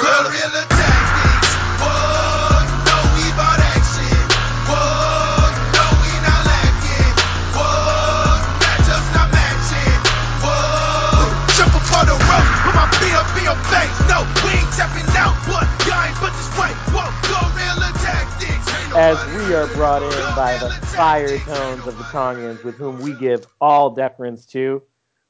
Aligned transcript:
Guerrilla 0.00 0.64
tactics. 0.72 1.50
Whoa, 1.82 2.64
you 2.88 2.98
we 3.16 3.24
bout 3.36 3.60
action. 3.60 4.24
Whoa, 4.68 5.52
you 5.76 5.86
we 6.00 6.12
not 6.24 6.42
lacking. 6.48 7.12
Whoa, 7.52 8.40
matchups 8.62 9.08
not 9.12 9.28
matching. 9.34 9.98
Whoa, 10.40 11.28
jump 11.58 11.74
up 11.76 11.86
on 11.98 12.04
the 12.08 12.16
rope, 12.16 12.48
put 12.64 12.74
my 12.74 12.88
feet 12.96 13.14
up 13.16 13.28
in 13.36 13.44
your 13.44 13.60
face. 13.68 13.96
No, 14.08 14.24
we 14.44 14.50
ain't 14.56 14.72
tapping 14.72 15.08
out, 15.18 15.36
but 15.44 15.66
y'all 15.84 16.04
ain't 16.08 16.18
but 16.20 16.32
this 16.32 16.50
way. 16.56 16.72
Whoa, 16.94 17.08
Guerrilla 17.28 17.90
tactics. 18.00 18.66
As 18.96 19.18
we 19.36 19.52
are 19.54 19.66
brought 19.66 20.02
in 20.02 20.34
by 20.36 20.56
the 20.58 20.70
fire 20.96 21.38
tones 21.38 21.86
of 21.86 21.98
the 21.98 22.04
Tongians, 22.04 22.62
with 22.62 22.78
whom 22.78 22.98
we 22.98 23.12
give 23.14 23.46
all 23.60 23.90
deference 23.90 24.46
to. 24.46 24.82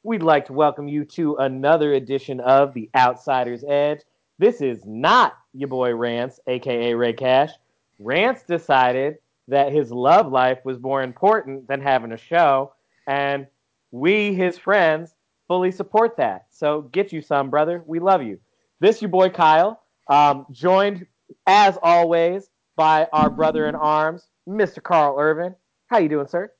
We'd 0.04 0.22
like 0.22 0.46
to 0.46 0.52
welcome 0.52 0.88
you 0.88 1.04
to 1.04 1.36
another 1.36 1.92
edition 1.92 2.40
of 2.40 2.74
The 2.74 2.90
Outsider's 2.92 3.62
Edge. 3.62 4.00
This 4.38 4.60
is 4.60 4.84
not 4.84 5.36
your 5.52 5.68
boy 5.68 5.94
Rance, 5.94 6.40
aka 6.46 6.94
Rey 6.94 7.12
Cash. 7.12 7.50
Rance 7.98 8.42
decided 8.42 9.18
that 9.48 9.72
his 9.72 9.90
love 9.90 10.30
life 10.30 10.58
was 10.64 10.80
more 10.80 11.02
important 11.02 11.68
than 11.68 11.80
having 11.80 12.12
a 12.12 12.16
show, 12.16 12.72
and 13.06 13.46
we, 13.90 14.34
his 14.34 14.56
friends, 14.56 15.14
fully 15.48 15.70
support 15.70 16.16
that. 16.16 16.46
So 16.50 16.82
get 16.82 17.12
you 17.12 17.20
some, 17.20 17.50
brother. 17.50 17.82
We 17.86 17.98
love 17.98 18.22
you. 18.22 18.40
This 18.80 19.02
your 19.02 19.10
boy 19.10 19.28
Kyle, 19.28 19.82
um, 20.08 20.46
joined 20.50 21.06
as 21.46 21.78
always 21.82 22.48
by 22.74 23.06
our 23.12 23.30
brother 23.30 23.68
in 23.68 23.74
arms, 23.74 24.28
Mr. 24.48 24.82
Karl 24.82 25.16
Kervin. 25.16 25.54
How 25.86 25.98
you 25.98 26.08
doing, 26.08 26.26
sir? 26.26 26.50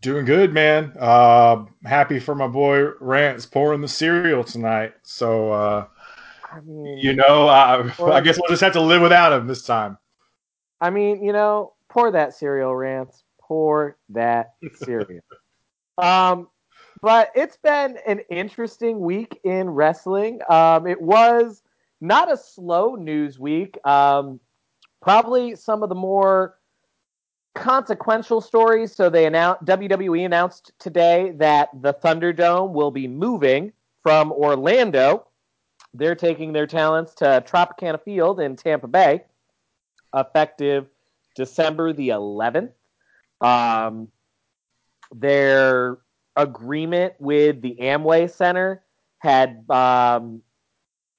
doing 0.00 0.24
good, 0.24 0.52
man. 0.52 0.92
Uh, 0.98 1.64
happy 1.84 2.20
for 2.20 2.34
my 2.34 2.46
boy 2.46 2.90
Rance 3.00 3.46
pouring 3.46 3.80
the 3.80 3.88
cereal 3.88 4.44
tonight. 4.44 4.94
So 5.02 5.52
uh, 5.52 5.86
I 6.50 6.60
mean, 6.60 6.98
you 6.98 7.14
know, 7.14 7.48
I, 7.48 8.20
guess 8.20 8.38
we'll 8.38 8.48
just 8.48 8.62
have 8.62 8.72
to 8.72 8.80
live 8.80 9.02
without 9.02 9.32
him 9.32 9.46
this 9.46 9.62
time. 9.62 9.98
I 10.80 10.90
mean, 10.90 11.22
you 11.22 11.32
know, 11.32 11.74
pour 11.88 12.10
that 12.10 12.34
cereal, 12.34 12.74
Rance. 12.74 13.24
Pour 13.40 13.96
that 14.10 14.54
cereal. 14.74 15.20
um, 15.98 16.48
but 17.00 17.30
it's 17.34 17.56
been 17.56 17.98
an 18.06 18.20
interesting 18.30 19.00
week 19.00 19.38
in 19.44 19.70
wrestling. 19.70 20.40
Um, 20.48 20.86
it 20.86 21.00
was 21.00 21.62
not 22.00 22.32
a 22.32 22.36
slow 22.36 22.94
news 22.94 23.38
week. 23.38 23.78
Um, 23.86 24.40
probably 25.00 25.54
some 25.54 25.82
of 25.82 25.88
the 25.88 25.94
more 25.94 26.58
consequential 27.54 28.40
stories. 28.40 28.94
So 28.94 29.10
they 29.10 29.26
announced 29.26 29.64
WWE 29.64 30.24
announced 30.24 30.72
today 30.78 31.32
that 31.36 31.68
the 31.82 31.94
Thunderdome 31.94 32.72
will 32.72 32.90
be 32.90 33.08
moving 33.08 33.72
from 34.02 34.32
Orlando. 34.32 35.27
They're 35.98 36.14
taking 36.14 36.52
their 36.52 36.66
talents 36.66 37.14
to 37.16 37.42
Tropicana 37.46 38.00
Field 38.00 38.38
in 38.40 38.54
Tampa 38.54 38.86
Bay, 38.86 39.24
effective 40.14 40.86
December 41.34 41.92
the 41.92 42.10
11th. 42.10 42.70
Um, 43.40 44.08
their 45.12 45.98
agreement 46.36 47.14
with 47.18 47.60
the 47.62 47.76
Amway 47.80 48.30
Center 48.30 48.82
had 49.18 49.68
um, 49.70 50.42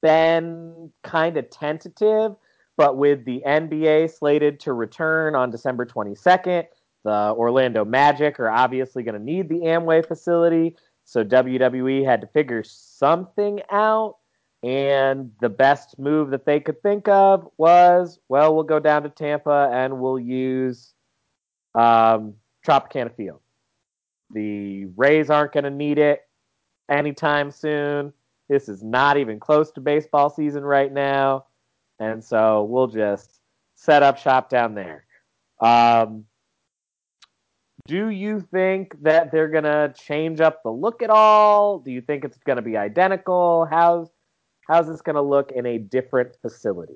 been 0.01 0.91
kind 1.03 1.35
of 1.35 1.49
tentative, 1.49 2.35
but 2.77 2.95
with 2.95 3.25
the 3.25 3.43
NBA 3.45 4.17
slated 4.17 4.61
to 4.61 4.71
return 4.71 5.35
on 5.35 5.51
December 5.51 5.85
22nd, 5.85 6.65
the 7.03 7.33
Orlando 7.35 7.83
Magic 7.83 8.39
are 8.39 8.49
obviously 8.49 9.03
going 9.03 9.19
to 9.19 9.23
need 9.23 9.49
the 9.49 9.59
Amway 9.59 10.07
facility. 10.07 10.77
So 11.03 11.23
WWE 11.23 12.05
had 12.05 12.21
to 12.21 12.27
figure 12.27 12.63
something 12.63 13.61
out. 13.71 14.18
And 14.61 15.31
the 15.39 15.49
best 15.49 15.97
move 15.97 16.31
that 16.31 16.45
they 16.45 16.59
could 16.59 16.81
think 16.81 17.07
of 17.07 17.47
was, 17.57 18.19
well, 18.27 18.53
we'll 18.53 18.63
go 18.63 18.79
down 18.79 19.03
to 19.03 19.09
Tampa 19.09 19.69
and 19.71 19.99
we'll 19.99 20.19
use 20.19 20.93
um, 21.75 22.33
Tropicana 22.67 23.15
Field. 23.15 23.39
The 24.31 24.85
Rays 24.97 25.29
aren't 25.29 25.53
going 25.53 25.63
to 25.63 25.69
need 25.69 25.97
it 25.97 26.27
anytime 26.89 27.51
soon. 27.51 28.11
This 28.49 28.67
is 28.67 28.83
not 28.83 29.17
even 29.17 29.39
close 29.39 29.71
to 29.71 29.81
baseball 29.81 30.29
season 30.29 30.63
right 30.63 30.91
now. 30.91 31.45
And 31.99 32.23
so 32.23 32.63
we'll 32.63 32.87
just 32.87 33.39
set 33.75 34.03
up 34.03 34.17
shop 34.17 34.49
down 34.49 34.75
there. 34.75 35.05
Um, 35.61 36.25
do 37.87 38.09
you 38.09 38.41
think 38.51 39.01
that 39.03 39.31
they're 39.31 39.47
going 39.47 39.63
to 39.63 39.93
change 39.97 40.41
up 40.41 40.63
the 40.63 40.69
look 40.69 41.01
at 41.01 41.09
all? 41.09 41.79
Do 41.79 41.91
you 41.91 42.01
think 42.01 42.23
it's 42.23 42.37
going 42.39 42.57
to 42.57 42.61
be 42.61 42.77
identical? 42.77 43.67
How's 43.69 44.09
how's 44.69 44.87
this 44.87 45.01
going 45.01 45.15
to 45.15 45.21
look 45.21 45.51
in 45.51 45.65
a 45.65 45.79
different 45.79 46.37
facility? 46.41 46.95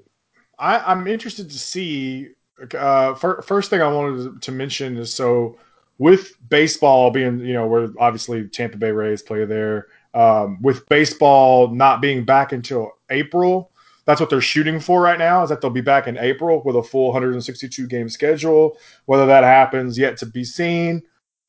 I, 0.60 0.80
I'm 0.80 1.08
interested 1.08 1.50
to 1.50 1.60
see. 1.60 2.30
Uh, 2.78 3.16
fir- 3.16 3.42
first 3.42 3.70
thing 3.70 3.82
I 3.82 3.92
wanted 3.92 4.42
to 4.42 4.52
mention 4.52 4.96
is 4.98 5.14
so 5.14 5.58
with 5.98 6.34
baseball 6.50 7.10
being, 7.12 7.40
you 7.40 7.54
know, 7.54 7.68
where 7.68 7.90
obviously 8.00 8.48
Tampa 8.48 8.78
Bay 8.78 8.92
Rays 8.92 9.22
play 9.22 9.44
there, 9.44 9.88
um, 10.14 10.62
with 10.62 10.88
baseball 10.88 11.70
not 11.70 12.00
being 12.02 12.24
back 12.24 12.52
until 12.52 12.92
April, 13.10 13.72
that's 14.06 14.22
what 14.22 14.30
they're 14.30 14.42
shooting 14.42 14.80
for 14.80 15.02
right 15.02 15.18
now. 15.18 15.44
Is 15.44 15.50
that 15.50 15.62
they'll 15.62 15.72
be 15.72 15.82
back 15.82 16.08
in 16.08 16.18
April 16.20 16.62
with 16.64 16.76
a 16.76 16.84
full 16.84 17.08
162 17.08 17.88
game 17.88 18.08
schedule. 18.08 18.78
Whether 19.06 19.26
that 19.26 19.44
happens 19.44 19.98
yet 19.98 20.18
to 20.18 20.26
be 20.28 20.44
seen. 20.44 21.02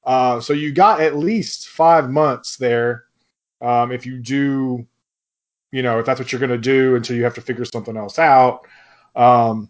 Uh, 0.05 0.41
so 0.41 0.53
you 0.53 0.73
got 0.73 1.01
at 1.01 1.17
least 1.17 1.69
five 1.69 2.11
months 2.11 2.57
there. 2.57 3.05
Um, 3.61 3.93
if 3.93 4.07
you 4.07 4.19
do, 4.19 4.87
you 5.75 5.83
know, 5.83 5.99
if 5.99 6.07
that's 6.07 6.21
what 6.21 6.31
you're 6.31 6.39
going 6.39 6.51
to 6.51 6.57
do 6.57 6.95
until 6.95 7.17
you 7.17 7.25
have 7.25 7.35
to 7.35 7.41
figure 7.41 7.65
something 7.65 7.97
else 7.97 8.17
out. 8.17 8.65
Um, 9.17 9.69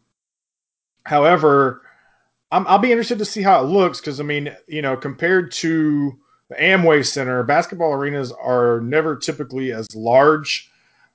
however, 1.02 1.80
I'm, 2.52 2.66
I'll 2.66 2.78
be 2.78 2.92
interested 2.92 3.18
to 3.20 3.24
see 3.24 3.40
how 3.40 3.64
it 3.64 3.68
looks 3.68 4.00
because 4.00 4.20
I 4.20 4.22
mean, 4.22 4.54
you 4.68 4.82
know, 4.82 4.98
compared 4.98 5.50
to 5.52 6.12
the 6.50 6.56
Amway 6.56 7.06
Center, 7.06 7.42
basketball 7.42 7.94
arenas 7.94 8.32
are 8.32 8.82
never 8.82 9.16
typically 9.16 9.72
as 9.72 9.86
large. 9.96 10.70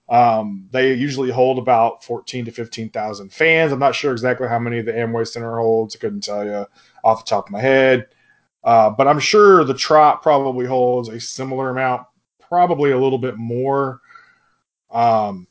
Um, 0.10 0.68
they 0.72 0.96
usually 0.96 1.30
hold 1.30 1.60
about 1.60 2.04
14 2.04 2.46
to 2.46 2.52
15,000 2.52 3.32
fans. 3.32 3.72
I'm 3.72 3.78
not 3.78 3.94
sure 3.94 4.12
exactly 4.12 4.48
how 4.48 4.58
many 4.58 4.82
the 4.82 4.94
Amway 4.94 5.28
Center 5.28 5.56
holds. 5.60 5.96
I 5.96 6.00
couldn't 6.00 6.22
tell 6.22 6.44
you 6.44 6.66
off 7.04 7.26
the 7.26 7.30
top 7.30 7.46
of 7.46 7.52
my 7.52 7.62
head. 7.62 8.08
Uh, 8.64 8.90
but 8.90 9.08
I'm 9.08 9.20
sure 9.20 9.64
the 9.64 9.76
Trop 9.76 10.24
probably 10.24 10.66
holds 10.66 11.10
a 11.10 11.20
similar 11.20 11.70
amount, 11.70 12.08
probably 12.40 12.90
a 12.90 12.98
little 12.98 13.20
bit 13.20 13.38
more. 13.38 14.02
Um, 14.92 15.48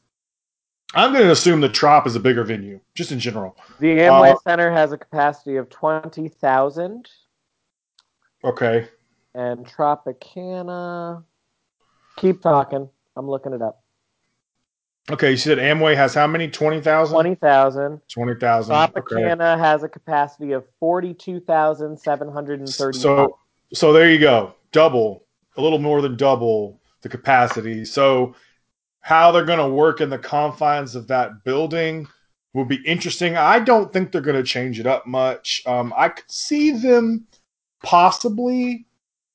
I'm 0.94 1.12
going 1.12 1.24
to 1.24 1.30
assume 1.32 1.60
the 1.60 1.68
Trop 1.68 2.06
is 2.06 2.16
a 2.16 2.20
bigger 2.20 2.44
venue, 2.44 2.80
just 2.94 3.12
in 3.12 3.18
general. 3.18 3.56
The 3.78 3.88
Amway 3.98 4.32
Uh, 4.32 4.36
Center 4.42 4.72
has 4.72 4.92
a 4.92 4.98
capacity 4.98 5.56
of 5.56 5.68
20,000, 5.68 7.08
Okay. 8.44 8.88
and 9.34 9.66
Tropicana. 9.66 11.24
Keep 12.16 12.40
talking. 12.40 12.88
I'm 13.16 13.28
looking 13.28 13.52
it 13.52 13.60
up. 13.62 13.82
Okay. 15.10 15.30
You 15.32 15.36
said 15.36 15.58
Amway 15.58 15.94
has 15.96 16.14
how 16.14 16.26
many? 16.26 16.48
20,000? 16.48 17.14
20,000. 17.14 18.00
20,000. 18.08 18.74
Okay. 18.74 19.00
Tropicana 19.00 19.58
has 19.58 19.82
a 19.82 19.88
capacity 19.88 20.52
of 20.52 20.64
42,735. 20.80 22.94
So, 22.94 23.38
so 23.72 23.92
there 23.92 24.10
you 24.10 24.18
go. 24.18 24.54
Double, 24.72 25.24
a 25.56 25.62
little 25.62 25.78
more 25.78 26.00
than 26.02 26.16
double 26.16 26.80
the 27.02 27.08
capacity. 27.08 27.84
So, 27.84 28.34
how 29.00 29.30
they're 29.30 29.44
going 29.44 29.58
to 29.58 29.68
work 29.68 30.00
in 30.00 30.10
the 30.10 30.18
confines 30.18 30.94
of 30.94 31.06
that 31.08 31.44
building 31.44 32.06
will 32.54 32.64
be 32.64 32.82
interesting. 32.86 33.36
I 33.36 33.60
don't 33.60 33.92
think 33.92 34.10
they're 34.10 34.20
going 34.20 34.36
to 34.36 34.42
change 34.42 34.80
it 34.80 34.86
up 34.86 35.06
much. 35.06 35.62
Um, 35.66 35.92
I 35.96 36.08
could 36.08 36.30
see 36.30 36.70
them 36.70 37.26
possibly 37.82 38.86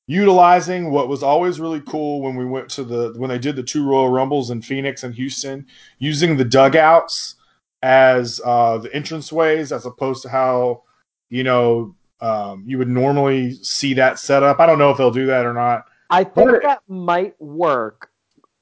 utilizing 0.06 0.90
what 0.90 1.08
was 1.08 1.22
always 1.22 1.60
really 1.60 1.80
cool 1.80 2.20
when 2.20 2.36
we 2.36 2.44
went 2.44 2.68
to 2.68 2.84
the 2.84 3.14
when 3.16 3.30
they 3.30 3.38
did 3.38 3.56
the 3.56 3.62
two 3.62 3.88
Royal 3.88 4.10
Rumbles 4.10 4.50
in 4.50 4.60
Phoenix 4.60 5.02
and 5.02 5.14
Houston, 5.14 5.66
using 5.98 6.36
the 6.36 6.44
dugouts 6.44 7.36
as 7.82 8.40
uh, 8.44 8.78
the 8.78 8.90
entranceways 8.90 9.74
as 9.74 9.86
opposed 9.86 10.22
to 10.22 10.28
how 10.28 10.82
you 11.30 11.44
know 11.44 11.94
um, 12.20 12.64
you 12.66 12.78
would 12.78 12.88
normally 12.88 13.54
see 13.54 13.94
that 13.94 14.18
set 14.18 14.42
up. 14.42 14.60
I 14.60 14.66
don't 14.66 14.78
know 14.78 14.90
if 14.90 14.98
they'll 14.98 15.10
do 15.10 15.26
that 15.26 15.46
or 15.46 15.54
not. 15.54 15.86
I 16.10 16.24
think 16.24 16.62
that 16.62 16.82
might 16.88 17.40
work. 17.40 18.10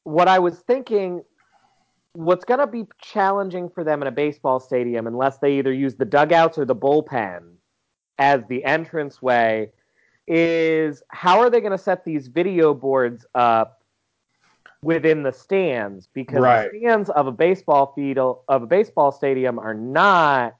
What 0.04 0.28
I 0.28 0.38
was 0.38 0.58
thinking, 0.60 1.22
what's 2.14 2.44
going 2.44 2.60
to 2.60 2.66
be 2.66 2.86
challenging 3.00 3.68
for 3.68 3.84
them 3.84 4.02
in 4.02 4.08
a 4.08 4.12
baseball 4.12 4.60
stadium, 4.60 5.06
unless 5.06 5.38
they 5.38 5.58
either 5.58 5.72
use 5.72 5.94
the 5.94 6.04
dugouts 6.04 6.58
or 6.58 6.64
the 6.64 6.76
bullpen 6.76 7.54
as 8.18 8.44
the 8.48 8.64
entrance 8.64 9.22
way, 9.22 9.70
is 10.26 11.02
how 11.08 11.40
are 11.40 11.50
they 11.50 11.60
going 11.60 11.72
to 11.72 11.78
set 11.78 12.04
these 12.04 12.28
video 12.28 12.74
boards 12.74 13.26
up 13.34 13.82
within 14.82 15.22
the 15.22 15.32
stands? 15.32 16.08
Because 16.12 16.40
Right. 16.40 16.70
the 16.70 16.78
stands 16.78 17.10
of 17.10 17.26
a 17.26 17.32
baseball 17.32 17.92
field 17.94 18.40
of 18.48 18.62
a 18.62 18.66
baseball 18.66 19.12
stadium 19.12 19.58
are 19.58 19.74
not 19.74 20.54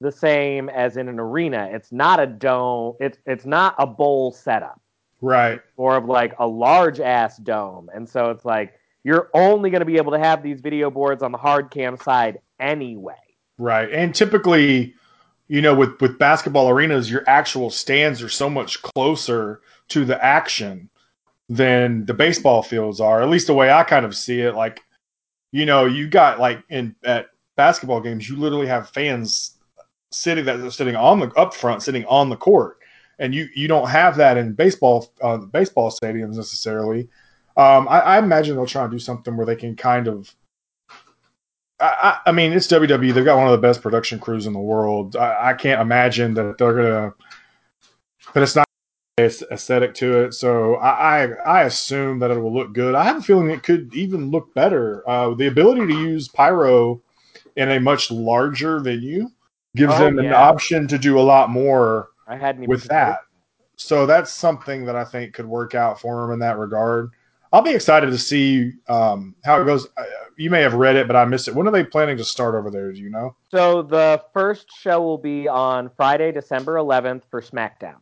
the 0.00 0.12
same 0.12 0.68
as 0.68 0.96
in 0.96 1.08
an 1.08 1.20
arena. 1.20 1.68
It's 1.72 1.92
not 1.92 2.20
a 2.20 2.26
dome. 2.26 2.96
It's 3.00 3.18
it's 3.26 3.44
not 3.44 3.74
a 3.78 3.86
bowl 3.86 4.32
setup 4.32 4.80
Right. 5.22 5.60
more 5.76 5.96
of 5.96 6.06
like 6.06 6.34
a 6.38 6.46
large 6.46 7.00
ass 7.00 7.36
dome. 7.36 7.90
And 7.92 8.08
so 8.08 8.30
it's 8.30 8.44
like 8.44 8.74
you're 9.04 9.30
only 9.34 9.70
going 9.70 9.80
to 9.80 9.86
be 9.86 9.96
able 9.96 10.12
to 10.12 10.18
have 10.18 10.42
these 10.42 10.60
video 10.60 10.90
boards 10.90 11.22
on 11.22 11.32
the 11.32 11.38
hard 11.38 11.70
cam 11.70 11.96
side 11.96 12.40
anyway. 12.58 13.14
Right. 13.58 13.90
And 13.90 14.14
typically, 14.14 14.94
you 15.48 15.60
know, 15.60 15.74
with 15.74 16.00
with 16.00 16.18
basketball 16.18 16.68
arenas, 16.68 17.10
your 17.10 17.24
actual 17.26 17.70
stands 17.70 18.22
are 18.22 18.28
so 18.28 18.48
much 18.48 18.80
closer 18.82 19.60
to 19.88 20.04
the 20.04 20.22
action 20.24 20.88
than 21.48 22.06
the 22.06 22.14
baseball 22.14 22.62
fields 22.62 23.00
are. 23.00 23.20
At 23.22 23.28
least 23.28 23.48
the 23.48 23.54
way 23.54 23.70
I 23.70 23.82
kind 23.82 24.06
of 24.06 24.16
see 24.16 24.40
it. 24.40 24.54
Like, 24.54 24.80
you 25.52 25.66
know, 25.66 25.84
you 25.84 26.08
got 26.08 26.38
like 26.38 26.62
in 26.70 26.94
at 27.04 27.30
basketball 27.56 28.00
games, 28.00 28.28
you 28.28 28.36
literally 28.36 28.68
have 28.68 28.88
fans 28.88 29.58
sitting 30.12 30.44
that 30.44 30.60
are 30.60 30.70
sitting 30.70 30.96
on 30.96 31.20
the 31.20 31.28
up 31.34 31.54
front, 31.54 31.82
sitting 31.82 32.04
on 32.06 32.30
the 32.30 32.36
court, 32.36 32.78
and 33.20 33.34
you 33.34 33.48
you 33.54 33.68
don't 33.68 33.88
have 33.88 34.16
that 34.16 34.36
in 34.36 34.54
baseball 34.54 35.12
uh, 35.22 35.36
baseball 35.38 35.90
stadiums 35.92 36.34
necessarily. 36.34 37.08
Um, 37.56 37.86
I, 37.88 38.00
I 38.00 38.18
imagine 38.18 38.56
they'll 38.56 38.66
try 38.66 38.82
and 38.82 38.90
do 38.90 38.98
something 38.98 39.36
where 39.36 39.46
they 39.46 39.56
can 39.56 39.76
kind 39.76 40.08
of 40.08 40.34
I, 41.80 42.18
I 42.26 42.30
I 42.30 42.32
mean, 42.32 42.52
it's 42.52 42.66
WWE. 42.66 43.14
They've 43.14 43.24
got 43.24 43.36
one 43.36 43.46
of 43.46 43.52
the 43.52 43.58
best 43.66 43.82
production 43.82 44.18
crews 44.18 44.46
in 44.46 44.52
the 44.52 44.58
world. 44.58 45.16
I, 45.16 45.50
I 45.50 45.54
can't 45.54 45.80
imagine 45.80 46.34
that 46.34 46.58
they're 46.58 46.74
gonna, 46.74 47.14
but 48.34 48.42
it's 48.42 48.56
not 48.56 48.66
aesthetic 49.18 49.94
to 49.94 50.24
it. 50.24 50.34
So 50.34 50.76
I, 50.76 51.24
I 51.24 51.32
I 51.44 51.62
assume 51.64 52.18
that 52.20 52.30
it 52.30 52.38
will 52.38 52.54
look 52.54 52.72
good. 52.72 52.94
I 52.94 53.04
have 53.04 53.18
a 53.18 53.22
feeling 53.22 53.50
it 53.50 53.62
could 53.62 53.94
even 53.94 54.30
look 54.30 54.54
better. 54.54 55.08
Uh, 55.08 55.34
the 55.34 55.46
ability 55.46 55.86
to 55.86 55.92
use 55.92 56.28
pyro 56.28 57.02
in 57.56 57.70
a 57.70 57.80
much 57.80 58.10
larger 58.10 58.80
venue 58.80 59.28
gives 59.76 59.94
Oh, 59.94 60.04
them 60.04 60.18
an 60.18 60.32
option 60.32 60.88
to 60.88 60.98
do 60.98 61.18
a 61.18 61.22
lot 61.22 61.50
more 61.50 62.09
I 62.30 62.36
hadn't 62.36 62.62
even 62.62 62.70
with 62.70 62.84
that. 62.84 63.20
So 63.76 64.06
that's 64.06 64.32
something 64.32 64.84
that 64.84 64.94
I 64.94 65.04
think 65.04 65.34
could 65.34 65.46
work 65.46 65.74
out 65.74 66.00
for 66.00 66.24
him 66.24 66.32
in 66.32 66.38
that 66.40 66.58
regard. 66.58 67.10
I'll 67.52 67.62
be 67.62 67.74
excited 67.74 68.10
to 68.10 68.18
see 68.18 68.72
um, 68.88 69.34
how 69.44 69.60
it 69.60 69.64
goes. 69.64 69.88
You 70.36 70.50
may 70.50 70.60
have 70.60 70.74
read 70.74 70.94
it, 70.94 71.08
but 71.08 71.16
I 71.16 71.24
missed 71.24 71.48
it. 71.48 71.54
When 71.54 71.66
are 71.66 71.72
they 71.72 71.82
planning 71.82 72.16
to 72.18 72.24
start 72.24 72.54
over 72.54 72.70
there? 72.70 72.92
Do 72.92 73.00
you 73.00 73.10
know? 73.10 73.34
So 73.50 73.82
the 73.82 74.22
first 74.32 74.68
show 74.72 75.02
will 75.02 75.18
be 75.18 75.48
on 75.48 75.90
Friday, 75.96 76.30
December 76.30 76.76
11th 76.76 77.22
for 77.30 77.40
SmackDown. 77.42 77.96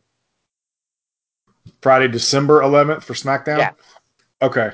Friday, 1.80 2.08
December 2.08 2.60
11th 2.60 3.04
for 3.04 3.14
SmackDown? 3.14 3.58
Yeah. 3.58 3.70
Okay. 4.42 4.72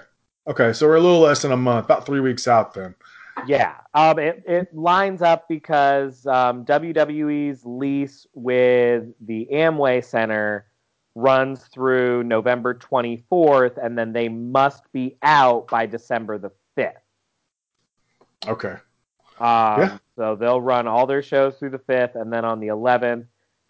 Okay. 0.49 0.73
So 0.73 0.89
we're 0.89 0.97
a 0.97 1.01
little 1.01 1.21
less 1.21 1.43
than 1.43 1.53
a 1.53 1.57
month, 1.57 1.85
about 1.85 2.07
three 2.07 2.21
weeks 2.21 2.49
out 2.49 2.75
then. 2.75 2.97
Yeah, 3.47 3.75
um, 3.95 4.19
it, 4.19 4.43
it 4.47 4.75
lines 4.75 5.23
up 5.23 5.49
because 5.49 6.27
um, 6.27 6.65
WWE's 6.65 7.65
lease 7.65 8.27
with 8.33 9.07
the 9.21 9.49
Amway 9.53 10.05
Center 10.05 10.67
runs 11.15 11.65
through 11.65 12.25
November 12.25 12.75
24th, 12.75 13.85
and 13.85 13.97
then 13.97 14.13
they 14.13 14.29
must 14.29 14.91
be 14.93 15.17
out 15.23 15.69
by 15.69 15.87
December 15.87 16.39
the 16.39 16.51
5th. 16.77 16.93
Okay. 18.47 18.77
Um, 19.41 19.81
Yeah. 19.81 19.99
So 20.17 20.37
they'll 20.37 20.61
run 20.61 20.87
all 20.87 21.07
their 21.07 21.23
shows 21.23 21.57
through 21.57 21.71
the 21.71 21.79
5th, 21.79 22.15
and 22.15 22.33
then 22.33 22.45
on 22.45 22.61
the 22.61 22.69
11th, 22.69 23.27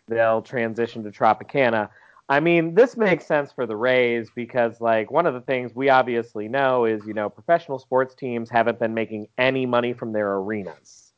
they'll 0.08 0.42
transition 0.42 1.02
to 1.04 1.10
Tropicana. 1.10 1.88
I 2.28 2.40
mean, 2.40 2.74
this 2.74 2.96
makes 2.96 3.26
sense 3.26 3.52
for 3.52 3.66
the 3.66 3.76
Rays 3.76 4.30
because, 4.34 4.80
like, 4.80 5.10
one 5.10 5.26
of 5.26 5.34
the 5.34 5.42
things 5.42 5.74
we 5.74 5.90
obviously 5.90 6.48
know 6.48 6.86
is, 6.86 7.04
you 7.06 7.12
know, 7.12 7.28
professional 7.28 7.78
sports 7.78 8.14
teams 8.14 8.48
haven't 8.48 8.78
been 8.78 8.94
making 8.94 9.28
any 9.36 9.66
money 9.66 9.92
from 9.92 10.12
their 10.12 10.32
arenas 10.36 11.12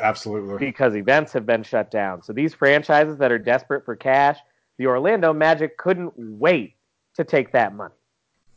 Absolutely. 0.00 0.58
because 0.58 0.94
events 0.94 1.32
have 1.32 1.46
been 1.46 1.62
shut 1.62 1.90
down. 1.90 2.22
So 2.22 2.34
these 2.34 2.52
franchises 2.52 3.16
that 3.18 3.32
are 3.32 3.38
desperate 3.38 3.84
for 3.86 3.96
cash, 3.96 4.38
the 4.76 4.86
Orlando 4.86 5.32
Magic 5.32 5.78
couldn't 5.78 6.12
wait 6.16 6.74
to 7.14 7.24
take 7.24 7.52
that 7.52 7.74
money. 7.74 7.94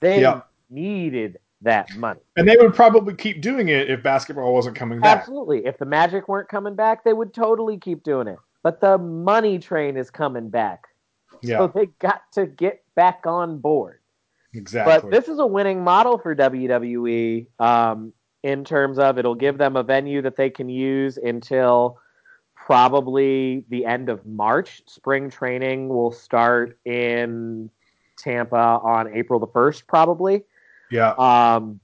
They 0.02 0.20
Yeah. 0.20 0.42
needed 0.70 1.40
that 1.62 1.96
money. 1.96 2.20
And 2.36 2.46
they 2.48 2.58
would 2.58 2.74
probably 2.74 3.14
keep 3.16 3.42
doing 3.42 3.70
it 3.70 3.90
if 3.90 4.04
basketball 4.04 4.54
wasn't 4.54 4.76
coming 4.76 5.00
back. 5.00 5.20
Absolutely. 5.20 5.66
If 5.66 5.78
the 5.78 5.86
Magic 5.86 6.28
weren't 6.28 6.50
coming 6.50 6.76
back, 6.76 7.06
they 7.06 7.14
would 7.14 7.34
totally 7.34 7.78
keep 7.78 8.04
doing 8.04 8.28
it. 8.28 8.38
But 8.64 8.82
the 8.82 8.98
money 8.98 9.60
train 9.60 9.96
is 9.96 10.12
coming 10.12 10.50
back. 10.50 10.88
Yeah, 11.48 11.60
So 11.60 11.68
they 11.68 11.88
got 12.00 12.22
to 12.34 12.46
get 12.46 12.84
back 12.96 13.22
on 13.26 13.60
board. 13.60 14.00
exactly. 14.54 15.10
But 15.10 15.12
this 15.12 15.28
is 15.30 15.40
a 15.40 15.46
winning 15.46 15.84
model 15.84 16.18
for 16.18 16.36
WWE 16.36 17.48
um, 17.60 18.14
in 18.44 18.64
terms 18.64 19.00
of 19.00 19.18
it'll 19.18 19.36
give 19.36 19.58
them 19.58 19.76
a 19.76 19.84
venue 19.84 20.22
that 20.22 20.36
they 20.36 20.50
can 20.50 20.70
use 20.70 21.18
until 21.18 22.00
probably 22.56 23.64
the 23.70 23.86
end 23.86 24.10
of 24.10 24.26
March. 24.26 24.82
Spring 24.88 25.30
training 25.30 25.88
will 25.90 26.12
start 26.12 26.80
in 26.86 27.70
Tampa 28.18 28.56
on 28.82 29.14
April 29.14 29.40
the 29.40 29.48
1st, 29.48 29.88
probably. 29.88 30.44
yeah. 30.90 31.12
Um, 31.12 31.80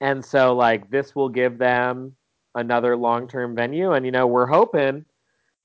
and 0.00 0.24
so 0.24 0.54
like 0.54 0.90
this 0.90 1.14
will 1.14 1.28
give 1.28 1.58
them 1.58 2.16
another 2.54 2.96
long-term 2.96 3.54
venue, 3.54 3.92
and 3.92 4.04
you 4.04 4.12
know 4.12 4.26
we're 4.26 4.46
hoping 4.46 5.04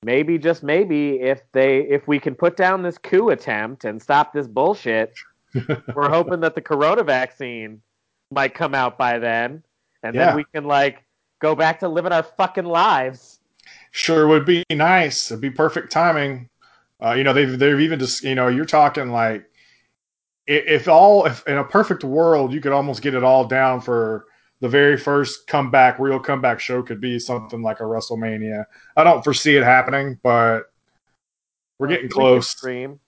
maybe 0.02 0.38
just 0.38 0.62
maybe 0.62 1.20
if 1.20 1.40
they 1.52 1.80
if 1.80 2.06
we 2.06 2.18
can 2.18 2.34
put 2.34 2.56
down 2.56 2.82
this 2.82 2.98
coup 2.98 3.30
attempt 3.30 3.84
and 3.84 4.00
stop 4.00 4.32
this 4.32 4.46
bullshit, 4.46 5.14
we're 5.94 6.10
hoping 6.10 6.40
that 6.40 6.54
the 6.54 6.60
corona 6.60 7.02
vaccine 7.02 7.80
might 8.30 8.54
come 8.54 8.74
out 8.74 8.98
by 8.98 9.18
then, 9.18 9.62
and 10.02 10.14
Yeah. 10.14 10.26
then 10.26 10.36
we 10.36 10.44
can 10.54 10.64
like 10.64 11.04
go 11.40 11.54
back 11.54 11.80
to 11.80 11.88
living 11.88 12.12
our 12.12 12.22
fucking 12.22 12.64
lives. 12.64 13.40
Sure 13.90 14.26
would 14.26 14.44
be 14.44 14.64
nice. 14.70 15.30
It'd 15.30 15.40
be 15.40 15.50
perfect 15.50 15.90
timing. 15.90 16.48
Uh, 17.02 17.12
you 17.12 17.24
know, 17.24 17.32
they've 17.32 17.58
they've 17.58 17.80
even 17.80 17.98
just 17.98 18.22
you 18.22 18.34
know, 18.34 18.48
you're 18.48 18.64
talking 18.64 19.10
like 19.10 19.44
if 20.46 20.88
all 20.88 21.26
if 21.26 21.46
in 21.46 21.58
a 21.58 21.64
perfect 21.64 22.04
world 22.04 22.52
you 22.52 22.60
could 22.60 22.72
almost 22.72 23.02
get 23.02 23.14
it 23.14 23.22
all 23.22 23.44
down 23.46 23.80
for 23.80 24.26
the 24.60 24.68
very 24.68 24.96
first 24.96 25.46
comeback, 25.46 25.98
real 25.98 26.18
comeback 26.18 26.60
show 26.60 26.82
could 26.82 27.00
be 27.00 27.18
something 27.18 27.62
like 27.62 27.80
a 27.80 27.84
WrestleMania. 27.84 28.64
I 28.96 29.04
don't 29.04 29.22
foresee 29.22 29.56
it 29.56 29.62
happening, 29.62 30.18
but 30.22 30.64
we're 31.78 31.88
getting 31.88 32.04
We 32.06 32.08
can 32.08 32.16
close. 32.16 32.54
dream. 32.54 33.00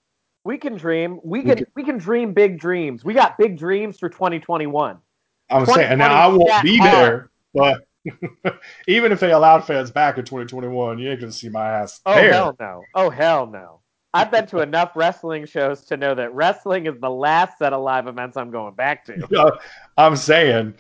We 0.45 0.59
can 0.59 0.77
dream. 0.77 1.21
We 1.25 1.41
We 1.41 1.45
can 1.45 1.57
can- 1.59 1.67
we 1.77 1.85
can 1.85 1.99
dream 1.99 2.33
big 2.33 2.59
dreams. 2.59 3.05
We 3.05 3.15
got 3.15 3.37
big 3.37 3.59
dreams 3.59 3.99
for 3.99 4.09
2021. 4.09 4.99
I'm 5.51 5.67
saying, 5.67 5.91
and 5.91 5.99
now 5.99 6.15
I 6.15 6.29
won't 6.29 6.63
be 6.63 6.79
there, 6.79 7.31
but 7.53 7.83
even 8.87 9.11
if 9.13 9.19
they 9.21 9.33
allowed 9.33 9.65
fans 9.67 9.91
back 9.91 10.17
in 10.17 10.25
2021, 10.25 10.99
you 10.99 11.11
ain't 11.11 11.21
gonna 11.21 11.33
see 11.33 11.49
my 11.49 11.69
ass 11.69 12.01
Oh 12.07 12.15
there. 12.15 12.33
hell 12.33 12.57
no! 12.61 12.85
Oh 12.95 13.11
hell 13.11 13.47
no! 13.47 13.81
I've 14.15 14.31
been 14.31 14.47
to 14.47 14.61
enough 14.61 14.93
wrestling 14.95 15.47
shows 15.47 15.85
to 15.87 15.97
know 15.97 16.15
that 16.15 16.33
wrestling 16.33 16.87
is 16.87 16.99
the 17.01 17.11
last 17.11 17.59
set 17.59 17.73
of 17.73 17.83
live 17.83 18.07
events 18.07 18.37
I'm 18.37 18.51
going 18.53 18.75
back 18.75 19.05
to. 19.07 19.19
Yeah, 19.31 19.51
I'm 19.99 20.15
saying, 20.17 20.75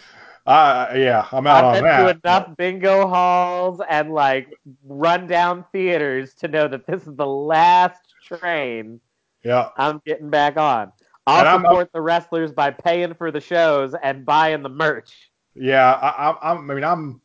uh, 0.46 0.88
yeah, 0.94 1.26
I'm 1.32 1.46
out 1.46 1.58
I've 1.58 1.64
on 1.64 1.74
been 1.74 1.84
that. 1.84 1.98
to 1.98 2.18
enough 2.28 2.56
bingo 2.56 3.06
halls 3.06 3.80
and 3.88 4.12
like 4.12 4.48
rundown 4.84 5.64
theaters 5.72 6.34
to 6.34 6.48
know 6.48 6.68
that 6.68 6.86
this 6.86 7.06
is 7.06 7.14
the 7.16 7.26
last 7.26 8.00
train 8.24 9.00
Yeah, 9.44 9.68
I'm 9.76 10.00
getting 10.06 10.30
back 10.30 10.56
on. 10.56 10.92
I'll 11.26 11.40
And 11.40 11.48
I'm- 11.48 11.60
support 11.62 11.90
the 11.92 12.00
wrestlers 12.00 12.52
by 12.52 12.70
paying 12.70 13.14
for 13.14 13.30
the 13.30 13.40
shows 13.40 13.94
and 14.02 14.24
buying 14.24 14.62
the 14.62 14.68
merch. 14.70 15.30
yeah. 15.54 15.92
I, 15.92 16.08
I, 16.08 16.30
I'm- 16.52 16.70
I 16.70 16.74
mean, 16.74 16.84
I'm, 16.84 17.20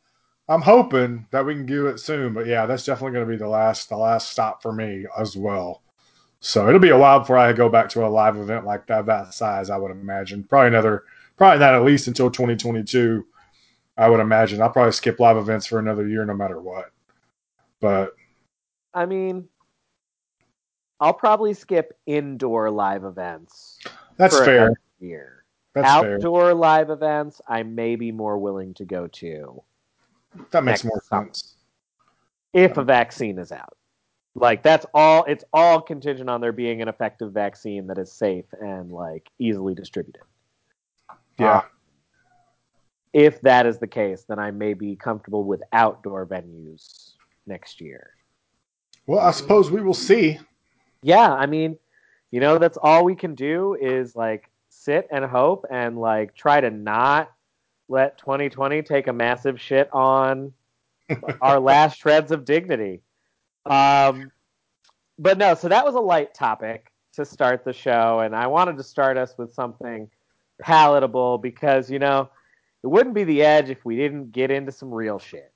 I'm 0.48 0.62
hoping 0.62 1.26
that 1.32 1.44
we 1.44 1.54
can 1.54 1.66
do 1.66 1.88
it 1.88 1.98
soon. 1.98 2.32
But 2.34 2.46
yeah, 2.46 2.66
that's 2.66 2.84
definitely 2.84 3.14
going 3.14 3.26
to 3.26 3.30
be 3.32 3.36
the 3.38 3.48
last, 3.48 3.88
the 3.88 3.96
last 3.96 4.30
stop 4.30 4.62
for 4.62 4.72
me 4.72 5.04
as 5.18 5.36
well. 5.36 5.82
So 6.40 6.68
it'll 6.68 6.78
be 6.78 6.90
a 6.90 6.98
while 6.98 7.18
before 7.20 7.38
I 7.38 7.52
go 7.52 7.68
back 7.68 7.88
to 7.90 8.04
a 8.04 8.08
live 8.08 8.36
event 8.36 8.64
like 8.64 8.86
that, 8.86 9.06
that 9.06 9.34
size. 9.34 9.70
I 9.70 9.76
would 9.78 9.90
imagine 9.90 10.44
probably 10.44 10.68
another, 10.68 11.04
probably 11.36 11.60
not 11.60 11.74
at 11.74 11.84
least 11.84 12.06
until 12.08 12.30
2022. 12.30 13.24
I 13.98 14.08
would 14.08 14.20
imagine 14.20 14.60
I'll 14.60 14.70
probably 14.70 14.92
skip 14.92 15.20
live 15.20 15.36
events 15.36 15.66
for 15.66 15.78
another 15.78 16.06
year, 16.06 16.24
no 16.24 16.34
matter 16.34 16.60
what. 16.60 16.90
But 17.80 18.14
I 18.92 19.06
mean, 19.06 19.48
I'll 21.00 21.14
probably 21.14 21.54
skip 21.54 21.98
indoor 22.06 22.70
live 22.70 23.04
events 23.04 23.78
that's 24.16 24.38
fair. 24.38 24.72
year. 24.98 25.44
That's 25.74 25.88
fair. 26.00 26.14
Outdoor 26.16 26.54
live 26.54 26.90
events, 26.90 27.40
I 27.46 27.62
may 27.62 27.96
be 27.96 28.12
more 28.12 28.38
willing 28.38 28.72
to 28.74 28.84
go 28.84 29.06
to 29.08 29.62
That 30.50 30.64
makes 30.64 30.84
more 30.84 31.02
sense. 31.08 31.56
if 32.52 32.76
a 32.78 32.84
vaccine 32.84 33.38
is 33.38 33.52
out. 33.52 33.76
Like 34.34 34.62
that's 34.62 34.84
all. 34.92 35.24
It's 35.24 35.44
all 35.52 35.80
contingent 35.80 36.28
on 36.28 36.40
there 36.42 36.52
being 36.52 36.82
an 36.82 36.88
effective 36.88 37.32
vaccine 37.32 37.86
that 37.86 37.98
is 37.98 38.12
safe 38.12 38.44
and 38.60 38.90
like 38.92 39.30
easily 39.38 39.74
distributed. 39.74 40.22
Yeah. 41.38 41.58
Uh, 41.58 41.62
if 43.12 43.40
that 43.40 43.66
is 43.66 43.78
the 43.78 43.86
case, 43.86 44.24
then 44.28 44.38
I 44.38 44.50
may 44.50 44.74
be 44.74 44.94
comfortable 44.94 45.44
with 45.44 45.62
outdoor 45.72 46.26
venues 46.26 47.12
next 47.46 47.80
year. 47.80 48.10
Well, 49.06 49.20
I 49.20 49.30
suppose 49.30 49.70
we 49.70 49.80
will 49.80 49.94
see. 49.94 50.38
Yeah, 51.02 51.32
I 51.32 51.46
mean, 51.46 51.78
you 52.30 52.40
know, 52.40 52.58
that's 52.58 52.76
all 52.76 53.04
we 53.04 53.14
can 53.14 53.34
do 53.34 53.76
is 53.80 54.16
like 54.16 54.50
sit 54.68 55.08
and 55.10 55.24
hope 55.24 55.64
and 55.70 55.98
like 55.98 56.34
try 56.34 56.60
to 56.60 56.70
not 56.70 57.32
let 57.88 58.18
2020 58.18 58.82
take 58.82 59.06
a 59.06 59.12
massive 59.12 59.60
shit 59.60 59.88
on 59.92 60.52
our 61.40 61.60
last 61.60 61.98
shreds 61.98 62.32
of 62.32 62.44
dignity. 62.44 63.00
Um, 63.64 64.30
but 65.18 65.38
no, 65.38 65.54
so 65.54 65.68
that 65.68 65.84
was 65.84 65.94
a 65.94 66.00
light 66.00 66.34
topic 66.34 66.92
to 67.14 67.24
start 67.24 67.64
the 67.64 67.72
show, 67.72 68.20
and 68.20 68.36
I 68.36 68.46
wanted 68.48 68.76
to 68.76 68.82
start 68.82 69.16
us 69.16 69.34
with 69.38 69.54
something 69.54 70.10
palatable 70.60 71.38
because 71.38 71.90
you 71.90 71.98
know 71.98 72.28
it 72.82 72.88
wouldn't 72.88 73.14
be 73.14 73.24
the 73.24 73.42
edge 73.42 73.70
if 73.70 73.84
we 73.84 73.96
didn't 73.96 74.32
get 74.32 74.50
into 74.50 74.72
some 74.72 74.92
real 74.92 75.18
shit. 75.18 75.52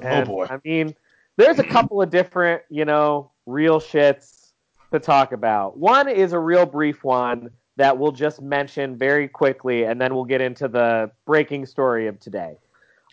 And, 0.00 0.26
boy. 0.26 0.46
I 0.48 0.58
mean, 0.64 0.94
there's 1.36 1.58
a 1.58 1.64
couple 1.64 2.02
of 2.02 2.10
different, 2.10 2.62
you 2.70 2.84
know, 2.84 3.30
real 3.46 3.80
shits 3.80 4.52
to 4.92 4.98
talk 4.98 5.32
about. 5.32 5.78
One 5.78 6.08
is 6.08 6.32
a 6.32 6.38
real 6.38 6.66
brief 6.66 7.04
one 7.04 7.50
that 7.76 7.96
we'll 7.96 8.12
just 8.12 8.42
mention 8.42 8.96
very 8.96 9.28
quickly, 9.28 9.84
and 9.84 10.00
then 10.00 10.14
we'll 10.14 10.24
get 10.24 10.40
into 10.40 10.68
the 10.68 11.10
breaking 11.24 11.66
story 11.66 12.06
of 12.06 12.18
today. 12.20 12.58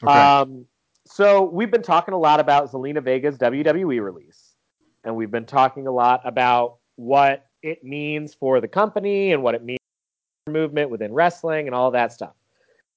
Okay. 0.03 0.11
Um, 0.11 0.65
so 1.05 1.43
we've 1.43 1.71
been 1.71 1.81
talking 1.81 2.13
a 2.13 2.19
lot 2.19 2.39
about 2.39 2.71
Zelina 2.71 3.03
Vega's 3.03 3.37
WWE 3.37 4.01
release, 4.01 4.55
and 5.03 5.15
we've 5.15 5.31
been 5.31 5.45
talking 5.45 5.87
a 5.87 5.91
lot 5.91 6.21
about 6.25 6.77
what 6.95 7.45
it 7.61 7.83
means 7.83 8.33
for 8.33 8.61
the 8.61 8.67
company 8.67 9.31
and 9.31 9.43
what 9.43 9.55
it 9.55 9.63
means 9.63 9.78
movement 10.49 10.89
within 10.89 11.13
wrestling 11.13 11.67
and 11.67 11.75
all 11.75 11.91
that 11.91 12.13
stuff. 12.13 12.33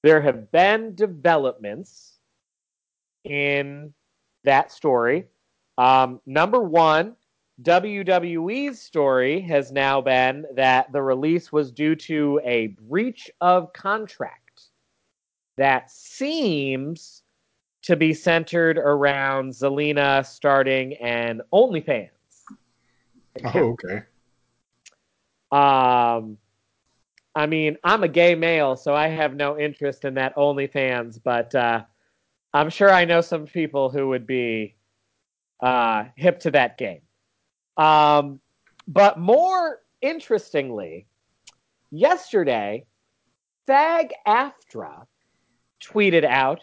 There 0.01 0.21
have 0.21 0.51
been 0.51 0.95
developments 0.95 2.19
in 3.23 3.93
that 4.43 4.71
story. 4.71 5.27
Um, 5.77 6.19
number 6.25 6.59
one, 6.59 7.15
WWE's 7.61 8.81
story 8.81 9.41
has 9.41 9.71
now 9.71 10.01
been 10.01 10.45
that 10.55 10.91
the 10.91 11.01
release 11.01 11.51
was 11.51 11.71
due 11.71 11.95
to 11.95 12.41
a 12.43 12.67
breach 12.67 13.31
of 13.41 13.71
contract 13.73 14.63
that 15.57 15.91
seems 15.91 17.23
to 17.83 17.95
be 17.95 18.13
centered 18.13 18.77
around 18.77 19.51
Zelina 19.51 20.25
starting 20.25 20.93
an 20.95 21.41
OnlyFans. 21.53 22.09
oh, 23.53 23.77
okay. 23.77 24.03
Um, 25.51 26.37
I 27.35 27.47
mean, 27.47 27.77
I'm 27.83 28.03
a 28.03 28.07
gay 28.07 28.35
male, 28.35 28.75
so 28.75 28.93
I 28.93 29.07
have 29.07 29.35
no 29.35 29.57
interest 29.57 30.05
in 30.05 30.13
that 30.15 30.35
OnlyFans, 30.35 31.19
but 31.23 31.53
uh, 31.55 31.83
I'm 32.53 32.69
sure 32.69 32.91
I 32.91 33.05
know 33.05 33.21
some 33.21 33.45
people 33.47 33.89
who 33.89 34.09
would 34.09 34.27
be 34.27 34.75
uh, 35.59 36.05
hip 36.15 36.39
to 36.41 36.51
that 36.51 36.77
game. 36.77 37.01
Um, 37.77 38.39
but 38.87 39.17
more 39.17 39.79
interestingly, 40.01 41.07
yesterday, 41.89 42.85
SAG 43.65 44.13
AFTRA 44.27 45.07
tweeted 45.81 46.25
out 46.25 46.61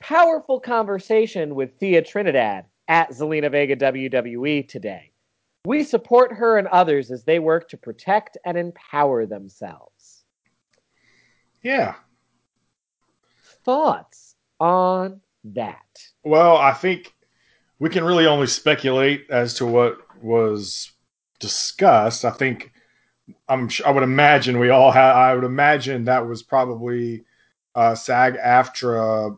powerful 0.00 0.60
conversation 0.60 1.54
with 1.54 1.78
Thea 1.78 2.02
Trinidad 2.02 2.66
at 2.88 3.10
Zelina 3.10 3.50
Vega 3.50 3.76
WWE 3.76 4.68
today. 4.68 5.11
We 5.64 5.84
support 5.84 6.32
her 6.32 6.58
and 6.58 6.66
others 6.68 7.10
as 7.10 7.22
they 7.24 7.38
work 7.38 7.68
to 7.68 7.76
protect 7.76 8.36
and 8.44 8.58
empower 8.58 9.26
themselves. 9.26 10.24
Yeah. 11.62 11.94
Thoughts 13.64 14.34
on 14.58 15.20
that? 15.44 15.76
Well, 16.24 16.56
I 16.56 16.72
think 16.72 17.14
we 17.78 17.90
can 17.90 18.04
really 18.04 18.26
only 18.26 18.48
speculate 18.48 19.26
as 19.30 19.54
to 19.54 19.66
what 19.66 19.98
was 20.20 20.92
discussed. 21.38 22.24
I 22.24 22.30
think 22.30 22.72
I'm. 23.48 23.68
I 23.84 23.90
would 23.90 24.02
imagine 24.02 24.58
we 24.58 24.70
all 24.70 24.90
had. 24.90 25.12
I 25.12 25.34
would 25.34 25.44
imagine 25.44 26.04
that 26.04 26.26
was 26.26 26.42
probably 26.42 27.24
uh, 27.74 27.94
SAG 27.94 28.36
AFTRA 28.36 29.36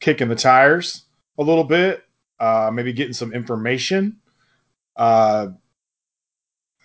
kicking 0.00 0.28
the 0.28 0.34
tires 0.34 1.04
a 1.38 1.42
little 1.42 1.64
bit, 1.64 2.04
uh, 2.38 2.70
maybe 2.72 2.92
getting 2.92 3.12
some 3.12 3.32
information. 3.32 4.19
Uh, 5.00 5.48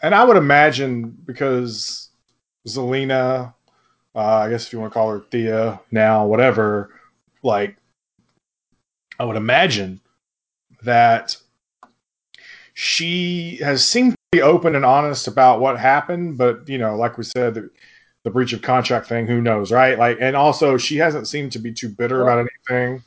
and 0.01 0.15
I 0.15 0.23
would 0.23 0.37
imagine 0.37 1.17
because 1.25 2.11
Zelina, 2.65 3.53
uh, 4.15 4.19
I 4.19 4.49
guess 4.49 4.67
if 4.67 4.73
you 4.73 4.79
want 4.79 4.93
to 4.93 4.97
call 4.97 5.09
her 5.09 5.19
Thea 5.29 5.81
now, 5.91 6.25
whatever, 6.25 6.91
like 7.43 7.75
I 9.19 9.25
would 9.25 9.35
imagine 9.35 9.99
that 10.83 11.35
she 12.73 13.57
has 13.57 13.85
seemed 13.85 14.13
to 14.13 14.17
be 14.31 14.41
open 14.41 14.75
and 14.75 14.85
honest 14.85 15.27
about 15.27 15.59
what 15.59 15.77
happened, 15.77 16.37
but 16.37 16.69
you 16.69 16.77
know, 16.77 16.95
like 16.95 17.17
we 17.17 17.25
said, 17.25 17.55
the, 17.55 17.69
the 18.23 18.29
breach 18.29 18.53
of 18.53 18.61
contract 18.61 19.07
thing, 19.07 19.27
who 19.27 19.41
knows, 19.41 19.73
right? 19.73 19.99
Like, 19.99 20.19
and 20.21 20.37
also 20.37 20.77
she 20.77 20.95
hasn't 20.95 21.27
seemed 21.27 21.51
to 21.51 21.59
be 21.59 21.73
too 21.73 21.89
bitter 21.89 22.21
about 22.21 22.47
anything. 22.69 23.03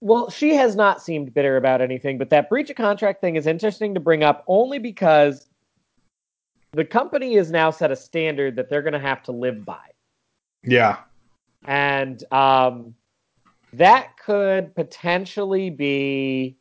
Well, 0.00 0.30
she 0.30 0.54
has 0.54 0.76
not 0.76 1.02
seemed 1.02 1.34
bitter 1.34 1.56
about 1.56 1.82
anything, 1.82 2.16
but 2.16 2.30
that 2.30 2.48
breach 2.48 2.70
of 2.70 2.76
contract 2.76 3.20
thing 3.20 3.36
is 3.36 3.46
interesting 3.46 3.94
to 3.94 4.00
bring 4.00 4.22
up 4.22 4.44
only 4.46 4.78
because 4.78 5.46
the 6.72 6.84
company 6.84 7.34
has 7.36 7.50
now 7.50 7.70
set 7.70 7.90
a 7.90 7.96
standard 7.96 8.56
that 8.56 8.70
they're 8.70 8.82
going 8.82 8.94
to 8.94 8.98
have 8.98 9.22
to 9.24 9.32
live 9.32 9.64
by. 9.64 9.84
Yeah, 10.62 10.98
And 11.66 12.22
um, 12.32 12.94
that 13.72 14.16
could 14.18 14.74
potentially 14.74 15.70
be 15.70 16.56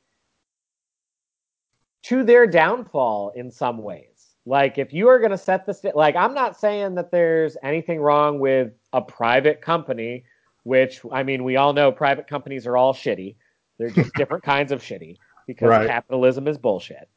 to 2.04 2.24
their 2.24 2.48
downfall 2.48 3.34
in 3.36 3.52
some 3.52 3.80
ways. 3.80 4.06
Like, 4.46 4.78
if 4.78 4.94
you 4.94 5.10
are 5.10 5.20
going 5.20 5.32
to 5.32 5.38
set 5.38 5.66
the 5.66 5.92
like, 5.94 6.16
I'm 6.16 6.34
not 6.34 6.60
saying 6.60 6.96
that 6.96 7.12
there's 7.12 7.56
anything 7.62 8.00
wrong 8.00 8.40
with 8.40 8.72
a 8.94 9.02
private 9.02 9.62
company, 9.62 10.24
which 10.64 11.02
I 11.12 11.24
mean, 11.24 11.44
we 11.44 11.56
all 11.58 11.74
know 11.74 11.92
private 11.92 12.28
companies 12.28 12.68
are 12.68 12.78
all 12.78 12.94
shitty. 12.94 13.36
They're 13.78 13.90
just 13.90 14.14
different 14.18 14.44
kinds 14.44 14.72
of 14.72 14.82
shitty 14.82 15.18
because 15.48 15.70
Right. 15.70 15.88
capitalism 15.88 16.48
is 16.48 16.58
bullshit. 16.58 17.10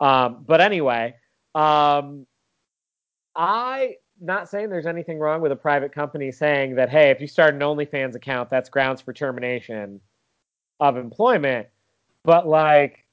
Um, 0.00 0.44
but 0.46 0.60
anyway, 0.60 1.14
um, 1.54 2.26
I 3.34 3.96
not 4.20 4.48
saying 4.48 4.68
there's 4.68 4.86
anything 4.86 5.18
wrong 5.18 5.40
with 5.40 5.52
a 5.52 5.56
private 5.56 5.92
company 5.92 6.30
saying 6.30 6.76
that 6.76 6.90
hey, 6.90 7.10
if 7.10 7.20
you 7.20 7.26
start 7.26 7.54
an 7.54 7.60
OnlyFans 7.60 8.14
account, 8.14 8.50
that's 8.50 8.68
grounds 8.68 9.00
for 9.00 9.12
termination 9.12 10.00
of 10.78 10.96
employment. 10.96 11.68
But 12.24 12.46
like 12.46 13.06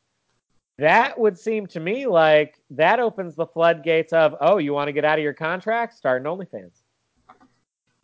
that 0.77 1.17
would 1.19 1.39
seem 1.39 1.65
to 1.67 1.79
me 1.79 2.05
like 2.07 2.59
that 2.71 2.99
opens 2.99 3.35
the 3.35 3.47
floodgates 3.47 4.13
of 4.13 4.35
oh, 4.41 4.57
you 4.57 4.73
want 4.73 4.89
to 4.89 4.93
get 4.93 5.05
out 5.05 5.17
of 5.17 5.23
your 5.23 5.33
contract, 5.33 5.95
start 5.95 6.21
an 6.21 6.27
OnlyFans. 6.27 6.83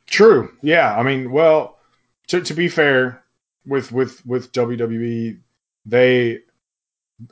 True. 0.07 0.53
Yeah. 0.61 0.95
I 0.97 1.03
mean, 1.03 1.31
well, 1.31 1.79
to, 2.27 2.41
to 2.41 2.53
be 2.53 2.67
fair 2.67 3.23
with 3.65 3.91
with 3.91 4.25
with 4.25 4.51
WWE, 4.51 5.39
they 5.85 6.39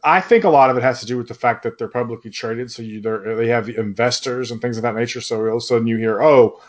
I 0.04 0.22
think 0.22 0.44
a 0.44 0.50
lot 0.50 0.70
of 0.70 0.78
it 0.78 0.84
has 0.84 1.00
to 1.02 1.06
do 1.06 1.18
with 1.18 1.28
the 1.28 1.34
fact 1.34 1.64
that 1.64 1.78
they're 1.78 1.88
publicly 1.88 2.32
traded, 2.32 2.72
so 2.72 2.82
you 2.82 3.02
they're, 3.02 3.36
they 3.36 3.48
have 3.48 3.66
the 3.66 3.80
investors 3.80 4.52
and 4.52 4.62
things 4.62 4.78
of 4.78 4.84
that 4.84 4.96
nature. 4.96 5.22
So 5.22 5.42
all 5.42 5.52
of 5.52 5.58
a 5.58 5.62
sudden 5.62 5.88
you 5.88 5.98
hear, 5.98 6.22
oh, 6.22 6.62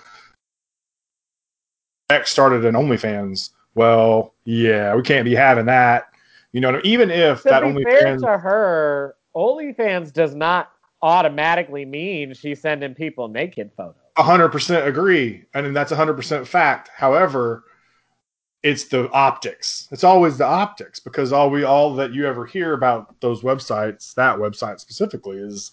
X 2.11 2.31
started 2.31 2.65
an 2.65 2.75
OnlyFans. 2.75 3.51
Well, 3.75 4.35
yeah, 4.45 4.95
we 4.95 5.03
can't 5.03 5.25
be 5.25 5.35
having 5.35 5.67
that. 5.67 6.09
You 6.53 6.61
know, 6.61 6.81
even 6.85 7.11
if 7.11 7.43
To 7.43 7.49
that 7.49 7.75
be 7.75 7.85
fair 7.85 8.17
to 8.19 8.39
her, 8.39 9.15
OnlyFans 9.35 10.13
does 10.13 10.35
not 10.35 10.71
automatically 11.01 11.85
mean 11.85 12.35
she's 12.35 12.61
sending 12.61 12.95
people 12.95 13.29
naked 13.29 13.73
photos. 13.77 14.02
Hundred 14.17 14.51
percent 14.51 14.87
agree, 14.87 15.45
and 15.55 15.75
that's 15.75 15.93
hundred 15.93 16.15
percent 16.15 16.47
fact. 16.47 16.91
However, 16.95 17.65
it's 18.63 18.85
the 18.85 19.11
optics. 19.11 19.89
It's 19.91 20.05
always 20.05 20.39
the 20.39 20.47
optics 20.47 21.01
because 21.01 21.33
all 21.33 21.51
we 21.51 21.65
all 21.65 21.95
that 21.97 22.13
you 22.13 22.27
ever 22.27 22.47
hear 22.47 22.75
about 22.75 23.19
those 23.21 23.43
websites, 23.43 24.15
that 24.15 24.37
website 24.37 24.81
specifically, 24.81 25.39
is 25.39 25.73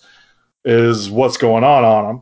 is 0.65 1.09
what's 1.09 1.37
going 1.37 1.63
on 1.63 1.83
on 1.83 2.05
them. 2.05 2.21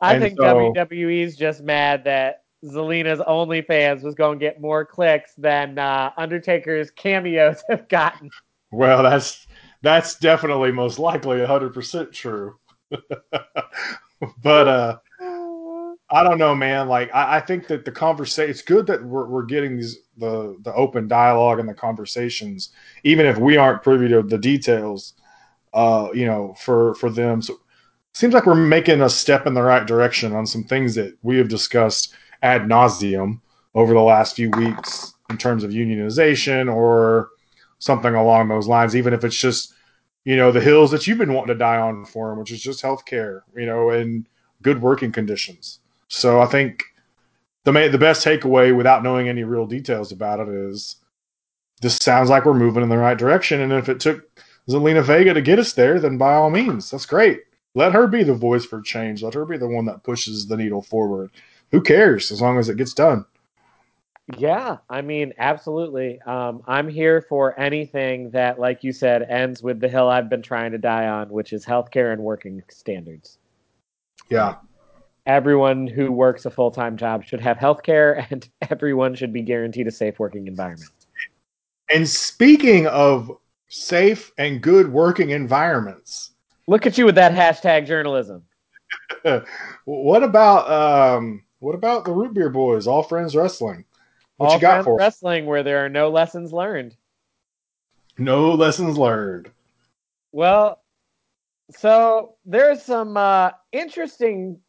I 0.00 0.14
And 0.14 0.22
think 0.22 0.38
so- 0.38 0.72
WWE's 0.74 1.36
just 1.36 1.62
mad 1.62 2.04
that 2.04 2.42
Zelina's 2.64 3.20
OnlyFans 3.20 4.02
was 4.02 4.14
going 4.14 4.38
to 4.38 4.44
get 4.44 4.60
more 4.60 4.84
clicks 4.84 5.32
than 5.36 5.78
uh, 5.78 6.10
Undertaker's 6.16 6.90
cameos 6.90 7.62
have 7.70 7.88
gotten. 7.88 8.30
Well, 8.70 9.02
that's 9.02 9.46
that's 9.82 10.16
definitely 10.16 10.72
most 10.72 10.98
likely 10.98 11.44
hundred 11.44 11.74
percent 11.74 12.12
true. 12.12 12.56
but 14.42 14.68
uh, 14.68 14.98
I, 16.20 16.22
don't 16.22 16.38
know, 16.38 16.54
man. 16.54 16.88
Like 16.88 17.14
I, 17.14 17.36
I 17.36 17.40
think 17.40 17.66
that 17.68 17.84
the 17.84 17.92
conversation. 17.92 18.50
It's 18.50 18.62
good 18.62 18.86
that 18.86 19.04
we're, 19.04 19.26
we're 19.26 19.44
getting 19.44 19.76
these 19.76 19.98
the 20.16 20.56
the 20.62 20.72
open 20.74 21.08
dialogue 21.08 21.58
and 21.58 21.68
the 21.68 21.74
conversations, 21.74 22.70
even 23.04 23.26
if 23.26 23.38
we 23.38 23.56
aren't 23.56 23.82
privy 23.82 24.08
to 24.08 24.22
the 24.22 24.38
details. 24.38 25.14
Uh, 25.74 26.08
you 26.14 26.24
know, 26.24 26.54
for 26.58 26.94
for 26.94 27.10
them. 27.10 27.42
So 27.42 27.60
seems 28.14 28.32
like 28.32 28.46
we're 28.46 28.54
making 28.54 29.02
a 29.02 29.10
step 29.10 29.46
in 29.46 29.52
the 29.52 29.62
right 29.62 29.86
direction 29.86 30.32
on 30.32 30.46
some 30.46 30.64
things 30.64 30.94
that 30.94 31.14
we 31.22 31.36
have 31.36 31.48
discussed 31.48 32.14
ad 32.42 32.62
nauseum 32.62 33.40
over 33.74 33.92
the 33.92 34.00
last 34.00 34.36
few 34.36 34.50
weeks 34.52 35.12
in 35.28 35.36
terms 35.36 35.64
of 35.64 35.72
unionization 35.72 36.74
or 36.74 37.28
something 37.78 38.14
along 38.14 38.48
those 38.48 38.66
lines. 38.66 38.96
Even 38.96 39.12
if 39.12 39.22
it's 39.22 39.38
just 39.38 39.74
you 40.24 40.36
know 40.36 40.50
the 40.50 40.60
hills 40.60 40.90
that 40.90 41.06
you've 41.06 41.18
been 41.18 41.34
wanting 41.34 41.54
to 41.54 41.58
die 41.58 41.76
on 41.76 42.06
for 42.06 42.30
them, 42.30 42.38
which 42.38 42.52
is 42.52 42.62
just 42.62 42.82
healthcare, 42.82 43.42
you 43.54 43.66
know, 43.66 43.90
and 43.90 44.26
good 44.62 44.80
working 44.80 45.12
conditions. 45.12 45.80
So 46.08 46.40
I 46.40 46.46
think 46.46 46.84
the 47.64 47.72
ma- 47.72 47.88
the 47.88 47.98
best 47.98 48.24
takeaway, 48.24 48.76
without 48.76 49.02
knowing 49.02 49.28
any 49.28 49.44
real 49.44 49.66
details 49.66 50.12
about 50.12 50.40
it, 50.40 50.48
is 50.48 50.96
this 51.82 51.96
sounds 51.96 52.30
like 52.30 52.44
we're 52.44 52.54
moving 52.54 52.82
in 52.82 52.88
the 52.88 52.98
right 52.98 53.18
direction. 53.18 53.60
And 53.60 53.72
if 53.72 53.88
it 53.88 54.00
took 54.00 54.24
Zelina 54.68 55.02
Vega 55.02 55.34
to 55.34 55.42
get 55.42 55.58
us 55.58 55.72
there, 55.72 56.00
then 56.00 56.18
by 56.18 56.34
all 56.34 56.50
means, 56.50 56.90
that's 56.90 57.06
great. 57.06 57.42
Let 57.74 57.92
her 57.92 58.06
be 58.06 58.22
the 58.22 58.34
voice 58.34 58.64
for 58.64 58.80
change. 58.80 59.22
Let 59.22 59.34
her 59.34 59.44
be 59.44 59.58
the 59.58 59.68
one 59.68 59.84
that 59.86 60.02
pushes 60.02 60.46
the 60.46 60.56
needle 60.56 60.82
forward. 60.82 61.30
Who 61.72 61.82
cares 61.82 62.32
as 62.32 62.40
long 62.40 62.58
as 62.58 62.68
it 62.68 62.78
gets 62.78 62.94
done? 62.94 63.26
Yeah, 64.38 64.78
I 64.90 65.02
mean, 65.02 65.34
absolutely. 65.38 66.20
Um, 66.22 66.62
I'm 66.66 66.88
here 66.88 67.20
for 67.20 67.58
anything 67.60 68.30
that, 68.30 68.58
like 68.58 68.82
you 68.82 68.92
said, 68.92 69.22
ends 69.22 69.62
with 69.62 69.78
the 69.78 69.88
hill 69.88 70.08
I've 70.08 70.28
been 70.28 70.42
trying 70.42 70.72
to 70.72 70.78
die 70.78 71.06
on, 71.06 71.28
which 71.28 71.52
is 71.52 71.64
healthcare 71.64 72.12
and 72.12 72.22
working 72.22 72.62
standards. 72.68 73.38
Yeah. 74.28 74.56
Everyone 75.26 75.86
who 75.86 76.12
works 76.12 76.44
a 76.46 76.50
full 76.50 76.70
time 76.70 76.96
job 76.96 77.24
should 77.24 77.40
have 77.40 77.56
health 77.58 77.82
care, 77.82 78.26
and 78.30 78.48
everyone 78.70 79.14
should 79.14 79.32
be 79.32 79.42
guaranteed 79.42 79.86
a 79.86 79.92
safe 79.92 80.18
working 80.18 80.46
environment. 80.46 80.90
And 81.92 82.08
speaking 82.08 82.86
of 82.88 83.30
safe 83.68 84.32
and 84.38 84.60
good 84.60 84.92
working 84.92 85.30
environments, 85.30 86.32
Look 86.68 86.86
at 86.86 86.98
you 86.98 87.04
with 87.04 87.14
that 87.14 87.32
hashtag 87.32 87.86
journalism. 87.86 88.42
what 89.84 90.22
about 90.22 90.70
um, 90.70 91.44
what 91.60 91.74
about 91.74 92.04
the 92.04 92.12
Root 92.12 92.34
Beer 92.34 92.50
Boys, 92.50 92.86
All 92.86 93.02
Friends 93.02 93.36
Wrestling? 93.36 93.84
What 94.36 94.46
All 94.48 94.54
you 94.54 94.60
got 94.60 94.72
Friends 94.72 94.84
for 94.84 94.96
wrestling 94.96 95.46
where 95.46 95.62
there 95.62 95.84
are 95.84 95.88
no 95.88 96.10
lessons 96.10 96.52
learned. 96.52 96.96
No 98.18 98.52
lessons 98.54 98.98
learned. 98.98 99.50
Well, 100.32 100.82
so 101.70 102.34
there's 102.44 102.82
some 102.82 103.16
uh, 103.16 103.50
interesting 103.72 104.60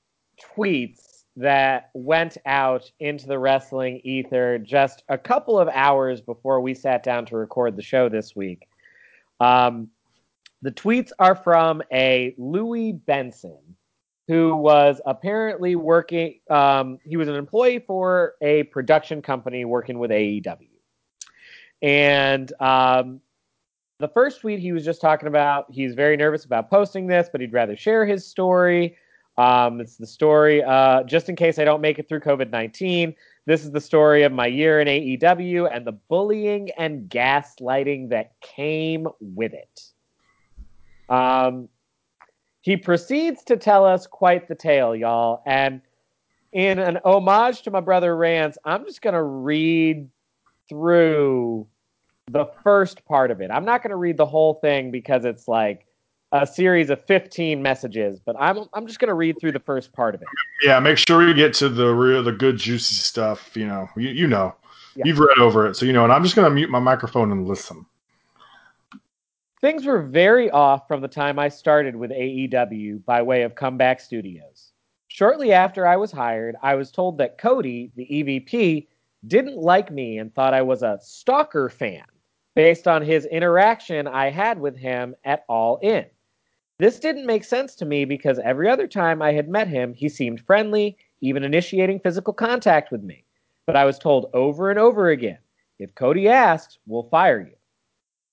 tweets 0.55 1.23
that 1.35 1.89
went 1.93 2.37
out 2.45 2.91
into 2.99 3.27
the 3.27 3.37
wrestling 3.37 4.01
ether 4.03 4.57
just 4.57 5.03
a 5.09 5.17
couple 5.17 5.59
of 5.59 5.69
hours 5.69 6.19
before 6.19 6.61
we 6.61 6.73
sat 6.73 7.03
down 7.03 7.25
to 7.27 7.37
record 7.37 7.75
the 7.75 7.81
show 7.81 8.09
this 8.09 8.35
week. 8.35 8.67
Um, 9.39 9.89
the 10.63 10.71
tweets 10.71 11.11
are 11.19 11.35
from 11.35 11.83
a 11.93 12.33
Louis 12.39 12.93
Benson, 12.93 13.59
who 14.27 14.55
was 14.55 14.99
apparently 15.05 15.75
working. 15.75 16.39
Um, 16.49 16.97
he 17.03 17.17
was 17.17 17.27
an 17.27 17.35
employee 17.35 17.79
for 17.79 18.33
a 18.41 18.63
production 18.63 19.21
company 19.21 19.63
working 19.63 19.99
with 19.99 20.09
AEW, 20.09 20.69
and 21.83 22.51
um, 22.59 23.21
the 23.99 24.07
first 24.07 24.41
tweet 24.41 24.59
he 24.59 24.71
was 24.71 24.83
just 24.83 25.01
talking 25.01 25.27
about 25.27 25.65
he's 25.69 25.93
very 25.93 26.17
nervous 26.17 26.45
about 26.45 26.69
posting 26.69 27.07
this 27.07 27.29
but 27.31 27.41
he'd 27.41 27.53
rather 27.53 27.75
share 27.75 28.05
his 28.05 28.25
story 28.25 28.95
um, 29.37 29.79
it's 29.79 29.97
the 29.97 30.07
story 30.07 30.63
uh, 30.63 31.03
just 31.03 31.29
in 31.29 31.35
case 31.35 31.59
i 31.59 31.63
don't 31.63 31.81
make 31.81 31.99
it 31.99 32.07
through 32.07 32.19
covid-19 32.19 33.15
this 33.45 33.63
is 33.63 33.71
the 33.71 33.81
story 33.81 34.23
of 34.23 34.31
my 34.31 34.47
year 34.47 34.79
in 34.79 34.87
aew 34.87 35.69
and 35.73 35.85
the 35.85 35.91
bullying 35.91 36.69
and 36.77 37.09
gaslighting 37.09 38.09
that 38.09 38.39
came 38.41 39.07
with 39.19 39.53
it 39.53 39.83
um, 41.09 41.69
he 42.61 42.75
proceeds 42.75 43.43
to 43.43 43.55
tell 43.55 43.85
us 43.85 44.07
quite 44.07 44.47
the 44.47 44.55
tale 44.55 44.95
y'all 44.95 45.41
and 45.45 45.81
in 46.53 46.79
an 46.79 46.97
homage 47.05 47.61
to 47.61 47.71
my 47.71 47.79
brother 47.79 48.15
rance 48.15 48.57
i'm 48.65 48.85
just 48.85 49.01
going 49.01 49.13
to 49.13 49.23
read 49.23 50.09
through 50.69 51.67
the 52.31 52.45
first 52.63 53.05
part 53.05 53.31
of 53.31 53.41
it. 53.41 53.51
I'm 53.51 53.65
not 53.65 53.81
going 53.81 53.91
to 53.91 53.97
read 53.97 54.17
the 54.17 54.25
whole 54.25 54.55
thing 54.55 54.91
because 54.91 55.25
it's 55.25 55.47
like 55.47 55.86
a 56.31 56.45
series 56.45 56.89
of 56.89 57.03
15 57.05 57.61
messages, 57.61 58.19
but 58.19 58.35
I'm 58.39 58.65
I'm 58.73 58.85
just 58.87 58.99
going 58.99 59.07
to 59.07 59.13
read 59.13 59.39
through 59.39 59.53
the 59.53 59.59
first 59.59 59.93
part 59.93 60.13
of 60.15 60.21
it. 60.21 60.27
Yeah, 60.61 60.79
make 60.79 60.97
sure 60.97 61.25
we 61.25 61.33
get 61.33 61.53
to 61.55 61.69
the 61.69 61.93
real, 61.93 62.23
the 62.23 62.31
good, 62.31 62.57
juicy 62.57 62.95
stuff. 62.95 63.55
You 63.55 63.67
know, 63.67 63.87
you, 63.95 64.09
you 64.09 64.27
know, 64.27 64.55
Yeah. 64.95 65.05
you've 65.05 65.19
read 65.19 65.37
over 65.39 65.67
it, 65.67 65.75
so 65.75 65.85
you 65.85 65.93
know. 65.93 66.03
And 66.03 66.11
I'm 66.11 66.23
just 66.23 66.35
gonna 66.35 66.49
mute 66.49 66.69
my 66.69 66.79
microphone 66.79 67.31
and 67.31 67.47
listen. 67.47 67.85
Things 69.61 69.85
were 69.85 70.03
very 70.03 70.51
off 70.51 70.87
from 70.87 71.01
the 71.01 71.07
time 71.07 71.39
I 71.39 71.49
started 71.49 71.95
with 71.95 72.11
AEW 72.11 73.03
by 73.05 73.21
way 73.21 73.41
of 73.41 73.55
Comeback 73.55 73.99
Studios. 73.99 74.71
Shortly 75.07 75.51
after 75.51 75.87
I 75.87 75.95
was 75.95 76.11
hired, 76.11 76.55
I 76.61 76.75
was 76.75 76.91
told 76.91 77.17
that 77.17 77.39
Cody, 77.39 77.91
the 77.95 78.05
EVP, 78.05 78.87
didn't 79.25 79.57
like 79.57 79.89
me 79.91 80.19
and 80.19 80.33
thought 80.33 80.53
I 80.53 80.61
was 80.61 80.83
a 80.83 80.99
stalker 81.01 81.69
fan 81.69 82.03
based 82.53 82.87
on 82.87 83.01
his 83.01 83.25
interaction 83.25 84.07
I 84.07 84.29
had 84.29 84.59
with 84.59 84.75
him 84.75 85.15
at 85.23 85.43
All 85.47 85.77
In. 85.81 86.05
This 86.79 86.99
didn't 86.99 87.25
make 87.25 87.43
sense 87.43 87.73
to 87.75 87.85
me 87.85 88.05
because 88.05 88.37
every 88.39 88.69
other 88.69 88.87
time 88.87 89.21
I 89.21 89.31
had 89.31 89.49
met 89.49 89.67
him, 89.67 89.93
he 89.93 90.09
seemed 90.09 90.41
friendly, 90.41 90.97
even 91.21 91.43
initiating 91.43 91.99
physical 91.99 92.33
contact 92.33 92.91
with 92.91 93.01
me. 93.01 93.23
But 93.65 93.75
I 93.75 93.85
was 93.85 93.97
told 93.97 94.29
over 94.33 94.69
and 94.69 94.77
over 94.77 95.09
again 95.09 95.39
if 95.79 95.95
Cody 95.95 96.27
asks, 96.27 96.77
we'll 96.85 97.09
fire 97.09 97.39
you. 97.39 97.55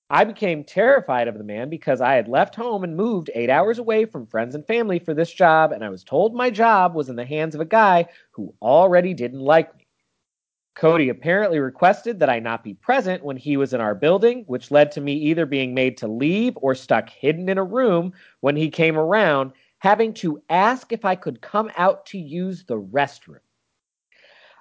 I 0.09 0.23
became 0.23 0.63
terrified 0.63 1.27
of 1.27 1.37
the 1.37 1.43
man 1.43 1.69
because 1.69 1.99
I 2.01 2.13
had 2.13 2.27
left 2.27 2.55
home 2.55 2.83
and 2.83 2.95
moved 2.95 3.31
eight 3.33 3.49
hours 3.49 3.79
away 3.79 4.05
from 4.05 4.27
friends 4.27 4.53
and 4.53 4.65
family 4.65 4.99
for 4.99 5.15
this 5.15 5.33
job, 5.33 5.71
and 5.71 5.83
I 5.83 5.89
was 5.89 6.03
told 6.03 6.35
my 6.35 6.51
job 6.51 6.93
was 6.93 7.09
in 7.09 7.15
the 7.15 7.25
hands 7.25 7.55
of 7.55 7.61
a 7.61 7.65
guy 7.65 8.05
who 8.31 8.53
already 8.61 9.15
didn't 9.15 9.39
like 9.39 9.75
me. 9.75 9.84
Cody 10.75 11.07
apparently 11.07 11.57
requested 11.57 12.19
that 12.19 12.29
I 12.29 12.39
not 12.39 12.63
be 12.63 12.73
present 12.73 13.23
when 13.23 13.37
he 13.37 13.55
was 13.55 13.73
in 13.73 13.79
our 13.79 13.95
building, 13.95 14.43
which 14.47 14.71
led 14.71 14.91
to 14.91 15.01
me 15.01 15.13
either 15.13 15.45
being 15.45 15.73
made 15.73 15.97
to 15.97 16.07
leave 16.07 16.57
or 16.57 16.75
stuck 16.75 17.09
hidden 17.09 17.47
in 17.47 17.57
a 17.57 17.63
room 17.63 18.11
when 18.41 18.57
he 18.57 18.69
came 18.69 18.97
around, 18.97 19.53
having 19.79 20.13
to 20.15 20.41
ask 20.49 20.91
if 20.91 21.05
I 21.05 21.15
could 21.15 21.41
come 21.41 21.71
out 21.77 22.05
to 22.07 22.17
use 22.17 22.65
the 22.65 22.77
restroom. 22.77 23.39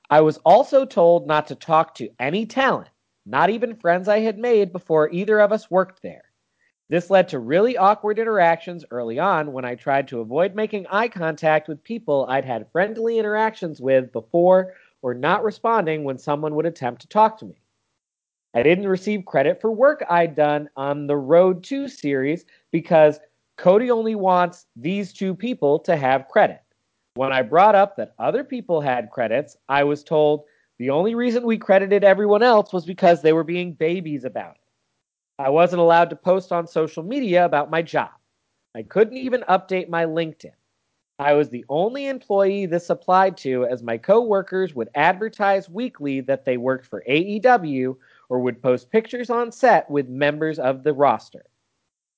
I 0.08 0.20
was 0.20 0.38
also 0.38 0.84
told 0.84 1.26
not 1.26 1.48
to 1.48 1.56
talk 1.56 1.96
to 1.96 2.10
any 2.20 2.46
talent, 2.46 2.90
not 3.26 3.50
even 3.50 3.74
friends 3.74 4.06
I 4.06 4.20
had 4.20 4.38
made 4.38 4.72
before 4.72 5.10
either 5.10 5.40
of 5.40 5.50
us 5.50 5.68
worked 5.68 6.00
there. 6.02 6.24
This 6.90 7.10
led 7.10 7.28
to 7.28 7.38
really 7.38 7.76
awkward 7.76 8.18
interactions 8.18 8.84
early 8.90 9.18
on 9.18 9.52
when 9.52 9.64
I 9.64 9.74
tried 9.74 10.06
to 10.08 10.20
avoid 10.20 10.54
making 10.54 10.86
eye 10.88 11.08
contact 11.08 11.66
with 11.66 11.82
people 11.82 12.26
I'd 12.28 12.44
had 12.44 12.70
friendly 12.70 13.18
interactions 13.18 13.80
with 13.80 14.12
before 14.12 14.74
or 15.04 15.12
not 15.12 15.44
responding 15.44 16.02
when 16.02 16.16
someone 16.16 16.54
would 16.54 16.64
attempt 16.64 17.02
to 17.02 17.08
talk 17.08 17.36
to 17.36 17.44
me. 17.44 17.60
I 18.54 18.62
didn't 18.62 18.88
receive 18.88 19.26
credit 19.26 19.60
for 19.60 19.70
work 19.70 20.02
I'd 20.08 20.34
done 20.34 20.70
on 20.76 21.06
the 21.06 21.16
Road 21.16 21.62
2 21.62 21.88
series 21.88 22.46
because 22.72 23.20
Cody 23.58 23.90
only 23.90 24.14
wants 24.14 24.64
these 24.76 25.12
two 25.12 25.34
people 25.34 25.78
to 25.80 25.94
have 25.94 26.28
credit. 26.28 26.62
When 27.16 27.34
I 27.34 27.42
brought 27.42 27.74
up 27.74 27.96
that 27.96 28.14
other 28.18 28.44
people 28.44 28.80
had 28.80 29.10
credits, 29.10 29.58
I 29.68 29.84
was 29.84 30.02
told 30.02 30.44
the 30.78 30.88
only 30.88 31.14
reason 31.14 31.44
we 31.44 31.58
credited 31.58 32.02
everyone 32.02 32.42
else 32.42 32.72
was 32.72 32.86
because 32.86 33.20
they 33.20 33.34
were 33.34 33.44
being 33.44 33.74
babies 33.74 34.24
about 34.24 34.54
it. 34.54 34.62
I 35.38 35.50
wasn't 35.50 35.82
allowed 35.82 36.08
to 36.10 36.16
post 36.16 36.50
on 36.50 36.66
social 36.66 37.02
media 37.02 37.44
about 37.44 37.70
my 37.70 37.82
job. 37.82 38.12
I 38.74 38.82
couldn't 38.82 39.18
even 39.18 39.42
update 39.50 39.90
my 39.90 40.06
LinkedIn. 40.06 40.52
I 41.18 41.34
was 41.34 41.48
the 41.48 41.64
only 41.68 42.08
employee 42.08 42.66
this 42.66 42.90
applied 42.90 43.36
to, 43.38 43.66
as 43.66 43.84
my 43.84 43.98
coworkers 43.98 44.74
would 44.74 44.88
advertise 44.96 45.70
weekly 45.70 46.20
that 46.22 46.44
they 46.44 46.56
worked 46.56 46.86
for 46.86 47.04
AEW 47.08 47.96
or 48.28 48.40
would 48.40 48.60
post 48.60 48.90
pictures 48.90 49.30
on 49.30 49.52
set 49.52 49.88
with 49.88 50.08
members 50.08 50.58
of 50.58 50.82
the 50.82 50.92
roster. 50.92 51.44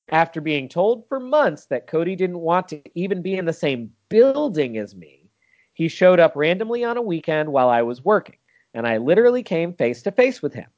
After 0.09 0.41
being 0.41 0.71
told 0.71 1.07
for 1.09 1.21
months 1.21 1.67
that 1.67 1.87
Cody 1.87 2.17
didn't 2.17 2.41
want 2.41 2.69
to 2.69 2.83
even 2.95 3.21
be 3.21 3.37
in 3.37 3.45
the 3.45 3.53
same 3.53 3.93
building 4.09 4.79
as 4.79 4.95
me, 4.95 5.29
he 5.75 5.89
showed 5.89 6.19
up 6.19 6.35
randomly 6.35 6.83
on 6.83 6.97
a 6.97 7.03
weekend 7.03 7.53
while 7.53 7.69
I 7.69 7.83
was 7.83 8.03
working, 8.03 8.39
and 8.73 8.87
I 8.87 8.97
literally 8.97 9.43
came 9.43 9.75
face 9.75 10.01
to 10.05 10.11
face 10.11 10.41
with 10.41 10.55
him. 10.55 10.71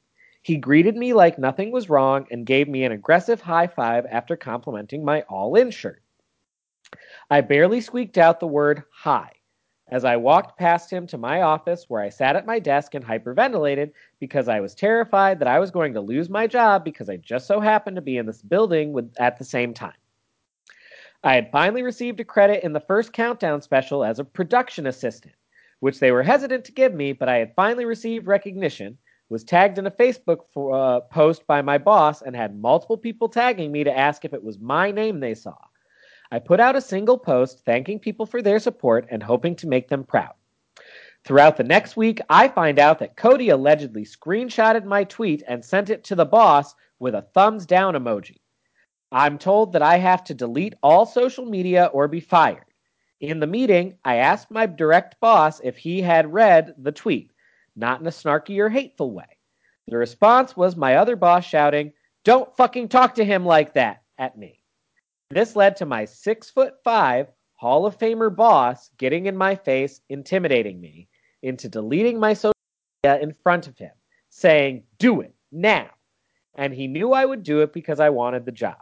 He 0.42 0.56
greeted 0.56 0.96
me 0.96 1.12
like 1.12 1.38
nothing 1.38 1.70
was 1.70 1.88
wrong 1.88 2.26
and 2.32 2.44
gave 2.44 2.68
me 2.68 2.82
an 2.82 2.90
aggressive 2.90 3.40
high 3.40 3.68
five 3.68 4.06
after 4.06 4.36
complimenting 4.36 5.04
my 5.04 5.22
all 5.22 5.54
in 5.54 5.70
shirt. 5.70 6.02
I 7.30 7.42
barely 7.42 7.82
squeaked 7.82 8.16
out 8.16 8.40
the 8.40 8.46
word 8.46 8.84
hi 8.90 9.30
as 9.90 10.04
I 10.04 10.16
walked 10.16 10.58
past 10.58 10.90
him 10.90 11.06
to 11.08 11.18
my 11.18 11.42
office 11.42 11.84
where 11.88 12.00
I 12.00 12.08
sat 12.08 12.36
at 12.36 12.46
my 12.46 12.58
desk 12.58 12.94
and 12.94 13.04
hyperventilated 13.04 13.92
because 14.18 14.48
I 14.48 14.60
was 14.60 14.74
terrified 14.74 15.38
that 15.38 15.48
I 15.48 15.58
was 15.58 15.70
going 15.70 15.92
to 15.92 16.00
lose 16.00 16.30
my 16.30 16.46
job 16.46 16.84
because 16.84 17.10
I 17.10 17.18
just 17.18 17.46
so 17.46 17.60
happened 17.60 17.96
to 17.96 18.02
be 18.02 18.16
in 18.16 18.24
this 18.24 18.40
building 18.40 18.94
with, 18.94 19.12
at 19.18 19.38
the 19.38 19.44
same 19.44 19.74
time. 19.74 19.92
I 21.22 21.34
had 21.34 21.50
finally 21.50 21.82
received 21.82 22.20
a 22.20 22.24
credit 22.24 22.64
in 22.64 22.72
the 22.72 22.80
first 22.80 23.12
countdown 23.12 23.60
special 23.60 24.04
as 24.04 24.18
a 24.18 24.24
production 24.24 24.86
assistant, 24.86 25.34
which 25.80 26.00
they 26.00 26.12
were 26.12 26.22
hesitant 26.22 26.64
to 26.66 26.72
give 26.72 26.94
me, 26.94 27.12
but 27.12 27.28
I 27.28 27.36
had 27.36 27.54
finally 27.54 27.84
received 27.84 28.26
recognition, 28.26 28.96
was 29.28 29.44
tagged 29.44 29.76
in 29.76 29.86
a 29.86 29.90
Facebook 29.90 30.46
for, 30.54 30.74
uh, 30.74 31.00
post 31.00 31.46
by 31.46 31.60
my 31.60 31.76
boss, 31.76 32.22
and 32.22 32.34
had 32.34 32.58
multiple 32.58 32.96
people 32.96 33.28
tagging 33.28 33.70
me 33.70 33.84
to 33.84 33.98
ask 33.98 34.24
if 34.24 34.32
it 34.32 34.42
was 34.42 34.58
my 34.58 34.90
name 34.90 35.20
they 35.20 35.34
saw. 35.34 35.56
I 36.30 36.38
put 36.38 36.60
out 36.60 36.76
a 36.76 36.80
single 36.80 37.16
post 37.16 37.64
thanking 37.64 37.98
people 37.98 38.26
for 38.26 38.42
their 38.42 38.58
support 38.58 39.06
and 39.10 39.22
hoping 39.22 39.56
to 39.56 39.66
make 39.66 39.88
them 39.88 40.04
proud. 40.04 40.34
Throughout 41.24 41.56
the 41.56 41.64
next 41.64 41.96
week, 41.96 42.20
I 42.28 42.48
find 42.48 42.78
out 42.78 42.98
that 42.98 43.16
Cody 43.16 43.48
allegedly 43.48 44.04
screenshotted 44.04 44.84
my 44.84 45.04
tweet 45.04 45.42
and 45.48 45.64
sent 45.64 45.90
it 45.90 46.04
to 46.04 46.14
the 46.14 46.26
boss 46.26 46.74
with 46.98 47.14
a 47.14 47.22
thumbs 47.22 47.66
down 47.66 47.94
emoji. 47.94 48.36
I'm 49.10 49.38
told 49.38 49.72
that 49.72 49.82
I 49.82 49.96
have 49.96 50.22
to 50.24 50.34
delete 50.34 50.74
all 50.82 51.06
social 51.06 51.46
media 51.46 51.86
or 51.86 52.08
be 52.08 52.20
fired. 52.20 52.64
In 53.20 53.40
the 53.40 53.46
meeting, 53.46 53.94
I 54.04 54.16
asked 54.16 54.50
my 54.50 54.66
direct 54.66 55.18
boss 55.20 55.60
if 55.60 55.76
he 55.76 56.02
had 56.02 56.32
read 56.32 56.74
the 56.78 56.92
tweet, 56.92 57.32
not 57.74 58.00
in 58.00 58.06
a 58.06 58.10
snarky 58.10 58.58
or 58.58 58.68
hateful 58.68 59.12
way. 59.12 59.38
The 59.88 59.96
response 59.96 60.56
was 60.56 60.76
my 60.76 60.96
other 60.96 61.16
boss 61.16 61.44
shouting, 61.44 61.92
Don't 62.22 62.54
fucking 62.56 62.88
talk 62.88 63.14
to 63.14 63.24
him 63.24 63.46
like 63.46 63.72
that 63.74 64.02
at 64.18 64.36
me. 64.36 64.60
This 65.30 65.54
led 65.54 65.76
to 65.76 65.86
my 65.86 66.06
six 66.06 66.48
foot 66.48 66.82
five 66.82 67.28
Hall 67.56 67.84
of 67.84 67.98
Famer 67.98 68.34
boss 68.34 68.88
getting 68.96 69.26
in 69.26 69.36
my 69.36 69.56
face, 69.56 70.00
intimidating 70.08 70.80
me 70.80 71.08
into 71.42 71.68
deleting 71.68 72.18
my 72.18 72.32
social 72.32 72.54
media 73.04 73.20
in 73.20 73.34
front 73.34 73.66
of 73.66 73.76
him, 73.76 73.90
saying, 74.30 74.84
Do 74.98 75.20
it 75.20 75.34
now. 75.52 75.90
And 76.54 76.72
he 76.72 76.86
knew 76.86 77.12
I 77.12 77.26
would 77.26 77.42
do 77.42 77.60
it 77.60 77.74
because 77.74 78.00
I 78.00 78.08
wanted 78.08 78.46
the 78.46 78.52
job. 78.52 78.80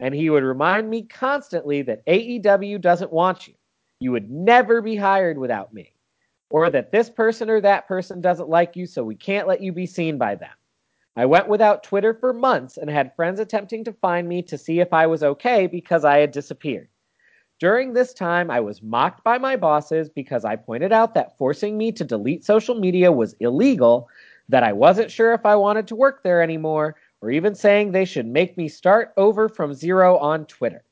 And 0.00 0.14
he 0.14 0.30
would 0.30 0.44
remind 0.44 0.88
me 0.88 1.02
constantly 1.02 1.82
that 1.82 2.06
AEW 2.06 2.80
doesn't 2.80 3.12
want 3.12 3.46
you. 3.46 3.54
You 4.00 4.12
would 4.12 4.30
never 4.30 4.80
be 4.80 4.96
hired 4.96 5.36
without 5.36 5.74
me. 5.74 5.92
Or 6.48 6.70
that 6.70 6.90
this 6.90 7.10
person 7.10 7.50
or 7.50 7.60
that 7.60 7.86
person 7.86 8.20
doesn't 8.20 8.48
like 8.48 8.76
you, 8.76 8.86
so 8.86 9.04
we 9.04 9.14
can't 9.14 9.46
let 9.46 9.60
you 9.60 9.72
be 9.72 9.86
seen 9.86 10.16
by 10.16 10.36
them. 10.36 10.50
I 11.14 11.26
went 11.26 11.48
without 11.48 11.82
Twitter 11.82 12.14
for 12.14 12.32
months 12.32 12.78
and 12.78 12.88
had 12.88 13.14
friends 13.14 13.38
attempting 13.38 13.84
to 13.84 13.92
find 13.92 14.28
me 14.28 14.42
to 14.42 14.56
see 14.56 14.80
if 14.80 14.92
I 14.92 15.06
was 15.06 15.22
okay 15.22 15.66
because 15.66 16.04
I 16.04 16.18
had 16.18 16.32
disappeared. 16.32 16.88
During 17.60 17.92
this 17.92 18.14
time, 18.14 18.50
I 18.50 18.60
was 18.60 18.82
mocked 18.82 19.22
by 19.22 19.38
my 19.38 19.56
bosses 19.56 20.08
because 20.08 20.44
I 20.44 20.56
pointed 20.56 20.92
out 20.92 21.14
that 21.14 21.36
forcing 21.36 21.76
me 21.76 21.92
to 21.92 22.04
delete 22.04 22.44
social 22.44 22.74
media 22.74 23.12
was 23.12 23.36
illegal, 23.40 24.08
that 24.48 24.62
I 24.64 24.72
wasn't 24.72 25.10
sure 25.10 25.32
if 25.32 25.46
I 25.46 25.54
wanted 25.54 25.86
to 25.88 25.96
work 25.96 26.22
there 26.22 26.42
anymore, 26.42 26.96
or 27.20 27.30
even 27.30 27.54
saying 27.54 27.92
they 27.92 28.04
should 28.04 28.26
make 28.26 28.56
me 28.56 28.68
start 28.68 29.12
over 29.16 29.48
from 29.48 29.74
zero 29.74 30.18
on 30.18 30.46
Twitter. 30.46 30.82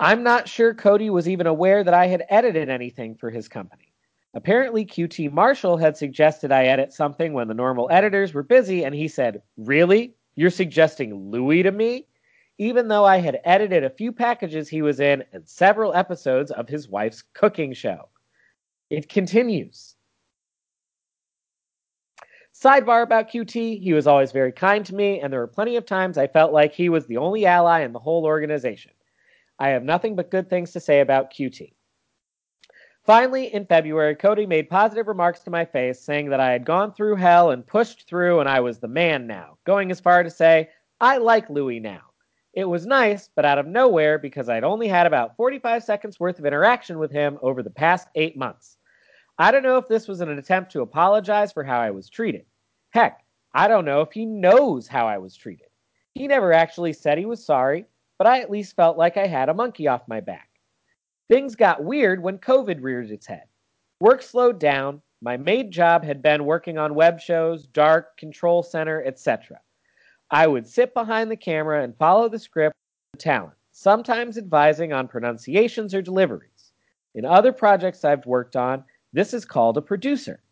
I'm 0.00 0.22
not 0.22 0.48
sure 0.48 0.74
Cody 0.74 1.08
was 1.08 1.28
even 1.28 1.46
aware 1.46 1.84
that 1.84 1.94
I 1.94 2.06
had 2.06 2.24
edited 2.28 2.68
anything 2.68 3.14
for 3.14 3.30
his 3.30 3.48
company. 3.48 3.92
Apparently, 4.36 4.84
QT 4.84 5.32
Marshall 5.32 5.78
had 5.78 5.96
suggested 5.96 6.52
I 6.52 6.66
edit 6.66 6.92
something 6.92 7.32
when 7.32 7.48
the 7.48 7.54
normal 7.54 7.88
editors 7.90 8.34
were 8.34 8.42
busy, 8.42 8.84
and 8.84 8.94
he 8.94 9.08
said, 9.08 9.40
Really? 9.56 10.14
You're 10.34 10.50
suggesting 10.50 11.30
Louie 11.30 11.62
to 11.62 11.72
me? 11.72 12.06
Even 12.58 12.88
though 12.88 13.06
I 13.06 13.16
had 13.16 13.40
edited 13.44 13.82
a 13.82 13.88
few 13.88 14.12
packages 14.12 14.68
he 14.68 14.82
was 14.82 15.00
in 15.00 15.24
and 15.32 15.48
several 15.48 15.94
episodes 15.94 16.50
of 16.50 16.68
his 16.68 16.86
wife's 16.86 17.24
cooking 17.32 17.72
show. 17.72 18.10
It 18.90 19.08
continues. 19.08 19.96
Sidebar 22.52 23.04
about 23.04 23.30
QT, 23.30 23.80
he 23.82 23.94
was 23.94 24.06
always 24.06 24.32
very 24.32 24.52
kind 24.52 24.84
to 24.84 24.94
me, 24.94 25.18
and 25.18 25.32
there 25.32 25.40
were 25.40 25.46
plenty 25.46 25.76
of 25.76 25.86
times 25.86 26.18
I 26.18 26.26
felt 26.26 26.52
like 26.52 26.74
he 26.74 26.90
was 26.90 27.06
the 27.06 27.16
only 27.16 27.46
ally 27.46 27.80
in 27.80 27.92
the 27.94 27.98
whole 27.98 28.26
organization. 28.26 28.92
I 29.58 29.70
have 29.70 29.82
nothing 29.82 30.14
but 30.14 30.30
good 30.30 30.50
things 30.50 30.72
to 30.72 30.80
say 30.80 31.00
about 31.00 31.32
QT. 31.32 31.72
Finally, 33.06 33.54
in 33.54 33.64
February, 33.64 34.16
Cody 34.16 34.46
made 34.46 34.68
positive 34.68 35.06
remarks 35.06 35.38
to 35.38 35.50
my 35.50 35.64
face, 35.64 36.00
saying 36.00 36.28
that 36.28 36.40
I 36.40 36.50
had 36.50 36.64
gone 36.64 36.92
through 36.92 37.14
hell 37.14 37.52
and 37.52 37.64
pushed 37.64 38.08
through 38.08 38.40
and 38.40 38.48
I 38.48 38.58
was 38.58 38.80
the 38.80 38.88
man 38.88 39.28
now, 39.28 39.58
going 39.64 39.92
as 39.92 40.00
far 40.00 40.24
to 40.24 40.30
say, 40.30 40.70
I 41.00 41.18
like 41.18 41.48
Louie 41.48 41.78
now. 41.78 42.00
It 42.52 42.64
was 42.64 42.84
nice, 42.84 43.30
but 43.36 43.44
out 43.44 43.58
of 43.58 43.66
nowhere 43.66 44.18
because 44.18 44.48
I'd 44.48 44.64
only 44.64 44.88
had 44.88 45.06
about 45.06 45.36
45 45.36 45.84
seconds 45.84 46.18
worth 46.18 46.40
of 46.40 46.46
interaction 46.46 46.98
with 46.98 47.12
him 47.12 47.38
over 47.42 47.62
the 47.62 47.70
past 47.70 48.08
eight 48.16 48.36
months. 48.36 48.76
I 49.38 49.52
don't 49.52 49.62
know 49.62 49.76
if 49.76 49.86
this 49.86 50.08
was 50.08 50.20
an 50.20 50.30
attempt 50.30 50.72
to 50.72 50.80
apologize 50.80 51.52
for 51.52 51.62
how 51.62 51.78
I 51.78 51.92
was 51.92 52.10
treated. 52.10 52.44
Heck, 52.90 53.24
I 53.54 53.68
don't 53.68 53.84
know 53.84 54.00
if 54.00 54.10
he 54.10 54.26
knows 54.26 54.88
how 54.88 55.06
I 55.06 55.18
was 55.18 55.36
treated. 55.36 55.68
He 56.14 56.26
never 56.26 56.52
actually 56.52 56.94
said 56.94 57.18
he 57.18 57.26
was 57.26 57.46
sorry, 57.46 57.86
but 58.18 58.26
I 58.26 58.40
at 58.40 58.50
least 58.50 58.74
felt 58.74 58.98
like 58.98 59.16
I 59.16 59.28
had 59.28 59.48
a 59.48 59.54
monkey 59.54 59.86
off 59.86 60.08
my 60.08 60.20
back. 60.20 60.48
Things 61.28 61.56
got 61.56 61.82
weird 61.82 62.22
when 62.22 62.38
COVID 62.38 62.82
reared 62.82 63.10
its 63.10 63.26
head. 63.26 63.44
Work 64.00 64.22
slowed 64.22 64.60
down. 64.60 65.02
My 65.20 65.36
main 65.36 65.72
job 65.72 66.04
had 66.04 66.22
been 66.22 66.44
working 66.44 66.78
on 66.78 66.94
web 66.94 67.20
shows, 67.20 67.66
dark, 67.66 68.16
control 68.16 68.62
center, 68.62 69.02
etc. 69.04 69.60
I 70.30 70.46
would 70.46 70.68
sit 70.68 70.94
behind 70.94 71.30
the 71.30 71.36
camera 71.36 71.82
and 71.82 71.96
follow 71.96 72.28
the 72.28 72.38
script 72.38 72.76
the 73.12 73.18
talent, 73.18 73.54
sometimes 73.72 74.38
advising 74.38 74.92
on 74.92 75.08
pronunciations 75.08 75.94
or 75.94 76.02
deliveries. 76.02 76.72
In 77.14 77.24
other 77.24 77.52
projects 77.52 78.04
I've 78.04 78.26
worked 78.26 78.54
on, 78.54 78.84
this 79.12 79.32
is 79.32 79.44
called 79.44 79.78
a 79.78 79.82
producer. 79.82 80.42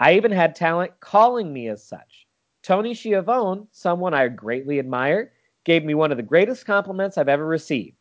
I 0.00 0.14
even 0.14 0.32
had 0.32 0.54
talent 0.54 0.98
calling 1.00 1.52
me 1.52 1.68
as 1.68 1.84
such. 1.84 2.26
Tony 2.62 2.94
Schiavone, 2.94 3.66
someone 3.72 4.14
I 4.14 4.26
greatly 4.28 4.78
admire, 4.78 5.32
gave 5.64 5.84
me 5.84 5.94
one 5.94 6.10
of 6.10 6.16
the 6.16 6.22
greatest 6.22 6.64
compliments 6.64 7.18
I've 7.18 7.28
ever 7.28 7.46
received. 7.46 7.97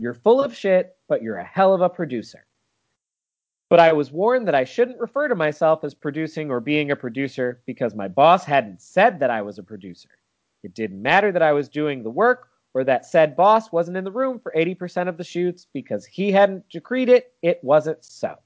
You're 0.00 0.14
full 0.14 0.42
of 0.42 0.56
shit, 0.56 0.96
but 1.08 1.22
you're 1.22 1.36
a 1.36 1.44
hell 1.44 1.74
of 1.74 1.82
a 1.82 1.88
producer. 1.88 2.46
But 3.68 3.80
I 3.80 3.92
was 3.92 4.10
warned 4.10 4.48
that 4.48 4.54
I 4.54 4.64
shouldn't 4.64 4.98
refer 4.98 5.28
to 5.28 5.34
myself 5.34 5.84
as 5.84 5.94
producing 5.94 6.50
or 6.50 6.60
being 6.60 6.90
a 6.90 6.96
producer 6.96 7.62
because 7.66 7.94
my 7.94 8.08
boss 8.08 8.44
hadn't 8.44 8.80
said 8.80 9.20
that 9.20 9.30
I 9.30 9.42
was 9.42 9.58
a 9.58 9.62
producer. 9.62 10.08
It 10.62 10.74
didn't 10.74 11.02
matter 11.02 11.30
that 11.32 11.42
I 11.42 11.52
was 11.52 11.68
doing 11.68 12.02
the 12.02 12.10
work 12.10 12.48
or 12.74 12.84
that 12.84 13.06
said 13.06 13.36
boss 13.36 13.72
wasn't 13.72 13.96
in 13.96 14.04
the 14.04 14.10
room 14.10 14.38
for 14.38 14.52
80% 14.56 15.08
of 15.08 15.16
the 15.16 15.24
shoots 15.24 15.66
because 15.72 16.04
he 16.04 16.32
hadn't 16.32 16.68
decreed 16.68 17.08
it, 17.08 17.32
it 17.42 17.60
wasn't 17.62 18.04
so. 18.04 18.36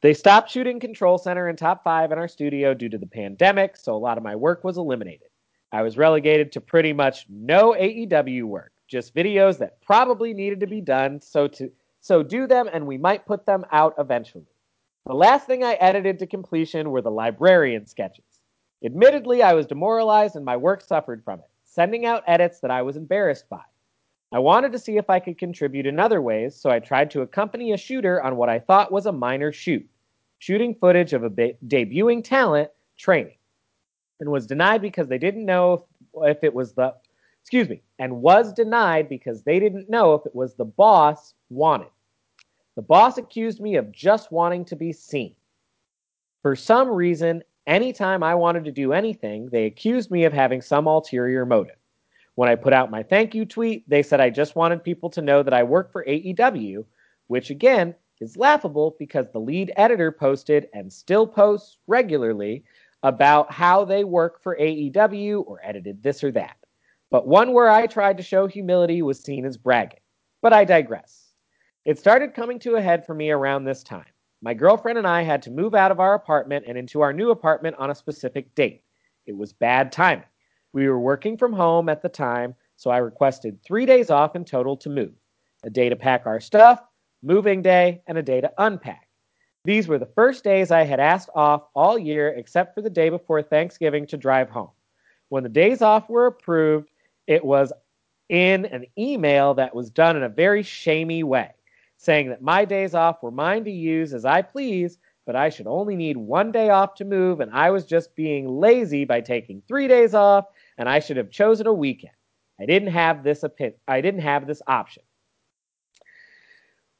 They 0.00 0.14
stopped 0.14 0.50
shooting 0.50 0.80
Control 0.80 1.18
Center 1.18 1.48
and 1.48 1.56
Top 1.56 1.84
5 1.84 2.10
in 2.10 2.18
our 2.18 2.28
studio 2.28 2.74
due 2.74 2.88
to 2.88 2.98
the 2.98 3.06
pandemic, 3.06 3.76
so 3.76 3.94
a 3.94 3.98
lot 3.98 4.18
of 4.18 4.24
my 4.24 4.34
work 4.34 4.64
was 4.64 4.76
eliminated. 4.76 5.28
I 5.70 5.82
was 5.82 5.96
relegated 5.96 6.52
to 6.52 6.60
pretty 6.60 6.92
much 6.92 7.26
no 7.28 7.72
AEW 7.72 8.44
work, 8.44 8.71
just 8.92 9.14
videos 9.14 9.58
that 9.58 9.80
probably 9.80 10.34
needed 10.34 10.60
to 10.60 10.66
be 10.66 10.80
done, 10.80 11.20
so 11.20 11.48
to 11.48 11.72
so 12.00 12.22
do 12.22 12.46
them 12.46 12.68
and 12.72 12.86
we 12.86 12.98
might 12.98 13.26
put 13.26 13.46
them 13.46 13.64
out 13.72 13.94
eventually. 13.98 14.46
The 15.06 15.14
last 15.14 15.46
thing 15.46 15.64
I 15.64 15.74
edited 15.74 16.18
to 16.18 16.26
completion 16.26 16.90
were 16.90 17.00
the 17.00 17.10
librarian 17.10 17.86
sketches. 17.86 18.24
Admittedly, 18.84 19.42
I 19.42 19.54
was 19.54 19.66
demoralized 19.66 20.36
and 20.36 20.44
my 20.44 20.56
work 20.56 20.82
suffered 20.82 21.24
from 21.24 21.38
it, 21.38 21.48
sending 21.64 22.04
out 22.04 22.24
edits 22.26 22.60
that 22.60 22.70
I 22.70 22.82
was 22.82 22.96
embarrassed 22.96 23.48
by. 23.48 23.62
I 24.32 24.40
wanted 24.40 24.72
to 24.72 24.78
see 24.78 24.96
if 24.96 25.08
I 25.08 25.20
could 25.20 25.38
contribute 25.38 25.86
in 25.86 25.98
other 25.98 26.20
ways, 26.20 26.54
so 26.54 26.70
I 26.70 26.78
tried 26.80 27.10
to 27.12 27.22
accompany 27.22 27.72
a 27.72 27.76
shooter 27.76 28.22
on 28.22 28.36
what 28.36 28.48
I 28.48 28.58
thought 28.58 28.92
was 28.92 29.06
a 29.06 29.12
minor 29.12 29.52
shoot, 29.52 29.88
shooting 30.38 30.74
footage 30.74 31.12
of 31.12 31.22
a 31.22 31.30
ba- 31.30 31.54
debuting 31.66 32.24
talent 32.24 32.70
training, 32.96 33.36
and 34.20 34.30
was 34.30 34.46
denied 34.46 34.82
because 34.82 35.08
they 35.08 35.18
didn't 35.18 35.46
know 35.46 35.74
if, 35.74 36.36
if 36.36 36.44
it 36.44 36.54
was 36.54 36.72
the, 36.72 36.94
excuse 37.42 37.68
me, 37.68 37.82
and 37.98 38.22
was 38.22 38.52
denied 38.52 39.08
because 39.08 39.42
they 39.42 39.60
didn't 39.60 39.90
know 39.90 40.14
if 40.14 40.24
it 40.24 40.34
was 40.34 40.54
the 40.54 40.64
boss 40.64 41.34
wanted. 41.50 41.90
The 42.76 42.82
boss 42.82 43.18
accused 43.18 43.60
me 43.60 43.76
of 43.76 43.92
just 43.92 44.32
wanting 44.32 44.64
to 44.66 44.76
be 44.76 44.92
seen. 44.92 45.34
For 46.40 46.56
some 46.56 46.88
reason, 46.88 47.42
anytime 47.66 48.22
I 48.22 48.34
wanted 48.34 48.64
to 48.64 48.72
do 48.72 48.92
anything, 48.92 49.48
they 49.50 49.66
accused 49.66 50.10
me 50.10 50.24
of 50.24 50.32
having 50.32 50.62
some 50.62 50.86
ulterior 50.86 51.44
motive. 51.44 51.76
When 52.34 52.48
I 52.48 52.54
put 52.54 52.72
out 52.72 52.90
my 52.90 53.02
thank 53.02 53.34
you 53.34 53.44
tweet, 53.44 53.88
they 53.88 54.02
said 54.02 54.20
I 54.20 54.30
just 54.30 54.56
wanted 54.56 54.82
people 54.82 55.10
to 55.10 55.20
know 55.20 55.42
that 55.42 55.52
I 55.52 55.62
work 55.62 55.92
for 55.92 56.04
AEW, 56.04 56.84
which 57.26 57.50
again 57.50 57.94
is 58.20 58.36
laughable 58.36 58.96
because 58.98 59.26
the 59.30 59.38
lead 59.38 59.72
editor 59.76 60.10
posted 60.10 60.68
and 60.72 60.90
still 60.92 61.26
posts 61.26 61.76
regularly 61.86 62.64
about 63.02 63.52
how 63.52 63.84
they 63.84 64.04
work 64.04 64.42
for 64.42 64.56
AEW 64.56 65.44
or 65.46 65.60
edited 65.62 66.02
this 66.02 66.24
or 66.24 66.30
that. 66.32 66.56
But 67.12 67.28
one 67.28 67.52
where 67.52 67.68
I 67.68 67.86
tried 67.86 68.16
to 68.16 68.22
show 68.22 68.46
humility 68.46 69.02
was 69.02 69.20
seen 69.20 69.44
as 69.44 69.58
bragging. 69.58 70.00
But 70.40 70.54
I 70.54 70.64
digress. 70.64 71.34
It 71.84 71.98
started 71.98 72.32
coming 72.32 72.58
to 72.60 72.76
a 72.76 72.80
head 72.80 73.04
for 73.04 73.12
me 73.12 73.30
around 73.30 73.64
this 73.64 73.82
time. 73.82 74.06
My 74.40 74.54
girlfriend 74.54 74.96
and 74.96 75.06
I 75.06 75.20
had 75.20 75.42
to 75.42 75.50
move 75.50 75.74
out 75.74 75.90
of 75.90 76.00
our 76.00 76.14
apartment 76.14 76.64
and 76.66 76.78
into 76.78 77.02
our 77.02 77.12
new 77.12 77.30
apartment 77.30 77.76
on 77.78 77.90
a 77.90 77.94
specific 77.94 78.54
date. 78.54 78.82
It 79.26 79.36
was 79.36 79.52
bad 79.52 79.92
timing. 79.92 80.24
We 80.72 80.88
were 80.88 80.98
working 80.98 81.36
from 81.36 81.52
home 81.52 81.90
at 81.90 82.00
the 82.00 82.08
time, 82.08 82.54
so 82.78 82.90
I 82.90 82.96
requested 82.96 83.62
three 83.62 83.84
days 83.84 84.08
off 84.08 84.34
in 84.34 84.46
total 84.46 84.74
to 84.78 84.88
move 84.88 85.12
a 85.64 85.70
day 85.70 85.90
to 85.90 85.96
pack 85.96 86.24
our 86.24 86.40
stuff, 86.40 86.82
moving 87.22 87.60
day, 87.60 88.00
and 88.06 88.16
a 88.16 88.22
day 88.22 88.40
to 88.40 88.50
unpack. 88.56 89.06
These 89.64 89.86
were 89.86 89.98
the 89.98 90.06
first 90.06 90.44
days 90.44 90.70
I 90.70 90.84
had 90.84 90.98
asked 90.98 91.28
off 91.34 91.64
all 91.74 91.98
year 91.98 92.30
except 92.30 92.74
for 92.74 92.80
the 92.80 92.88
day 92.88 93.10
before 93.10 93.42
Thanksgiving 93.42 94.06
to 94.06 94.16
drive 94.16 94.48
home. 94.48 94.70
When 95.28 95.42
the 95.42 95.48
days 95.48 95.82
off 95.82 96.08
were 96.08 96.26
approved, 96.26 96.88
it 97.32 97.44
was 97.44 97.72
in 98.28 98.66
an 98.66 98.86
email 98.96 99.54
that 99.54 99.74
was 99.74 99.90
done 99.90 100.16
in 100.16 100.22
a 100.22 100.28
very 100.28 100.62
shamey 100.62 101.22
way, 101.22 101.50
saying 101.96 102.28
that 102.28 102.42
my 102.42 102.64
days 102.64 102.94
off 102.94 103.22
were 103.22 103.30
mine 103.30 103.64
to 103.64 103.70
use 103.70 104.14
as 104.14 104.24
I 104.24 104.42
please, 104.42 104.98
but 105.26 105.36
I 105.36 105.48
should 105.48 105.66
only 105.66 105.96
need 105.96 106.16
one 106.16 106.52
day 106.52 106.70
off 106.70 106.94
to 106.96 107.04
move, 107.04 107.40
and 107.40 107.50
I 107.52 107.70
was 107.70 107.86
just 107.86 108.14
being 108.14 108.48
lazy 108.48 109.04
by 109.04 109.20
taking 109.20 109.62
three 109.66 109.88
days 109.88 110.14
off, 110.14 110.46
and 110.78 110.88
I 110.88 110.98
should 110.98 111.16
have 111.16 111.30
chosen 111.30 111.66
a 111.66 111.72
weekend. 111.72 112.14
I 112.60 112.66
didn't 112.66 112.92
have 112.92 113.22
this 113.24 113.44
I 113.88 114.00
didn't 114.00 114.20
have 114.20 114.46
this 114.46 114.62
option. 114.66 115.02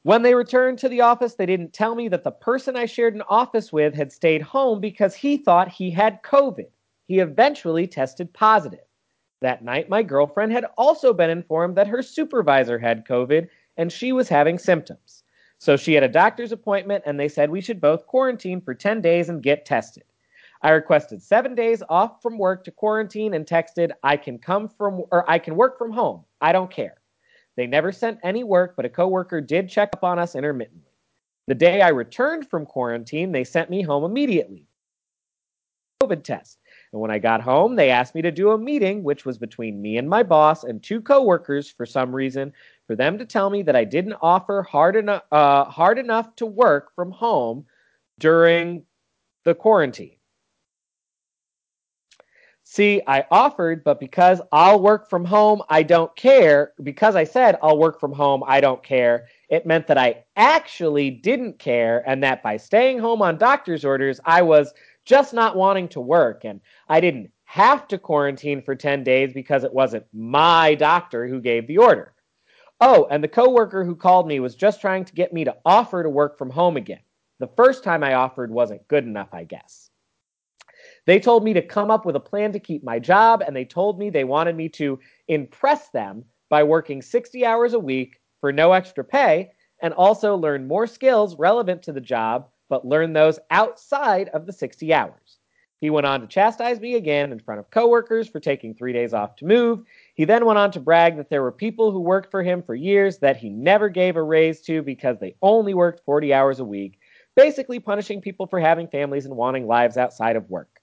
When 0.03 0.21
they 0.21 0.35
returned 0.35 0.79
to 0.79 0.89
the 0.89 1.01
office, 1.01 1.35
they 1.35 1.45
didn't 1.45 1.71
tell 1.71 1.95
me 1.95 2.09
that 2.09 2.25
the 2.25 2.31
person 2.31 2.75
I 2.75 2.85
shared 2.85 3.15
an 3.15 3.23
office 3.29 3.71
with 3.71 3.93
had 3.93 4.11
stayed 4.11 4.41
home 4.41 4.81
because 4.81 5.15
he 5.15 5.37
thought 5.37 5.69
he 5.69 5.89
had 5.89 6.21
COVID. 6.23 6.67
He 7.07 7.19
eventually 7.19 7.87
tested 7.87 8.33
positive. 8.33 8.85
That 9.43 9.61
night, 9.61 9.89
my 9.89 10.03
girlfriend 10.03 10.53
had 10.53 10.63
also 10.77 11.13
been 11.13 11.29
informed 11.29 11.75
that 11.75 11.87
her 11.87 12.01
supervisor 12.01 12.79
had 12.79 13.05
COVID 13.05 13.49
and 13.75 13.91
she 13.91 14.13
was 14.13 14.29
having 14.29 14.57
symptoms. 14.57 15.25
So 15.57 15.75
she 15.75 15.93
had 15.93 16.03
a 16.03 16.07
doctor's 16.07 16.53
appointment 16.53 17.03
and 17.05 17.19
they 17.19 17.27
said 17.27 17.49
we 17.49 17.59
should 17.59 17.81
both 17.81 18.07
quarantine 18.07 18.61
for 18.61 18.73
10 18.73 19.01
days 19.01 19.27
and 19.27 19.43
get 19.43 19.65
tested. 19.65 20.03
I 20.61 20.69
requested 20.69 21.21
seven 21.21 21.55
days 21.55 21.83
off 21.89 22.21
from 22.21 22.37
work 22.37 22.63
to 22.63 22.71
quarantine 22.71 23.33
and 23.33 23.45
texted, 23.45 23.91
I 24.01 24.15
can 24.15 24.39
come 24.39 24.69
from 24.69 25.03
or 25.11 25.29
I 25.29 25.39
can 25.39 25.57
work 25.57 25.77
from 25.77 25.91
home. 25.91 26.23
I 26.39 26.53
don't 26.53 26.71
care. 26.71 26.95
They 27.57 27.67
never 27.67 27.91
sent 27.91 28.19
any 28.23 28.45
work, 28.45 28.77
but 28.77 28.85
a 28.85 28.89
coworker 28.89 29.41
did 29.41 29.67
check 29.67 29.89
up 29.93 30.05
on 30.05 30.19
us 30.19 30.35
intermittently. 30.35 30.93
The 31.47 31.55
day 31.55 31.81
I 31.81 31.89
returned 31.89 32.49
from 32.49 32.65
quarantine, 32.65 33.33
they 33.33 33.43
sent 33.43 33.69
me 33.69 33.81
home 33.81 34.05
immediately. 34.05 34.69
COVID 36.01 36.23
test. 36.23 36.59
And 36.93 37.01
when 37.01 37.11
I 37.11 37.17
got 37.17 37.41
home, 37.41 37.75
they 37.75 37.89
asked 37.89 38.13
me 38.13 38.21
to 38.21 38.31
do 38.31 38.51
a 38.51 38.57
meeting, 38.57 39.03
which 39.03 39.25
was 39.25 39.39
between 39.39 39.81
me 39.81 39.97
and 39.97 40.07
my 40.07 40.21
boss 40.21 40.63
and 40.63 40.81
two 40.81 41.01
coworkers 41.01 41.69
for 41.69 41.87
some 41.87 42.15
reason, 42.15 42.53
for 42.85 42.95
them 42.95 43.17
to 43.17 43.25
tell 43.25 43.49
me 43.49 43.63
that 43.63 43.75
I 43.75 43.83
didn't 43.83 44.15
offer 44.21 44.61
hard 44.61 44.95
enough, 44.95 45.23
uh, 45.31 45.65
hard 45.65 45.97
enough 45.97 46.35
to 46.35 46.45
work 46.45 46.93
from 46.95 47.11
home 47.11 47.65
during 48.19 48.83
the 49.43 49.55
quarantine. 49.55 50.17
See, 52.65 53.01
I 53.07 53.25
offered, 53.29 53.83
but 53.83 53.99
because 53.99 54.41
I'll 54.51 54.79
work 54.79 55.09
from 55.09 55.25
home, 55.25 55.61
I 55.69 55.83
don't 55.83 56.15
care. 56.15 56.73
Because 56.81 57.15
I 57.15 57.23
said 57.23 57.57
I'll 57.61 57.77
work 57.77 57.99
from 57.99 58.13
home, 58.13 58.43
I 58.47 58.61
don't 58.61 58.81
care. 58.83 59.27
It 59.49 59.65
meant 59.65 59.87
that 59.87 59.97
I 59.97 60.23
actually 60.35 61.09
didn't 61.09 61.59
care, 61.59 62.03
and 62.07 62.23
that 62.23 62.41
by 62.41 62.57
staying 62.57 62.99
home 62.99 63.21
on 63.21 63.37
doctor's 63.37 63.83
orders, 63.83 64.19
I 64.25 64.43
was 64.43 64.73
just 65.05 65.33
not 65.33 65.55
wanting 65.55 65.87
to 65.89 66.01
work. 66.01 66.45
And 66.45 66.61
I 66.87 66.99
didn't 66.99 67.31
have 67.45 67.87
to 67.89 67.97
quarantine 67.97 68.61
for 68.61 68.75
10 68.75 69.03
days 69.03 69.33
because 69.33 69.63
it 69.63 69.73
wasn't 69.73 70.05
my 70.13 70.75
doctor 70.75 71.27
who 71.27 71.41
gave 71.41 71.67
the 71.67 71.77
order. 71.77 72.13
Oh, 72.81 73.07
and 73.09 73.23
the 73.23 73.27
coworker 73.27 73.83
who 73.83 73.95
called 73.95 74.27
me 74.27 74.39
was 74.39 74.55
just 74.55 74.81
trying 74.81 75.05
to 75.05 75.13
get 75.13 75.31
me 75.31 75.43
to 75.45 75.55
offer 75.65 76.03
to 76.03 76.09
work 76.09 76.37
from 76.37 76.49
home 76.49 76.77
again. 76.77 76.99
The 77.39 77.51
first 77.55 77.83
time 77.83 78.03
I 78.03 78.15
offered 78.15 78.51
wasn't 78.51 78.87
good 78.87 79.05
enough, 79.05 79.29
I 79.33 79.43
guess. 79.43 79.89
They 81.05 81.19
told 81.19 81.43
me 81.43 81.53
to 81.53 81.61
come 81.61 81.91
up 81.91 82.05
with 82.05 82.15
a 82.15 82.19
plan 82.19 82.51
to 82.53 82.59
keep 82.59 82.83
my 82.83 82.99
job, 82.99 83.43
and 83.45 83.55
they 83.55 83.65
told 83.65 83.99
me 83.99 84.09
they 84.09 84.23
wanted 84.23 84.55
me 84.55 84.69
to 84.69 84.99
impress 85.27 85.89
them 85.89 86.25
by 86.49 86.63
working 86.63 87.01
60 87.01 87.45
hours 87.45 87.73
a 87.73 87.79
week 87.79 88.19
for 88.41 88.51
no 88.51 88.73
extra 88.73 89.03
pay 89.03 89.51
and 89.81 89.93
also 89.93 90.35
learn 90.35 90.67
more 90.67 90.87
skills 90.87 91.37
relevant 91.37 91.83
to 91.83 91.91
the 91.91 92.01
job, 92.01 92.49
but 92.69 92.87
learn 92.87 93.13
those 93.13 93.39
outside 93.51 94.29
of 94.29 94.45
the 94.45 94.53
60 94.53 94.93
hours. 94.93 95.37
He 95.79 95.89
went 95.89 96.07
on 96.07 96.21
to 96.21 96.27
chastise 96.27 96.79
me 96.79 96.95
again 96.95 97.31
in 97.31 97.39
front 97.39 97.59
of 97.59 97.69
coworkers 97.69 98.29
for 98.29 98.39
taking 98.39 98.73
three 98.73 98.93
days 98.93 99.13
off 99.13 99.35
to 99.37 99.45
move. 99.45 99.83
He 100.15 100.23
then 100.23 100.45
went 100.45 100.57
on 100.57 100.71
to 100.71 100.79
brag 100.79 101.17
that 101.17 101.29
there 101.29 101.41
were 101.41 101.51
people 101.51 101.91
who 101.91 101.99
worked 101.99 102.31
for 102.31 102.41
him 102.41 102.63
for 102.63 102.73
years 102.73 103.17
that 103.17 103.37
he 103.37 103.49
never 103.49 103.89
gave 103.89 104.15
a 104.15 104.23
raise 104.23 104.61
to 104.61 104.81
because 104.81 105.19
they 105.19 105.35
only 105.41 105.73
worked 105.73 106.05
40 106.05 106.33
hours 106.33 106.59
a 106.59 106.65
week, 106.65 106.99
basically 107.35 107.79
punishing 107.79 108.21
people 108.21 108.47
for 108.47 108.59
having 108.59 108.87
families 108.87 109.25
and 109.25 109.35
wanting 109.35 109.67
lives 109.67 109.97
outside 109.97 110.37
of 110.37 110.49
work 110.49 110.79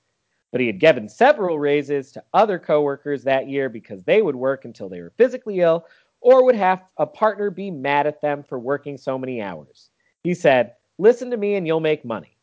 but 0.52 0.60
he 0.60 0.66
had 0.66 0.80
given 0.80 1.08
several 1.08 1.58
raises 1.58 2.10
to 2.12 2.24
other 2.34 2.58
coworkers 2.58 3.22
that 3.22 3.48
year 3.48 3.68
because 3.68 4.02
they 4.04 4.22
would 4.22 4.36
work 4.36 4.64
until 4.64 4.88
they 4.88 5.00
were 5.00 5.12
physically 5.16 5.60
ill 5.60 5.86
or 6.20 6.44
would 6.44 6.56
have 6.56 6.84
a 6.98 7.06
partner 7.06 7.50
be 7.50 7.70
mad 7.70 8.06
at 8.06 8.20
them 8.20 8.42
for 8.42 8.58
working 8.58 8.98
so 8.98 9.18
many 9.18 9.40
hours. 9.40 9.90
He 10.22 10.34
said, 10.34 10.74
Listen 11.00 11.30
to 11.30 11.36
me 11.38 11.54
and 11.54 11.66
you'll 11.66 11.80
make 11.80 12.04
money. 12.04 12.36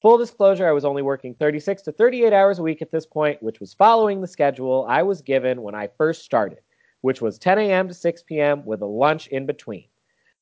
Full 0.00 0.16
disclosure, 0.16 0.68
I 0.68 0.72
was 0.72 0.84
only 0.84 1.02
working 1.02 1.34
36 1.34 1.82
to 1.82 1.92
38 1.92 2.32
hours 2.32 2.60
a 2.60 2.62
week 2.62 2.82
at 2.82 2.92
this 2.92 3.04
point, 3.04 3.42
which 3.42 3.58
was 3.58 3.74
following 3.74 4.20
the 4.20 4.28
schedule 4.28 4.86
I 4.88 5.02
was 5.02 5.22
given 5.22 5.62
when 5.62 5.74
I 5.74 5.88
first 5.98 6.24
started, 6.24 6.60
which 7.00 7.20
was 7.20 7.36
10 7.36 7.58
a.m. 7.58 7.88
to 7.88 7.94
6 7.94 8.22
p.m. 8.22 8.64
with 8.64 8.80
a 8.80 8.86
lunch 8.86 9.26
in 9.26 9.44
between. 9.44 9.86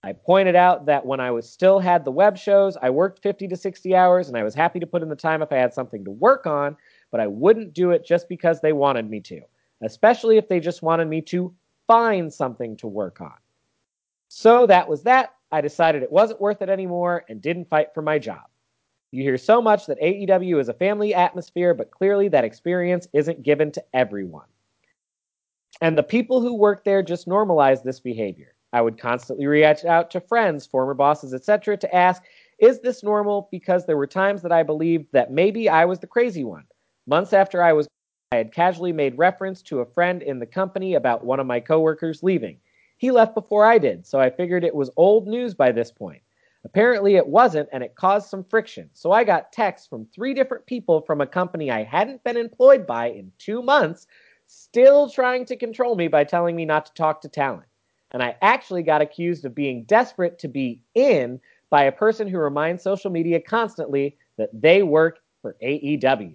I 0.03 0.13
pointed 0.13 0.57
out 0.57 0.85
that 0.85 1.07
when 1.07 1.19
I 1.19 1.31
was 1.31 1.51
still 1.51 1.79
had 1.79 2.05
the 2.05 2.11
web 2.11 2.37
shows, 2.37 2.77
I 2.77 2.91
worked 2.91 3.23
50 3.23 3.49
to 3.49 3.57
60 3.57 3.97
hours 3.97 4.29
and 4.29 4.37
I 4.37 4.45
was 4.45 4.55
happy 4.55 4.79
to 4.79 4.87
put 4.87 5.03
in 5.03 5.09
the 5.09 5.17
time 5.17 5.41
if 5.41 5.51
I 5.51 5.57
had 5.57 5.73
something 5.73 6.05
to 6.05 6.11
work 6.11 6.47
on, 6.47 6.77
but 7.11 7.23
I 7.23 7.29
wouldn't 7.29 7.73
do 7.73 7.93
it 7.93 8.05
just 8.05 8.29
because 8.29 8.61
they 8.61 8.75
wanted 8.75 9.09
me 9.09 9.21
to, 9.21 9.41
especially 9.81 10.37
if 10.37 10.51
they 10.51 10.61
just 10.61 10.83
wanted 10.83 11.09
me 11.09 11.23
to 11.23 11.55
find 11.87 12.31
something 12.31 12.77
to 12.77 12.87
work 12.87 13.23
on. 13.23 13.39
So 14.29 14.67
that 14.67 14.87
was 14.87 15.05
that. 15.05 15.33
I 15.53 15.61
decided 15.61 16.03
it 16.03 16.13
wasn't 16.13 16.41
worth 16.41 16.63
it 16.63 16.69
anymore 16.69 17.25
and 17.29 17.41
didn't 17.41 17.69
fight 17.69 17.95
for 17.95 18.03
my 18.03 18.19
job. 18.19 18.43
You 19.13 19.23
hear 19.23 19.39
so 19.39 19.63
much 19.63 19.87
that 19.87 20.01
AEW 20.01 20.61
is 20.61 20.69
a 20.69 20.75
family 20.75 21.15
atmosphere, 21.15 21.75
but 21.75 21.91
clearly 21.91 22.29
that 22.29 22.45
experience 22.45 23.09
isn't 23.13 23.43
given 23.43 23.71
to 23.73 23.85
everyone. 23.95 24.47
And 25.81 25.97
the 25.97 26.03
people 26.03 26.41
who 26.41 26.55
work 26.55 26.85
there 26.85 27.03
just 27.03 27.29
normalize 27.29 27.83
this 27.83 28.01
behavior. 28.01 28.55
I 28.73 28.81
would 28.81 28.99
constantly 28.99 29.47
reach 29.47 29.85
out 29.85 30.11
to 30.11 30.21
friends, 30.21 30.67
former 30.67 30.95
bosses, 30.95 31.33
etc., 31.33 31.77
to 31.79 31.95
ask, 31.95 32.23
is 32.59 32.81
this 32.81 33.03
normal? 33.03 33.49
Because 33.51 33.87
there 33.87 33.97
were 33.97 34.07
times 34.07 34.43
that 34.43 34.53
I 34.53 34.63
believed 34.63 35.07
that 35.13 35.31
maybe 35.31 35.69
I 35.69 35.85
was 35.85 35.99
the 35.99 36.07
crazy 36.07 36.45
one. 36.45 36.65
Months 37.07 37.33
after 37.33 37.63
I 37.63 37.73
was, 37.73 37.87
I 38.33 38.37
had 38.37 38.53
casually 38.53 38.93
made 38.93 39.17
reference 39.17 39.63
to 39.63 39.81
a 39.81 39.87
friend 39.87 40.23
in 40.23 40.39
the 40.39 40.47
company 40.47 40.95
about 40.95 41.25
one 41.25 41.39
of 41.39 41.47
my 41.47 41.61
coworkers 41.61 42.23
leaving. 42.23 42.59
He 42.97 43.11
left 43.11 43.35
before 43.35 43.65
I 43.65 43.79
did, 43.79 44.07
so 44.07 44.19
I 44.19 44.31
figured 44.31 44.65
it 44.65 44.75
was 44.75 44.91
old 44.97 45.27
news 45.27 45.55
by 45.55 45.73
this 45.73 45.91
point. 45.91 46.23
Apparently, 46.65 47.17
it 47.17 47.27
wasn't, 47.27 47.69
and 47.73 47.83
it 47.85 47.95
caused 47.95 48.29
some 48.29 48.43
friction. 48.43 48.91
So 48.93 49.13
I 49.13 49.23
got 49.23 49.53
texts 49.53 49.87
from 49.87 50.07
three 50.07 50.35
different 50.35 50.67
people 50.67 51.01
from 51.03 51.21
a 51.21 51.27
company 51.27 51.71
I 51.71 51.85
hadn't 51.85 52.25
been 52.25 52.37
employed 52.37 52.87
by 52.87 53.11
in 53.11 53.31
two 53.39 53.63
months, 53.63 54.07
still 54.47 55.09
trying 55.09 55.45
to 55.47 55.57
control 55.57 55.95
me 55.95 56.09
by 56.09 56.25
telling 56.25 56.57
me 56.57 56.65
not 56.65 56.87
to 56.87 56.95
talk 56.95 57.21
to 57.21 57.29
talent 57.29 57.67
and 58.13 58.23
I 58.23 58.37
actually 58.43 58.83
got 58.83 59.03
accused 59.03 59.45
of 59.45 59.55
being 59.55 59.85
desperate 59.85 60.39
to 60.41 60.49
be 60.49 60.81
in 60.95 61.41
by 61.71 61.85
a 61.85 61.93
person 61.93 62.29
who 62.29 62.39
reminds 62.39 62.83
social 62.83 63.11
media 63.11 63.41
constantly 63.41 64.17
that 64.39 64.51
they 64.53 64.83
work 64.83 65.19
for 65.43 65.57
AEW. 65.63 66.35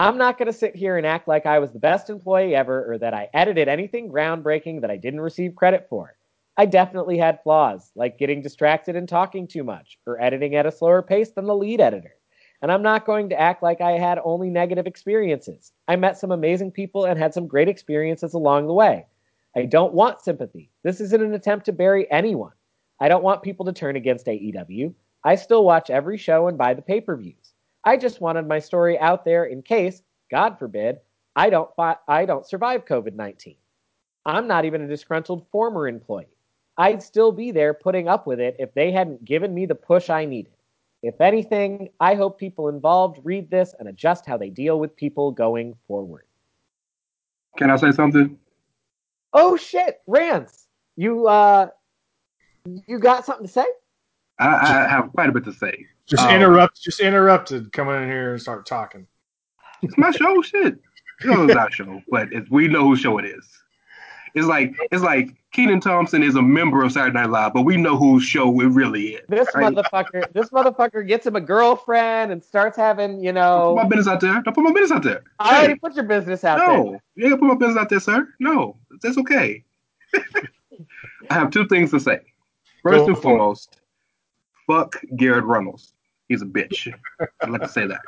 I'm 0.00 0.16
not 0.16 0.38
going 0.38 0.46
to 0.46 0.52
sit 0.54 0.74
here 0.74 0.96
and 0.96 1.06
act 1.06 1.28
like 1.28 1.44
I 1.44 1.58
was 1.58 1.72
the 1.72 1.78
best 1.78 2.08
employee 2.08 2.54
ever 2.54 2.90
or 2.90 2.96
that 2.96 3.12
I 3.12 3.28
edited 3.34 3.68
anything 3.68 4.10
groundbreaking 4.10 4.80
that 4.80 4.90
I 4.90 4.96
didn't 4.96 5.20
receive 5.20 5.54
credit 5.54 5.88
for. 5.90 6.16
I 6.56 6.64
definitely 6.64 7.18
had 7.18 7.42
flaws, 7.42 7.90
like 7.94 8.16
getting 8.16 8.40
distracted 8.40 8.96
and 8.96 9.06
talking 9.06 9.46
too 9.46 9.62
much, 9.62 9.98
or 10.06 10.18
editing 10.18 10.54
at 10.54 10.64
a 10.64 10.72
slower 10.72 11.02
pace 11.02 11.32
than 11.32 11.44
the 11.44 11.54
lead 11.54 11.82
editor. 11.82 12.14
And 12.62 12.72
I'm 12.72 12.80
not 12.80 13.04
going 13.04 13.28
to 13.28 13.38
act 13.38 13.62
like 13.62 13.82
I 13.82 13.90
had 13.90 14.18
only 14.24 14.48
negative 14.48 14.86
experiences. 14.86 15.72
I 15.86 15.96
met 15.96 16.16
some 16.16 16.32
amazing 16.32 16.70
people 16.70 17.04
and 17.04 17.18
had 17.18 17.34
some 17.34 17.46
great 17.46 17.68
experiences 17.68 18.32
along 18.32 18.68
the 18.68 18.72
way. 18.72 19.04
I 19.54 19.66
don't 19.66 19.92
want 19.92 20.22
sympathy. 20.22 20.70
This 20.82 21.02
isn't 21.02 21.22
an 21.22 21.34
attempt 21.34 21.66
to 21.66 21.72
bury 21.72 22.10
anyone. 22.10 22.52
I 23.00 23.08
don't 23.08 23.22
want 23.22 23.42
people 23.42 23.66
to 23.66 23.72
turn 23.74 23.96
against 23.96 24.24
AEW. 24.24 24.94
I 25.24 25.34
still 25.34 25.62
watch 25.62 25.90
every 25.90 26.16
show 26.16 26.48
and 26.48 26.56
buy 26.56 26.72
the 26.72 26.80
pay 26.80 27.02
per 27.02 27.18
views. 27.18 27.49
I 27.84 27.96
just 27.96 28.20
wanted 28.20 28.46
my 28.46 28.58
story 28.58 28.98
out 28.98 29.24
there 29.24 29.44
in 29.44 29.62
case, 29.62 30.02
God 30.30 30.58
forbid, 30.58 30.98
I 31.36 31.50
don't 31.50 31.70
I 32.08 32.26
don't 32.26 32.46
survive 32.46 32.84
COVID 32.84 33.14
nineteen. 33.14 33.56
I'm 34.26 34.46
not 34.46 34.64
even 34.64 34.82
a 34.82 34.88
disgruntled 34.88 35.46
former 35.50 35.88
employee. 35.88 36.28
I'd 36.76 37.02
still 37.02 37.32
be 37.32 37.50
there 37.50 37.74
putting 37.74 38.08
up 38.08 38.26
with 38.26 38.40
it 38.40 38.56
if 38.58 38.72
they 38.74 38.90
hadn't 38.90 39.24
given 39.24 39.54
me 39.54 39.66
the 39.66 39.74
push 39.74 40.10
I 40.10 40.24
needed. 40.24 40.52
If 41.02 41.20
anything, 41.20 41.88
I 41.98 42.14
hope 42.14 42.38
people 42.38 42.68
involved 42.68 43.20
read 43.24 43.50
this 43.50 43.74
and 43.78 43.88
adjust 43.88 44.26
how 44.26 44.36
they 44.36 44.50
deal 44.50 44.78
with 44.78 44.94
people 44.94 45.30
going 45.30 45.74
forward. 45.88 46.24
Can 47.56 47.70
I 47.70 47.76
say 47.76 47.92
something? 47.92 48.38
Oh 49.32 49.56
shit, 49.56 50.00
Rance, 50.06 50.66
you 50.96 51.26
uh, 51.26 51.68
you 52.86 52.98
got 52.98 53.24
something 53.24 53.46
to 53.46 53.52
say? 53.52 53.66
I, 54.40 54.84
I 54.84 54.88
have 54.88 55.12
quite 55.12 55.28
a 55.28 55.32
bit 55.32 55.44
to 55.44 55.52
say. 55.52 55.86
Just 56.06 56.24
Um, 56.24 56.34
interrupt. 56.34 56.80
Just 56.80 57.00
interrupted. 57.00 57.72
Come 57.72 57.88
in 57.88 58.08
here 58.08 58.32
and 58.32 58.40
start 58.40 58.66
talking. 58.66 59.06
It's 59.82 59.96
my 59.96 60.10
show, 60.10 60.42
shit. 60.42 60.78
You 61.22 61.30
know 61.30 61.44
it's 61.44 61.54
our 61.54 61.70
show, 61.70 62.02
but 62.10 62.32
it's, 62.32 62.50
we 62.50 62.66
know 62.66 62.88
whose 62.88 63.00
show 63.00 63.18
it 63.18 63.26
is. 63.26 63.46
It's 64.34 64.46
like 64.46 64.74
it's 64.90 65.02
like 65.02 65.34
Kenan 65.52 65.80
Thompson 65.80 66.22
is 66.22 66.36
a 66.36 66.42
member 66.42 66.84
of 66.84 66.92
Saturday 66.92 67.14
Night 67.14 67.30
Live, 67.30 67.52
but 67.52 67.62
we 67.62 67.76
know 67.76 67.96
whose 67.96 68.22
show 68.22 68.48
it 68.60 68.66
really 68.66 69.14
is. 69.14 69.22
This 69.28 69.48
right? 69.54 69.74
motherfucker, 69.74 70.32
this 70.32 70.50
motherfucker 70.50 71.06
gets 71.06 71.26
him 71.26 71.34
a 71.34 71.40
girlfriend 71.40 72.30
and 72.30 72.42
starts 72.42 72.76
having, 72.76 73.22
you 73.22 73.32
Don't 73.32 73.76
put 73.76 73.82
my 73.82 73.88
business 73.88 74.06
out 74.06 74.20
there. 74.20 74.40
Don't 74.42 74.54
put 74.54 74.62
my 74.62 74.72
business 74.72 74.92
out 74.92 75.02
there. 75.02 75.24
I 75.40 75.58
already 75.58 75.74
put 75.74 75.94
your 75.94 76.04
business 76.04 76.44
out 76.44 76.58
there. 76.58 76.68
no, 76.68 77.00
you 77.16 77.24
ain't 77.26 77.32
gonna 77.32 77.36
put 77.38 77.60
my 77.60 77.66
business 77.66 77.82
out 77.82 77.88
there, 77.88 78.00
sir. 78.00 78.28
No, 78.38 78.76
that's 79.02 79.18
okay. 79.18 79.64
I 81.30 81.34
have 81.34 81.50
two 81.50 81.66
things 81.66 81.90
to 81.90 82.00
say. 82.00 82.20
First 82.82 82.98
Go 82.98 83.06
and 83.06 83.16
for 83.16 83.22
foremost, 83.22 83.79
fuck 84.70 84.96
Garrett 85.16 85.44
Runnels. 85.44 85.92
He's 86.28 86.42
a 86.42 86.46
bitch. 86.46 86.92
I'd 87.42 87.50
like 87.50 87.62
to 87.62 87.68
say 87.68 87.86
that. 87.86 88.00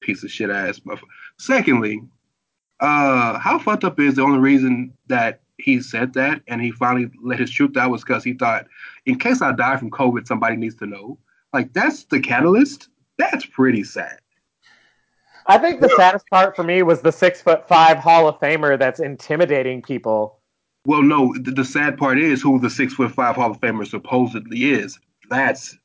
Piece 0.00 0.24
of 0.24 0.30
shit 0.30 0.50
ass 0.50 0.80
motherfucker. 0.80 1.02
Secondly, 1.38 2.02
uh, 2.80 3.38
how 3.38 3.58
fucked 3.58 3.84
up 3.84 4.00
is 4.00 4.16
the 4.16 4.22
only 4.22 4.38
reason 4.38 4.92
that 5.06 5.40
he 5.58 5.80
said 5.80 6.12
that 6.14 6.42
and 6.48 6.60
he 6.60 6.72
finally 6.72 7.08
let 7.22 7.38
his 7.38 7.50
truth 7.50 7.76
out 7.76 7.90
was 7.90 8.02
because 8.02 8.24
he 8.24 8.34
thought, 8.34 8.66
in 9.06 9.18
case 9.18 9.40
I 9.40 9.52
die 9.52 9.76
from 9.76 9.90
COVID, 9.90 10.26
somebody 10.26 10.56
needs 10.56 10.74
to 10.76 10.86
know. 10.86 11.18
Like 11.52 11.72
that's 11.72 12.04
the 12.04 12.18
catalyst. 12.18 12.88
That's 13.16 13.46
pretty 13.46 13.84
sad. 13.84 14.18
I 15.46 15.58
think 15.58 15.80
the 15.80 15.90
saddest 15.96 16.26
part 16.30 16.56
for 16.56 16.64
me 16.64 16.82
was 16.82 17.02
the 17.02 17.12
six 17.12 17.40
foot 17.40 17.68
five 17.68 17.98
Hall 17.98 18.26
of 18.26 18.40
Famer 18.40 18.76
that's 18.78 18.98
intimidating 18.98 19.82
people. 19.82 20.40
Well, 20.86 21.02
no, 21.02 21.32
the, 21.40 21.52
the 21.52 21.64
sad 21.64 21.96
part 21.96 22.18
is 22.18 22.42
who 22.42 22.58
the 22.58 22.70
six 22.70 22.94
foot 22.94 23.12
five 23.12 23.36
Hall 23.36 23.52
of 23.52 23.60
Famer 23.60 23.86
supposedly 23.86 24.64
is. 24.64 24.98
That's 25.28 25.76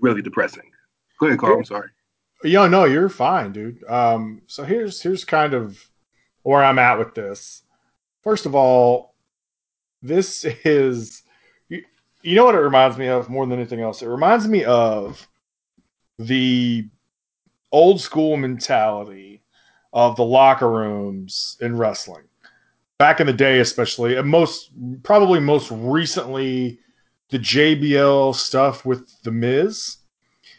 really 0.00 0.22
depressing. 0.22 0.70
Go 1.18 1.26
ahead, 1.26 1.38
Karl. 1.38 1.58
I'm 1.58 1.64
sorry. 1.64 1.90
Yeah, 2.44 2.66
no, 2.68 2.84
you're 2.84 3.08
fine, 3.08 3.52
dude. 3.52 3.82
Um, 3.88 4.42
so 4.46 4.62
here's 4.62 5.00
here's 5.00 5.24
kind 5.24 5.54
of 5.54 5.82
where 6.42 6.62
I'm 6.62 6.78
at 6.78 6.98
with 6.98 7.14
this. 7.14 7.62
First 8.22 8.46
of 8.46 8.54
all, 8.54 9.14
this 10.02 10.44
is 10.64 11.22
you, 11.68 11.82
you 12.22 12.36
know 12.36 12.44
what 12.44 12.54
it 12.54 12.60
reminds 12.60 12.98
me 12.98 13.08
of 13.08 13.28
more 13.28 13.46
than 13.46 13.58
anything 13.58 13.80
else. 13.80 14.02
It 14.02 14.08
reminds 14.08 14.46
me 14.46 14.64
of 14.64 15.26
the 16.18 16.88
old 17.72 18.00
school 18.00 18.36
mentality 18.36 19.42
of 19.92 20.16
the 20.16 20.24
locker 20.24 20.70
rooms 20.70 21.56
in 21.60 21.76
wrestling. 21.76 22.24
Back 22.98 23.20
in 23.20 23.26
the 23.26 23.32
day, 23.32 23.60
especially, 23.60 24.16
and 24.16 24.28
most 24.28 24.70
probably 25.02 25.40
most 25.40 25.70
recently, 25.70 26.78
the 27.30 27.38
JBL 27.38 28.34
stuff 28.34 28.84
with 28.84 29.20
the 29.22 29.30
Miz 29.30 29.98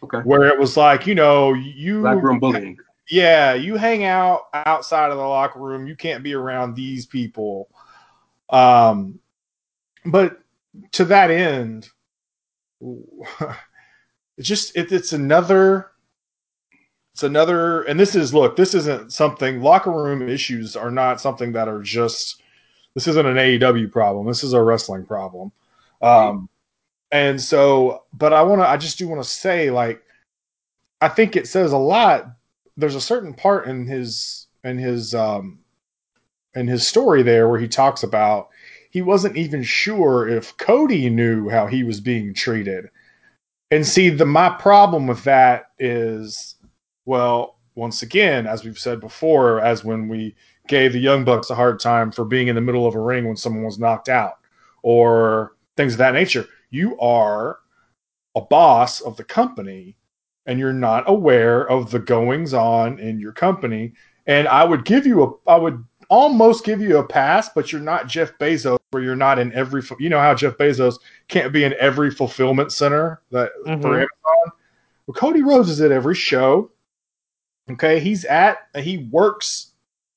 Okay. 0.04 0.20
where 0.20 0.44
it 0.48 0.60
was 0.60 0.78
like, 0.78 1.08
you 1.08 1.16
know, 1.16 1.54
you 1.54 2.02
Black 2.02 2.22
room 2.22 2.40
bullying. 2.40 2.78
yeah, 3.10 3.54
you 3.56 3.78
hang 3.78 4.04
out 4.04 4.44
outside 4.54 5.10
of 5.12 5.18
the 5.18 5.24
locker 5.24 5.60
room. 5.60 5.88
You 5.88 5.96
can't 5.96 6.24
be 6.24 6.34
around 6.34 6.76
these 6.76 7.06
people. 7.06 7.70
Um, 8.50 9.20
but 10.06 10.40
to 10.94 11.06
that 11.06 11.32
end, 11.32 11.90
it's 14.38 14.48
just 14.48 14.76
it, 14.78 14.92
it's 14.92 15.14
another. 15.14 15.92
It's 17.14 17.24
another, 17.24 17.82
and 17.84 18.00
this 18.00 18.14
is 18.14 18.32
look. 18.32 18.56
This 18.56 18.76
isn't 18.76 19.12
something. 19.12 19.60
Locker 19.62 19.92
room 19.92 20.30
issues 20.30 20.76
are 20.76 20.92
not 20.92 21.20
something 21.20 21.52
that 21.54 21.68
are 21.68 21.82
just. 21.82 22.44
This 22.94 23.08
isn't 23.08 23.26
an 23.26 23.38
AEW 23.38 23.92
problem. 23.92 24.28
This 24.28 24.44
is 24.44 24.54
a 24.54 24.62
wrestling 24.62 25.06
problem. 25.06 25.52
Um, 26.04 26.48
and 27.12 27.42
so, 27.42 28.04
but 28.14 28.34
I 28.34 28.44
want 28.44 28.62
to. 28.62 28.68
I 28.68 28.78
just 28.78 28.98
do 28.98 29.08
want 29.08 29.24
to 29.24 29.30
say, 29.30 29.72
like, 29.72 30.02
I 31.02 31.08
think 31.08 31.36
it 31.36 31.48
says 31.48 31.72
a 31.72 31.78
lot 31.78 32.38
there's 32.78 32.96
a 32.96 33.02
certain 33.02 33.34
part 33.34 33.68
in 33.68 33.88
his 33.88 34.48
in 34.64 34.78
his 34.78 35.14
um 35.14 35.60
in 36.56 36.68
his 36.68 36.88
story 36.88 37.24
there 37.24 37.50
where 37.50 37.60
he 37.60 37.68
talks 37.68 38.04
about 38.04 38.50
he 38.92 39.02
wasn't 39.02 39.36
even 39.36 39.64
sure 39.64 40.28
if 40.28 40.56
Cody 40.58 41.10
knew 41.10 41.50
how 41.50 41.68
he 41.68 41.84
was 41.84 42.00
being 42.00 42.34
treated. 42.34 42.90
And 43.70 43.86
see 43.86 44.10
the 44.10 44.26
my 44.26 44.50
problem 44.50 45.08
with 45.08 45.24
that 45.26 45.72
is 45.78 46.56
well, 47.06 47.58
once 47.76 48.02
again, 48.02 48.48
as 48.48 48.64
we've 48.64 48.80
said 48.80 49.00
before, 49.00 49.60
as 49.62 49.84
when 49.84 50.08
we 50.08 50.36
gave 50.68 50.94
the 50.94 51.00
Young 51.00 51.24
Bucks 51.24 51.50
a 51.50 51.56
hard 51.56 51.80
time 51.80 52.12
for 52.12 52.26
being 52.26 52.48
in 52.48 52.56
the 52.56 52.62
middle 52.62 52.86
of 52.88 52.96
a 52.96 53.00
ring 53.00 53.28
when 53.28 53.38
someone 53.38 53.64
was 53.64 53.80
knocked 53.80 54.10
out 54.10 54.40
or 54.84 55.54
things 55.76 55.94
of 55.94 56.00
that 56.00 56.14
nature. 56.14 56.48
You 56.70 57.00
are 57.00 57.60
a 58.36 58.42
boss 58.42 59.02
of 59.02 59.18
the 59.18 59.24
company 59.24 59.96
and 60.46 60.60
you're 60.60 60.74
not 60.74 61.04
aware 61.08 61.68
of 61.70 61.92
the 61.92 62.00
goings 62.00 62.54
on 62.54 63.00
in 63.00 63.20
your 63.20 63.34
company. 63.34 63.94
And 64.26 64.48
I 64.48 64.64
would 64.64 64.86
give 64.86 65.06
you 65.06 65.24
a, 65.24 65.50
I 65.50 65.58
would 65.58 65.84
almost 66.10 66.64
give 66.64 66.82
you 66.82 66.98
a 66.98 67.08
pass, 67.08 67.50
but 67.54 67.72
you're 67.72 67.82
not 67.82 68.08
Jeff 68.08 68.38
Bezos, 68.38 68.80
where 68.92 69.04
you're 69.04 69.16
not 69.16 69.40
in 69.40 69.52
every, 69.54 69.82
you 70.00 70.10
know 70.10 70.20
how 70.20 70.34
Jeff 70.34 70.58
Bezos 70.58 71.00
can't 71.28 71.52
be 71.52 71.64
in 71.64 71.74
every 71.80 72.12
fulfillment 72.12 72.72
center 72.72 73.22
that 73.32 73.52
for 73.64 73.72
Mhm. 73.72 73.86
Amazon. 73.86 74.52
Well, 75.06 75.16
Cody 75.16 75.42
Rhodes 75.42 75.70
is 75.70 75.82
at 75.82 75.92
every 75.92 76.16
show. 76.16 76.72
Okay, 77.70 78.00
he's 78.00 78.24
at, 78.26 78.60
he 78.76 79.10
works 79.12 79.72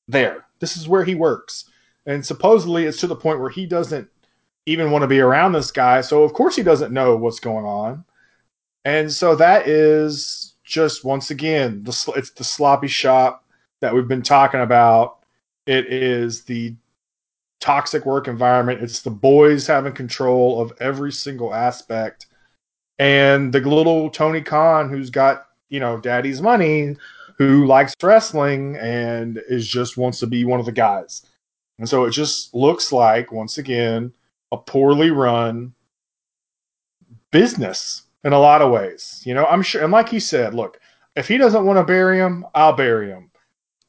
there. 0.07 0.45
This 0.61 0.77
is 0.77 0.89
where 0.89 1.05
he 1.05 1.17
works, 1.17 1.65
and 2.07 2.25
supposedly 2.25 2.85
it's 2.87 3.01
to 3.01 3.09
the 3.09 3.17
point 3.17 3.41
where 3.41 3.51
he 3.51 3.67
doesn't 3.67 4.09
even 4.70 4.90
want 4.90 5.02
to 5.02 5.09
be 5.09 5.20
around 5.20 5.52
this 5.52 5.70
guy. 5.70 6.00
So 6.00 6.22
of 6.22 6.33
course 6.33 6.56
he 6.56 6.62
doesn't 6.62 6.92
know 6.92 7.16
what's 7.16 7.40
going 7.40 7.64
on. 7.64 8.04
And 8.85 9.12
so 9.12 9.35
that 9.37 9.68
is 9.68 10.54
just 10.64 11.04
once 11.04 11.30
again 11.30 11.83
the 11.83 12.12
it's 12.16 12.30
the 12.30 12.44
sloppy 12.44 12.88
shop 12.88 13.44
that 13.80 13.92
we've 13.94 14.09
been 14.09 14.22
talking 14.22 14.61
about. 14.61 15.18
It 15.66 15.87
is 15.87 16.42
the 16.42 16.74
toxic 17.61 18.06
work 18.06 18.28
environment. 18.28 18.80
It's 18.80 19.02
the 19.02 19.11
boys 19.11 19.66
having 19.66 19.92
control 19.92 20.61
of 20.61 20.72
every 20.80 21.12
single 21.12 21.52
aspect, 21.52 22.26
and 22.98 23.52
the 23.52 23.61
little 23.61 24.09
Tony 24.11 24.40
Khan 24.40 24.88
who's 24.88 25.11
got 25.11 25.48
you 25.68 25.80
know 25.80 25.98
daddy's 25.98 26.40
money, 26.40 26.96
who 27.37 27.66
likes 27.66 27.94
wrestling 28.02 28.76
and 28.76 29.42
is 29.48 29.66
just 29.66 29.96
wants 29.96 30.20
to 30.20 30.26
be 30.26 30.44
one 30.44 30.61
of 30.61 30.66
the 30.66 30.72
guys. 30.72 31.26
And 31.78 31.88
so 31.88 32.04
it 32.04 32.11
just 32.11 32.54
looks 32.54 32.92
like 32.92 33.33
once 33.33 33.59
again 33.59 34.12
a 34.53 34.57
poorly 34.57 35.11
run 35.11 35.75
business 37.31 38.03
in 38.25 38.33
a 38.33 38.39
lot 38.39 38.63
of 38.63 38.71
ways. 38.71 39.23
You 39.25 39.35
know, 39.35 39.47
I'm 39.47 39.63
sure, 39.63 39.83
and 39.83 39.93
like 39.93 40.09
he 40.09 40.21
said, 40.21 40.55
look, 40.55 40.81
if 41.17 41.29
he 41.29 41.37
doesn't 41.37 41.65
want 41.65 41.79
to 41.79 41.85
bury 41.85 42.19
him, 42.19 42.45
I'll 42.55 42.73
bury 42.73 43.09
him. 43.09 43.31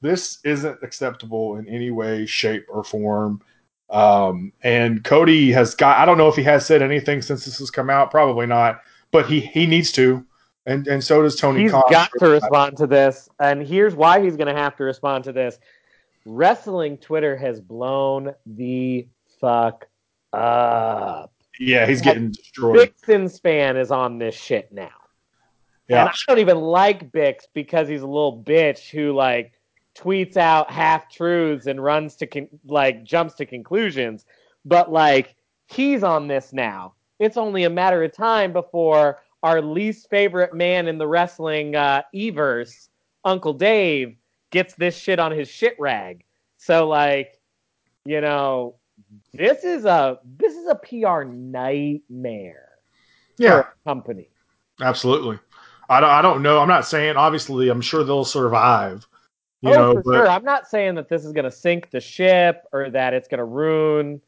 This 0.01 0.39
isn't 0.43 0.79
acceptable 0.81 1.57
in 1.57 1.67
any 1.67 1.91
way, 1.91 2.25
shape, 2.25 2.65
or 2.69 2.83
form. 2.83 3.41
Um, 3.89 4.51
and 4.63 5.03
Cody 5.03 5.51
has 5.51 5.75
got, 5.75 5.97
I 5.97 6.05
don't 6.05 6.17
know 6.17 6.27
if 6.27 6.35
he 6.35 6.43
has 6.43 6.65
said 6.65 6.81
anything 6.81 7.21
since 7.21 7.45
this 7.45 7.59
has 7.59 7.69
come 7.69 7.89
out, 7.89 8.09
probably 8.09 8.47
not, 8.47 8.81
but 9.11 9.27
he, 9.27 9.39
he 9.39 9.67
needs 9.67 9.91
to. 9.93 10.25
And, 10.65 10.87
and 10.87 11.03
so 11.03 11.21
does 11.21 11.35
Tony 11.35 11.63
He's 11.63 11.71
Khan. 11.71 11.83
got 11.89 12.11
to 12.19 12.27
respond 12.27 12.77
to 12.77 12.87
this, 12.87 13.27
and 13.39 13.61
here's 13.61 13.95
why 13.95 14.21
he's 14.21 14.37
going 14.37 14.53
to 14.53 14.59
have 14.59 14.75
to 14.77 14.83
respond 14.83 15.23
to 15.25 15.31
this. 15.31 15.59
Wrestling 16.25 16.97
Twitter 16.97 17.35
has 17.35 17.59
blown 17.59 18.33
the 18.45 19.07
fuck 19.39 19.87
up. 20.33 21.33
Yeah, 21.59 21.85
he's 21.85 22.01
getting 22.01 22.31
destroyed. 22.31 22.93
Bixenspan 23.05 23.79
is 23.79 23.91
on 23.91 24.17
this 24.17 24.35
shit 24.35 24.71
now. 24.71 24.89
Yeah. 25.87 26.01
And 26.01 26.09
I 26.09 26.13
don't 26.27 26.39
even 26.39 26.57
like 26.57 27.11
Bix 27.11 27.43
because 27.53 27.87
he's 27.87 28.01
a 28.01 28.07
little 28.07 28.41
bitch 28.41 28.89
who 28.89 29.13
like 29.13 29.53
tweets 29.95 30.37
out 30.37 30.71
half 30.71 31.11
truths 31.11 31.67
and 31.67 31.83
runs 31.83 32.15
to 32.15 32.27
con- 32.27 32.49
like 32.65 33.03
jumps 33.03 33.35
to 33.35 33.45
conclusions. 33.45 34.25
But 34.65 34.91
like 34.91 35.35
he's 35.67 36.03
on 36.03 36.27
this 36.27 36.53
now. 36.53 36.93
It's 37.19 37.37
only 37.37 37.65
a 37.65 37.69
matter 37.69 38.03
of 38.03 38.13
time 38.13 38.53
before 38.53 39.21
our 39.43 39.61
least 39.61 40.09
favorite 40.09 40.53
man 40.53 40.87
in 40.87 40.97
the 40.97 41.07
wrestling 41.07 41.75
uh, 41.75 42.03
Everse, 42.15 42.89
Uncle 43.25 43.53
Dave, 43.53 44.15
gets 44.51 44.73
this 44.75 44.97
shit 44.97 45.19
on 45.19 45.31
his 45.31 45.47
shit 45.47 45.75
rag. 45.79 46.23
So 46.57 46.87
like, 46.87 47.39
you 48.05 48.21
know, 48.21 48.75
this 49.33 49.63
is 49.63 49.85
a 49.85 50.19
this 50.37 50.55
is 50.55 50.67
a 50.67 50.75
PR 50.75 51.23
nightmare 51.23 52.69
for 53.37 53.43
Yeah, 53.43 53.59
a 53.59 53.65
company. 53.87 54.29
absolutely. 54.81 55.39
I 55.89 55.99
don't, 55.99 56.09
I 56.09 56.21
don't 56.21 56.41
know. 56.41 56.59
I'm 56.59 56.69
not 56.69 56.87
saying, 56.87 57.17
obviously, 57.17 57.67
I'm 57.67 57.81
sure 57.81 58.03
they'll 58.03 58.23
survive. 58.23 59.05
You 59.61 59.71
oh, 59.71 59.73
know, 59.73 59.93
for 59.93 60.03
but 60.03 60.13
sure. 60.13 60.27
I'm 60.29 60.45
not 60.45 60.67
saying 60.67 60.95
that 60.95 61.09
this 61.09 61.25
is 61.25 61.33
going 61.33 61.45
to 61.45 61.51
sink 61.51 61.91
the 61.91 61.99
ship 61.99 62.63
or 62.71 62.89
that 62.89 63.13
it's 63.13 63.27
going 63.27 63.39
to 63.39 63.45
ruin 63.45 64.21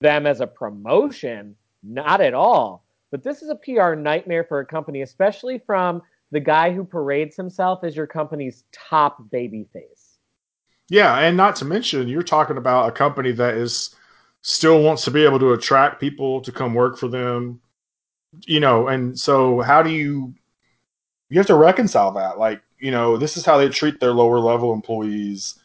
them 0.00 0.26
as 0.26 0.40
a 0.40 0.46
promotion. 0.46 1.54
Not 1.82 2.20
at 2.20 2.32
all. 2.32 2.84
But 3.10 3.22
this 3.22 3.42
is 3.42 3.50
a 3.50 3.56
PR 3.56 3.94
nightmare 3.94 4.44
for 4.44 4.60
a 4.60 4.66
company, 4.66 5.02
especially 5.02 5.58
from 5.58 6.02
the 6.30 6.40
guy 6.40 6.72
who 6.72 6.82
parades 6.82 7.36
himself 7.36 7.84
as 7.84 7.94
your 7.94 8.06
company's 8.06 8.64
top 8.72 9.22
babyface. 9.30 10.16
Yeah, 10.88 11.18
and 11.18 11.36
not 11.36 11.56
to 11.56 11.64
mention, 11.66 12.08
you're 12.08 12.22
talking 12.22 12.56
about 12.56 12.88
a 12.88 12.92
company 12.92 13.32
that 13.32 13.54
is 13.54 13.94
still 14.42 14.82
wants 14.82 15.04
to 15.04 15.10
be 15.10 15.24
able 15.24 15.38
to 15.38 15.52
attract 15.52 16.00
people 16.00 16.40
to 16.42 16.52
come 16.52 16.74
work 16.74 16.98
for 16.98 17.08
them. 17.08 17.60
You 18.46 18.60
know, 18.60 18.88
and 18.88 19.18
so 19.18 19.60
how 19.60 19.82
do 19.82 19.90
you 19.90 20.34
you 21.28 21.38
have 21.38 21.46
to 21.46 21.54
reconcile 21.54 22.12
that? 22.12 22.38
Like, 22.38 22.62
you 22.78 22.90
know, 22.90 23.16
this 23.16 23.36
is 23.36 23.44
how 23.44 23.58
they 23.58 23.68
treat 23.68 24.00
their 24.00 24.12
lower 24.12 24.38
level 24.38 24.72
employees. 24.72 25.58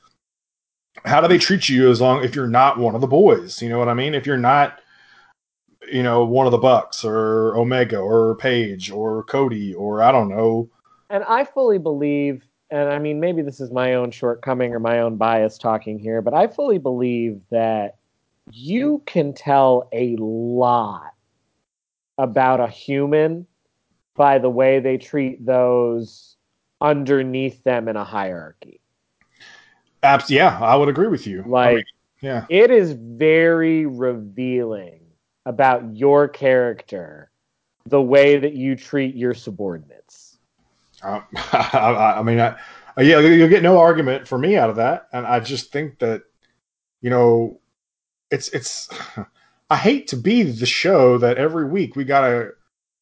How 1.06 1.22
do 1.22 1.28
they 1.28 1.38
treat 1.38 1.70
you 1.70 1.90
as 1.90 2.02
long 2.02 2.24
if 2.24 2.36
you're 2.36 2.48
not 2.48 2.78
one 2.78 2.96
of 2.96 3.02
the 3.02 3.08
boys? 3.08 3.62
You 3.62 3.70
know 3.70 3.80
what 3.80 3.90
I 3.90 3.94
mean? 3.94 4.16
If 4.16 4.26
you're 4.26 4.38
not 4.38 4.80
you 5.92 6.04
know, 6.04 6.24
one 6.24 6.46
of 6.46 6.52
the 6.52 6.58
Bucks 6.58 7.04
or 7.04 7.56
Omega 7.56 7.98
or 7.98 8.36
Page 8.36 8.92
or 8.92 9.24
Cody 9.24 9.74
or 9.74 10.02
I 10.02 10.12
don't 10.12 10.30
know. 10.30 10.70
And 11.10 11.24
I 11.24 11.46
fully 11.46 11.78
believe, 11.78 12.44
and 12.70 12.90
I 12.90 13.00
mean, 13.00 13.20
maybe 13.20 13.42
this 13.42 13.60
is 13.60 13.72
my 13.72 13.94
own 13.94 14.12
shortcoming 14.12 14.74
or 14.74 14.80
my 14.80 15.00
own 15.00 15.16
bias 15.16 15.58
talking 15.58 15.98
here, 16.00 16.22
but 16.22 16.34
I 16.34 16.48
fully 16.48 16.78
believe 16.78 17.42
that 17.52 17.97
you 18.52 19.02
can 19.06 19.34
tell 19.34 19.90
a 19.94 20.16
lot 20.18 21.14
about 22.18 22.60
a 22.60 22.68
human 22.68 23.48
by 24.16 24.40
the 24.40 24.50
way 24.50 24.80
they 24.80 24.98
treat 24.98 25.46
those 25.46 26.38
underneath 26.82 27.64
them 27.64 27.88
in 27.88 27.96
a 27.96 28.04
hierarchy. 28.04 28.82
Abs- 30.04 30.30
yeah, 30.32 30.58
I 30.62 30.76
would 30.76 30.90
agree 30.90 31.08
with 31.08 31.28
you. 31.28 31.42
I 31.42 31.48
Like 31.48 31.76
mean, 31.76 31.86
yeah, 32.22 32.46
it 32.50 32.72
is 32.72 32.94
very 32.94 33.86
revealing 33.86 35.02
about 35.46 35.96
your 35.96 36.28
character 36.28 37.32
the 37.86 38.02
way 38.02 38.38
that 38.38 38.54
you 38.54 38.76
treat 38.76 39.16
your 39.16 39.34
subordinates. 39.34 40.38
Uh, 41.04 41.22
I, 41.54 42.16
I 42.20 42.24
mean, 42.24 42.40
I, 42.40 42.56
yeah, 43.00 43.20
you'll 43.20 43.50
get 43.50 43.64
no 43.64 43.80
argument 43.80 44.28
for 44.28 44.38
me 44.38 44.58
out 44.58 44.70
of 44.70 44.78
that, 44.78 45.08
and 45.14 45.26
I 45.26 45.40
just 45.40 45.72
think 45.72 46.00
that 46.00 46.24
you 47.02 47.10
know, 47.10 47.60
it's 48.32 48.50
it's. 48.50 48.90
I 49.70 49.76
hate 49.76 50.08
to 50.08 50.16
be 50.16 50.44
the 50.44 50.66
show 50.66 51.18
that 51.18 51.38
every 51.38 51.66
week 51.66 51.98
we 51.98 52.06
gotta 52.06 52.52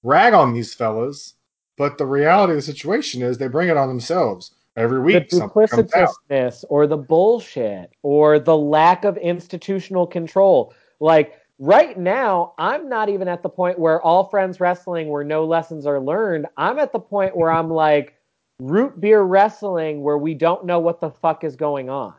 rag 0.01 0.34
on 0.34 0.53
these 0.53 0.73
fellas, 0.73 1.36
but 1.78 1.99
the 1.99 2.07
reality 2.07 2.53
of 2.53 2.57
the 2.57 2.61
situation 2.63 3.21
is 3.21 3.38
they 3.38 3.47
bring 3.47 3.69
it 3.69 3.78
on 3.78 3.88
themselves 3.88 4.55
every 4.76 4.99
week. 4.99 5.30
the 5.30 5.41
duplicitousness 5.41 6.63
or 6.69 6.88
the 6.88 6.97
bullshit 6.97 7.91
or 8.01 8.39
the 8.39 8.57
lack 8.57 9.05
of 9.05 9.17
institutional 9.17 10.07
control. 10.07 10.73
Like 10.99 11.39
right 11.59 11.97
now, 11.97 12.53
I'm 12.57 12.89
not 12.89 13.09
even 13.09 13.28
at 13.28 13.43
the 13.43 13.49
point 13.49 13.80
where 13.80 14.01
all 14.01 14.26
friends 14.26 14.59
wrestling 14.59 15.09
where 15.09 15.23
no 15.23 15.45
lessons 15.45 15.86
are 15.86 15.99
learned. 15.99 16.47
I'm 16.57 16.80
at 16.80 16.91
the 16.91 16.99
point 16.99 17.36
where 17.38 17.51
I'm 17.51 17.69
like 17.69 18.15
root 18.59 18.99
beer 18.99 19.21
wrestling 19.21 20.01
where 20.01 20.17
we 20.17 20.34
don't 20.34 20.65
know 20.65 20.80
what 20.80 21.01
the 21.01 21.09
fuck 21.09 21.43
is 21.43 21.55
going 21.55 21.89
on. 21.89 22.15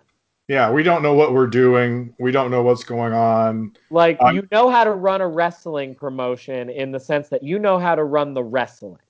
Yeah, 0.49 0.70
we 0.70 0.82
don't 0.84 1.03
know 1.03 1.14
what 1.14 1.32
we're 1.32 1.49
doing. 1.49 2.14
We 2.20 2.30
don't 2.30 2.51
know 2.53 2.62
what's 2.62 2.84
going 2.84 3.12
on. 3.12 3.76
Like 3.90 4.20
I'm- 4.22 4.36
you 4.36 4.47
know 4.53 4.70
how 4.70 4.84
to 4.84 4.92
run 4.92 5.20
a 5.20 5.26
wrestling 5.28 5.94
promotion 5.94 6.70
in 6.70 6.92
the 6.92 7.01
sense 7.01 7.28
that 7.30 7.42
you 7.42 7.59
know 7.59 7.78
how 7.78 7.94
to 7.97 8.05
run 8.05 8.32
the 8.32 8.44
wrestling. 8.44 9.01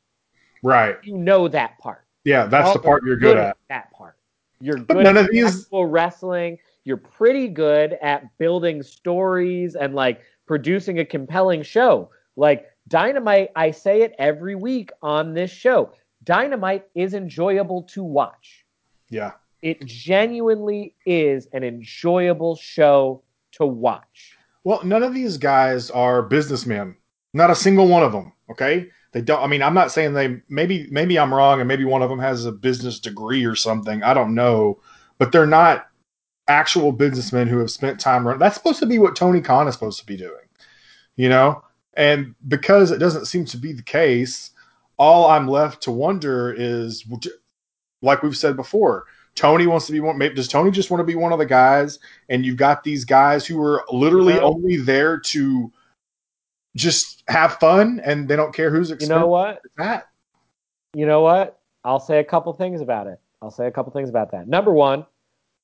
Right. 0.62 0.96
You 1.04 1.18
know 1.18 1.46
that 1.48 1.78
part. 1.78 2.04
Yeah, 2.24 2.46
that's 2.46 2.72
the 2.72 2.78
part 2.78 3.04
you're 3.04 3.16
good 3.18 3.36
at. 3.36 3.56
That 3.68 3.92
part. 3.92 4.16
You're 4.60 4.78
But 4.78 4.94
good 4.94 5.04
none 5.04 5.16
at 5.18 5.26
of 5.26 5.30
these- 5.30 5.68
wrestling. 5.70 6.58
You're 6.84 6.96
pretty 6.96 7.48
good 7.48 7.98
at 8.00 8.24
building 8.38 8.82
stories 8.82 9.74
and 9.76 9.94
like 9.94 10.22
producing 10.46 11.00
a 11.00 11.04
compelling 11.04 11.62
show. 11.62 12.10
Like 12.36 12.70
Dynamite, 12.88 13.50
I 13.56 13.72
say 13.72 14.02
it 14.02 14.14
every 14.18 14.54
week 14.54 14.90
on 15.02 15.34
this 15.34 15.50
show. 15.50 15.92
Dynamite 16.24 16.86
is 16.94 17.12
enjoyable 17.14 17.82
to 17.82 18.02
watch. 18.04 18.64
Yeah. 19.10 19.32
It 19.66 19.84
genuinely 19.84 20.94
is 21.06 21.48
an 21.52 21.64
enjoyable 21.64 22.54
show 22.54 23.24
to 23.50 23.66
watch. 23.66 24.36
Well, 24.62 24.84
none 24.84 25.02
of 25.02 25.12
these 25.12 25.38
guys 25.38 25.90
are 25.90 26.22
businessmen. 26.22 26.96
Not 27.34 27.50
a 27.50 27.56
single 27.56 27.88
one 27.88 28.04
of 28.04 28.12
them. 28.12 28.32
Okay. 28.48 28.88
They 29.10 29.22
don't. 29.22 29.42
I 29.42 29.48
mean, 29.48 29.64
I'm 29.64 29.74
not 29.74 29.90
saying 29.90 30.14
they. 30.14 30.40
Maybe, 30.48 30.86
maybe 30.92 31.18
I'm 31.18 31.34
wrong, 31.34 31.58
and 31.58 31.66
maybe 31.66 31.84
one 31.84 32.00
of 32.00 32.08
them 32.08 32.20
has 32.20 32.44
a 32.44 32.52
business 32.52 33.00
degree 33.00 33.44
or 33.44 33.56
something. 33.56 34.04
I 34.04 34.14
don't 34.14 34.36
know, 34.36 34.80
but 35.18 35.32
they're 35.32 35.48
not 35.48 35.88
actual 36.46 36.92
businessmen 36.92 37.48
who 37.48 37.58
have 37.58 37.72
spent 37.72 37.98
time 37.98 38.24
running. 38.24 38.38
That's 38.38 38.54
supposed 38.54 38.78
to 38.78 38.86
be 38.86 39.00
what 39.00 39.16
Tony 39.16 39.40
Khan 39.40 39.66
is 39.66 39.74
supposed 39.74 39.98
to 39.98 40.06
be 40.06 40.16
doing, 40.16 40.46
you 41.16 41.28
know. 41.28 41.64
And 41.94 42.36
because 42.46 42.92
it 42.92 42.98
doesn't 42.98 43.26
seem 43.26 43.46
to 43.46 43.56
be 43.56 43.72
the 43.72 43.82
case, 43.82 44.52
all 44.96 45.28
I'm 45.28 45.48
left 45.48 45.82
to 45.82 45.90
wonder 45.90 46.54
is, 46.56 47.04
like 48.00 48.22
we've 48.22 48.36
said 48.36 48.54
before, 48.54 49.06
Tony 49.36 49.66
wants 49.66 49.86
to 49.86 49.92
be 49.92 50.00
one. 50.00 50.18
Maybe 50.18 50.34
does 50.34 50.48
Tony 50.48 50.70
just 50.70 50.90
want 50.90 51.00
to 51.00 51.04
be 51.04 51.14
one 51.14 51.32
of 51.32 51.38
the 51.38 51.46
guys? 51.46 51.98
And 52.30 52.44
you've 52.44 52.56
got 52.56 52.82
these 52.82 53.04
guys 53.04 53.46
who 53.46 53.62
are 53.62 53.84
literally 53.92 54.34
You 54.34 54.40
know- 54.40 54.46
only 54.54 54.76
there 54.76 55.18
to 55.20 55.70
just 56.74 57.22
have 57.28 57.54
fun, 57.54 58.00
and 58.04 58.28
they 58.28 58.36
don't 58.36 58.54
care 58.54 58.70
who's 58.70 58.90
You 58.90 59.06
know 59.08 59.26
what? 59.28 59.60
at. 59.78 60.08
you 60.94 61.06
know 61.06 61.20
what? 61.20 61.58
I'll 61.84 62.00
say 62.00 62.18
a 62.18 62.24
couple 62.24 62.52
things 62.52 62.80
about 62.80 63.06
it. 63.06 63.20
I'll 63.40 63.50
say 63.50 63.66
a 63.66 63.70
couple 63.70 63.92
things 63.92 64.08
about 64.08 64.30
that. 64.32 64.48
Number 64.48 64.72
one, 64.72 65.06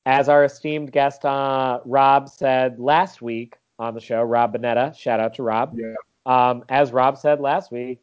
as 0.07 0.29
our 0.29 0.45
esteemed 0.45 0.93
guest 0.93 1.25
uh, 1.25 1.81
Rob 1.85 2.29
said 2.29 2.79
last 2.79 3.23
week 3.23 3.57
on 3.79 3.95
the 3.95 4.01
show, 4.01 4.23
Rob 4.23 4.55
Bonetta, 4.55 4.95
shout 4.97 5.21
out 5.21 5.35
to 5.35 5.43
Rob. 5.43 5.77
Yeah. 5.77 5.95
Um, 6.27 6.65
as 6.69 6.93
Rob 6.93 7.19
said 7.19 7.41
last 7.41 7.73
week, 7.73 8.01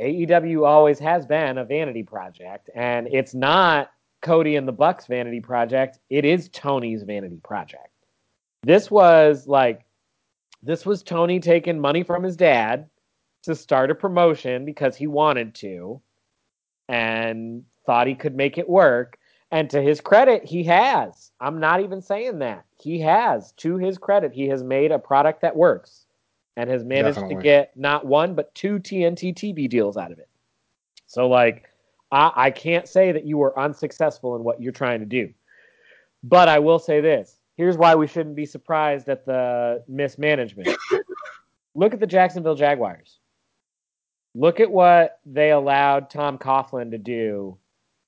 AEW 0.00 0.66
always 0.66 0.98
has 0.98 1.26
been 1.26 1.58
a 1.58 1.64
vanity 1.64 2.02
project, 2.02 2.70
and 2.74 3.06
it's 3.12 3.34
not 3.34 3.90
Cody 4.22 4.56
and 4.56 4.68
the 4.68 4.72
Bucks 4.72 5.06
vanity 5.06 5.40
project. 5.40 5.98
It 6.08 6.24
is 6.24 6.48
Tony's 6.48 7.02
vanity 7.02 7.40
project. 7.42 7.88
This 8.62 8.90
was 8.90 9.46
like, 9.46 9.84
this 10.62 10.84
was 10.84 11.02
Tony 11.02 11.40
taking 11.40 11.80
money 11.80 12.02
from 12.02 12.22
his 12.22 12.36
dad 12.36 12.88
to 13.44 13.54
start 13.54 13.90
a 13.90 13.94
promotion 13.94 14.64
because 14.64 14.96
he 14.96 15.06
wanted 15.06 15.54
to 15.56 16.00
and 16.88 17.64
thought 17.86 18.06
he 18.06 18.14
could 18.14 18.36
make 18.36 18.58
it 18.58 18.68
work. 18.68 19.18
And 19.50 19.70
to 19.70 19.80
his 19.80 20.00
credit, 20.00 20.44
he 20.44 20.62
has. 20.64 21.32
I'm 21.40 21.58
not 21.58 21.80
even 21.80 22.02
saying 22.02 22.40
that. 22.40 22.64
He 22.78 23.00
has. 23.00 23.52
To 23.52 23.78
his 23.78 23.98
credit, 23.98 24.32
he 24.32 24.48
has 24.48 24.62
made 24.62 24.92
a 24.92 24.98
product 24.98 25.40
that 25.42 25.56
works 25.56 26.04
and 26.56 26.68
has 26.68 26.84
managed 26.84 27.16
Definitely. 27.16 27.36
to 27.36 27.42
get 27.42 27.76
not 27.76 28.06
one, 28.06 28.34
but 28.34 28.54
two 28.54 28.78
TNT 28.78 29.34
TV 29.34 29.68
deals 29.68 29.96
out 29.96 30.12
of 30.12 30.18
it. 30.18 30.28
So, 31.06 31.26
like, 31.26 31.69
I, 32.10 32.32
I 32.34 32.50
can't 32.50 32.88
say 32.88 33.12
that 33.12 33.24
you 33.24 33.38
were 33.38 33.58
unsuccessful 33.58 34.36
in 34.36 34.44
what 34.44 34.60
you're 34.60 34.72
trying 34.72 35.00
to 35.00 35.06
do. 35.06 35.32
But 36.22 36.48
I 36.48 36.58
will 36.58 36.78
say 36.78 37.00
this 37.00 37.36
here's 37.56 37.76
why 37.76 37.94
we 37.94 38.06
shouldn't 38.06 38.36
be 38.36 38.46
surprised 38.46 39.08
at 39.08 39.26
the 39.26 39.84
mismanagement. 39.86 40.68
Look 41.74 41.92
at 41.94 42.00
the 42.00 42.06
Jacksonville 42.06 42.54
Jaguars 42.54 43.20
look 44.34 44.60
at 44.60 44.70
what 44.70 45.20
they 45.26 45.50
allowed 45.50 46.10
Tom 46.10 46.38
Coughlin 46.38 46.90
to 46.90 46.98
do 46.98 47.56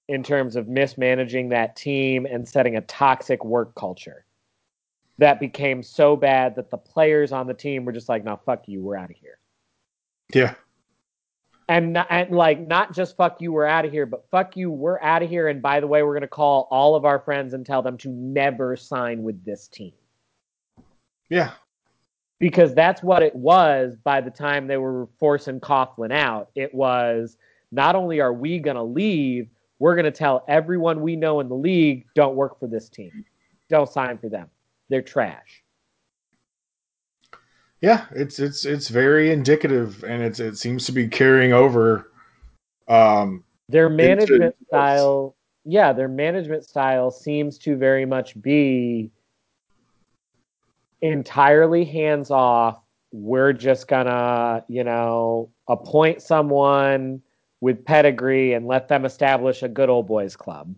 in 0.08 0.22
terms 0.22 0.56
of 0.56 0.68
mismanaging 0.68 1.48
that 1.50 1.76
team 1.76 2.26
and 2.26 2.48
setting 2.48 2.76
a 2.76 2.80
toxic 2.82 3.44
work 3.44 3.74
culture 3.74 4.24
that 5.18 5.40
became 5.40 5.82
so 5.82 6.16
bad 6.16 6.56
that 6.56 6.70
the 6.70 6.76
players 6.76 7.32
on 7.32 7.46
the 7.46 7.54
team 7.54 7.84
were 7.84 7.92
just 7.92 8.08
like, 8.08 8.24
"No, 8.24 8.36
fuck 8.36 8.66
you, 8.66 8.82
we're 8.82 8.96
out 8.96 9.10
of 9.10 9.16
here." 9.16 9.38
Yeah, 10.34 10.54
And, 11.72 11.96
and 12.10 12.30
like 12.30 12.66
not 12.66 12.92
just 12.92 13.16
fuck 13.16 13.40
you, 13.40 13.52
we're 13.52 13.64
out 13.66 13.84
of 13.84 13.92
here, 13.92 14.06
but 14.06 14.24
fuck 14.30 14.56
you, 14.56 14.70
we're 14.70 15.00
out 15.00 15.22
of 15.22 15.30
here. 15.30 15.48
And 15.48 15.62
by 15.62 15.80
the 15.80 15.86
way, 15.86 16.02
we're 16.02 16.14
gonna 16.14 16.28
call 16.28 16.68
all 16.70 16.94
of 16.94 17.04
our 17.04 17.18
friends 17.18 17.54
and 17.54 17.64
tell 17.64 17.82
them 17.82 17.96
to 17.98 18.08
never 18.08 18.76
sign 18.76 19.22
with 19.22 19.44
this 19.44 19.68
team 19.68 19.92
yeah, 21.32 21.52
because 22.38 22.74
that's 22.74 23.02
what 23.02 23.22
it 23.22 23.34
was 23.34 23.96
by 24.04 24.20
the 24.20 24.30
time 24.30 24.66
they 24.66 24.76
were 24.76 25.08
forcing 25.18 25.60
Coughlin 25.60 26.12
out. 26.12 26.50
It 26.54 26.74
was 26.74 27.38
not 27.70 27.96
only 27.96 28.20
are 28.20 28.34
we 28.34 28.58
going 28.58 28.76
to 28.76 28.82
leave, 28.82 29.48
we're 29.78 29.94
going 29.94 30.04
to 30.04 30.10
tell 30.10 30.44
everyone 30.46 31.00
we 31.00 31.16
know 31.16 31.40
in 31.40 31.48
the 31.48 31.54
league 31.54 32.04
don't 32.14 32.36
work 32.36 32.60
for 32.60 32.66
this 32.66 32.90
team. 32.90 33.24
Don't 33.70 33.88
sign 33.88 34.18
for 34.18 34.28
them. 34.28 34.48
They're 34.90 35.00
trash. 35.00 35.61
Yeah. 37.82 38.06
It's 38.12 38.38
it's 38.38 38.64
it's 38.64 38.88
very 38.88 39.30
indicative, 39.30 40.02
and 40.04 40.22
it's 40.22 40.40
it 40.40 40.56
seems 40.56 40.86
to 40.86 40.92
be 40.92 41.08
carrying 41.08 41.52
over. 41.52 42.10
Um, 42.88 43.44
Their 43.68 43.90
management 43.90 44.54
Into- 44.54 44.66
style, 44.68 45.34
yeah, 45.64 45.92
their 45.92 46.08
management 46.08 46.64
style 46.64 47.10
seems 47.10 47.58
to 47.58 47.76
very 47.76 48.06
much 48.06 48.40
be 48.40 49.10
entirely 51.02 51.84
hands 51.84 52.30
off. 52.30 52.78
We're 53.10 53.52
just 53.52 53.88
gonna, 53.88 54.64
you 54.68 54.84
know, 54.84 55.50
appoint 55.68 56.22
someone 56.22 57.20
with 57.60 57.84
pedigree 57.84 58.54
and 58.54 58.66
let 58.66 58.88
them 58.88 59.04
establish 59.04 59.62
a 59.62 59.68
good 59.68 59.90
old 59.90 60.06
boys 60.06 60.36
club. 60.36 60.74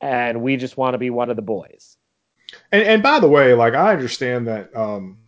And 0.00 0.42
we 0.42 0.56
just 0.56 0.76
want 0.76 0.94
to 0.94 0.98
be 0.98 1.10
one 1.10 1.30
of 1.30 1.36
the 1.36 1.42
boys. 1.42 1.96
And 2.70 2.82
and 2.82 3.02
by 3.02 3.18
the 3.18 3.28
way, 3.28 3.54
like 3.54 3.74
I 3.74 3.92
understand 3.92 4.46
that 4.46 4.74
um, 4.76 5.18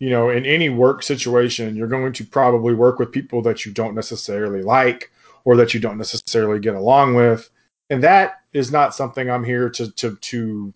you 0.00 0.10
know, 0.10 0.30
in 0.30 0.44
any 0.44 0.70
work 0.70 1.02
situation, 1.02 1.76
you're 1.76 1.86
going 1.86 2.12
to 2.14 2.24
probably 2.24 2.74
work 2.74 2.98
with 2.98 3.12
people 3.12 3.42
that 3.42 3.64
you 3.64 3.72
don't 3.72 3.94
necessarily 3.94 4.62
like 4.62 5.12
or 5.44 5.56
that 5.56 5.72
you 5.72 5.80
don't 5.80 5.98
necessarily 5.98 6.58
get 6.58 6.74
along 6.74 7.14
with. 7.14 7.48
And 7.90 8.02
that 8.02 8.40
is 8.52 8.72
not 8.72 8.94
something 8.94 9.30
I'm 9.30 9.44
here 9.44 9.70
to 9.70 9.90
to 9.92 10.16
to 10.16 10.74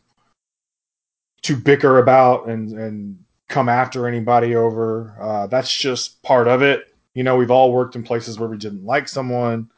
to 1.42 1.56
bicker 1.56 1.98
about 1.98 2.48
and 2.48 2.78
and 2.78 3.18
come 3.48 3.68
after 3.68 4.06
anybody 4.06 4.54
over. 4.54 5.16
Uh, 5.20 5.46
that's 5.46 5.74
just 5.74 6.22
part 6.22 6.46
of 6.48 6.62
it. 6.62 6.94
You 7.14 7.22
know, 7.22 7.36
we've 7.36 7.50
all 7.50 7.72
worked 7.72 7.96
in 7.96 8.02
places 8.02 8.38
where 8.38 8.48
we 8.48 8.58
didn't 8.58 8.84
like 8.84 9.08
someone. 9.08 9.70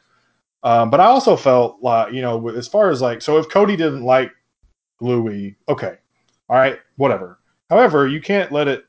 Um, 0.63 0.89
but 0.89 0.99
I 0.99 1.05
also 1.05 1.35
felt 1.35 1.77
like, 1.81 2.11
you 2.11 2.21
know, 2.21 2.49
as 2.49 2.67
far 2.67 2.89
as 2.89 3.01
like, 3.01 3.21
so 3.21 3.37
if 3.37 3.47
Cody 3.49 3.75
didn't 3.75 4.03
like 4.03 4.31
Louis, 4.99 5.55
okay, 5.69 5.97
all 6.49 6.57
right, 6.57 6.79
whatever. 6.95 7.39
However, 7.69 8.07
you 8.07 8.19
can't 8.21 8.51
let 8.51 8.67
it. 8.67 8.85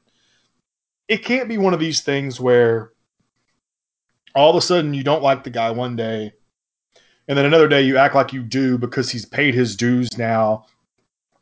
It 1.09 1.25
can't 1.25 1.49
be 1.49 1.59
one 1.59 1.75
of 1.75 1.81
these 1.81 2.01
things 2.03 2.39
where 2.41 2.93
all 4.35 4.51
of 4.51 4.57
a 4.57 4.61
sudden 4.61 4.95
you 4.95 5.03
don't 5.03 5.23
like 5.23 5.43
the 5.43 5.51
guy 5.51 5.71
one 5.71 5.97
day, 5.97 6.33
and 7.27 7.37
then 7.37 7.47
another 7.47 7.69
day 7.69 7.83
you 7.83 7.97
act 7.97 8.15
like 8.15 8.33
you 8.33 8.43
do 8.43 8.79
because 8.79 9.11
he's 9.11 9.25
paid 9.27 9.55
his 9.55 9.77
dues 9.77 10.17
now. 10.19 10.67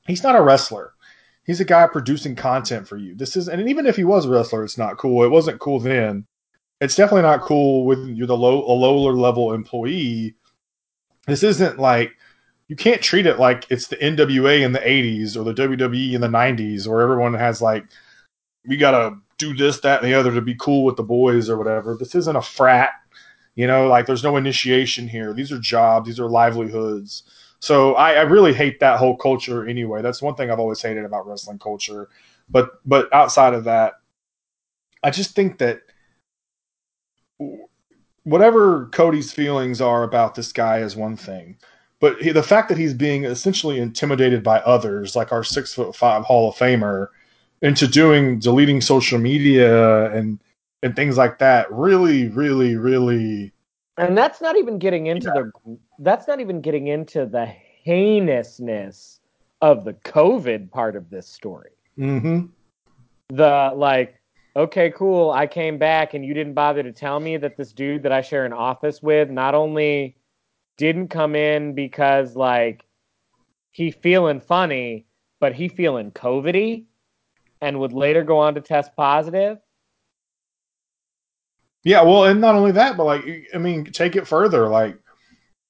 He's 0.07 0.23
not 0.23 0.37
a 0.37 0.43
wrestler. 0.43 0.93
He's 1.45 1.61
a 1.61 1.65
guy 1.65 1.87
producing 1.87 2.35
content 2.35 2.89
for 2.89 2.97
you. 2.97 3.15
This 3.15 3.37
is, 3.37 3.49
and 3.49 3.69
even 3.69 3.87
if 3.87 3.97
he 3.97 4.05
was 4.05 4.27
a 4.27 4.31
wrestler, 4.31 4.65
it's 4.65 4.79
not 4.79 4.99
cool. 4.99 5.25
It 5.25 5.31
wasn't 5.31 5.61
cool 5.61 5.79
then. 5.79 6.27
it's 6.81 6.97
definitely 6.97 7.23
not 7.23 7.41
cool 7.41 7.85
with 7.87 8.07
you're 8.09 8.27
the 8.27 8.37
low 8.37 8.65
a 8.65 8.73
lower 8.73 9.13
level 9.15 9.53
employee. 9.53 10.35
This 11.27 11.43
isn't 11.43 11.79
like 11.79 12.13
you 12.69 12.77
can't 12.77 13.03
treat 13.03 13.27
it 13.27 13.39
like 13.39 13.67
it's 13.71 13.87
the 13.89 13.97
NWA 13.97 14.63
in 14.63 14.73
the 14.73 14.81
80s 14.81 15.37
or 15.37 15.45
the 15.45 15.55
WWE 15.55 16.13
in 16.15 16.21
the 16.21 16.29
90s 16.29 16.87
where 16.89 17.01
everyone 17.01 17.35
has 17.35 17.63
like 17.63 17.85
we 18.67 18.77
gotta 18.77 19.17
do 19.39 19.55
this, 19.55 19.81
that, 19.81 20.03
and 20.03 20.11
the 20.11 20.19
other 20.19 20.33
to 20.33 20.41
be 20.41 20.55
cool 20.55 20.85
with 20.85 20.97
the 20.97 21.03
boys 21.03 21.49
or 21.49 21.57
whatever. 21.59 21.97
This 21.97 22.15
isn't 22.15 22.37
a 22.37 22.43
frat, 22.43 22.91
you 23.55 23.67
know, 23.67 23.89
like 23.89 24.07
there's 24.07 24.25
no 24.25 24.37
initiation 24.37 25.09
here. 25.09 25.33
These 25.33 25.53
are 25.53 25.59
jobs, 25.59 26.07
these 26.07 26.21
are 26.21 26.29
livelihoods. 26.29 27.25
So 27.61 27.95
I, 27.95 28.13
I 28.13 28.23
really 28.23 28.53
hate 28.53 28.81
that 28.81 28.99
whole 28.99 29.17
culture 29.17 29.67
anyway. 29.67 30.03
That's 30.03 30.23
one 30.23 30.35
thing 30.35 30.51
I've 30.51 30.59
always 30.59 30.83
hated 30.83 31.05
about 31.05 31.27
wrestling 31.27 31.59
culture. 31.59 32.09
But 32.49 32.81
but 32.85 33.13
outside 33.13 33.55
of 33.55 33.65
that, 33.65 33.95
I 35.03 35.11
just 35.11 35.35
think 35.35 35.59
that 35.59 35.81
whatever 38.23 38.87
Cody's 38.87 39.33
feelings 39.33 39.81
are 39.81 40.03
about 40.03 40.35
this 40.35 40.53
guy 40.53 40.79
is 40.79 40.97
one 40.97 41.17
thing, 41.17 41.57
but 42.01 42.21
he, 42.21 42.31
the 42.31 42.43
fact 42.43 42.69
that 42.69 42.79
he's 42.79 42.95
being 42.95 43.25
essentially 43.25 43.79
intimidated 43.79 44.43
by 44.43 44.61
others, 44.61 45.17
like 45.17 45.33
our 45.33 45.45
six 45.45 45.75
foot 45.75 45.95
five 45.97 46.25
Hall 46.25 46.51
of 46.51 46.57
Famer, 46.57 47.09
into 47.67 47.89
doing 47.89 48.39
deleting 48.39 48.81
social 48.81 49.19
media 49.19 50.13
and 50.13 50.39
and 50.83 50.95
things 50.95 51.17
like 51.17 51.39
that, 51.39 51.71
really, 51.73 52.29
really, 52.29 52.77
really. 52.77 53.53
And 53.97 54.17
that's 54.17 54.41
not 54.41 54.57
even 54.57 54.79
getting 54.79 55.07
into 55.09 55.33
yeah. 55.35 55.43
the 55.65 55.79
that's 55.99 56.29
not 56.29 56.39
even 56.39 56.61
getting 56.61 56.87
into 56.87 57.27
the 57.27 57.53
heinousness 57.85 59.21
of 59.61 59.85
the 59.85 59.95
COVID 59.95 60.71
part 60.71 60.95
of 60.95 61.11
this 61.11 61.27
story. 61.27 61.71
Mm-hmm. 61.99 62.47
The 63.31 63.73
like 63.75 64.21
okay, 64.55 64.91
cool, 64.91 65.33
I 65.33 65.47
came 65.47 65.77
back 65.77 66.15
and 66.15 66.25
you 66.25 66.35
didn't 66.35 66.55
bother 66.55 66.83
to 66.83 66.93
tell 66.93 67.19
me 67.21 67.37
that 67.37 67.57
this 67.57 67.73
dude 67.73 68.05
that 68.05 68.13
I 68.13 68.23
share 68.23 68.47
an 68.47 68.53
office 68.53 69.03
with 69.03 69.29
not 69.29 69.55
only 69.55 70.17
didn't 70.79 71.09
come 71.09 71.35
in 71.35 71.75
because 71.75 72.37
like 72.37 72.85
he 73.73 73.91
feeling 73.91 74.41
funny, 74.41 75.07
but 75.41 75.53
he 75.53 75.69
feeling 75.69 76.13
COVIDy 76.13 76.85
and 77.61 77.81
would 77.81 77.93
later 77.93 78.23
go 78.23 78.39
on 78.39 78.55
to 78.55 78.61
test 78.61 78.95
positive. 78.97 79.59
Yeah, 81.85 82.03
well, 82.03 82.25
and 82.25 82.41
not 82.41 82.57
only 82.57 82.73
that, 82.73 82.97
but 82.97 83.05
like 83.05 83.25
I 83.55 83.59
mean, 83.59 83.85
take 83.85 84.17
it 84.17 84.27
further. 84.27 84.69
Like 84.69 84.99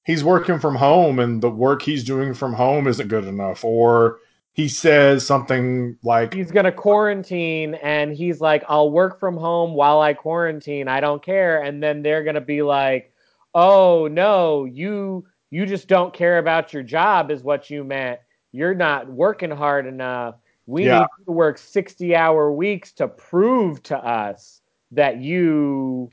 he's 0.06 0.24
working 0.24 0.58
from 0.58 0.76
home 0.76 1.18
and 1.18 1.42
the 1.42 1.50
work 1.50 1.82
he's 1.82 2.04
doing 2.04 2.32
from 2.32 2.54
home 2.54 2.86
isn't 2.86 3.08
good 3.08 3.24
enough 3.24 3.64
or 3.64 4.20
he 4.52 4.68
says 4.68 5.26
something 5.26 5.98
like 6.02 6.32
he's 6.32 6.50
going 6.50 6.64
to 6.64 6.72
quarantine 6.72 7.74
and 7.74 8.14
he's 8.14 8.40
like 8.40 8.64
I'll 8.68 8.90
work 8.90 9.20
from 9.20 9.36
home 9.36 9.74
while 9.74 10.00
I 10.00 10.14
quarantine. 10.14 10.88
I 10.88 11.00
don't 11.00 11.22
care 11.22 11.62
and 11.62 11.82
then 11.82 12.02
they're 12.02 12.24
going 12.24 12.36
to 12.36 12.40
be 12.40 12.62
like, 12.62 13.12
"Oh, 13.54 14.08
no, 14.10 14.64
you 14.64 15.26
you 15.50 15.66
just 15.66 15.88
don't 15.88 16.14
care 16.14 16.38
about 16.38 16.72
your 16.72 16.82
job 16.82 17.30
is 17.30 17.42
what 17.42 17.68
you 17.68 17.84
meant. 17.84 18.20
You're 18.52 18.74
not 18.74 19.08
working 19.10 19.50
hard 19.50 19.86
enough. 19.86 20.36
We 20.66 20.86
yeah. 20.86 21.00
need 21.00 21.24
to 21.26 21.32
work 21.32 21.58
60-hour 21.58 22.52
weeks 22.52 22.92
to 22.94 23.08
prove 23.08 23.82
to 23.84 23.96
us 23.96 24.60
that 24.92 25.18
you 25.18 26.10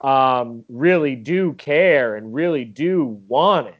um, 0.00 0.64
really 0.68 1.16
do 1.16 1.54
care 1.54 2.16
and 2.16 2.32
really 2.32 2.64
do 2.64 3.20
want 3.28 3.68
it." 3.68 3.74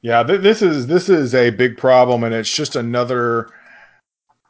Yeah, 0.00 0.22
th- 0.22 0.40
this 0.40 0.62
is 0.62 0.86
this 0.86 1.08
is 1.08 1.34
a 1.34 1.50
big 1.50 1.76
problem, 1.76 2.22
and 2.24 2.34
it's 2.34 2.54
just 2.54 2.76
another. 2.76 3.50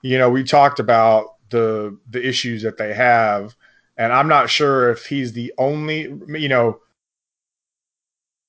You 0.03 0.19
know, 0.19 0.31
we 0.31 0.45
talked 0.45 0.79
about 0.79 1.37
the 1.51 1.99
the 2.11 2.27
issues 2.27 2.63
that 2.63 2.77
they 2.77 2.93
have, 2.93 3.57
and 3.97 4.13
I'm 4.13 4.29
not 4.29 4.51
sure 4.51 4.91
if 4.91 5.07
he's 5.07 5.33
the 5.33 5.53
only. 5.59 6.13
You 6.29 6.49
know, 6.49 6.81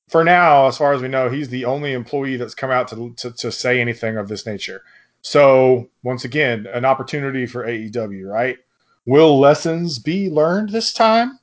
for 0.10 0.24
now, 0.24 0.68
as 0.68 0.78
far 0.78 0.94
as 0.94 1.02
we 1.02 1.08
know, 1.08 1.30
he's 1.30 1.50
the 1.50 1.66
only 1.66 1.94
employee 1.94 2.36
that's 2.36 2.56
come 2.56 2.72
out 2.72 2.90
to 2.90 3.14
to, 3.18 3.32
to 3.32 3.52
say 3.52 3.80
anything 3.80 4.18
of 4.18 4.28
this 4.28 4.46
nature. 4.46 4.84
So 5.22 5.90
once 6.04 6.26
again, 6.26 6.68
an 6.74 6.86
opportunity 6.86 7.46
for 7.46 7.66
AEW, 7.66 8.26
right? 8.26 8.58
Will 9.06 9.40
lessons 9.40 10.00
be 10.00 10.30
learned 10.30 10.70
this 10.70 10.94
time? 10.94 11.40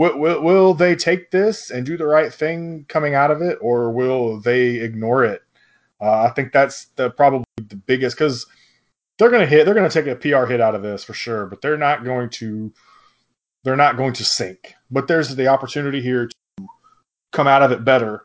will, 0.00 0.18
will, 0.18 0.40
will 0.40 0.74
they 0.74 0.96
take 0.96 1.30
this 1.30 1.70
and 1.70 1.84
do 1.84 1.96
the 1.96 2.06
right 2.06 2.32
thing 2.32 2.86
coming 2.88 3.14
out 3.14 3.30
of 3.30 3.42
it, 3.42 3.58
or 3.60 3.90
will 3.90 4.40
they 4.40 4.76
ignore 4.76 5.24
it? 5.24 5.42
Uh, 6.00 6.22
I 6.22 6.30
think 6.30 6.52
that's 6.52 6.86
the 6.96 7.10
probably 7.10 7.44
the 7.58 7.76
biggest 7.76 8.16
because 8.16 8.46
they're 9.18 9.30
going 9.30 9.42
to 9.42 9.46
hit. 9.46 9.64
They're 9.64 9.74
going 9.74 9.88
to 9.88 10.02
take 10.02 10.10
a 10.10 10.16
PR 10.16 10.46
hit 10.46 10.60
out 10.60 10.74
of 10.74 10.82
this 10.82 11.04
for 11.04 11.12
sure, 11.12 11.46
but 11.46 11.60
they're 11.60 11.76
not 11.76 12.04
going 12.04 12.30
to. 12.30 12.72
They're 13.62 13.76
not 13.76 13.98
going 13.98 14.14
to 14.14 14.24
sink. 14.24 14.72
But 14.90 15.06
there's 15.06 15.36
the 15.36 15.48
opportunity 15.48 16.00
here 16.00 16.28
to 16.28 16.66
come 17.30 17.46
out 17.46 17.62
of 17.62 17.70
it 17.70 17.84
better, 17.84 18.22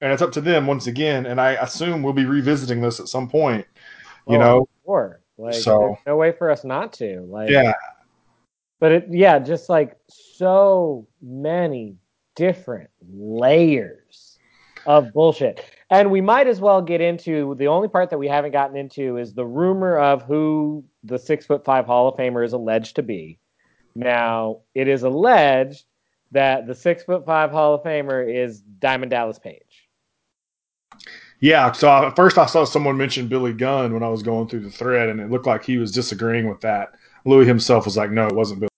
and 0.00 0.12
it's 0.12 0.22
up 0.22 0.30
to 0.32 0.40
them 0.40 0.68
once 0.68 0.86
again. 0.86 1.26
And 1.26 1.40
I 1.40 1.54
assume 1.54 2.04
we'll 2.04 2.12
be 2.12 2.24
revisiting 2.24 2.80
this 2.80 3.00
at 3.00 3.08
some 3.08 3.28
point. 3.28 3.66
You 4.28 4.36
oh, 4.36 4.40
know, 4.40 4.68
sure. 4.84 5.20
Like, 5.38 5.54
so 5.54 5.98
no 6.06 6.16
way 6.16 6.32
for 6.32 6.50
us 6.50 6.64
not 6.64 6.92
to. 6.94 7.20
Like, 7.28 7.50
yeah. 7.50 7.74
But 8.80 8.92
it, 8.92 9.06
yeah, 9.10 9.38
just 9.38 9.68
like 9.68 9.96
so 10.08 11.06
many 11.22 11.96
different 12.34 12.90
layers 13.12 14.38
of 14.86 15.12
bullshit. 15.12 15.64
And 15.90 16.10
we 16.10 16.20
might 16.20 16.46
as 16.46 16.60
well 16.60 16.82
get 16.82 17.00
into 17.00 17.54
the 17.56 17.68
only 17.68 17.88
part 17.88 18.10
that 18.10 18.18
we 18.18 18.28
haven't 18.28 18.52
gotten 18.52 18.76
into 18.76 19.16
is 19.16 19.34
the 19.34 19.46
rumor 19.46 19.98
of 19.98 20.22
who 20.22 20.84
the 21.04 21.18
six 21.18 21.46
foot 21.46 21.64
five 21.64 21.86
Hall 21.86 22.08
of 22.08 22.16
Famer 22.16 22.44
is 22.44 22.52
alleged 22.52 22.96
to 22.96 23.02
be. 23.02 23.38
Now, 23.94 24.60
it 24.74 24.88
is 24.88 25.04
alleged 25.04 25.84
that 26.32 26.66
the 26.66 26.74
six 26.74 27.02
foot 27.02 27.24
five 27.24 27.50
Hall 27.50 27.74
of 27.74 27.82
Famer 27.82 28.26
is 28.26 28.60
Diamond 28.60 29.10
Dallas 29.10 29.38
Page. 29.38 29.62
Yeah, 31.40 31.72
so 31.72 31.90
I, 31.90 32.12
first 32.14 32.38
I 32.38 32.46
saw 32.46 32.64
someone 32.64 32.96
mention 32.96 33.28
Billy 33.28 33.52
Gunn 33.52 33.92
when 33.92 34.02
I 34.02 34.08
was 34.08 34.22
going 34.22 34.48
through 34.48 34.60
the 34.60 34.70
thread, 34.70 35.08
and 35.08 35.20
it 35.20 35.30
looked 35.30 35.46
like 35.46 35.64
he 35.64 35.76
was 35.76 35.92
disagreeing 35.92 36.48
with 36.48 36.60
that. 36.62 36.94
Louis 37.24 37.46
himself 37.46 37.84
was 37.84 37.96
like, 37.96 38.10
"No, 38.10 38.26
it 38.26 38.34
wasn't 38.34 38.60
Billy." 38.60 38.70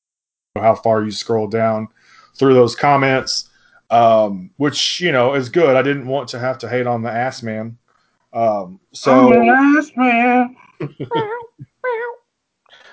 How 0.56 0.74
far 0.74 1.04
you 1.04 1.10
scroll 1.12 1.46
down 1.46 1.88
through 2.34 2.54
those 2.54 2.74
comments, 2.74 3.48
um, 3.90 4.50
which 4.56 5.00
you 5.00 5.12
know 5.12 5.34
is 5.34 5.48
good. 5.48 5.76
I 5.76 5.82
didn't 5.82 6.06
want 6.06 6.28
to 6.30 6.38
have 6.38 6.58
to 6.58 6.68
hate 6.68 6.86
on 6.86 7.02
the 7.02 7.10
ass 7.10 7.42
man. 7.42 7.78
Um, 8.32 8.80
so, 8.92 9.32
ass 9.32 9.90
man. 9.96 10.56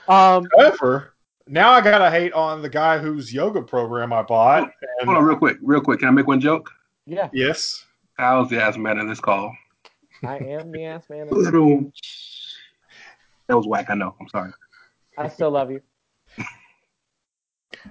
um, 0.07 0.47
however, 0.57 1.13
now 1.47 1.71
I 1.71 1.81
gotta 1.81 2.11
hate 2.11 2.33
on 2.33 2.61
the 2.61 2.69
guy 2.69 2.97
whose 2.97 3.33
yoga 3.33 3.61
program 3.61 4.13
I 4.13 4.21
bought. 4.21 4.63
And, 4.99 5.05
Hold 5.05 5.17
on, 5.17 5.23
real 5.23 5.37
quick, 5.37 5.57
real 5.61 5.81
quick. 5.81 5.99
Can 5.99 6.07
I 6.07 6.11
make 6.11 6.27
one 6.27 6.39
joke? 6.39 6.69
Yeah. 7.05 7.29
Yes. 7.33 7.84
How's 8.17 8.49
the 8.49 8.61
ass 8.61 8.77
man 8.77 8.97
in 8.97 9.07
this 9.07 9.19
call? 9.19 9.55
I 10.23 10.37
am 10.37 10.71
the 10.71 10.85
ass 10.85 11.09
man. 11.09 11.27
Little. 11.29 11.91
That 13.47 13.57
was 13.57 13.67
whack. 13.67 13.89
I 13.89 13.95
know. 13.95 14.15
I'm 14.19 14.27
sorry. 14.29 14.51
I 15.17 15.27
still 15.27 15.51
love 15.51 15.71
you. 15.71 15.81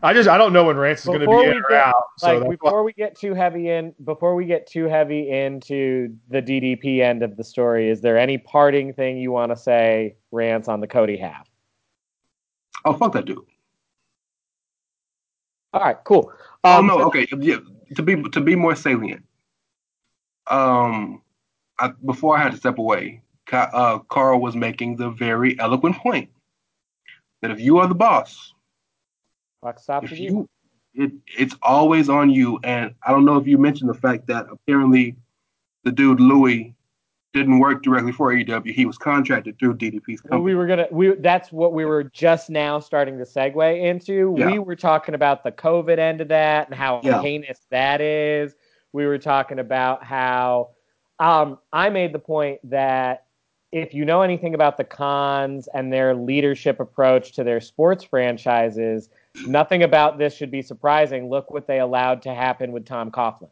I 0.02 0.12
just 0.12 0.28
I 0.28 0.36
don't 0.38 0.52
know 0.52 0.64
when 0.64 0.76
Rance 0.76 1.00
is 1.00 1.06
going 1.06 1.20
to 1.20 1.26
be 1.26 1.32
in 1.32 1.58
or 1.58 1.68
get, 1.68 1.78
out. 1.78 2.04
So 2.18 2.38
like 2.38 2.50
before 2.50 2.82
we 2.82 2.92
get 2.92 3.16
too 3.16 3.34
heavy 3.34 3.68
in, 3.68 3.94
before 4.02 4.34
we 4.34 4.44
get 4.44 4.66
too 4.66 4.86
heavy 4.86 5.30
into 5.30 6.16
the 6.28 6.42
DDP 6.42 7.00
end 7.00 7.22
of 7.22 7.36
the 7.36 7.44
story, 7.44 7.90
is 7.90 8.00
there 8.00 8.18
any 8.18 8.38
parting 8.38 8.92
thing 8.92 9.18
you 9.18 9.30
want 9.30 9.52
to 9.52 9.56
say, 9.56 10.16
Rance, 10.32 10.68
on 10.68 10.80
the 10.80 10.86
Cody 10.86 11.16
half? 11.16 11.48
Oh 12.84 12.94
fuck 12.94 13.12
that 13.12 13.24
dude. 13.24 13.38
All 15.72 15.82
right, 15.82 15.96
cool. 16.04 16.32
Oh, 16.64 16.78
um, 16.78 16.90
oh 16.90 16.98
no, 16.98 17.04
okay. 17.06 17.26
Yeah, 17.38 17.58
to 17.94 18.02
be 18.02 18.20
to 18.30 18.40
be 18.40 18.56
more 18.56 18.74
salient. 18.74 19.24
Um, 20.46 21.22
I, 21.78 21.92
before 22.04 22.36
I 22.36 22.42
had 22.42 22.52
to 22.52 22.58
step 22.58 22.78
away, 22.78 23.22
uh, 23.52 23.98
Karl 24.08 24.40
was 24.40 24.56
making 24.56 24.96
the 24.96 25.10
very 25.10 25.58
eloquent 25.58 25.96
point 25.96 26.30
that 27.42 27.50
if 27.50 27.60
you 27.60 27.78
are 27.78 27.86
the 27.86 27.94
boss, 27.94 28.52
if 29.62 30.18
you. 30.18 30.48
It, 30.96 31.10
it's 31.36 31.56
always 31.60 32.08
on 32.08 32.30
you, 32.30 32.60
and 32.62 32.94
I 33.04 33.10
don't 33.10 33.24
know 33.24 33.36
if 33.36 33.48
you 33.48 33.58
mentioned 33.58 33.90
the 33.90 33.94
fact 33.94 34.28
that 34.28 34.46
apparently 34.48 35.16
the 35.82 35.90
dude 35.90 36.20
Louis 36.20 36.74
didn't 37.34 37.58
work 37.58 37.82
directly 37.82 38.12
for 38.12 38.32
AEW. 38.32 38.72
He 38.72 38.86
was 38.86 38.96
contracted 38.96 39.58
through 39.58 39.74
DDP's 39.74 40.20
company. 40.20 40.30
Well, 40.30 40.42
we 40.42 40.54
were 40.54 40.66
gonna. 40.66 40.86
We 40.90 41.16
that's 41.16 41.50
what 41.50 41.72
we 41.72 41.84
were 41.84 42.04
just 42.04 42.48
now 42.48 42.78
starting 42.78 43.18
to 43.18 43.24
segue 43.24 43.82
into. 43.82 44.36
Yeah. 44.38 44.52
We 44.52 44.60
were 44.60 44.76
talking 44.76 45.14
about 45.16 45.42
the 45.42 45.50
COVID 45.50 45.98
end 45.98 46.20
of 46.20 46.28
that 46.28 46.68
and 46.68 46.76
how 46.76 47.00
yeah. 47.02 47.20
heinous 47.20 47.58
that 47.70 48.00
is. 48.00 48.54
We 48.94 49.06
were 49.06 49.18
talking 49.18 49.58
about 49.58 50.04
how 50.04 50.70
um, 51.18 51.58
I 51.72 51.90
made 51.90 52.12
the 52.12 52.20
point 52.20 52.60
that 52.70 53.26
if 53.72 53.92
you 53.92 54.04
know 54.04 54.22
anything 54.22 54.54
about 54.54 54.76
the 54.76 54.84
Khans 54.84 55.68
and 55.74 55.92
their 55.92 56.14
leadership 56.14 56.78
approach 56.78 57.32
to 57.32 57.42
their 57.42 57.60
sports 57.60 58.04
franchises, 58.04 59.10
nothing 59.48 59.82
about 59.82 60.18
this 60.18 60.36
should 60.36 60.52
be 60.52 60.62
surprising. 60.62 61.28
Look 61.28 61.50
what 61.50 61.66
they 61.66 61.80
allowed 61.80 62.22
to 62.22 62.32
happen 62.32 62.70
with 62.70 62.86
Tom 62.86 63.10
Coughlin. 63.10 63.48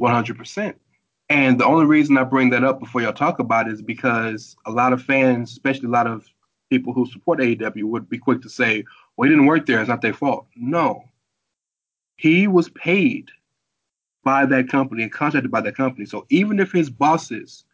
100%. 0.00 0.74
And 1.28 1.60
the 1.60 1.66
only 1.66 1.84
reason 1.84 2.16
I 2.16 2.24
bring 2.24 2.48
that 2.48 2.64
up 2.64 2.80
before 2.80 3.02
y'all 3.02 3.12
talk 3.12 3.40
about 3.40 3.68
it 3.68 3.74
is 3.74 3.82
because 3.82 4.56
a 4.64 4.70
lot 4.70 4.94
of 4.94 5.02
fans, 5.02 5.52
especially 5.52 5.88
a 5.88 5.90
lot 5.90 6.06
of 6.06 6.26
people 6.70 6.94
who 6.94 7.04
support 7.04 7.40
AEW, 7.40 7.84
would 7.84 8.08
be 8.08 8.16
quick 8.16 8.40
to 8.40 8.48
say, 8.48 8.84
well, 9.18 9.28
he 9.28 9.34
didn't 9.34 9.44
work 9.44 9.66
there. 9.66 9.80
It's 9.80 9.88
not 9.90 10.00
their 10.00 10.14
fault. 10.14 10.46
No, 10.56 11.04
he 12.16 12.48
was 12.48 12.70
paid 12.70 13.30
by 14.22 14.46
that 14.46 14.68
company 14.68 15.02
and 15.02 15.12
contracted 15.12 15.50
by 15.50 15.60
that 15.62 15.76
company. 15.76 16.04
So 16.06 16.26
even 16.30 16.60
if 16.60 16.72
his 16.72 16.90
bosses 16.90 17.64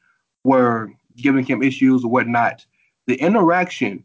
were 0.44 0.90
giving 1.16 1.44
him 1.44 1.62
issues 1.62 2.05
or 2.05 2.11
whatnot, 2.11 2.64
the 3.07 3.16
interaction 3.16 4.05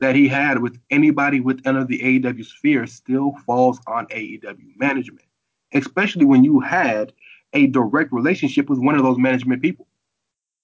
that 0.00 0.14
he 0.14 0.28
had 0.28 0.60
with 0.60 0.78
anybody 0.90 1.40
within 1.40 1.86
the 1.86 1.98
AEW 1.98 2.44
sphere 2.44 2.86
still 2.86 3.32
falls 3.46 3.80
on 3.86 4.06
AEW 4.06 4.76
management, 4.76 5.26
especially 5.72 6.24
when 6.24 6.44
you 6.44 6.60
had 6.60 7.12
a 7.52 7.66
direct 7.68 8.12
relationship 8.12 8.68
with 8.68 8.78
one 8.78 8.94
of 8.94 9.02
those 9.02 9.18
management 9.18 9.62
people. 9.62 9.86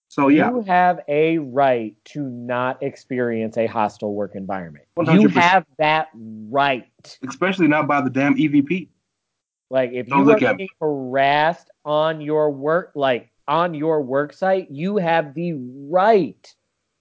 So 0.09 0.29
yeah, 0.29 0.51
You 0.51 0.61
have 0.63 1.01
a 1.09 1.39
right 1.39 1.97
to 2.07 2.21
not 2.21 2.83
experience 2.83 3.57
a 3.57 3.67
hostile 3.67 4.13
work 4.15 4.33
environment. 4.35 4.85
You 4.99 5.05
100%. 5.05 5.31
have 5.31 5.65
that 5.79 6.09
right. 6.15 6.87
especially 7.27 7.67
not 7.67 7.89
by 7.89 8.03
the 8.03 8.11
damn 8.11 8.35
EVP. 8.35 8.89
Like 9.73 9.93
if 9.95 10.07
Don't 10.07 10.27
you 10.27 10.49
are 10.49 10.55
being 10.55 10.69
harassed 10.79 11.71
on 11.87 12.21
your 12.21 12.51
work, 12.51 12.93
like 12.95 13.31
on 13.49 13.73
your 13.73 14.03
work 14.03 14.35
site, 14.35 14.71
you 14.71 14.99
have 14.99 15.33
the 15.33 15.55
right 15.55 16.55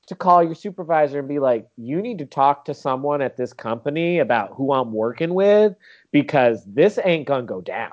to 0.08 0.16
call 0.16 0.42
your 0.42 0.56
supervisor 0.56 1.20
and 1.20 1.28
be 1.28 1.40
like, 1.40 1.68
"You 1.76 2.02
need 2.02 2.20
to 2.20 2.26
talk 2.26 2.64
to 2.66 2.74
someone 2.74 3.22
at 3.22 3.36
this 3.36 3.52
company 3.52 4.20
about 4.20 4.54
who 4.54 4.72
I'm 4.72 4.94
working 4.94 5.34
with 5.34 5.76
because 6.14 6.64
this 6.66 6.98
ain't 7.04 7.28
gonna 7.28 7.44
go 7.44 7.60
down." 7.60 7.92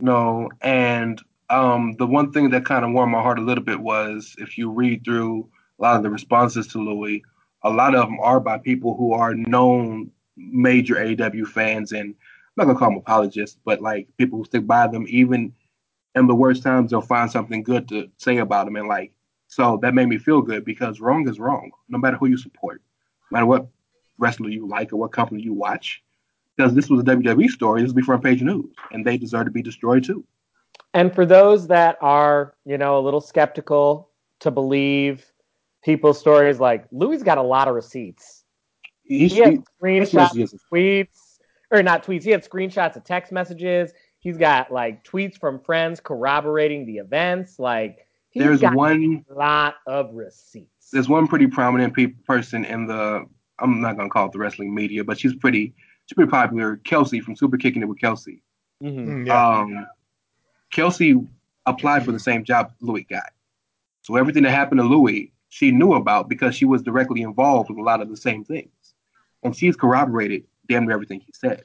No, 0.00 0.50
and 0.60 1.20
um, 1.50 1.96
the 1.98 2.06
one 2.06 2.30
thing 2.30 2.50
that 2.50 2.64
kind 2.64 2.84
of 2.84 2.92
warmed 2.92 3.10
my 3.10 3.22
heart 3.22 3.40
a 3.40 3.42
little 3.42 3.64
bit 3.64 3.80
was 3.80 4.36
if 4.38 4.56
you 4.56 4.70
read 4.70 5.04
through 5.04 5.48
a 5.80 5.82
lot 5.82 5.96
of 5.96 6.04
the 6.04 6.10
responses 6.10 6.68
to 6.68 6.78
Louis, 6.78 7.24
a 7.64 7.70
lot 7.70 7.96
of 7.96 8.06
them 8.06 8.20
are 8.20 8.38
by 8.38 8.56
people 8.56 8.96
who 8.96 9.14
are 9.14 9.34
known 9.34 10.12
major 10.36 10.96
AW 10.96 11.44
fans, 11.44 11.90
and 11.90 12.14
not 12.56 12.64
gonna 12.66 12.78
call 12.78 12.90
them 12.90 12.98
apologists, 12.98 13.58
but 13.64 13.80
like 13.80 14.08
people 14.16 14.38
who 14.38 14.44
stick 14.44 14.66
by 14.66 14.86
them, 14.86 15.06
even 15.08 15.52
in 16.14 16.26
the 16.26 16.34
worst 16.34 16.62
times, 16.62 16.90
they'll 16.90 17.00
find 17.00 17.30
something 17.30 17.62
good 17.62 17.88
to 17.88 18.08
say 18.18 18.38
about 18.38 18.66
them, 18.66 18.76
and 18.76 18.88
like 18.88 19.12
so 19.48 19.78
that 19.82 19.94
made 19.94 20.08
me 20.08 20.18
feel 20.18 20.42
good 20.42 20.64
because 20.64 21.00
wrong 21.00 21.28
is 21.28 21.38
wrong, 21.38 21.70
no 21.88 21.98
matter 21.98 22.16
who 22.16 22.26
you 22.26 22.36
support, 22.36 22.82
no 23.30 23.36
matter 23.36 23.46
what 23.46 23.66
wrestler 24.18 24.48
you 24.48 24.66
like 24.66 24.92
or 24.92 24.96
what 24.96 25.12
company 25.12 25.42
you 25.42 25.52
watch. 25.52 26.02
Because 26.56 26.72
this 26.74 26.88
was 26.88 27.00
a 27.00 27.04
WWE 27.04 27.48
story, 27.48 27.82
this 27.82 27.88
would 27.88 27.96
be 27.96 28.02
front 28.02 28.22
page 28.22 28.40
news, 28.42 28.72
and 28.92 29.04
they 29.04 29.16
deserve 29.18 29.46
to 29.46 29.50
be 29.50 29.62
destroyed 29.62 30.04
too. 30.04 30.24
And 30.92 31.12
for 31.12 31.26
those 31.26 31.66
that 31.66 31.98
are, 32.00 32.54
you 32.64 32.78
know, 32.78 32.96
a 32.96 33.02
little 33.02 33.20
skeptical 33.20 34.08
to 34.40 34.52
believe 34.52 35.24
people's 35.82 36.18
stories, 36.20 36.60
like 36.60 36.86
Louis 36.92 37.22
got 37.24 37.38
a 37.38 37.42
lot 37.42 37.66
of 37.66 37.74
receipts. 37.74 38.44
He, 39.02 39.26
He 39.26 39.28
he- 39.28 39.58
screenshots 39.82 40.14
messages. 40.14 40.54
of 40.54 40.60
tweets, 40.72 41.18
or 41.74 41.82
not 41.82 42.04
tweets. 42.04 42.22
He 42.22 42.30
had 42.30 42.48
screenshots 42.48 42.96
of 42.96 43.04
text 43.04 43.32
messages. 43.32 43.92
He's 44.18 44.38
got 44.38 44.72
like 44.72 45.04
tweets 45.04 45.38
from 45.38 45.60
friends 45.60 46.00
corroborating 46.00 46.86
the 46.86 46.96
events. 46.98 47.58
Like 47.58 48.06
he's 48.30 48.42
there's 48.44 48.60
got 48.60 48.74
one 48.74 49.24
lot 49.28 49.74
of 49.86 50.14
receipts. 50.14 50.90
there's 50.92 51.08
one 51.08 51.26
pretty 51.26 51.46
prominent 51.46 51.94
pe- 51.94 52.06
person 52.06 52.64
in 52.64 52.86
the 52.86 53.26
I'm 53.58 53.80
not 53.80 53.96
gonna 53.96 54.08
call 54.08 54.26
it 54.26 54.32
the 54.32 54.38
wrestling 54.38 54.74
media, 54.74 55.04
but 55.04 55.18
she's 55.18 55.34
pretty 55.34 55.74
she's 56.06 56.14
pretty 56.14 56.30
popular. 56.30 56.76
Kelsey 56.76 57.20
from 57.20 57.36
Super 57.36 57.56
Kicking 57.56 57.82
It 57.82 57.88
with 57.88 58.00
Kelsey. 58.00 58.42
Mhm. 58.82 59.06
Mm, 59.06 59.26
yeah. 59.26 59.48
Um, 59.58 59.86
Kelsey 60.72 61.20
applied 61.66 62.04
for 62.04 62.12
the 62.12 62.18
same 62.18 62.44
job 62.44 62.72
Louis 62.80 63.04
got, 63.04 63.30
so 64.02 64.16
everything 64.16 64.42
that 64.44 64.50
happened 64.50 64.80
to 64.80 64.86
Louis 64.86 65.32
she 65.48 65.70
knew 65.70 65.92
about 65.94 66.28
because 66.28 66.52
she 66.54 66.64
was 66.64 66.82
directly 66.82 67.22
involved 67.22 67.70
with 67.70 67.78
a 67.78 67.82
lot 67.82 68.00
of 68.02 68.08
the 68.08 68.16
same 68.16 68.42
things, 68.44 68.94
and 69.44 69.54
she's 69.54 69.76
corroborated 69.76 70.44
damn 70.68 70.84
near 70.84 70.94
everything 70.94 71.20
he 71.20 71.32
said. 71.34 71.62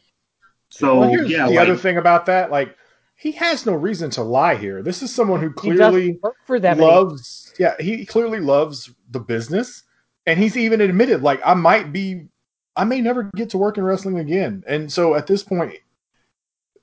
So 0.70 1.00
well, 1.00 1.10
here's 1.10 1.30
yeah, 1.30 1.48
the 1.48 1.56
like, 1.56 1.68
other 1.68 1.78
thing 1.78 1.98
about 1.98 2.26
that. 2.28 2.52
Like, 2.52 2.76
he 3.16 3.32
has 3.34 3.66
no 3.66 3.74
reason 3.74 4.10
to 4.12 4.22
lie 4.22 4.56
here. 4.56 4.82
This 4.82 5.02
is 5.02 5.14
someone 5.14 5.42
who 5.42 5.52
clearly 5.52 5.78
doesn't 5.78 6.24
work 6.24 6.38
for 6.46 6.60
them. 6.60 6.78
anymore. 6.78 7.04
loves. 7.04 7.54
Yeah, 7.60 7.76
he 7.80 8.06
clearly 8.06 8.40
loves 8.40 8.94
the 9.10 9.20
business, 9.20 9.84
and 10.26 10.40
he's 10.40 10.56
even 10.56 10.80
admitted, 10.80 11.22
like, 11.22 11.42
I 11.44 11.54
might 11.56 11.92
be, 11.92 12.28
I 12.76 12.84
may 12.84 13.02
never 13.02 13.30
get 13.36 13.50
to 13.52 13.58
work 13.58 13.78
in 13.78 13.84
wrestling 13.84 14.20
again. 14.20 14.64
And 14.68 14.92
so 14.92 15.16
at 15.16 15.28
this 15.28 15.44
point, 15.44 15.74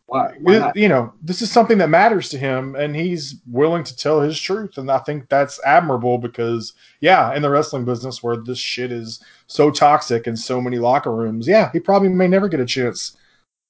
why, 0.06 0.34
why 0.40 0.72
you 0.76 0.88
know, 0.88 1.12
this 1.20 1.42
is 1.42 1.50
something 1.50 1.78
that 1.78 1.90
matters 1.90 2.28
to 2.28 2.38
him, 2.38 2.76
and 2.76 2.94
he's 2.94 3.36
willing 3.46 3.82
to 3.82 3.96
tell 3.96 4.20
his 4.20 4.40
truth. 4.40 4.78
And 4.78 4.90
I 4.90 4.98
think 4.98 5.28
that's 5.28 5.60
admirable 5.64 6.18
because, 6.18 6.74
yeah, 7.00 7.34
in 7.34 7.42
the 7.42 7.50
wrestling 7.50 7.84
business 7.84 8.22
where 8.22 8.36
this 8.36 8.58
shit 8.58 8.92
is 8.92 9.22
so 9.48 9.70
toxic 9.70 10.28
in 10.28 10.36
so 10.36 10.60
many 10.60 10.78
locker 10.78 11.12
rooms, 11.12 11.48
yeah, 11.48 11.70
he 11.72 11.80
probably 11.80 12.08
may 12.08 12.28
never 12.28 12.48
get 12.48 12.60
a 12.60 12.66
chance 12.66 13.16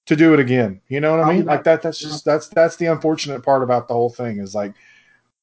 to 0.04 0.14
do 0.14 0.34
it 0.34 0.40
again. 0.40 0.80
You 0.88 1.00
know 1.00 1.16
what 1.16 1.20
I 1.20 1.30
oh, 1.30 1.32
mean? 1.32 1.44
not. 1.46 1.52
Like 1.52 1.64
that. 1.64 1.80
That's 1.80 1.98
just 1.98 2.24
that's 2.26 2.48
that's 2.48 2.76
the 2.76 2.86
unfortunate 2.86 3.42
part 3.42 3.62
about 3.62 3.88
the 3.88 3.94
whole 3.94 4.10
thing 4.10 4.38
is 4.38 4.54
like 4.54 4.74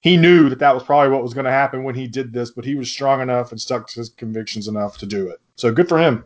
he 0.01 0.15
knew 0.15 0.47
that 0.49 0.59
that 0.59 0.75
was 0.75 0.83
probably 0.83 1.11
what 1.11 1.23
was 1.23 1.33
going 1.33 1.45
to 1.45 1.51
happen 1.51 1.83
when 1.83 1.95
he 1.95 2.07
did 2.07 2.33
this, 2.33 2.51
but 2.51 2.65
he 2.65 2.75
was 2.75 2.91
strong 2.91 3.21
enough 3.21 3.51
and 3.51 3.59
stuck 3.59 3.87
to 3.87 3.99
his 3.99 4.09
convictions 4.09 4.67
enough 4.67 4.97
to 4.99 5.05
do 5.05 5.27
it. 5.29 5.39
So 5.55 5.71
good 5.71 5.89
for 5.89 5.97
him. 5.97 6.23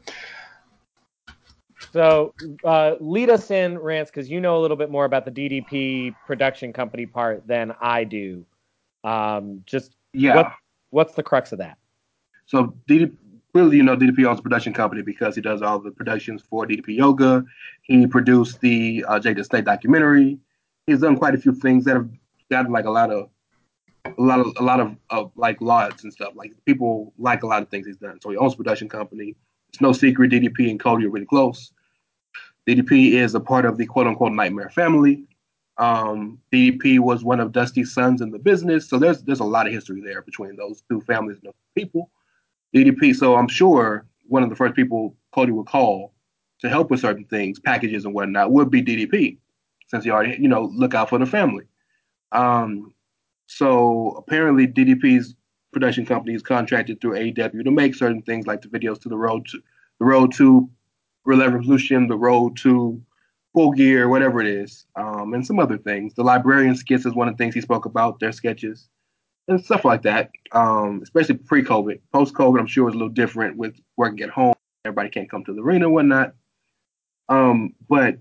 So 1.93 2.34
uh, 2.63 2.95
lead 2.99 3.30
us 3.30 3.49
in, 3.49 3.78
Rance, 3.78 4.09
because 4.09 4.30
you 4.30 4.41
know 4.41 4.57
a 4.57 4.61
little 4.61 4.78
bit 4.78 4.89
more 4.91 5.05
about 5.05 5.25
the 5.25 5.32
DDP 5.32 6.13
production 6.25 6.73
company 6.73 7.05
part 7.05 7.47
than 7.47 7.73
I 7.82 8.03
do. 8.03 8.45
Um, 9.03 9.63
just 9.65 9.95
Yeah. 10.13 10.36
what 10.36 10.53
what's 10.89 11.13
the 11.13 11.23
crux 11.23 11.51
of 11.51 11.59
that? 11.59 11.78
So 12.45 12.75
DDP, 12.89 13.15
clearly, 13.53 13.78
you 13.78 13.84
know, 13.84 13.95
DDP 13.95 14.25
owns 14.25 14.39
a 14.39 14.41
production 14.41 14.73
company 14.73 15.01
because 15.01 15.36
he 15.36 15.41
does 15.41 15.61
all 15.61 15.80
the 15.80 15.91
productions 15.91 16.43
for 16.47 16.67
DDP 16.67 16.97
Yoga. 16.97 17.43
He 17.82 18.05
produced 18.05 18.61
the 18.61 19.03
uh, 19.07 19.19
Jake 19.19 19.38
the 19.38 19.43
Snake 19.43 19.65
documentary. 19.65 20.38
He's 20.86 20.99
done 20.99 21.17
quite 21.17 21.36
a 21.36 21.38
few 21.38 21.53
things 21.53 21.86
that 21.86 21.95
have 21.95 22.09
gotten 22.51 22.71
like 22.71 22.86
a 22.86 22.91
lot 22.91 23.11
of, 23.11 23.30
a 24.05 24.21
lot 24.21 24.39
of, 24.39 24.53
a 24.57 24.63
lot 24.63 24.80
of, 24.80 24.95
of 25.09 25.32
like 25.36 25.59
lauds 25.59 26.03
and 26.03 26.13
stuff. 26.13 26.34
Like 26.36 26.53
people 26.65 27.13
like 27.17 27.43
a 27.43 27.47
lot 27.47 27.61
of 27.61 27.69
things 27.69 27.88
he's 27.88 27.97
done. 27.97 28.19
So 28.21 28.30
he 28.30 28.38
owns 28.38 28.53
a 28.53 28.57
production 28.57 28.88
company. 28.88 29.36
It's 29.70 29.82
no 29.82 29.93
secret 29.93 30.32
DDP 30.32 30.70
and 30.70 30.80
Cody 30.80 31.05
are 31.05 31.09
really 31.09 31.26
close. 31.26 31.72
DDP 32.68 33.13
is 33.13 33.34
a 33.34 33.39
part 33.39 33.65
of 33.65 33.78
the 33.78 33.86
quote 33.86 34.07
unquote 34.07 34.34
Nightmare 34.34 34.70
family. 34.70 35.24
Um, 35.78 36.39
DDP 36.51 36.99
was 36.99 37.24
one 37.24 37.39
of 37.39 37.51
Dusty's 37.51 37.93
sons 37.93 38.22
in 38.22 38.32
the 38.32 38.39
business, 38.39 38.89
so 38.89 38.97
there's 38.97 39.22
there's 39.24 39.39
a 39.39 39.45
lot 39.45 39.68
of 39.68 39.74
history 39.74 40.01
there 40.01 40.22
between 40.22 40.55
those 40.55 40.82
two 40.89 41.01
families 41.01 41.38
and 41.43 41.53
people. 41.76 42.09
DDP, 42.76 43.15
so 43.15 43.36
I'm 43.36 43.47
sure 43.47 44.05
one 44.28 44.43
of 44.43 44.49
the 44.49 44.55
first 44.55 44.76
people 44.76 45.15
Cody 45.32 45.51
would 45.51 45.68
call 45.68 46.13
to 46.59 46.70
help 46.70 46.89
with 46.89 46.99
certain 46.99 47.26
things, 47.26 47.59
packages 47.59 48.05
and 48.05 48.13
whatnot, 48.13 48.51
would 48.51 48.72
be 48.72 48.82
DDP, 48.82 49.38
since 49.88 50.03
he 50.03 50.09
already, 50.09 50.41
you 50.41 50.47
know, 50.47 50.63
look 50.74 50.93
out 50.93 51.09
for 51.09 51.20
the 51.20 51.26
family. 51.26 51.65
Um, 52.32 52.93
so 53.45 54.15
apparently 54.18 54.68
DDP's 54.68 55.36
production 55.78 56.07
company 56.07 56.34
is 56.34 56.41
contracted 56.41 56.99
through 56.99 57.11
AEW 57.11 57.63
to 57.63 57.69
make 57.69 57.93
certain 57.93 58.23
things 58.23 58.47
like 58.47 58.63
the 58.63 58.67
videos 58.67 58.99
to 58.99 59.09
the 59.09 59.17
road 59.17 59.45
to 59.45 59.61
the 59.99 60.05
road 60.05 60.34
to 60.34 60.67
Revolution, 61.23 62.07
the 62.07 62.17
road 62.17 62.57
to 62.57 62.99
Full 63.53 63.73
Gear, 63.73 64.07
whatever 64.07 64.41
it 64.41 64.47
is, 64.47 64.86
um, 64.95 65.34
and 65.36 65.45
some 65.45 65.59
other 65.59 65.78
things. 65.78 66.15
The 66.15 66.23
librarian 66.23 66.75
skits 66.75 67.05
is 67.05 67.13
one 67.13 67.28
of 67.28 67.36
the 67.36 67.38
things 67.38 67.53
he 67.53 67.61
spoke 67.61 67.86
about, 67.86 68.19
their 68.19 68.32
sketches 68.32 68.88
and 69.47 69.63
stuff 69.63 69.86
like 69.86 70.01
that. 70.03 70.32
Um, 70.51 71.01
especially 71.03 71.36
pre-COVID. 71.36 71.99
Post-COVID, 72.11 72.59
I'm 72.59 72.65
sure 72.65 72.86
was 72.86 72.95
a 72.95 72.97
little 72.97 73.13
different 73.13 73.57
with 73.57 73.75
working 73.97 74.21
at 74.21 74.30
home. 74.30 74.55
Everybody 74.84 75.09
can't 75.09 75.30
come 75.30 75.43
to 75.45 75.53
the 75.53 75.61
arena 75.61 75.86
and 75.86 75.93
whatnot. 75.93 76.34
Um, 77.30 77.75
but 77.88 78.17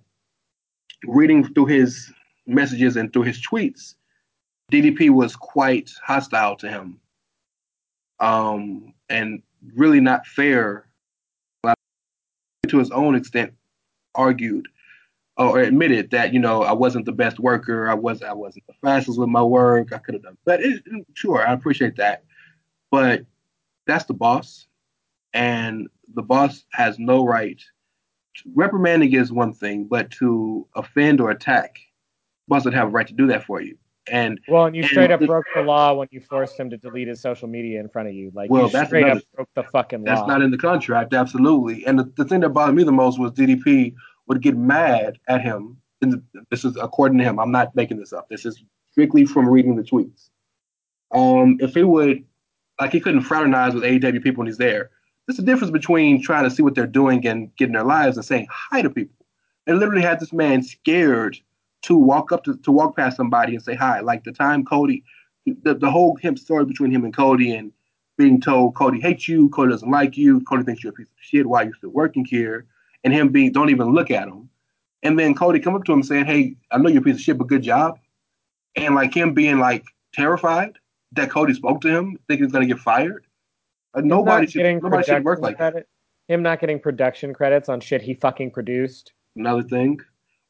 reading 1.07 1.45
through 1.55 1.67
his 1.67 2.13
messages 2.47 2.97
and 2.97 3.13
through 3.13 3.23
his 3.23 3.41
tweets, 3.41 3.95
DDP 4.71 5.11
was 5.11 5.37
quite 5.37 5.91
hostile 6.05 6.57
to 6.57 6.69
him, 6.69 7.01
um, 8.21 8.95
and 9.09 9.43
really 9.75 10.01
not 10.01 10.27
fair. 10.27 10.85
To 12.69 12.79
his 12.79 12.91
own 12.91 13.15
extent, 13.15 13.53
argued 14.17 14.67
or 15.37 15.61
admitted 15.61 16.11
that 16.11 16.33
you 16.33 16.41
know 16.41 16.63
I 16.63 16.73
wasn't 16.73 17.05
the 17.05 17.13
best 17.13 17.39
worker. 17.39 17.89
I 17.89 17.95
was 17.95 18.23
I 18.23 18.33
wasn't 18.33 18.67
the 18.67 18.75
fastest 18.83 19.19
with 19.19 19.29
my 19.29 19.43
work. 19.43 19.93
I 19.93 19.99
could 19.99 20.15
have 20.15 20.23
done, 20.23 20.39
but 20.45 20.61
it, 20.63 20.83
sure 21.15 21.47
I 21.47 21.53
appreciate 21.53 21.97
that. 21.97 22.25
But 22.91 23.25
that's 23.87 24.05
the 24.05 24.15
boss, 24.15 24.67
and 25.35 25.89
the 26.15 26.23
boss 26.23 26.65
has 26.73 26.99
no 26.99 27.25
right. 27.25 27.63
Reprimanding 28.55 29.13
is 29.13 29.33
one 29.33 29.53
thing, 29.53 29.85
but 29.85 30.11
to 30.13 30.67
offend 30.75 31.21
or 31.21 31.31
attack, 31.31 31.79
boss 32.49 32.65
doesn't 32.65 32.79
have 32.79 32.89
a 32.89 32.91
right 32.91 33.07
to 33.07 33.15
do 33.15 33.27
that 33.29 33.45
for 33.45 33.61
you. 33.61 33.77
And 34.11 34.41
Well, 34.49 34.67
and 34.67 34.77
you 34.77 34.83
And 34.83 34.91
straight 34.91 35.11
up 35.11 35.21
broke 35.21 35.47
the 35.55 35.63
law 35.63 35.95
when 35.95 36.09
you 36.11 36.21
forced 36.21 36.59
him 36.59 36.71
to 36.71 36.77
delete 36.77 37.09
his 37.09 37.21
social 37.21 37.49
media 37.49 37.81
in 37.81 37.89
front 37.89 38.09
of 38.09 38.15
you. 38.15 38.31
Like 38.35 38.51
Well, 38.51 38.67
you 38.67 38.71
that's 38.71 38.89
straight 38.89 39.05
another- 39.05 39.21
up 39.21 39.25
broke 39.35 39.49
the 39.55 39.63
fucking 39.65 40.05
That's 40.05 40.21
law. 40.21 40.27
not 40.29 40.43
in 40.43 40.51
the 40.51 40.59
contract, 40.59 41.13
absolutely. 41.15 41.85
And 41.87 41.99
the, 41.99 42.13
the 42.17 42.25
thing 42.25 42.41
that 42.41 42.51
bothered 42.51 42.75
me 42.77 42.85
the 42.85 42.93
most 42.93 43.19
was 43.19 43.33
DDP 43.33 43.95
would 44.29 44.43
get 44.43 44.57
mad 44.57 45.19
at 45.29 45.43
him. 45.43 45.77
And 46.03 46.23
this 46.51 46.65
is 46.65 46.77
according 46.77 47.19
to 47.19 47.25
him. 47.25 47.39
I'm 47.41 47.51
not 47.51 47.75
making 47.75 47.99
this 47.99 48.13
up. 48.13 48.29
This 48.29 48.45
is 48.47 48.63
strictly 48.91 49.25
from 49.27 49.49
reading 49.49 49.77
the 49.77 49.83
tweets. 49.83 50.29
Um, 51.13 51.57
if 51.61 51.75
he 51.75 51.83
would, 51.83 52.25
like, 52.81 52.93
he 52.93 53.01
couldn't 53.01 53.23
fraternize 53.23 53.75
with 53.75 53.85
AEW 53.85 54.23
people 54.23 54.41
when 54.41 54.47
he's 54.47 54.59
there, 54.59 54.91
there's 55.27 55.39
a 55.39 55.43
difference 55.43 55.71
between 55.71 56.23
trying 56.23 56.45
to 56.45 56.51
see 56.51 56.63
what 56.63 56.75
they're 56.75 56.87
doing 56.87 57.27
and 57.27 57.55
getting 57.57 57.73
their 57.73 57.85
lives 57.85 58.17
and 58.17 58.25
saying 58.27 58.47
hi 58.51 58.83
to 58.83 58.91
people. 58.91 59.15
They 59.65 59.73
literally 59.73 60.03
had 60.03 60.21
this 60.21 60.33
man 60.33 60.63
scared 60.63 61.39
to 61.87 61.97
walk 61.97 62.33
up 62.33 62.45
to, 62.45 62.57
to 62.57 62.73
walk 62.73 62.97
past 62.97 63.17
somebody 63.17 63.55
and 63.55 63.65
say 63.65 63.75
hi. 63.75 64.01
Like 64.01 64.25
the 64.25 64.33
time 64.33 64.65
Cody, 64.65 65.05
the, 65.47 65.75
the 65.75 65.91
whole 65.91 66.17
him 66.17 66.37
story 66.37 66.65
between 66.65 66.91
him 66.91 67.05
and 67.05 67.15
Cody 67.15 67.55
and 67.55 67.73
being 68.19 68.41
told 68.41 68.75
Cody 68.75 69.01
hates 69.01 69.29
you, 69.29 69.49
Cody 69.51 69.71
doesn't 69.71 69.91
like 69.91 70.17
you, 70.17 70.41
Cody 70.43 70.65
thinks 70.65 70.83
you're 70.83 70.93
a 70.93 70.95
piece 70.95 71.07
of 71.07 71.15
shit, 71.21 71.47
why 71.47 71.63
are 71.63 71.67
you 71.67 71.75
still 71.75 71.91
working 71.91 72.25
here? 72.25 72.67
And 73.05 73.13
him 73.13 73.29
being 73.29 73.53
don't 73.53 73.71
even 73.71 73.93
look 73.93 74.11
at 74.11 74.27
him. 74.27 74.49
And 75.03 75.19
then 75.19 75.35
Cody 75.35 75.61
come 75.61 75.77
up 75.77 75.85
to 75.85 75.93
him 75.93 76.03
saying, 76.03 76.25
Hey, 76.25 76.57
I 76.73 76.79
know 76.79 76.89
you're 76.89 77.03
a 77.03 77.05
piece 77.05 77.17
of 77.17 77.21
shit, 77.21 77.39
but 77.39 77.47
good 77.47 77.63
job. 77.63 77.99
And 78.75 78.95
like 78.95 79.15
him 79.15 79.33
being 79.33 79.59
like 79.59 79.85
terrified 80.13 80.79
that 81.13 81.31
Cody 81.31 81.55
spoke 81.55 81.81
to 81.83 81.89
him, 81.89 82.19
thinking 82.27 82.47
he's 82.47 82.53
gonna 82.53 82.67
get 82.67 82.79
fired. 82.79 83.27
Uh, 83.95 84.01
nobody 84.01 84.47
should 84.47 84.83
nobody 84.83 85.05
should 85.05 85.25
work 85.25 85.41
like 85.41 85.59
that. 85.59 85.87
Him 86.27 86.43
not 86.43 86.59
getting 86.59 86.81
production 86.81 87.33
credits 87.33 87.69
on 87.69 87.79
shit 87.79 88.03
he 88.03 88.15
fucking 88.15 88.51
produced. 88.51 89.13
Another 89.37 89.63
thing. 89.63 90.01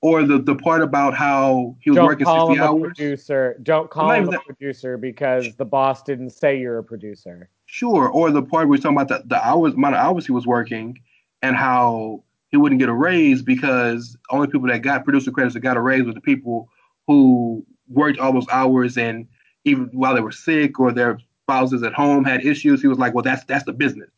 Or 0.03 0.24
the, 0.24 0.38
the 0.38 0.55
part 0.55 0.82
about 0.82 1.14
how 1.14 1.76
he 1.80 1.90
was 1.90 1.97
Don't 1.97 2.07
working 2.07 2.26
call 2.26 2.49
60 2.49 2.62
him 2.62 2.74
a 2.74 2.80
producer. 2.80 3.59
Don't 3.62 3.90
call 3.90 4.11
him 4.11 4.22
even 4.22 4.34
a 4.34 4.36
that- 4.36 4.44
producer 4.47 4.99
because 4.99 5.57
the 5.57 5.64
boss 5.64 6.03
didn't 6.03 6.30
say 6.30 6.59
you're 6.61 6.78
a 6.78 6.84
producer. 6.84 7.49
Sure. 7.64 8.09
Or 8.09 8.30
the 8.30 8.42
part 8.42 8.68
where 8.68 8.76
he's 8.76 8.82
talking 8.82 8.97
about 8.97 9.09
the, 9.09 9.26
the 9.26 9.44
hours 9.44 9.74
amount 9.74 9.94
of 9.97 10.01
hours 10.01 10.26
he 10.26 10.32
was 10.32 10.47
working 10.47 10.99
and 11.42 11.57
how 11.57 12.22
he 12.51 12.57
wouldn't 12.57 12.78
get 12.78 12.88
a 12.88 12.94
raise 12.94 13.42
because 13.42 14.16
only 14.30 14.47
people 14.47 14.68
that 14.68 14.78
got 14.82 15.05
producer 15.05 15.30
credits 15.30 15.55
that 15.55 15.61
got 15.61 15.76
a 15.76 15.80
raise 15.80 16.05
were 16.05 16.12
the 16.12 16.20
people 16.20 16.68
who 17.07 17.64
worked 17.88 18.18
all 18.18 18.32
those 18.32 18.47
hours 18.51 18.97
and 18.97 19.26
even 19.64 19.86
while 19.92 20.14
they 20.14 20.20
were 20.20 20.30
sick 20.32 20.78
or 20.78 20.92
their 20.92 21.18
spouses 21.42 21.82
at 21.82 21.92
home 21.92 22.24
had 22.24 22.44
issues, 22.44 22.80
he 22.82 22.88
was 22.88 22.99
like, 22.99 23.14
Well, 23.14 23.24
that's 23.24 23.44
that's 23.44 23.64
the 23.64 23.72
business. 23.72 24.11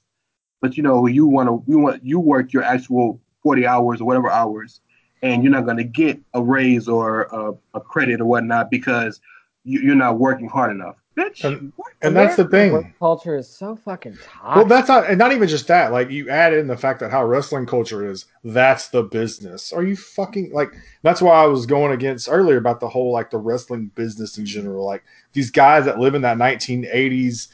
But 0.61 0.77
you 0.77 0.83
know, 0.83 1.07
you 1.07 1.27
wanna 1.27 1.59
you 1.67 1.79
want 1.79 2.05
you 2.05 2.21
work 2.21 2.53
your 2.53 2.63
actual 2.65 3.21
40 3.43 3.67
hours 3.67 4.01
or 4.01 4.05
whatever 4.05 4.31
hours 4.31 4.81
and 5.23 5.43
you're 5.43 5.53
not 5.53 5.67
gonna 5.67 5.85
get 5.85 6.19
a 6.35 6.43
raise 6.43 6.89
or 6.89 7.23
a, 7.25 7.53
a 7.75 7.81
credit 7.81 8.21
or 8.21 8.25
whatnot 8.27 8.71
because 8.71 9.21
you, 9.65 9.81
you're 9.81 9.95
not 9.95 10.19
working 10.19 10.49
hard 10.49 10.71
enough. 10.71 10.97
Bitch, 11.17 11.43
And- 11.45 11.73
And 12.01 12.15
that's 12.15 12.37
the 12.37 12.45
thing. 12.47 12.73
Work 12.73 12.87
culture 13.01 13.37
is 13.37 13.49
so 13.49 13.75
fucking 13.75 14.17
toxic. 14.25 14.55
Well, 14.57 14.65
that's 14.67 14.89
not, 14.89 15.07
and 15.11 15.19
not 15.19 15.33
even 15.33 15.49
just 15.49 15.67
that. 15.67 15.91
Like 15.91 16.11
you 16.11 16.31
add 16.31 16.53
in 16.55 16.69
the 16.69 16.77
fact 16.77 17.01
that 17.01 17.11
how 17.11 17.25
wrestling 17.25 17.67
culture 17.67 18.09
is. 18.09 18.27
That's 18.45 18.89
the 18.91 19.03
business. 19.03 19.73
Are 19.73 19.83
you 19.83 19.97
fucking 19.97 20.53
like? 20.53 20.71
That's 21.03 21.21
why 21.21 21.33
I 21.43 21.47
was 21.47 21.67
going 21.67 21.91
against 21.93 22.29
earlier 22.31 22.57
about 22.57 22.79
the 22.79 22.89
whole 22.89 23.11
like 23.13 23.31
the 23.31 23.39
wrestling 23.39 23.91
business 23.97 24.39
in 24.39 24.47
general. 24.47 24.87
Like 24.87 25.03
these 25.33 25.51
guys 25.51 25.87
that 25.87 25.99
live 25.99 26.15
in 26.15 26.23
that 26.23 26.37
1980s, 26.39 27.49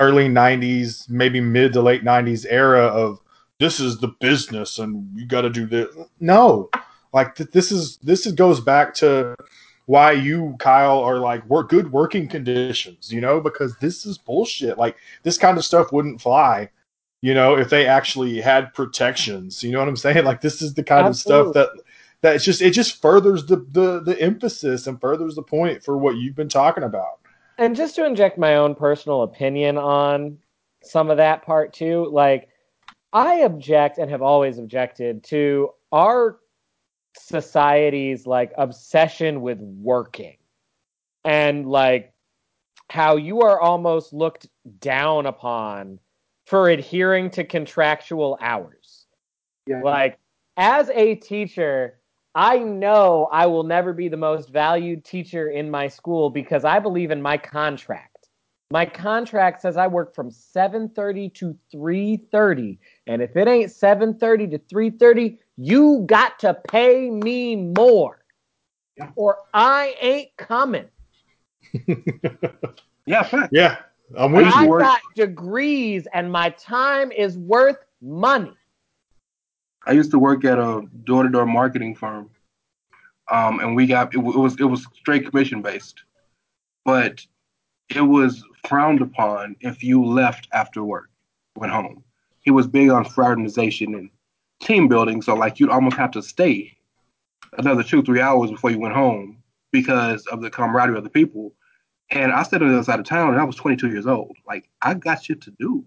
early 0.00 0.28
90s, 0.28 1.08
maybe 1.08 1.40
mid 1.40 1.72
to 1.74 1.82
late 1.82 2.02
90s 2.04 2.44
era 2.48 2.82
of 2.86 3.20
this 3.60 3.78
is 3.78 3.98
the 3.98 4.08
business 4.20 4.80
and 4.80 5.08
you 5.14 5.24
got 5.26 5.42
to 5.42 5.50
do 5.50 5.66
this. 5.66 5.86
No, 6.18 6.68
like 7.14 7.36
th- 7.36 7.50
this 7.50 7.72
is 7.72 7.96
this 7.98 8.26
is 8.26 8.32
goes 8.32 8.60
back 8.60 8.92
to 8.94 9.34
why 9.86 10.12
you 10.12 10.56
Kyle 10.58 10.98
are 10.98 11.18
like 11.18 11.46
work 11.46 11.70
good 11.70 11.92
working 11.92 12.28
conditions. 12.28 13.10
You 13.10 13.22
know 13.22 13.40
because 13.40 13.74
this 13.76 14.04
is 14.04 14.18
bullshit. 14.18 14.76
Like 14.76 14.96
this 15.22 15.38
kind 15.38 15.56
of 15.56 15.64
stuff 15.64 15.92
wouldn't 15.92 16.20
fly, 16.20 16.68
you 17.22 17.32
know, 17.32 17.56
if 17.56 17.70
they 17.70 17.86
actually 17.86 18.40
had 18.40 18.74
protections. 18.74 19.62
You 19.62 19.72
know 19.72 19.78
what 19.78 19.88
I'm 19.88 19.96
saying? 19.96 20.24
Like 20.24 20.42
this 20.42 20.60
is 20.60 20.74
the 20.74 20.82
kind 20.82 21.06
of 21.06 21.16
stuff 21.16 21.54
that 21.54 21.70
that 22.20 22.34
it's 22.34 22.44
just 22.44 22.60
it 22.60 22.72
just 22.72 23.00
furthers 23.00 23.46
the 23.46 23.64
the 23.70 24.00
the 24.00 24.20
emphasis 24.20 24.86
and 24.86 25.00
furthers 25.00 25.36
the 25.36 25.42
point 25.42 25.84
for 25.84 25.96
what 25.96 26.16
you've 26.16 26.36
been 26.36 26.48
talking 26.48 26.82
about. 26.84 27.20
and 27.58 27.76
just 27.76 27.94
to 27.94 28.04
inject 28.04 28.36
my 28.36 28.56
own 28.56 28.74
personal 28.74 29.22
opinion 29.22 29.78
on 29.78 30.36
some 30.82 31.10
of 31.10 31.18
that 31.18 31.42
part 31.42 31.72
too, 31.72 32.08
like 32.10 32.48
I 33.12 33.36
object 33.36 33.98
and 33.98 34.10
have 34.10 34.22
always 34.22 34.58
objected 34.58 35.22
to 35.24 35.70
our 35.92 36.38
society's 37.16 38.26
like 38.26 38.52
obsession 38.56 39.40
with 39.40 39.58
working 39.60 40.36
and 41.24 41.66
like 41.66 42.12
how 42.90 43.16
you 43.16 43.42
are 43.42 43.60
almost 43.60 44.12
looked 44.12 44.46
down 44.78 45.26
upon 45.26 45.98
for 46.46 46.68
adhering 46.68 47.30
to 47.30 47.44
contractual 47.44 48.38
hours. 48.40 49.06
Yeah. 49.66 49.80
Like 49.82 50.18
as 50.56 50.90
a 50.90 51.14
teacher, 51.16 51.98
I 52.34 52.58
know 52.58 53.28
I 53.32 53.46
will 53.46 53.62
never 53.62 53.92
be 53.92 54.08
the 54.08 54.16
most 54.16 54.50
valued 54.50 55.04
teacher 55.04 55.48
in 55.48 55.70
my 55.70 55.88
school 55.88 56.30
because 56.30 56.64
I 56.64 56.78
believe 56.80 57.10
in 57.10 57.22
my 57.22 57.38
contract. 57.38 58.28
My 58.70 58.86
contract 58.86 59.62
says 59.62 59.76
I 59.76 59.86
work 59.86 60.14
from 60.14 60.30
7:30 60.30 61.32
to 61.34 61.56
3:30, 61.72 62.78
and 63.06 63.20
if 63.22 63.36
it 63.36 63.48
ain't 63.48 63.70
7:30 63.70 64.50
to 64.52 64.58
3:30, 64.58 65.38
you 65.56 66.04
got 66.06 66.38
to 66.40 66.54
pay 66.54 67.10
me 67.10 67.56
more. 67.56 68.24
Yeah. 68.96 69.10
Or 69.16 69.38
I 69.52 69.94
ain't 70.00 70.36
coming. 70.36 70.88
Yeah, 73.06 73.22
fact. 73.22 73.50
Yeah, 73.52 73.76
I'm 74.16 74.34
I 74.34 74.42
with 74.42 74.54
I 74.54 74.62
you. 74.62 74.68
work- 74.70 74.80
got 74.82 75.00
degrees 75.14 76.08
and 76.14 76.32
my 76.32 76.48
time 76.50 77.12
is 77.12 77.36
worth 77.36 77.84
money. 78.00 78.54
I 79.86 79.92
used 79.92 80.10
to 80.12 80.18
work 80.18 80.46
at 80.46 80.58
a 80.58 80.86
door-to-door 81.04 81.44
marketing 81.44 81.94
firm, 81.96 82.30
um, 83.30 83.60
and 83.60 83.76
we 83.76 83.86
got 83.86 84.14
it, 84.14 84.18
wa- 84.18 84.32
it 84.32 84.38
was 84.38 84.58
it 84.58 84.64
was 84.64 84.86
straight 84.94 85.30
commission 85.30 85.60
based, 85.60 86.00
but 86.86 87.26
it 87.94 88.00
was 88.00 88.42
frowned 88.66 89.02
upon 89.02 89.56
if 89.60 89.82
you 89.84 90.02
left 90.02 90.48
after 90.54 90.82
work, 90.82 91.10
went 91.56 91.70
home. 91.74 92.02
He 92.44 92.50
was 92.50 92.66
big 92.66 92.90
on 92.90 93.04
fraternization 93.04 93.94
and 93.94 94.10
team 94.60 94.86
building, 94.88 95.20
so 95.22 95.34
like 95.34 95.58
you'd 95.58 95.70
almost 95.70 95.96
have 95.96 96.12
to 96.12 96.22
stay 96.22 96.76
another 97.58 97.82
two 97.82 98.02
three 98.02 98.20
hours 98.20 98.50
before 98.50 98.70
you 98.70 98.78
went 98.78 98.94
home 98.94 99.42
because 99.72 100.26
of 100.26 100.40
the 100.40 100.50
camaraderie 100.50 100.98
of 100.98 101.04
the 101.04 101.10
people. 101.10 101.52
And 102.10 102.32
I 102.32 102.42
stayed 102.42 102.62
on 102.62 102.68
the 102.68 102.74
other 102.74 102.84
side 102.84 103.00
of 103.00 103.06
town, 103.06 103.30
and 103.32 103.40
I 103.40 103.44
was 103.44 103.56
22 103.56 103.88
years 103.88 104.06
old. 104.06 104.36
Like 104.46 104.68
I 104.82 104.94
got 104.94 105.24
shit 105.24 105.40
to 105.42 105.50
do. 105.58 105.84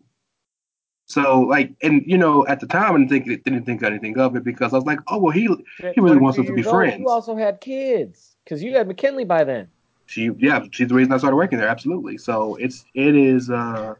So 1.05 1.41
like, 1.41 1.73
and 1.81 2.03
you 2.05 2.17
know, 2.17 2.45
at 2.47 2.59
the 2.59 2.67
time, 2.67 2.95
I 2.95 2.97
didn't 2.97 3.09
think 3.09 3.43
didn't 3.45 3.63
think 3.65 3.81
anything 3.83 4.17
of 4.17 4.35
it 4.35 4.43
because 4.43 4.73
I 4.73 4.75
was 4.75 4.85
like, 4.85 4.99
oh 5.07 5.19
well, 5.19 5.31
he 5.31 5.47
He 5.93 6.01
really 6.01 6.17
wants 6.17 6.37
us 6.37 6.45
to 6.47 6.53
be 6.53 6.65
old, 6.65 6.73
friends. 6.75 6.99
You 6.99 7.07
also 7.09 7.35
had 7.35 7.61
kids 7.61 8.35
because 8.43 8.61
you 8.61 8.73
had 8.75 8.87
McKinley 8.87 9.23
by 9.23 9.43
then. 9.43 9.69
she 10.07 10.31
yeah 10.37 10.65
she's 10.71 10.89
the 10.89 10.95
reason 10.95 11.13
I 11.13 11.17
started 11.17 11.37
working 11.37 11.59
there. 11.59 11.69
Absolutely. 11.69 12.17
So 12.17 12.55
it's 12.55 12.83
it 12.93 13.15
is 13.15 13.49
uh, 13.49 13.93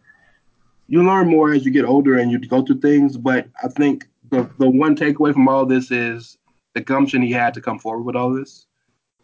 you 0.88 1.04
learn 1.04 1.30
more 1.30 1.54
as 1.54 1.66
you 1.66 1.72
get 1.72 1.86
older 1.86 2.18
and 2.18 2.32
you 2.32 2.40
go 2.40 2.62
through 2.64 2.80
things. 2.80 3.18
But 3.18 3.48
I 3.64 3.68
think 3.68 4.08
the 4.30 4.50
the 4.58 4.70
one 4.70 4.96
takeaway 4.96 5.34
from 5.34 5.48
all 5.48 5.66
this 5.66 5.92
is 5.92 6.38
the 6.74 6.82
gumption 6.82 7.22
he 7.22 7.32
had 7.32 7.54
to 7.56 7.62
come 7.62 7.80
forward 7.80 8.04
with 8.04 8.16
all 8.16 8.32
this. 8.34 8.66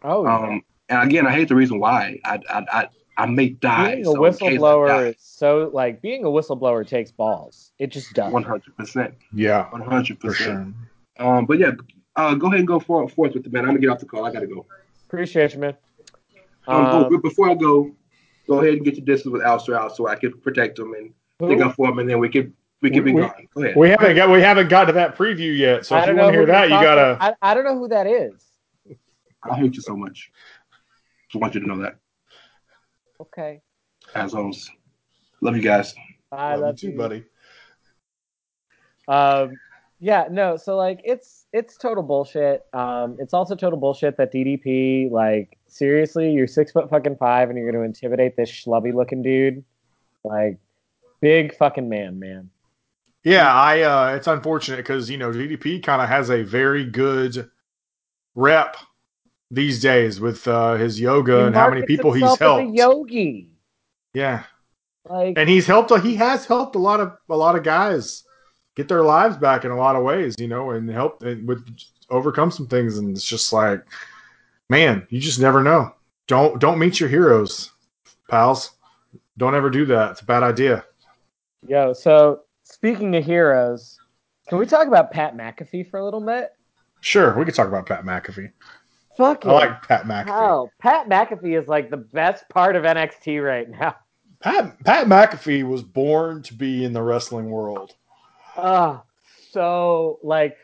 Oh, 0.02 0.24
yeah. 0.24 0.38
Um, 0.38 0.62
and 0.88 1.02
again, 1.08 1.26
I 1.26 1.32
hate 1.32 1.48
the 1.48 1.54
reason 1.54 1.78
why. 1.78 2.20
I 2.24 2.40
I 2.50 2.64
I, 2.72 2.88
I 3.16 3.26
may 3.26 3.50
die. 3.50 3.94
being 3.96 4.00
a 4.02 4.04
so 4.04 4.24
in 4.24 4.32
case 4.32 4.40
I 4.40 4.46
whistleblower 4.46 4.88
die, 4.88 5.02
is 5.08 5.16
so 5.18 5.70
like 5.72 6.02
being 6.02 6.24
a 6.24 6.28
whistleblower 6.28 6.86
takes 6.86 7.10
balls. 7.10 7.72
It 7.78 7.88
just 7.88 8.12
does. 8.12 8.32
One 8.32 8.42
hundred 8.42 8.76
percent. 8.76 9.14
Yeah, 9.32 9.70
One 9.70 9.82
hundred 9.82 10.20
percent. 10.20 10.74
Um, 11.18 11.46
but 11.46 11.58
yeah, 11.58 11.72
uh, 12.16 12.34
go 12.34 12.48
ahead 12.48 12.58
and 12.58 12.68
go 12.68 12.80
for, 12.80 13.08
forth 13.08 13.34
with 13.34 13.44
the 13.44 13.50
man. 13.50 13.62
I'm 13.62 13.68
gonna 13.70 13.80
get 13.80 13.90
off 13.90 14.00
the 14.00 14.06
call. 14.06 14.24
I 14.24 14.32
gotta 14.32 14.46
go. 14.46 14.66
Appreciate 15.06 15.54
you, 15.54 15.60
man. 15.60 15.76
Um, 16.66 16.86
Um, 16.86 17.04
oh, 17.04 17.10
but 17.10 17.22
before 17.22 17.50
I 17.50 17.54
go, 17.54 17.94
go 18.48 18.60
ahead 18.60 18.74
and 18.74 18.84
get 18.84 18.96
your 18.96 19.04
distance 19.04 19.32
with 19.32 19.42
Alistair 19.42 19.78
out 19.78 19.94
so 19.96 20.08
I 20.08 20.16
can 20.16 20.32
protect 20.40 20.78
him 20.78 20.92
and 20.94 21.12
who- 21.38 21.48
dig 21.48 21.60
up 21.62 21.74
for 21.74 21.88
him, 21.88 21.98
and 21.98 22.08
then 22.08 22.18
we 22.18 22.28
could 22.28 22.52
we 22.82 22.90
can 22.90 23.04
be 23.04 23.12
We- 23.12 23.20
gone. 23.22 23.48
Go 23.54 23.62
ahead. 23.62 23.76
We 23.76 23.90
haven't 23.90 24.16
got 24.16 24.30
we 24.30 24.40
haven't 24.40 24.68
got 24.68 24.84
to 24.86 24.92
that 24.92 25.16
preview 25.16 25.56
yet. 25.56 25.86
So 25.86 25.96
I 25.96 26.00
if 26.02 26.06
you 26.08 26.12
don't 26.14 26.22
want 26.22 26.32
to 26.34 26.38
hear 26.38 26.46
that, 26.46 26.68
you're 26.68 26.80
you 26.80 26.86
talking- 26.86 27.18
gotta. 27.18 27.36
I, 27.42 27.50
I 27.50 27.54
don't 27.54 27.64
know 27.64 27.78
who 27.78 27.88
that 27.88 28.06
is. 28.06 28.44
I 29.42 29.56
hate 29.56 29.74
you 29.74 29.82
so 29.82 29.96
much. 29.96 30.30
Just 31.30 31.40
want 31.40 31.54
you 31.54 31.60
to 31.60 31.66
know 31.66 31.78
that. 31.82 31.96
Okay. 33.20 33.60
As 34.14 34.34
always, 34.34 34.70
Love 35.40 35.56
you 35.56 35.62
guys. 35.62 35.94
I 36.32 36.52
Love 36.52 36.60
love 36.60 36.82
you 36.82 36.90
too, 36.92 36.96
buddy. 36.96 37.24
Um, 39.08 39.52
yeah, 40.00 40.26
no. 40.30 40.56
So 40.56 40.76
like, 40.76 41.00
it's 41.04 41.46
it's 41.52 41.76
total 41.76 42.02
bullshit. 42.02 42.64
Um, 42.72 43.16
it's 43.18 43.34
also 43.34 43.54
total 43.54 43.78
bullshit 43.78 44.16
that 44.16 44.32
DDP 44.32 45.10
like 45.10 45.58
seriously, 45.66 46.32
you're 46.32 46.46
six 46.46 46.72
foot 46.72 46.88
fucking 46.90 47.16
five 47.16 47.48
and 47.50 47.58
you're 47.58 47.70
gonna 47.70 47.84
intimidate 47.84 48.36
this 48.36 48.50
schlubby 48.50 48.92
looking 48.94 49.22
dude. 49.22 49.64
Like, 50.24 50.58
big 51.24 51.56
fucking 51.56 51.88
man, 51.88 52.18
man. 52.18 52.50
Yeah, 53.24 53.52
I. 53.52 53.80
uh 53.82 54.14
It's 54.16 54.26
unfortunate 54.26 54.76
because 54.76 55.08
you 55.10 55.16
know 55.16 55.30
DDP 55.30 55.82
kind 55.82 56.02
of 56.02 56.08
has 56.08 56.30
a 56.30 56.42
very 56.42 56.84
good 56.84 57.50
rep 58.34 58.76
these 59.50 59.80
days 59.80 60.20
with 60.20 60.46
uh 60.46 60.74
his 60.74 61.00
yoga 61.00 61.32
He 61.38 61.46
and 61.46 61.54
how 61.54 61.70
many 61.70 61.82
people 61.82 62.12
he's 62.12 62.36
helped. 62.36 62.74
yogi. 62.74 63.48
Yeah, 64.12 64.44
Like, 65.08 65.36
and 65.38 65.48
he's 65.48 65.66
helped. 65.66 65.90
He 66.02 66.14
has 66.16 66.46
helped 66.46 66.76
a 66.76 66.78
lot 66.78 67.00
of 67.00 67.16
a 67.28 67.36
lot 67.36 67.56
of 67.56 67.62
guys 67.64 68.24
get 68.76 68.86
their 68.88 69.02
lives 69.02 69.36
back 69.36 69.64
in 69.64 69.70
a 69.70 69.76
lot 69.76 69.96
of 69.96 70.02
ways. 70.04 70.34
You 70.38 70.48
know, 70.48 70.70
and 70.72 70.88
help 70.90 71.22
and 71.22 71.48
with 71.48 71.66
overcome 72.10 72.50
some 72.50 72.66
things. 72.68 72.98
And 72.98 73.16
it's 73.16 73.24
just 73.24 73.52
like, 73.52 73.82
man, 74.68 75.06
you 75.10 75.18
just 75.20 75.40
never 75.40 75.62
know. 75.62 75.94
Don't 76.28 76.60
don't 76.60 76.78
meet 76.78 77.00
your 77.00 77.08
heroes, 77.08 77.72
pals. 78.28 78.72
Don't 79.36 79.54
ever 79.56 79.70
do 79.70 79.84
that. 79.86 80.12
It's 80.12 80.20
a 80.20 80.24
bad 80.26 80.42
idea. 80.44 80.84
Yo, 81.66 81.92
so 81.94 82.42
speaking 82.62 83.16
of 83.16 83.24
heroes, 83.24 83.98
can 84.48 84.58
we 84.58 84.66
talk 84.66 84.86
about 84.86 85.10
Pat 85.10 85.36
McAfee 85.36 85.88
for 85.88 85.98
a 85.98 86.04
little 86.04 86.20
bit? 86.20 86.50
Sure, 87.00 87.36
we 87.38 87.44
could 87.44 87.54
talk 87.54 87.68
about 87.68 87.86
Pat 87.86 88.04
McAfee. 88.04 88.52
Fuck 89.16 89.46
I 89.46 89.52
like 89.52 89.82
Pat 89.82 90.04
McAfee. 90.04 90.26
hell. 90.26 90.70
Pat 90.80 91.08
McAfee 91.08 91.58
is 91.58 91.68
like 91.68 91.90
the 91.90 91.96
best 91.96 92.48
part 92.48 92.76
of 92.76 92.82
NXT 92.82 93.42
right 93.44 93.68
now. 93.70 93.94
Pat 94.40 94.78
Pat 94.84 95.06
McAfee 95.06 95.66
was 95.66 95.82
born 95.82 96.42
to 96.42 96.54
be 96.54 96.84
in 96.84 96.92
the 96.92 97.02
wrestling 97.02 97.48
world. 97.48 97.94
Ah, 98.56 99.02
so 99.50 100.18
like 100.22 100.56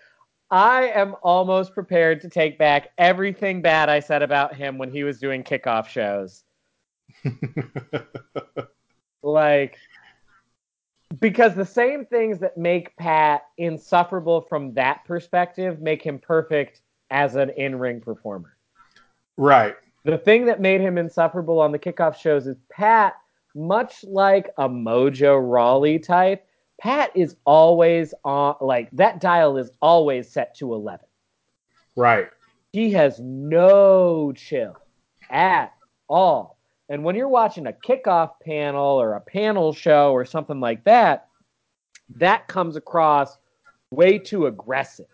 I 0.51 0.88
am 0.88 1.14
almost 1.22 1.72
prepared 1.72 2.20
to 2.22 2.28
take 2.28 2.59
back 2.59 2.90
everything 2.98 3.62
bad 3.62 3.88
I 3.88 4.01
said 4.01 4.22
about 4.22 4.55
him 4.55 4.76
when 4.76 4.90
he 4.90 5.05
was 5.05 5.18
doing 5.18 5.44
kickoff 5.44 5.86
shows. 5.86 6.44
Like 9.22 9.76
because 11.18 11.54
the 11.54 11.66
same 11.66 12.04
things 12.04 12.38
that 12.38 12.56
make 12.56 12.96
Pat 12.96 13.42
insufferable 13.58 14.42
from 14.42 14.72
that 14.74 15.04
perspective 15.04 15.80
make 15.80 16.02
him 16.02 16.18
perfect 16.18 16.82
as 17.11 17.34
an 17.34 17.50
in-ring 17.56 18.00
performer. 18.00 18.56
right. 19.36 19.74
The 20.04 20.16
thing 20.16 20.46
that 20.46 20.62
made 20.62 20.80
him 20.80 20.96
insufferable 20.96 21.61
on 21.61 21.72
the 21.72 21.78
kickoff 21.78 22.16
shows 22.16 22.46
is 22.46 22.56
Pat, 22.70 23.16
much 23.54 24.02
like 24.04 24.48
a 24.56 24.66
Mojo 24.66 25.38
Rawley 25.38 25.98
type, 25.98 26.46
Pat 26.80 27.11
is 27.14 27.36
always 27.44 28.14
on 28.24 28.54
like 28.62 28.88
that 28.92 29.20
dial 29.20 29.58
is 29.58 29.70
always 29.82 30.30
set 30.30 30.54
to 30.56 30.72
11. 30.72 31.04
Right. 31.96 32.28
He 32.72 32.92
has 32.92 33.20
no 33.20 34.32
chill 34.34 34.76
at 35.28 35.74
all. 36.08 36.59
And 36.91 37.05
when 37.05 37.14
you're 37.14 37.28
watching 37.28 37.68
a 37.68 37.72
kickoff 37.72 38.32
panel 38.45 39.01
or 39.01 39.14
a 39.14 39.20
panel 39.20 39.72
show 39.72 40.12
or 40.12 40.24
something 40.24 40.59
like 40.59 40.82
that, 40.84 41.28
that 42.16 42.49
comes 42.49 42.74
across 42.74 43.38
way 43.93 44.18
too 44.18 44.47
aggressive. 44.47 45.07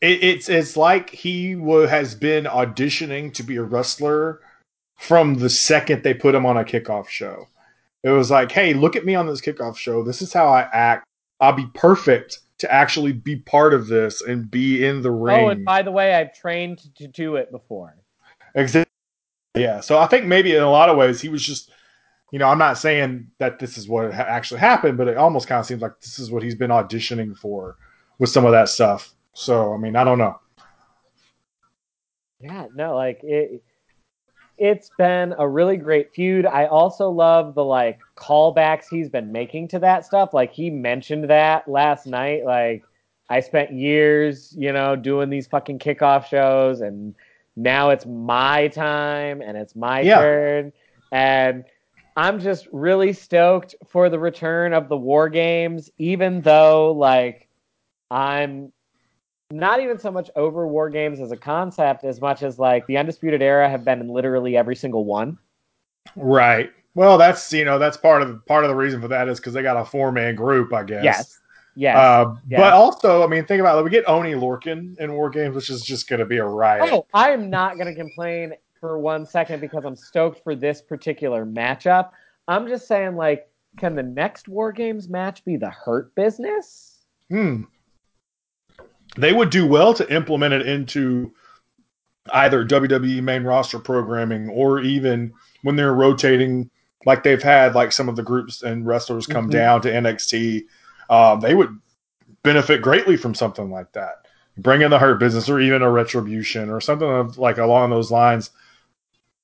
It, 0.00 0.22
it's 0.22 0.48
it's 0.48 0.76
like 0.76 1.10
he 1.10 1.56
wa 1.56 1.86
has 1.88 2.14
been 2.14 2.44
auditioning 2.44 3.34
to 3.34 3.42
be 3.42 3.56
a 3.56 3.62
wrestler 3.62 4.40
from 4.96 5.34
the 5.34 5.50
second 5.50 6.04
they 6.04 6.14
put 6.14 6.36
him 6.36 6.46
on 6.46 6.56
a 6.56 6.64
kickoff 6.64 7.08
show. 7.08 7.48
It 8.04 8.10
was 8.10 8.30
like, 8.30 8.52
hey, 8.52 8.72
look 8.72 8.94
at 8.94 9.04
me 9.04 9.16
on 9.16 9.26
this 9.26 9.40
kickoff 9.40 9.76
show. 9.76 10.04
This 10.04 10.22
is 10.22 10.32
how 10.32 10.46
I 10.46 10.68
act. 10.72 11.04
I'll 11.40 11.52
be 11.52 11.66
perfect 11.74 12.38
to 12.58 12.72
actually 12.72 13.12
be 13.12 13.36
part 13.36 13.74
of 13.74 13.88
this 13.88 14.22
and 14.22 14.48
be 14.48 14.86
in 14.86 15.02
the 15.02 15.10
ring. 15.10 15.44
Oh, 15.44 15.48
and 15.48 15.64
by 15.64 15.82
the 15.82 15.90
way, 15.90 16.14
I've 16.14 16.32
trained 16.32 16.94
to 16.94 17.08
do 17.08 17.34
it 17.34 17.50
before. 17.50 17.96
Exactly. 18.54 18.91
Yeah. 19.54 19.80
So 19.80 19.98
I 19.98 20.06
think 20.06 20.26
maybe 20.26 20.54
in 20.54 20.62
a 20.62 20.70
lot 20.70 20.88
of 20.88 20.96
ways 20.96 21.20
he 21.20 21.28
was 21.28 21.44
just, 21.44 21.70
you 22.30 22.38
know, 22.38 22.48
I'm 22.48 22.58
not 22.58 22.78
saying 22.78 23.30
that 23.38 23.58
this 23.58 23.76
is 23.76 23.88
what 23.88 24.12
actually 24.12 24.60
happened, 24.60 24.96
but 24.96 25.08
it 25.08 25.16
almost 25.16 25.48
kind 25.48 25.60
of 25.60 25.66
seems 25.66 25.82
like 25.82 26.00
this 26.00 26.18
is 26.18 26.30
what 26.30 26.42
he's 26.42 26.54
been 26.54 26.70
auditioning 26.70 27.36
for 27.36 27.76
with 28.18 28.30
some 28.30 28.46
of 28.46 28.52
that 28.52 28.68
stuff. 28.68 29.12
So 29.34 29.74
I 29.74 29.76
mean, 29.76 29.96
I 29.96 30.04
don't 30.04 30.18
know. 30.18 30.38
Yeah, 32.40 32.66
no, 32.74 32.96
like 32.96 33.20
it 33.22 33.62
it's 34.58 34.90
been 34.96 35.34
a 35.38 35.48
really 35.48 35.76
great 35.76 36.14
feud. 36.14 36.46
I 36.46 36.66
also 36.66 37.10
love 37.10 37.54
the 37.54 37.64
like 37.64 38.00
callbacks 38.16 38.84
he's 38.90 39.08
been 39.08 39.32
making 39.32 39.68
to 39.68 39.78
that 39.80 40.06
stuff. 40.06 40.32
Like 40.32 40.52
he 40.52 40.70
mentioned 40.70 41.28
that 41.30 41.68
last 41.68 42.06
night 42.06 42.44
like 42.44 42.84
I 43.28 43.40
spent 43.40 43.72
years, 43.72 44.54
you 44.56 44.72
know, 44.72 44.94
doing 44.94 45.30
these 45.30 45.46
fucking 45.46 45.78
kickoff 45.78 46.26
shows 46.26 46.80
and 46.80 47.14
now 47.56 47.90
it's 47.90 48.06
my 48.06 48.68
time 48.68 49.42
and 49.42 49.56
it's 49.56 49.76
my 49.76 50.04
Yeah. 50.04 50.18
turn 50.18 50.72
and 51.10 51.64
I'm 52.16 52.40
just 52.40 52.66
really 52.72 53.12
stoked 53.12 53.74
for 53.88 54.10
the 54.10 54.18
return 54.18 54.72
of 54.72 54.88
the 54.88 54.96
war 54.96 55.28
games 55.28 55.90
even 55.98 56.40
though 56.42 56.92
like 56.92 57.48
I'm 58.10 58.72
not 59.50 59.80
even 59.80 59.98
so 59.98 60.10
much 60.10 60.30
over 60.34 60.66
war 60.66 60.88
games 60.90 61.20
as 61.20 61.30
a 61.30 61.36
concept 61.36 62.04
as 62.04 62.20
much 62.20 62.42
as 62.42 62.58
like 62.58 62.86
the 62.86 62.96
undisputed 62.96 63.42
era 63.42 63.68
have 63.68 63.84
been 63.84 64.00
in 64.00 64.08
literally 64.08 64.56
every 64.56 64.76
single 64.76 65.04
one 65.04 65.38
Right. 66.16 66.70
Well, 66.94 67.16
that's 67.16 67.52
you 67.52 67.64
know 67.64 67.78
that's 67.78 67.96
part 67.96 68.22
of 68.22 68.28
the, 68.28 68.34
part 68.34 68.64
of 68.64 68.68
the 68.68 68.74
reason 68.74 69.00
for 69.00 69.08
that 69.08 69.28
is 69.28 69.40
because 69.40 69.54
they 69.54 69.62
got 69.62 69.76
a 69.76 69.84
four 69.84 70.12
man 70.12 70.34
group, 70.34 70.72
I 70.72 70.84
guess. 70.84 71.02
yes 71.02 71.40
yes 71.74 71.96
Uh, 71.96 72.34
yes. 72.48 72.60
But 72.60 72.72
also, 72.72 73.22
I 73.22 73.26
mean, 73.26 73.44
think 73.46 73.60
about 73.60 73.78
it. 73.78 73.84
We 73.84 73.90
get 73.90 74.04
Oney 74.08 74.32
Lorcan 74.34 74.98
in 74.98 75.12
War 75.14 75.30
Games, 75.30 75.54
which 75.54 75.70
is 75.70 75.82
just 75.82 76.08
going 76.08 76.20
to 76.20 76.26
be 76.26 76.38
a 76.38 76.44
riot. 76.44 76.90
oh 76.92 77.06
i 77.14 77.30
am 77.30 77.48
not 77.50 77.74
going 77.76 77.86
to 77.86 77.94
complain 77.94 78.52
for 78.80 78.98
one 78.98 79.24
second 79.24 79.60
because 79.60 79.84
i'm 79.84 79.94
stoked 79.96 80.42
for 80.42 80.54
this 80.56 80.82
particular 80.82 81.46
matchup 81.46 82.10
i'm 82.48 82.66
just 82.66 82.86
saying 82.88 83.14
like 83.16 83.48
can 83.78 83.94
the 83.94 84.02
next 84.02 84.48
war 84.48 84.72
games 84.72 85.08
match 85.08 85.44
be 85.44 85.56
the 85.56 85.70
hurt 85.70 86.14
business 86.14 86.88
Hmm. 87.30 87.62
They 89.16 89.32
would 89.32 89.50
do 89.50 89.66
well 89.66 89.94
to 89.94 90.12
implement 90.14 90.54
it 90.54 90.66
into 90.66 91.32
either 92.32 92.64
WWE 92.64 93.22
main 93.22 93.44
roster 93.44 93.78
programming 93.78 94.48
or 94.48 94.80
even 94.80 95.32
when 95.62 95.76
they're 95.76 95.94
rotating, 95.94 96.70
like 97.04 97.22
they've 97.22 97.42
had, 97.42 97.74
like 97.74 97.92
some 97.92 98.08
of 98.08 98.16
the 98.16 98.22
groups 98.22 98.62
and 98.62 98.86
wrestlers 98.86 99.26
come 99.26 99.48
Mhm. 99.48 99.52
down 99.52 99.80
to 99.82 99.90
NXT. 99.92 100.62
Um, 101.10 101.40
they 101.40 101.54
would 101.54 101.78
benefit 102.42 102.82
greatly 102.82 103.16
from 103.16 103.34
something 103.34 103.70
like 103.70 103.92
that. 103.92 104.26
Bring 104.58 104.82
in 104.82 104.90
the 104.90 104.98
Hurt 104.98 105.18
Business 105.18 105.48
or 105.48 105.60
even 105.60 105.82
a 105.82 105.90
Retribution 105.90 106.68
or 106.68 106.80
something 106.80 107.08
of 107.08 107.38
like 107.38 107.58
along 107.58 107.90
those 107.90 108.10
lines 108.10 108.50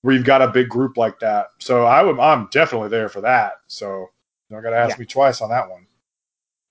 where 0.02 0.14
you've 0.14 0.24
got 0.24 0.42
a 0.42 0.48
big 0.48 0.68
group 0.68 0.96
like 0.96 1.18
that. 1.20 1.48
So 1.58 1.84
I 1.84 2.02
would, 2.02 2.18
I'm 2.18 2.48
definitely 2.50 2.88
there 2.88 3.08
for 3.08 3.20
that. 3.22 3.54
So 3.66 4.10
you 4.48 4.56
don't 4.56 4.62
got 4.62 4.70
to 4.70 4.76
ask 4.76 4.96
Yeah. 4.96 5.00
me 5.00 5.06
twice 5.06 5.40
on 5.40 5.50
that 5.50 5.68
one. 5.68 5.86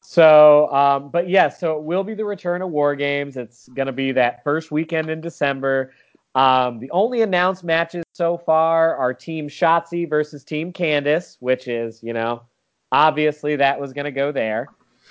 So, 0.02 0.72
um, 0.72 1.10
but 1.10 1.28
yes, 1.28 1.60
so 1.60 1.76
it 1.78 1.84
will 1.84 2.04
be 2.04 2.14
the 2.14 2.24
return 2.24 2.62
of 2.62 2.70
War 2.70 2.96
Games. 2.96 3.36
It's 3.36 3.68
going 3.70 3.88
to 3.88 3.92
be 3.92 4.14
that 4.14 4.44
first 4.44 4.72
weekend 4.72 5.10
in 5.10 5.20
December. 5.20 5.92
Um, 6.34 6.80
the 6.80 6.90
only 6.92 7.24
announced 7.24 7.64
matches 7.64 8.04
so 8.14 8.38
far 8.38 8.96
are 8.96 9.14
Team 9.14 9.50
Shotzi 9.50 10.08
versus 10.08 10.44
Team 10.44 10.72
Candice, 10.72 11.36
which 11.40 11.68
is, 11.68 12.02
you 12.04 12.14
know, 12.14 12.44
obviously 12.92 13.56
that 13.58 13.80
was 13.80 13.94
going 13.94 14.06
to 14.06 14.12
go 14.12 14.32
there. 14.32 14.68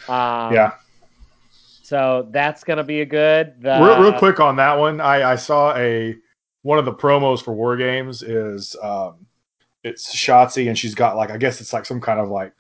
Um, 0.09 0.53
yeah. 0.53 0.72
So 1.83 2.29
that's 2.31 2.64
going 2.64 2.79
to 2.79 2.85
be 2.85 3.01
a 3.01 3.07
good. 3.07 3.55
The, 3.61 3.79
real, 3.81 4.01
real 4.01 4.18
quick 4.18 4.41
on 4.41 4.57
that 4.57 4.74
one, 4.74 5.01
I, 5.01 5.33
I 5.33 5.37
saw 5.37 5.74
a 5.77 6.16
one 6.62 6.79
of 6.79 6.85
the 6.85 6.93
promos 6.93 7.43
for 7.43 7.55
War 7.55 7.77
Games 7.77 8.22
is 8.22 8.74
um, 8.83 9.27
it's 9.85 10.14
Shotzi 10.14 10.68
and 10.68 10.77
she's 10.77 10.97
got 10.97 11.16
like 11.16 11.31
I 11.31 11.37
guess 11.37 11.61
it's 11.61 11.72
like 11.72 11.87
some 11.87 12.01
kind 12.01 12.18
of 12.18 12.29
like 12.29 12.53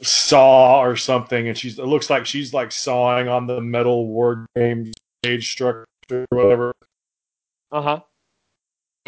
saw 0.00 0.80
or 0.80 0.96
something, 0.96 1.48
and 1.48 1.58
she's 1.58 1.78
it 1.78 1.86
looks 1.86 2.08
like 2.08 2.24
she's 2.26 2.54
like 2.54 2.70
sawing 2.70 3.28
on 3.28 3.46
the 3.46 3.60
metal 3.60 4.06
War 4.06 4.46
Games 4.54 4.92
stage 5.24 5.50
structure 5.50 5.86
or 6.10 6.26
whatever. 6.30 6.72
Uh 7.72 7.82
huh. 7.82 8.00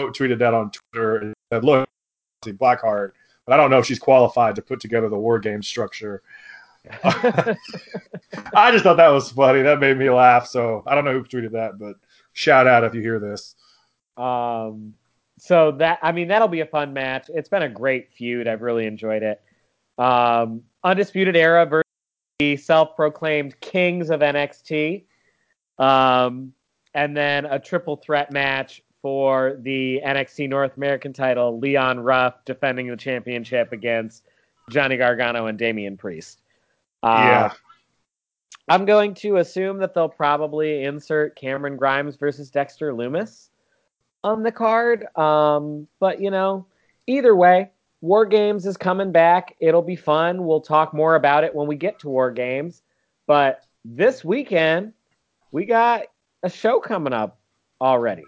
Tweeted 0.00 0.38
that 0.38 0.54
on 0.54 0.70
Twitter 0.70 1.16
and 1.18 1.34
said, 1.52 1.64
"Look, 1.64 1.88
Blackheart." 2.44 3.12
But 3.46 3.54
I 3.54 3.56
don't 3.56 3.70
know 3.70 3.78
if 3.78 3.86
she's 3.86 3.98
qualified 3.98 4.54
to 4.56 4.62
put 4.62 4.80
together 4.80 5.08
the 5.08 5.18
war 5.18 5.38
game 5.38 5.62
structure. 5.62 6.22
I 7.04 8.70
just 8.72 8.84
thought 8.84 8.96
that 8.96 9.08
was 9.08 9.30
funny. 9.30 9.62
That 9.62 9.80
made 9.80 9.98
me 9.98 10.10
laugh. 10.10 10.46
So 10.46 10.82
I 10.86 10.94
don't 10.94 11.04
know 11.04 11.12
who 11.12 11.24
tweeted 11.24 11.52
that, 11.52 11.78
but 11.78 11.96
shout 12.32 12.66
out 12.66 12.84
if 12.84 12.94
you 12.94 13.00
hear 13.00 13.20
this. 13.20 13.54
Um, 14.16 14.94
so 15.38 15.72
that 15.72 15.98
I 16.02 16.12
mean 16.12 16.28
that'll 16.28 16.48
be 16.48 16.60
a 16.60 16.66
fun 16.66 16.92
match. 16.92 17.30
It's 17.32 17.48
been 17.48 17.62
a 17.62 17.68
great 17.68 18.12
feud. 18.12 18.46
I've 18.46 18.62
really 18.62 18.86
enjoyed 18.86 19.22
it. 19.22 19.40
Um, 19.98 20.62
Undisputed 20.84 21.36
Era 21.36 21.66
versus 21.66 21.82
the 22.38 22.56
self-proclaimed 22.56 23.60
kings 23.60 24.10
of 24.10 24.20
NXT, 24.20 25.04
um, 25.78 26.52
and 26.94 27.16
then 27.16 27.44
a 27.44 27.58
triple 27.58 27.96
threat 27.96 28.32
match 28.32 28.82
for 29.02 29.58
the 29.60 30.00
NXT 30.04 30.48
North 30.48 30.76
American 30.76 31.12
title. 31.12 31.58
Leon 31.58 32.00
Ruff 32.00 32.44
defending 32.44 32.88
the 32.88 32.96
championship 32.96 33.72
against 33.72 34.24
Johnny 34.70 34.96
Gargano 34.96 35.46
and 35.46 35.58
Damian 35.58 35.96
Priest. 35.96 36.40
Uh, 37.02 37.26
yeah. 37.26 37.52
I'm 38.68 38.84
going 38.84 39.14
to 39.14 39.38
assume 39.38 39.78
that 39.78 39.92
they'll 39.92 40.08
probably 40.08 40.84
insert 40.84 41.36
Cameron 41.36 41.76
Grimes 41.76 42.14
versus 42.16 42.48
Dexter 42.48 42.92
Lumis 42.92 43.48
on 44.22 44.44
the 44.44 44.52
card. 44.52 45.04
Um, 45.18 45.88
but 45.98 46.20
you 46.20 46.30
know, 46.30 46.66
either 47.08 47.34
way, 47.34 47.70
War 48.00 48.24
Games 48.24 48.66
is 48.66 48.76
coming 48.76 49.12
back. 49.12 49.56
It'll 49.60 49.82
be 49.82 49.96
fun. 49.96 50.46
We'll 50.46 50.60
talk 50.60 50.94
more 50.94 51.16
about 51.16 51.44
it 51.44 51.54
when 51.54 51.66
we 51.66 51.76
get 51.76 51.98
to 52.00 52.08
War 52.08 52.30
Games. 52.30 52.82
But 53.26 53.64
this 53.84 54.24
weekend, 54.24 54.92
we 55.50 55.66
got 55.66 56.02
a 56.42 56.50
show 56.50 56.80
coming 56.80 57.12
up 57.12 57.38
already. 57.80 58.24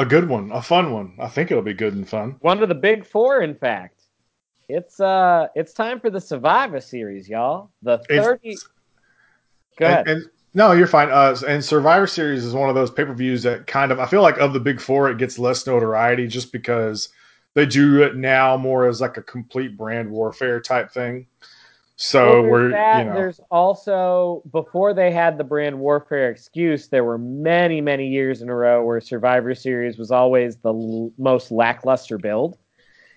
A 0.00 0.04
good 0.06 0.26
one, 0.30 0.50
a 0.50 0.62
fun 0.62 0.92
one. 0.94 1.12
I 1.20 1.28
think 1.28 1.50
it'll 1.50 1.62
be 1.62 1.74
good 1.74 1.92
and 1.92 2.08
fun. 2.08 2.36
One 2.40 2.62
of 2.62 2.70
the 2.70 2.74
big 2.74 3.04
four, 3.04 3.42
in 3.42 3.54
fact. 3.54 4.00
It's 4.66 4.98
uh, 4.98 5.48
it's 5.54 5.74
time 5.74 6.00
for 6.00 6.08
the 6.08 6.20
Survivor 6.20 6.80
Series, 6.80 7.28
y'all. 7.28 7.70
The 7.82 7.98
thirty. 8.08 8.56
Go 9.76 9.84
ahead. 9.84 10.08
And, 10.08 10.22
and 10.22 10.30
no, 10.54 10.72
you're 10.72 10.86
fine. 10.86 11.10
Uh, 11.10 11.36
and 11.46 11.62
Survivor 11.62 12.06
Series 12.06 12.46
is 12.46 12.54
one 12.54 12.70
of 12.70 12.74
those 12.74 12.90
pay 12.90 13.04
per 13.04 13.12
views 13.12 13.42
that 13.42 13.66
kind 13.66 13.92
of 13.92 14.00
I 14.00 14.06
feel 14.06 14.22
like 14.22 14.38
of 14.38 14.54
the 14.54 14.60
big 14.60 14.80
four, 14.80 15.10
it 15.10 15.18
gets 15.18 15.38
less 15.38 15.66
notoriety 15.66 16.28
just 16.28 16.50
because 16.50 17.10
they 17.52 17.66
do 17.66 18.02
it 18.02 18.16
now 18.16 18.56
more 18.56 18.88
as 18.88 19.02
like 19.02 19.18
a 19.18 19.22
complete 19.22 19.76
brand 19.76 20.10
warfare 20.10 20.60
type 20.60 20.90
thing. 20.90 21.26
So 22.02 22.40
Well, 22.42 22.50
we're 22.50 22.72
that. 22.72 22.98
you 23.00 23.04
know 23.10 23.14
There's 23.14 23.40
also 23.50 24.42
before 24.52 24.94
they 24.94 25.10
had 25.10 25.36
the 25.36 25.44
brand 25.44 25.78
warfare 25.78 26.30
excuse, 26.30 26.88
there 26.88 27.04
were 27.04 27.18
many, 27.18 27.82
many 27.82 28.08
years 28.08 28.40
in 28.40 28.48
a 28.48 28.54
row 28.54 28.82
where 28.84 29.00
Survivor 29.02 29.54
Series 29.54 29.98
was 29.98 30.10
always 30.10 30.56
the 30.56 30.72
l- 30.72 31.12
most 31.18 31.50
lackluster 31.52 32.16
build. 32.16 32.56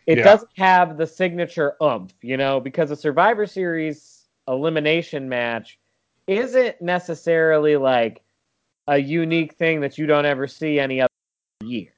It 0.06 0.18
Yeah. 0.18 0.24
doesn't 0.26 0.52
have 0.58 0.98
the 0.98 1.08
signature 1.08 1.76
umph, 1.82 2.14
you 2.22 2.36
know, 2.36 2.60
because 2.60 2.92
a 2.92 2.96
Survivor 2.98 3.46
Series 3.46 4.28
elimination 4.50 5.30
match 5.30 5.80
isn't 6.28 6.82
necessarily 6.82 7.78
like 7.78 8.22
a 8.88 8.98
unique 8.98 9.54
thing 9.54 9.80
that 9.80 9.98
you 9.98 10.06
don't 10.08 10.26
ever 10.26 10.46
see 10.46 10.78
any 10.78 11.00
other 11.00 11.10
year. 11.64 11.94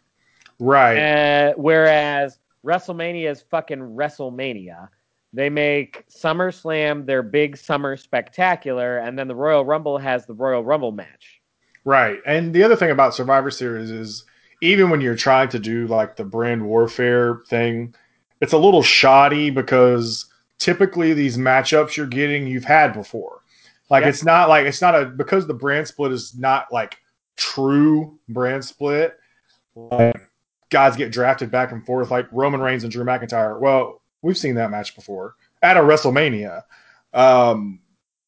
right. 0.60 0.98
Uh, 1.00 1.54
whereas 1.58 2.38
WrestleMania 2.64 3.32
is 3.32 3.42
fucking 3.42 3.80
WrestleMania. 3.80 4.90
They 5.36 5.50
make 5.50 6.06
SummerSlam 6.10 7.06
their 7.06 7.22
big 7.22 7.58
summer 7.58 7.98
spectacular, 7.98 8.98
and 9.00 9.20
then 9.20 9.28
the 9.28 9.36
Royal 9.36 9.66
Rumble 9.66 9.98
has 9.98 10.26
the 10.26 10.34
Royal 10.34 10.64
Rumble 10.64 10.92
match. 10.92 11.42
Right. 11.84 12.20
And 12.26 12.54
the 12.54 12.64
other 12.64 12.76
thing 12.76 12.92
about 12.92 13.14
Survivor 13.14 13.52
Series 13.52 13.92
is 13.92 14.26
even 14.62 14.90
when 14.90 15.02
you're 15.02 15.16
trying 15.16 15.50
to 15.50 15.60
do 15.60 15.88
like 15.88 16.16
the 16.16 16.24
brand 16.24 16.66
warfare 16.66 17.42
thing, 17.48 17.94
it's 18.42 18.54
a 18.54 18.58
little 18.58 18.82
shoddy 18.82 19.50
because 19.50 20.26
typically 20.58 21.14
these 21.14 21.38
matchups 21.38 21.96
you're 21.96 22.08
getting 22.08 22.48
you've 22.48 22.64
had 22.64 22.94
before. 22.94 23.42
Like 23.90 24.04
Yeah. 24.04 24.10
it's 24.10 24.24
not 24.24 24.50
like 24.50 24.66
it's 24.66 24.82
not 24.82 24.96
a 25.00 25.06
because 25.06 25.46
the 25.46 25.54
brand 25.54 25.88
split 25.88 26.12
is 26.12 26.36
not 26.38 26.72
like 26.72 26.98
true 27.36 28.18
brand 28.30 28.66
split. 28.66 29.18
Like 29.76 30.16
guys 30.70 30.96
get 30.96 31.12
drafted 31.12 31.52
back 31.52 31.72
and 31.72 31.86
forth 31.86 32.10
like 32.10 32.28
Roman 32.32 32.62
Reigns 32.62 32.84
and 32.84 32.92
Drew 32.92 33.04
McIntyre. 33.04 33.60
Well, 33.60 34.02
we've 34.22 34.38
seen 34.38 34.56
that 34.56 34.72
match 34.72 34.96
before 34.96 35.36
at 35.62 35.78
a 35.78 35.82
WrestleMania. 35.82 36.64
Um, 37.14 37.80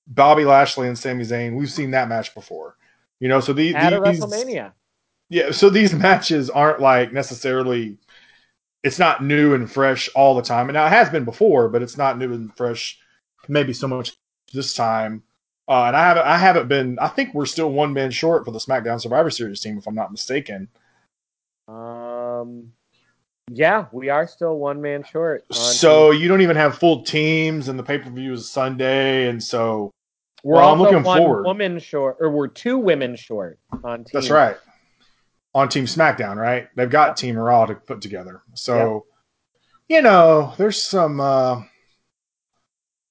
Bobby 0.07 0.45
Lashley 0.45 0.88
and 0.88 0.97
Sami 0.97 1.23
Zayn, 1.23 1.55
we've 1.55 1.71
seen 1.71 1.91
that 1.91 2.07
match 2.07 2.33
before. 2.33 2.77
You 3.19 3.27
know, 3.27 3.39
so 3.39 3.53
the, 3.53 3.75
At 3.75 3.93
a 3.93 3.99
these 3.99 4.19
WrestleMania. 4.19 4.73
yeah, 5.29 5.51
so 5.51 5.69
these 5.69 5.93
matches 5.93 6.49
aren't 6.49 6.79
like 6.79 7.11
necessarily 7.11 7.97
it's 8.83 8.99
not 8.99 9.23
new 9.23 9.53
and 9.53 9.69
fresh 9.69 10.07
all 10.15 10.35
the 10.35 10.41
time. 10.41 10.69
And 10.69 10.75
now 10.75 10.85
it 10.85 10.91
has 10.91 11.09
been 11.09 11.25
before, 11.25 11.67
but 11.67 11.81
it's 11.81 11.97
not 11.97 12.17
new 12.17 12.31
and 12.33 12.55
fresh 12.55 12.97
maybe 13.47 13.73
so 13.73 13.88
much 13.88 14.15
this 14.53 14.73
time. 14.73 15.23
Uh, 15.67 15.85
and 15.85 15.95
I 15.97 16.07
haven't 16.07 16.23
I 16.25 16.38
haven't 16.38 16.67
been 16.69 16.97
I 16.99 17.09
think 17.09 17.33
we're 17.33 17.45
still 17.45 17.71
one 17.71 17.91
man 17.91 18.11
short 18.11 18.45
for 18.45 18.51
the 18.51 18.59
SmackDown 18.59 19.01
Survivor 19.01 19.29
Series 19.29 19.59
team, 19.59 19.77
if 19.77 19.88
I'm 19.88 19.95
not 19.95 20.11
mistaken. 20.11 20.69
Um, 21.67 22.71
yeah, 23.50 23.86
we 23.91 24.10
are 24.10 24.28
still 24.28 24.58
one 24.58 24.82
man 24.82 25.04
short. 25.04 25.45
So 25.54 26.12
you 26.12 26.28
don't 26.28 26.41
even 26.41 26.58
have 26.58 26.78
full 26.78 27.04
teams 27.04 27.70
and 27.70 27.80
the 27.80 27.84
pay 27.84 27.98
per 27.98 28.10
view 28.10 28.34
is 28.34 28.50
Sunday, 28.50 29.30
and 29.30 29.41
so 29.41 29.91
we're 30.43 30.56
well, 30.56 30.72
I'm 30.72 30.80
looking 30.80 31.04
one 31.04 31.18
forward. 31.18 31.43
woman 31.45 31.80
short, 31.80 32.18
or 32.20 32.30
we're 32.30 32.48
two 32.48 32.78
women 32.78 33.16
short 33.16 33.60
on 33.84 34.00
team. 34.00 34.12
That's 34.14 34.30
right. 34.30 34.58
On 35.56 35.68
Team 35.68 35.86
SmackDown, 35.86 36.36
right? 36.36 36.68
They've 36.76 36.89
got 36.89 37.18
Team 37.18 37.36
Raw 37.36 37.66
to 37.66 37.76
put 37.76 38.02
together. 38.02 38.43
So, 38.54 39.06
you 39.88 40.02
know, 40.02 40.54
there's 40.58 40.82
some 40.82 41.20
uh 41.20 41.64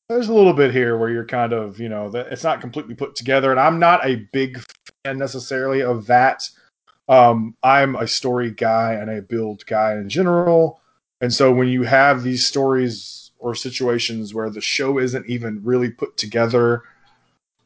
there's 0.08 0.28
a 0.28 0.34
little 0.34 0.52
bit 0.52 0.70
here 0.70 0.96
where 0.96 1.10
you're 1.10 1.26
kind 1.26 1.52
of, 1.52 1.80
you 1.80 1.88
know, 1.88 2.08
that 2.10 2.28
it's 2.28 2.44
not 2.44 2.60
completely 2.60 2.94
put 2.94 3.16
together 3.16 3.50
and 3.50 3.58
I'm 3.58 3.80
not 3.80 4.06
a 4.06 4.26
big 4.32 4.62
fan 5.04 5.18
necessarily 5.18 5.82
of 5.82 6.06
that. 6.06 6.48
Um 7.08 7.56
I'm 7.62 7.96
a 7.96 8.06
story 8.06 8.50
guy 8.50 8.94
and 8.94 9.10
a 9.10 9.22
build 9.22 9.64
guy 9.66 9.94
in 9.94 10.08
general. 10.08 10.80
And 11.20 11.32
so 11.32 11.52
when 11.52 11.68
you 11.68 11.82
have 11.84 12.22
these 12.22 12.46
stories 12.46 13.30
or 13.38 13.54
situations 13.54 14.34
where 14.34 14.50
the 14.50 14.60
show 14.60 14.98
isn't 14.98 15.26
even 15.26 15.62
really 15.64 15.90
put 15.90 16.16
together 16.16 16.82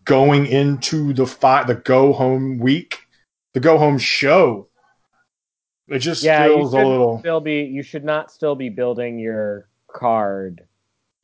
going 0.04 0.46
into 0.46 1.12
the 1.14 1.26
fi- 1.26 1.64
the 1.64 1.76
go 1.76 2.12
home 2.12 2.58
week, 2.58 3.06
the 3.54 3.60
go 3.60 3.78
home 3.78 3.98
show. 3.98 4.68
It 5.88 5.98
just 5.98 6.28
Yeah, 6.28 6.34
feels 6.34 6.72
a 6.72 6.78
little 6.78 7.08
still 7.08 7.40
be. 7.40 7.62
You 7.64 7.82
should 7.82 8.04
not 8.04 8.30
still 8.30 8.54
be 8.54 8.68
building 8.68 9.18
your 9.18 9.68
card 9.88 10.66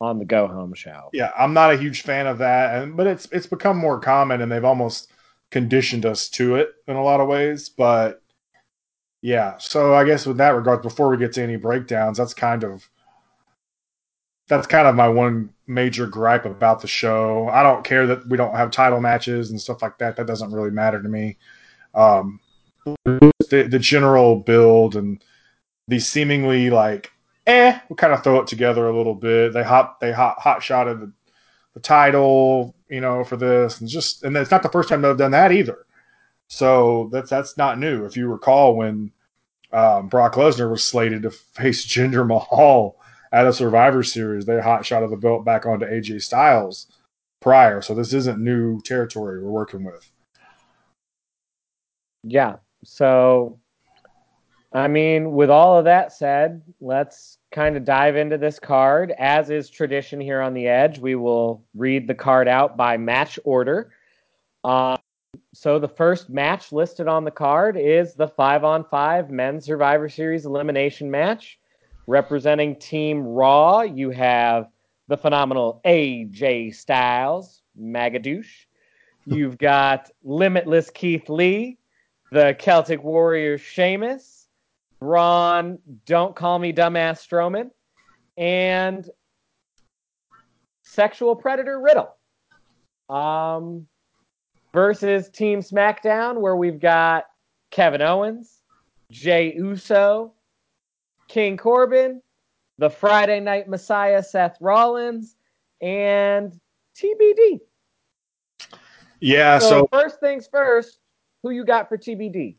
on 0.01 0.19
the 0.19 0.25
go 0.27 0.49
home 0.49 0.75
show. 0.75 1.13
yeah, 1.13 1.31
I'm 1.37 1.55
not 1.55 1.73
a 1.73 1.77
huge 1.77 2.03
fan 2.03 2.27
of 2.27 2.39
that 2.39 2.83
and 2.83 2.97
but 2.97 3.07
it's 3.07 3.29
it's 3.33 3.47
become 3.47 3.77
more 3.77 4.01
common 4.01 4.41
and 4.43 4.51
they've 4.51 4.65
almost 4.65 5.11
conditioned 5.51 6.07
us 6.07 6.29
to 6.31 6.57
it 6.57 6.71
in 6.87 6.97
a 6.97 7.03
lot 7.03 7.21
of 7.21 7.29
ways, 7.29 7.69
but 7.69 8.23
yeah, 9.23 9.57
so 9.59 9.95
I 9.95 10.05
guess 10.05 10.27
with 10.27 10.37
that 10.39 10.51
regard 10.51 10.83
before 10.83 11.09
we 11.09 11.17
get 11.17 11.33
to 11.33 11.43
any 11.43 11.57
breakdowns, 11.57 12.19
that's 12.19 12.35
kind 12.35 12.63
of 12.63 12.89
that's 14.49 14.67
kind 14.67 14.87
of 14.87 14.95
my 14.95 15.09
one 15.09 15.51
major 15.67 16.07
gripe 16.07 16.45
about 16.45 16.81
the 16.81 16.87
show. 16.87 17.49
I 17.49 17.65
don't 17.65 17.85
care 17.85 18.07
that 18.07 18.29
we 18.29 18.37
don't 18.37 18.55
have 18.55 18.71
title 18.71 19.01
matches 19.01 19.51
and 19.51 19.61
stuff 19.61 19.83
like 19.83 19.99
that. 19.99 20.15
That 20.17 20.29
doesn't 20.29 20.53
really 20.53 20.71
matter 20.71 21.03
to 21.03 21.09
me. 21.09 21.37
Um, 21.95 22.39
the, 23.05 23.67
the 23.69 23.79
general 23.81 24.37
build 24.37 24.95
and 24.95 25.25
the 25.89 25.99
seemingly 25.99 26.71
like, 26.71 27.11
eh, 27.49 27.81
we 27.89 27.97
kind 27.97 28.13
of 28.13 28.23
throw 28.23 28.39
it 28.41 28.47
together 28.47 28.87
a 28.87 28.97
little 28.97 29.15
bit. 29.15 29.53
They 29.53 29.65
hot 29.65 29.99
they 29.99 30.13
hot 30.13 30.39
hot 30.39 30.63
shotted 30.63 31.01
the, 31.01 31.13
the 31.75 31.81
title, 31.81 32.76
you 32.89 33.01
know, 33.01 33.25
for 33.25 33.37
this, 33.37 33.81
and 33.81 33.89
just 33.89 34.25
and 34.25 34.37
it's 34.37 34.51
not 34.51 34.63
the 34.63 34.69
first 34.69 34.89
time 34.89 35.03
they've 35.03 35.17
done 35.17 35.33
that 35.33 35.53
either. 35.53 35.87
So 36.49 37.09
that's 37.13 37.31
that's 37.31 37.57
not 37.57 37.79
new. 37.79 38.05
If 38.05 38.17
you 38.17 38.29
recall 38.29 38.77
when 38.77 39.13
um, 39.73 40.09
Brock 40.09 40.35
Lesnar 40.35 40.71
was 40.71 40.85
slated 40.85 41.23
to 41.23 41.31
face 41.31 41.87
Jinder 41.87 42.27
Mahal 42.27 42.97
at 43.33 43.47
a 43.47 43.53
Survivor 43.53 44.03
Series, 44.03 44.47
they 44.47 44.61
hot 44.61 44.87
shot 44.87 45.03
of 45.03 45.11
the 45.11 45.17
belt 45.17 45.45
back 45.45 45.67
onto 45.67 45.87
AJ 45.87 46.23
Styles 46.23 46.87
prior. 47.41 47.83
So 47.83 47.95
this 47.95 48.13
isn't 48.13 48.39
new 48.39 48.81
territory 48.83 49.43
we're 49.43 49.51
working 49.51 49.85
with. 49.85 50.11
Yeah. 52.23 52.57
So, 52.85 53.59
I 54.73 54.89
mean, 54.89 55.33
with 55.33 55.51
all 55.51 55.79
of 55.79 55.85
that 55.85 56.13
said, 56.13 56.63
let's 56.81 57.39
kind 57.53 57.77
of 57.77 57.85
dive 57.85 58.17
into 58.17 58.39
this 58.39 58.59
card. 58.59 59.13
As 59.19 59.51
is 59.51 59.71
tradition 59.71 60.21
here 60.21 60.41
on 60.41 60.55
the 60.55 60.67
Edge, 60.67 60.99
we 60.99 61.15
will 61.15 61.65
read 61.75 62.07
the 62.07 62.15
card 62.15 62.49
out 62.49 62.77
by 62.77 62.97
match 62.97 63.39
order. 63.45 63.93
Um, 64.65 64.99
so, 65.53 65.79
the 65.79 65.89
first 65.89 66.29
match 66.29 66.73
listed 66.73 67.09
on 67.09 67.25
the 67.25 67.31
card 67.31 67.77
is 67.77 68.15
the 68.15 68.29
five 68.29 68.65
on 68.65 68.85
five 68.85 69.31
men's 69.31 69.65
Survivor 69.65 70.09
Series 70.09 70.47
elimination 70.47 71.11
match. 71.11 71.59
Representing 72.07 72.77
Team 72.77 73.23
Raw, 73.23 73.81
you 73.81 74.11
have 74.11 74.69
the 75.09 75.17
phenomenal 75.17 75.81
AJ 75.85 76.75
Styles, 76.75 77.63
Magadoosh. 77.79 78.67
You've 79.25 79.59
got 79.59 80.11
Limitless 80.23 80.91
Keith 80.91 81.29
Lee, 81.29 81.79
the 82.31 82.55
Celtic 82.59 83.03
Warrior 83.03 83.59
Sheamus, 83.59 84.46
Braun, 85.01 85.79
Don't 86.07 86.35
Call 86.35 86.59
Me 86.59 86.73
Dumbass 86.73 87.27
Strowman, 87.27 87.71
and 88.37 89.09
Sexual 90.83 91.37
Predator 91.37 91.81
Riddle. 91.81 92.15
Um, 93.09 93.87
versus 94.73 95.31
Team 95.31 95.61
SmackDown, 95.61 96.41
where 96.41 96.57
we've 96.57 96.81
got 96.81 97.27
Kevin 97.71 98.03
Owens, 98.03 98.63
Jey 99.11 99.55
Uso, 99.55 100.33
King 101.29 101.57
Corbin, 101.57 102.21
the 102.79 102.91
Friday 102.91 103.41
Night 103.41 103.69
Messiah 103.69 104.23
Seth 104.23 104.57
Rollins, 104.61 105.37
and 105.81 106.59
TBD. 106.97 107.61
Yeah, 109.21 109.59
So, 109.59 109.69
so 109.69 109.89
first 109.93 110.21
things 110.21 110.47
first, 110.47 110.99
who 111.43 111.51
you 111.51 111.65
got 111.65 111.89
for 111.89 111.97
TBD? 111.97 112.57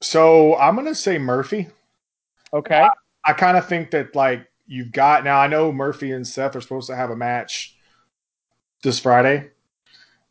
So 0.00 0.56
I'm 0.56 0.76
gonna 0.76 0.94
say 0.94 1.18
Murphy. 1.18 1.68
Okay. 2.52 2.86
I 3.24 3.32
kind 3.32 3.56
of 3.56 3.68
think 3.68 3.90
that 3.90 4.14
like 4.14 4.46
you've 4.66 4.92
got 4.92 5.24
now. 5.24 5.38
I 5.38 5.46
know 5.46 5.72
Murphy 5.72 6.12
and 6.12 6.26
Seth 6.26 6.56
are 6.56 6.60
supposed 6.60 6.88
to 6.88 6.96
have 6.96 7.10
a 7.10 7.16
match 7.16 7.76
this 8.82 8.98
Friday, 8.98 9.50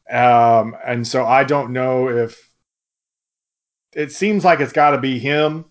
um, 0.09 0.75
and 0.85 1.07
so 1.07 1.25
I 1.25 1.43
don't 1.43 1.71
know 1.71 2.09
if 2.09 2.49
it 3.93 4.11
seems 4.11 4.43
like 4.43 4.59
it's 4.59 4.73
got 4.73 4.91
to 4.91 4.97
be 4.97 5.19
him 5.19 5.65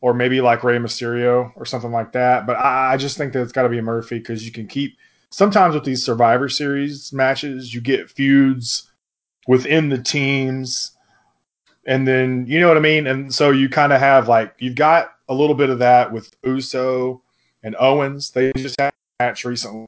or 0.00 0.14
maybe 0.14 0.40
like 0.40 0.64
Rey 0.64 0.78
Mysterio 0.78 1.52
or 1.56 1.64
something 1.64 1.92
like 1.92 2.12
that. 2.12 2.46
But 2.46 2.56
I, 2.56 2.94
I 2.94 2.96
just 2.96 3.16
think 3.16 3.32
that 3.32 3.42
it's 3.42 3.52
got 3.52 3.62
to 3.62 3.68
be 3.68 3.80
Murphy 3.80 4.18
because 4.18 4.44
you 4.44 4.52
can 4.52 4.66
keep 4.66 4.96
sometimes 5.30 5.74
with 5.74 5.84
these 5.84 6.04
Survivor 6.04 6.48
Series 6.48 7.12
matches, 7.12 7.74
you 7.74 7.80
get 7.80 8.10
feuds 8.10 8.90
within 9.46 9.88
the 9.88 10.02
teams. 10.02 10.92
And 11.86 12.06
then 12.06 12.44
you 12.48 12.58
know 12.58 12.68
what 12.68 12.76
I 12.76 12.80
mean, 12.80 13.06
and 13.06 13.32
so 13.32 13.50
you 13.50 13.68
kind 13.68 13.92
of 13.92 14.00
have 14.00 14.28
like 14.28 14.54
you've 14.58 14.74
got 14.74 15.12
a 15.28 15.34
little 15.34 15.54
bit 15.54 15.70
of 15.70 15.78
that 15.78 16.12
with 16.12 16.30
Uso 16.44 17.22
and 17.62 17.76
Owens. 17.78 18.30
They 18.30 18.52
just 18.56 18.78
had 18.78 18.92
a 19.20 19.24
match 19.24 19.44
recently. 19.44 19.86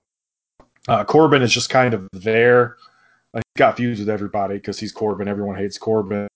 Uh, 0.86 1.05
Corbin 1.05 1.42
is 1.42 1.53
just 1.53 1.70
kind 1.70 1.94
of 1.94 2.09
there. 2.12 2.76
Uh, 3.34 3.38
he 3.38 3.59
got 3.59 3.76
feuds 3.76 3.99
with 3.99 4.09
everybody 4.09 4.55
because 4.55 4.78
he's 4.78 4.92
Corbin. 4.92 5.26
Everyone 5.26 5.57
hates 5.57 5.76
Corbin, 5.76 6.28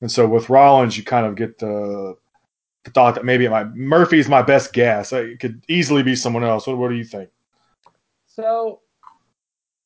and 0.00 0.10
so 0.10 0.26
with 0.26 0.50
Rollins, 0.50 0.98
you 0.98 1.04
kind 1.04 1.26
of 1.26 1.36
get 1.36 1.58
the 1.58 2.16
the 2.82 2.90
thought 2.90 3.14
that 3.14 3.24
maybe 3.24 3.46
my 3.48 3.64
Murphy's 3.64 4.28
my 4.28 4.42
best 4.42 4.72
guess. 4.72 5.12
It 5.12 5.38
could 5.38 5.64
easily 5.68 6.02
be 6.02 6.16
someone 6.16 6.44
else. 6.44 6.66
What, 6.66 6.76
what 6.76 6.88
do 6.88 6.96
you 6.96 7.04
think? 7.04 7.30
So 8.26 8.80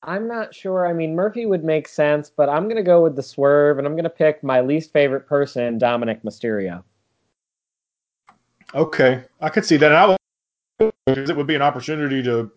I'm 0.03 0.29
not 0.29 0.55
sure. 0.55 0.87
I 0.87 0.93
mean, 0.93 1.15
Murphy 1.15 1.47
would 1.47 1.65
make 1.65 1.89
sense, 1.89 2.31
but 2.31 2.49
I'm 2.49 2.69
gonna 2.69 2.83
go 2.83 3.03
with 3.03 3.17
the 3.17 3.23
swerve, 3.23 3.79
and 3.79 3.87
I'm 3.87 3.97
gonna 3.97 4.09
pick 4.09 4.43
my 4.43 4.61
least 4.61 4.93
favorite 4.93 5.27
person, 5.27 5.79
Dominic 5.79 6.23
Mysterio. 6.23 6.85
Okay, 8.75 9.25
I 9.41 9.49
could 9.49 9.65
see 9.65 9.77
that. 9.79 9.93
And 9.93 9.97
I 9.97 10.17
would, 10.79 11.29
it 11.29 11.37
would 11.37 11.47
be 11.47 11.55
an 11.55 11.63
opportunity 11.63 12.23
to, 12.23 12.51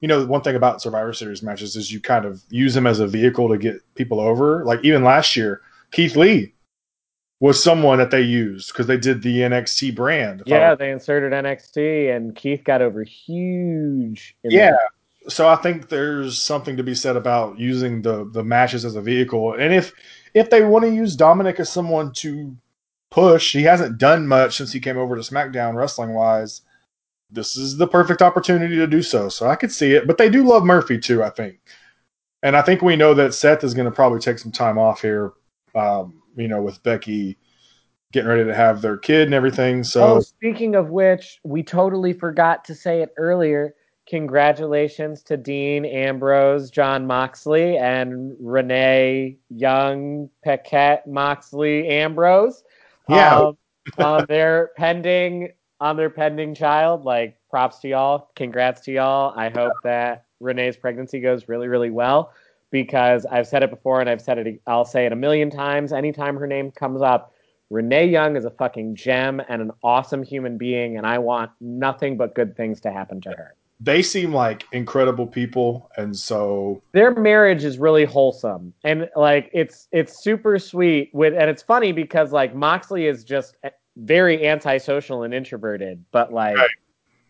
you 0.00 0.08
know, 0.08 0.24
one 0.26 0.42
thing 0.42 0.54
about 0.54 0.82
Survivor 0.82 1.12
Series 1.12 1.42
matches 1.42 1.76
is 1.76 1.90
you 1.90 2.00
kind 2.00 2.24
of 2.24 2.42
use 2.50 2.74
them 2.74 2.86
as 2.86 3.00
a 3.00 3.06
vehicle 3.06 3.48
to 3.48 3.58
get 3.58 3.80
people 3.94 4.20
over. 4.20 4.64
Like 4.64 4.84
even 4.84 5.02
last 5.02 5.36
year, 5.36 5.62
Keith 5.92 6.14
Lee 6.14 6.54
was 7.40 7.62
someone 7.62 7.98
that 7.98 8.10
they 8.10 8.20
used 8.20 8.72
because 8.72 8.86
they 8.86 8.98
did 8.98 9.22
the 9.22 9.38
NXT 9.38 9.94
brand. 9.96 10.42
Yeah, 10.44 10.72
um, 10.72 10.78
they 10.78 10.90
inserted 10.90 11.32
NXT, 11.32 12.14
and 12.14 12.36
Keith 12.36 12.62
got 12.62 12.82
over 12.82 13.02
huge. 13.02 14.36
in 14.44 14.50
Yeah. 14.50 14.72
that. 14.72 14.90
So 15.30 15.48
I 15.48 15.56
think 15.56 15.88
there's 15.88 16.42
something 16.42 16.76
to 16.76 16.82
be 16.82 16.94
said 16.94 17.16
about 17.16 17.58
using 17.58 18.02
the 18.02 18.28
the 18.32 18.44
matches 18.44 18.84
as 18.84 18.96
a 18.96 19.00
vehicle. 19.00 19.54
And 19.54 19.72
if 19.72 19.92
if 20.34 20.50
they 20.50 20.62
want 20.62 20.84
to 20.84 20.92
use 20.92 21.16
Dominic 21.16 21.60
as 21.60 21.70
someone 21.70 22.12
to 22.14 22.56
push, 23.10 23.52
he 23.52 23.62
hasn't 23.62 23.98
done 23.98 24.26
much 24.26 24.56
since 24.56 24.72
he 24.72 24.80
came 24.80 24.98
over 24.98 25.16
to 25.16 25.22
SmackDown 25.22 25.74
wrestling 25.74 26.14
wise. 26.14 26.62
This 27.30 27.56
is 27.56 27.76
the 27.76 27.86
perfect 27.86 28.22
opportunity 28.22 28.76
to 28.76 28.86
do 28.86 29.02
so. 29.02 29.28
So 29.28 29.48
I 29.48 29.56
could 29.56 29.72
see 29.72 29.92
it. 29.92 30.06
But 30.06 30.18
they 30.18 30.28
do 30.28 30.44
love 30.44 30.64
Murphy 30.64 30.98
too, 30.98 31.22
I 31.22 31.30
think. 31.30 31.58
And 32.42 32.56
I 32.56 32.62
think 32.62 32.82
we 32.82 32.96
know 32.96 33.14
that 33.14 33.34
Seth 33.34 33.64
is 33.64 33.74
going 33.74 33.84
to 33.84 33.94
probably 33.94 34.18
take 34.18 34.38
some 34.38 34.52
time 34.52 34.78
off 34.78 35.02
here, 35.02 35.32
um, 35.74 36.22
you 36.36 36.48
know, 36.48 36.62
with 36.62 36.82
Becky 36.82 37.36
getting 38.12 38.28
ready 38.28 38.44
to 38.44 38.54
have 38.54 38.82
their 38.82 38.96
kid 38.96 39.26
and 39.26 39.34
everything. 39.34 39.84
So 39.84 40.16
Oh, 40.16 40.20
speaking 40.20 40.74
of 40.74 40.90
which, 40.90 41.38
we 41.44 41.62
totally 41.62 42.12
forgot 42.12 42.64
to 42.64 42.74
say 42.74 43.02
it 43.02 43.10
earlier. 43.16 43.74
Congratulations 44.10 45.22
to 45.22 45.36
Dean 45.36 45.84
Ambrose, 45.84 46.68
Jon 46.68 47.06
Moxley, 47.06 47.78
and 47.78 48.34
Renee 48.40 49.38
Young, 49.50 50.28
Paquette 50.42 51.06
Moxley 51.06 51.86
Ambrose. 51.88 52.64
Yeah. 53.08 53.38
um, 53.38 53.58
on 53.98 54.26
their 54.28 54.72
pending 54.76 55.52
on 55.80 55.96
their 55.96 56.10
pending 56.10 56.56
child. 56.56 57.04
Like, 57.04 57.38
props 57.50 57.78
to 57.80 57.88
y'all. 57.88 58.30
Congrats 58.34 58.80
to 58.82 58.92
y'all. 58.92 59.32
I 59.36 59.48
hope 59.48 59.74
that 59.84 60.26
Renee's 60.40 60.76
pregnancy 60.76 61.20
goes 61.20 61.48
really, 61.48 61.68
really 61.68 61.90
well 61.90 62.32
because 62.72 63.26
I've 63.26 63.46
said 63.46 63.62
it 63.62 63.70
before 63.70 64.00
and 64.00 64.10
I've 64.10 64.20
said 64.20 64.38
it. 64.38 64.60
I'll 64.66 64.84
say 64.84 65.06
it 65.06 65.12
a 65.12 65.16
million 65.16 65.50
times. 65.50 65.92
Anytime 65.92 66.36
her 66.36 66.48
name 66.48 66.72
comes 66.72 67.00
up, 67.00 67.32
Renee 67.70 68.06
Young 68.06 68.34
is 68.34 68.44
a 68.44 68.50
fucking 68.50 68.96
gem 68.96 69.40
and 69.48 69.62
an 69.62 69.70
awesome 69.84 70.24
human 70.24 70.58
being, 70.58 70.96
and 70.96 71.06
I 71.06 71.18
want 71.18 71.52
nothing 71.60 72.16
but 72.16 72.34
good 72.34 72.56
things 72.56 72.80
to 72.80 72.90
happen 72.90 73.20
to 73.20 73.30
her. 73.30 73.54
They 73.80 74.02
seem 74.02 74.32
like 74.34 74.64
incredible 74.72 75.26
people. 75.26 75.90
And 75.96 76.16
so 76.16 76.82
Their 76.92 77.14
marriage 77.14 77.64
is 77.64 77.78
really 77.78 78.04
wholesome, 78.04 78.74
and 78.84 79.08
like 79.16 79.50
it's 79.52 79.88
it's 79.90 80.22
super 80.22 80.58
sweet. 80.58 81.10
With 81.14 81.34
and 81.34 81.48
it's 81.50 81.62
funny 81.62 81.92
because 81.92 82.32
like 82.32 82.54
Moxley 82.54 83.06
is 83.06 83.24
just 83.24 83.56
very 83.96 84.46
antisocial 84.46 85.22
and 85.22 85.32
introverted, 85.34 86.04
but 86.12 86.32
like 86.32 86.56
Right. 86.56 86.70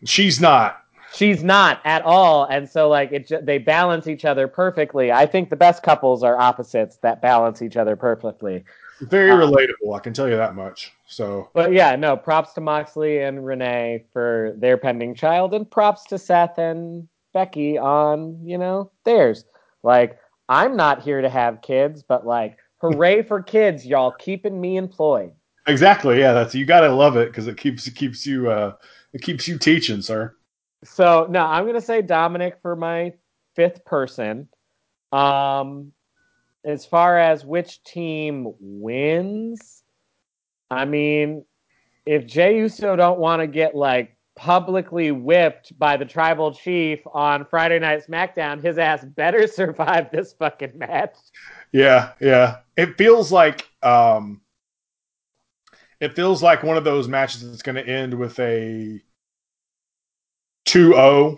she's 0.05 0.39
not. 0.41 0.83
she's 1.13 1.43
not 1.43 1.81
at 1.85 2.01
all, 2.03 2.45
and 2.45 2.69
so 2.69 2.89
like 2.89 3.11
it 3.11 3.45
they 3.45 3.57
balance 3.57 4.07
each 4.07 4.25
other 4.25 4.47
perfectly. 4.47 5.11
I 5.11 5.25
think 5.25 5.49
the 5.49 5.55
best 5.55 5.83
couples 5.83 6.21
are 6.23 6.37
opposites 6.37 6.97
that 6.97 7.21
balance 7.21 7.61
each 7.61 7.77
other 7.77 7.95
perfectly. 7.95 8.63
Very 9.01 9.31
Uh, 9.31 9.35
relatable, 9.35 9.95
I 9.95 9.99
can 9.99 10.13
tell 10.13 10.29
you 10.29 10.37
that 10.37 10.55
much. 10.55 10.93
So 11.07 11.49
But 11.53 11.73
yeah, 11.73 11.95
no, 11.95 12.15
props 12.17 12.53
to 12.53 12.61
Moxley 12.61 13.19
and 13.19 13.45
Renee 13.45 14.05
for 14.13 14.53
their 14.57 14.77
pending 14.77 15.15
child, 15.15 15.53
and 15.53 15.69
props 15.69 16.05
to 16.07 16.17
Seth 16.17 16.57
and 16.57 17.07
Becky 17.33 17.77
on, 17.77 18.45
you 18.45 18.57
know, 18.57 18.91
theirs. 19.05 19.45
Like, 19.83 20.19
I'm 20.49 20.75
not 20.77 21.01
here 21.01 21.21
to 21.21 21.29
have 21.29 21.61
kids, 21.61 22.03
but 22.03 22.25
like, 22.25 22.57
hooray 22.77 23.21
for 23.27 23.41
kids, 23.43 23.85
y'all 23.85 24.11
keeping 24.11 24.59
me 24.59 24.77
employed. 24.77 25.33
exactly, 25.67 26.19
yeah, 26.19 26.33
that's 26.33 26.55
you 26.55 26.65
gotta 26.65 26.89
love 26.93 27.17
it 27.17 27.29
because 27.29 27.47
it 27.47 27.57
keeps 27.57 27.87
it 27.87 27.95
keeps 27.95 28.25
you 28.25 28.49
uh 28.49 28.73
it 29.13 29.21
keeps 29.21 29.47
you 29.47 29.57
teaching, 29.57 30.01
sir. 30.01 30.35
So 30.83 31.27
no, 31.29 31.45
I'm 31.45 31.65
gonna 31.65 31.81
say 31.81 32.01
Dominic 32.01 32.57
for 32.61 32.75
my 32.75 33.13
fifth 33.55 33.85
person. 33.85 34.47
Um, 35.11 35.91
as 36.63 36.85
far 36.85 37.17
as 37.17 37.45
which 37.45 37.83
team 37.83 38.53
wins, 38.59 39.83
I 40.69 40.85
mean, 40.85 41.45
if 42.05 42.25
Jey 42.25 42.57
Uso 42.57 42.95
don't 42.95 43.19
want 43.19 43.41
to 43.41 43.47
get 43.47 43.75
like 43.75 44.15
publicly 44.35 45.11
whipped 45.11 45.77
by 45.77 45.97
the 45.97 46.05
tribal 46.05 46.53
chief 46.53 46.99
on 47.13 47.45
Friday 47.45 47.79
Night 47.79 48.03
SmackDown, 48.07 48.63
his 48.63 48.77
ass 48.77 49.03
better 49.03 49.47
survive 49.47 50.11
this 50.11 50.33
fucking 50.33 50.77
match. 50.77 51.15
Yeah, 51.71 52.13
yeah. 52.19 52.57
It 52.77 52.97
feels 52.97 53.31
like 53.31 53.67
um 53.83 54.41
it 55.99 56.15
feels 56.15 56.41
like 56.41 56.63
one 56.63 56.77
of 56.77 56.83
those 56.83 57.07
matches 57.07 57.47
that's 57.47 57.61
gonna 57.61 57.81
end 57.81 58.13
with 58.13 58.39
a 58.39 59.01
2-0 60.67 61.37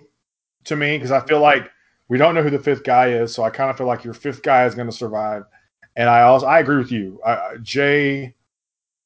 to 0.66 0.76
me 0.76 0.98
because 0.98 1.12
I 1.12 1.26
feel 1.26 1.42
like 1.42 1.70
we 2.10 2.18
don't 2.18 2.36
know 2.36 2.44
who 2.44 2.50
the 2.50 2.60
fifth 2.60 2.84
guy 2.84 3.10
is, 3.10 3.34
so 3.34 3.44
I 3.44 3.50
kind 3.50 3.70
of 3.70 3.78
feel 3.78 3.88
like 3.88 4.04
your 4.04 4.14
fifth 4.14 4.44
guy 4.44 4.66
is 4.66 4.76
going 4.76 4.90
to 4.90 4.96
survive. 4.96 5.44
And 5.96 6.10
I 6.10 6.22
also 6.22 6.46
I 6.46 6.60
agree 6.60 6.78
with 6.78 6.92
you, 6.92 7.20
I, 7.26 7.58
Jay. 7.62 8.34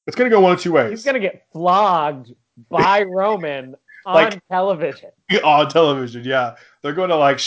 It's 0.07 0.15
going 0.15 0.29
to 0.29 0.35
go 0.35 0.41
one 0.41 0.53
of 0.53 0.59
two 0.59 0.71
ways. 0.71 0.91
He's 0.91 1.03
gonna 1.03 1.19
get 1.19 1.45
flogged 1.51 2.33
by 2.69 3.03
Roman 3.09 3.75
on 4.07 4.41
television. 4.49 5.09
on 5.43 5.69
television. 5.69 6.23
Yeah, 6.23 6.55
they're 6.81 6.93
going 6.93 7.09
to 7.09 7.17
like 7.17 7.39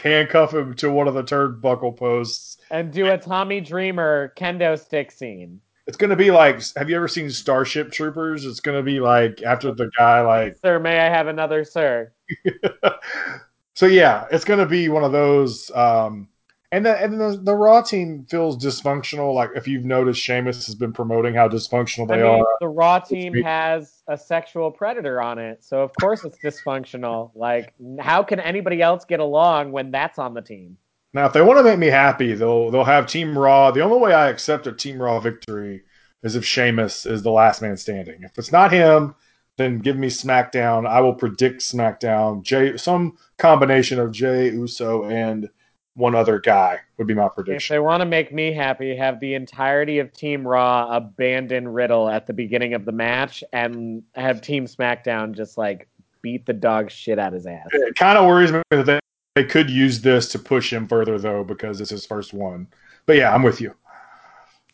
handcuff 0.00 0.54
him 0.54 0.74
to 0.74 0.90
one 0.90 1.08
of 1.08 1.14
the 1.14 1.24
turnbuckle 1.24 1.96
posts. 1.96 2.58
And 2.70 2.92
do 2.92 3.10
a 3.10 3.18
Tommy 3.18 3.60
Dreamer 3.60 4.32
kendo 4.36 4.78
stick 4.78 5.10
scene. 5.10 5.60
It's 5.86 5.98
going 5.98 6.10
to 6.10 6.16
be 6.16 6.30
like, 6.30 6.62
have 6.76 6.88
you 6.88 6.96
ever 6.96 7.08
seen 7.08 7.28
Starship 7.30 7.92
Troopers? 7.92 8.46
It's 8.46 8.60
going 8.60 8.78
to 8.78 8.82
be 8.82 9.00
like 9.00 9.42
after 9.42 9.74
the 9.74 9.90
guy 9.98 10.22
like. 10.22 10.56
Sir, 10.64 10.78
may 10.78 10.98
I 10.98 11.10
have 11.10 11.26
another 11.26 11.64
sir? 11.64 12.12
so 13.74 13.86
yeah, 13.86 14.26
it's 14.30 14.44
going 14.44 14.60
to 14.60 14.66
be 14.66 14.88
one 14.88 15.04
of 15.04 15.12
those. 15.12 15.70
Um, 15.74 16.28
and 16.72 16.84
the 16.84 17.00
and 17.00 17.20
the, 17.20 17.38
the 17.40 17.54
Raw 17.54 17.82
team 17.82 18.26
feels 18.28 18.56
dysfunctional. 18.56 19.32
Like 19.32 19.50
if 19.54 19.68
you've 19.68 19.84
noticed, 19.84 20.20
Sheamus 20.20 20.66
has 20.66 20.74
been 20.74 20.92
promoting 20.92 21.34
how 21.34 21.48
dysfunctional 21.48 22.10
I 22.10 22.16
they 22.16 22.22
mean, 22.22 22.40
are. 22.40 22.46
the 22.60 22.68
Raw 22.68 22.98
team 22.98 23.34
has 23.44 24.02
a 24.08 24.18
sexual 24.18 24.72
predator 24.72 25.22
on 25.22 25.38
it, 25.38 25.62
so 25.62 25.82
of 25.82 25.92
course 26.00 26.24
it's 26.24 26.38
dysfunctional. 26.38 27.30
Like, 27.36 27.74
how 28.00 28.24
can 28.24 28.40
anybody 28.40 28.82
else 28.82 29.04
get 29.04 29.20
along 29.20 29.70
when 29.70 29.92
that's 29.92 30.18
on 30.18 30.34
the 30.34 30.42
team? 30.42 30.76
Now, 31.12 31.26
if 31.26 31.32
they 31.32 31.42
want 31.42 31.58
to 31.58 31.62
make 31.62 31.78
me 31.78 31.86
happy, 31.86 32.34
they'll 32.34 32.72
they'll 32.72 32.82
have 32.82 33.06
Team 33.06 33.38
Raw. 33.38 33.70
The 33.70 33.80
only 33.82 33.98
way 33.98 34.12
I 34.12 34.28
accept 34.28 34.66
a 34.66 34.72
Team 34.72 35.00
Raw 35.00 35.20
victory 35.20 35.82
is 36.24 36.34
if 36.34 36.44
Sheamus 36.44 37.06
is 37.06 37.22
the 37.22 37.30
last 37.30 37.62
man 37.62 37.76
standing. 37.76 38.24
If 38.24 38.36
it's 38.36 38.50
not 38.50 38.72
him, 38.72 39.14
then 39.56 39.78
give 39.78 39.96
me 39.96 40.08
SmackDown. 40.08 40.86
I 40.86 41.00
will 41.00 41.14
predict 41.14 41.60
SmackDown. 41.62 42.42
Jay, 42.42 42.76
some 42.76 43.16
combination 43.38 43.98
of 43.98 44.12
Jey 44.12 44.50
Uso 44.50 45.04
and 45.04 45.48
one 45.94 46.16
other 46.16 46.40
guy 46.40 46.80
would 46.98 47.06
be 47.06 47.14
my 47.14 47.26
If 47.26 47.34
prediction. 47.34 47.74
they 47.74 47.78
want 47.78 48.00
to 48.00 48.04
make 48.06 48.32
me 48.32 48.52
happy, 48.52 48.96
have 48.96 49.20
the 49.20 49.34
entirety 49.34 50.00
of 50.00 50.12
Team 50.12 50.46
Raw 50.46 50.88
abandon 50.90 51.68
Riddle 51.68 52.08
at 52.08 52.26
the 52.26 52.32
beginning 52.32 52.74
of 52.74 52.84
the 52.84 52.90
match 52.92 53.44
and 53.52 54.02
have 54.16 54.40
Team 54.40 54.66
SmackDown 54.66 55.32
just 55.32 55.56
like 55.56 55.88
beat 56.20 56.46
the 56.46 56.52
dog 56.52 56.90
shit 56.90 57.18
out 57.20 57.28
of 57.28 57.34
his 57.34 57.46
ass. 57.46 57.66
It 57.72 57.94
kind 57.94 58.18
of 58.18 58.26
worries 58.26 58.50
me 58.50 58.60
that 58.70 58.86
they, 58.86 58.98
they 59.36 59.44
could 59.44 59.70
use 59.70 60.00
this 60.00 60.26
to 60.32 60.38
push 60.40 60.72
him 60.72 60.88
further 60.88 61.16
though, 61.18 61.44
because 61.44 61.80
it's 61.80 61.90
his 61.90 62.04
first 62.04 62.32
one. 62.34 62.66
But 63.06 63.16
yeah, 63.16 63.32
I'm 63.32 63.44
with 63.44 63.60
you. 63.60 63.72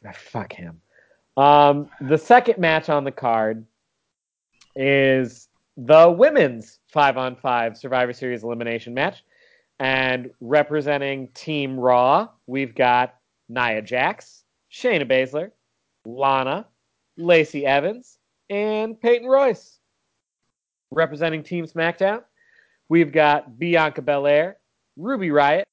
Ah, 0.06 0.12
Fuck 0.14 0.54
him. 0.54 0.80
Um, 1.36 1.90
the 2.00 2.16
second 2.16 2.56
match 2.58 2.88
on 2.88 3.04
the 3.04 3.12
card 3.12 3.66
is 4.76 5.48
the 5.76 6.10
women's 6.10 6.78
five 6.92 7.16
on 7.16 7.36
five 7.36 7.76
Survivor 7.76 8.12
Series 8.12 8.42
elimination 8.42 8.94
match. 8.94 9.24
And 9.78 10.30
representing 10.40 11.28
Team 11.28 11.78
Raw, 11.78 12.28
we've 12.46 12.74
got 12.74 13.14
Nia 13.48 13.80
Jax, 13.80 14.44
Shayna 14.70 15.10
Baszler, 15.10 15.52
Lana, 16.04 16.66
Lacey 17.16 17.64
Evans, 17.64 18.18
and 18.50 19.00
Peyton 19.00 19.26
Royce. 19.26 19.78
Representing 20.90 21.42
Team 21.42 21.66
SmackDown, 21.66 22.22
we've 22.88 23.12
got 23.12 23.58
Bianca 23.58 24.02
Belair, 24.02 24.58
Ruby 24.96 25.28
Riott, 25.28 25.64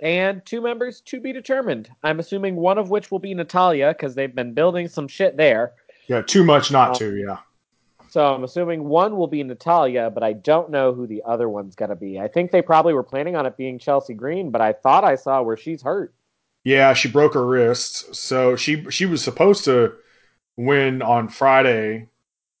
and 0.00 0.44
two 0.44 0.60
members 0.60 1.00
to 1.02 1.20
be 1.20 1.32
determined. 1.32 1.90
I'm 2.02 2.20
assuming 2.20 2.56
one 2.56 2.78
of 2.78 2.90
which 2.90 3.10
will 3.10 3.18
be 3.18 3.34
Natalya 3.34 3.88
because 3.88 4.14
they've 4.14 4.34
been 4.34 4.54
building 4.54 4.88
some 4.88 5.08
shit 5.08 5.36
there. 5.36 5.72
Yeah, 6.10 6.22
too 6.22 6.42
much 6.42 6.72
not 6.72 6.96
to. 6.96 7.16
Yeah. 7.16 7.38
So 8.08 8.34
I'm 8.34 8.42
assuming 8.42 8.82
one 8.82 9.16
will 9.16 9.28
be 9.28 9.44
Natalya, 9.44 10.10
but 10.10 10.24
I 10.24 10.32
don't 10.32 10.68
know 10.68 10.92
who 10.92 11.06
the 11.06 11.22
other 11.24 11.48
one's 11.48 11.76
going 11.76 11.90
to 11.90 11.94
be. 11.94 12.18
I 12.18 12.26
think 12.26 12.50
they 12.50 12.62
probably 12.62 12.94
were 12.94 13.04
planning 13.04 13.36
on 13.36 13.46
it 13.46 13.56
being 13.56 13.78
Chelsea 13.78 14.12
Green, 14.12 14.50
but 14.50 14.60
I 14.60 14.72
thought 14.72 15.04
I 15.04 15.14
saw 15.14 15.40
where 15.40 15.56
she's 15.56 15.82
hurt. 15.82 16.12
Yeah, 16.64 16.94
she 16.94 17.08
broke 17.08 17.34
her 17.34 17.46
wrist, 17.46 18.12
so 18.12 18.56
she 18.56 18.90
she 18.90 19.06
was 19.06 19.22
supposed 19.22 19.62
to 19.66 19.94
win 20.56 21.00
on 21.00 21.28
Friday, 21.28 22.08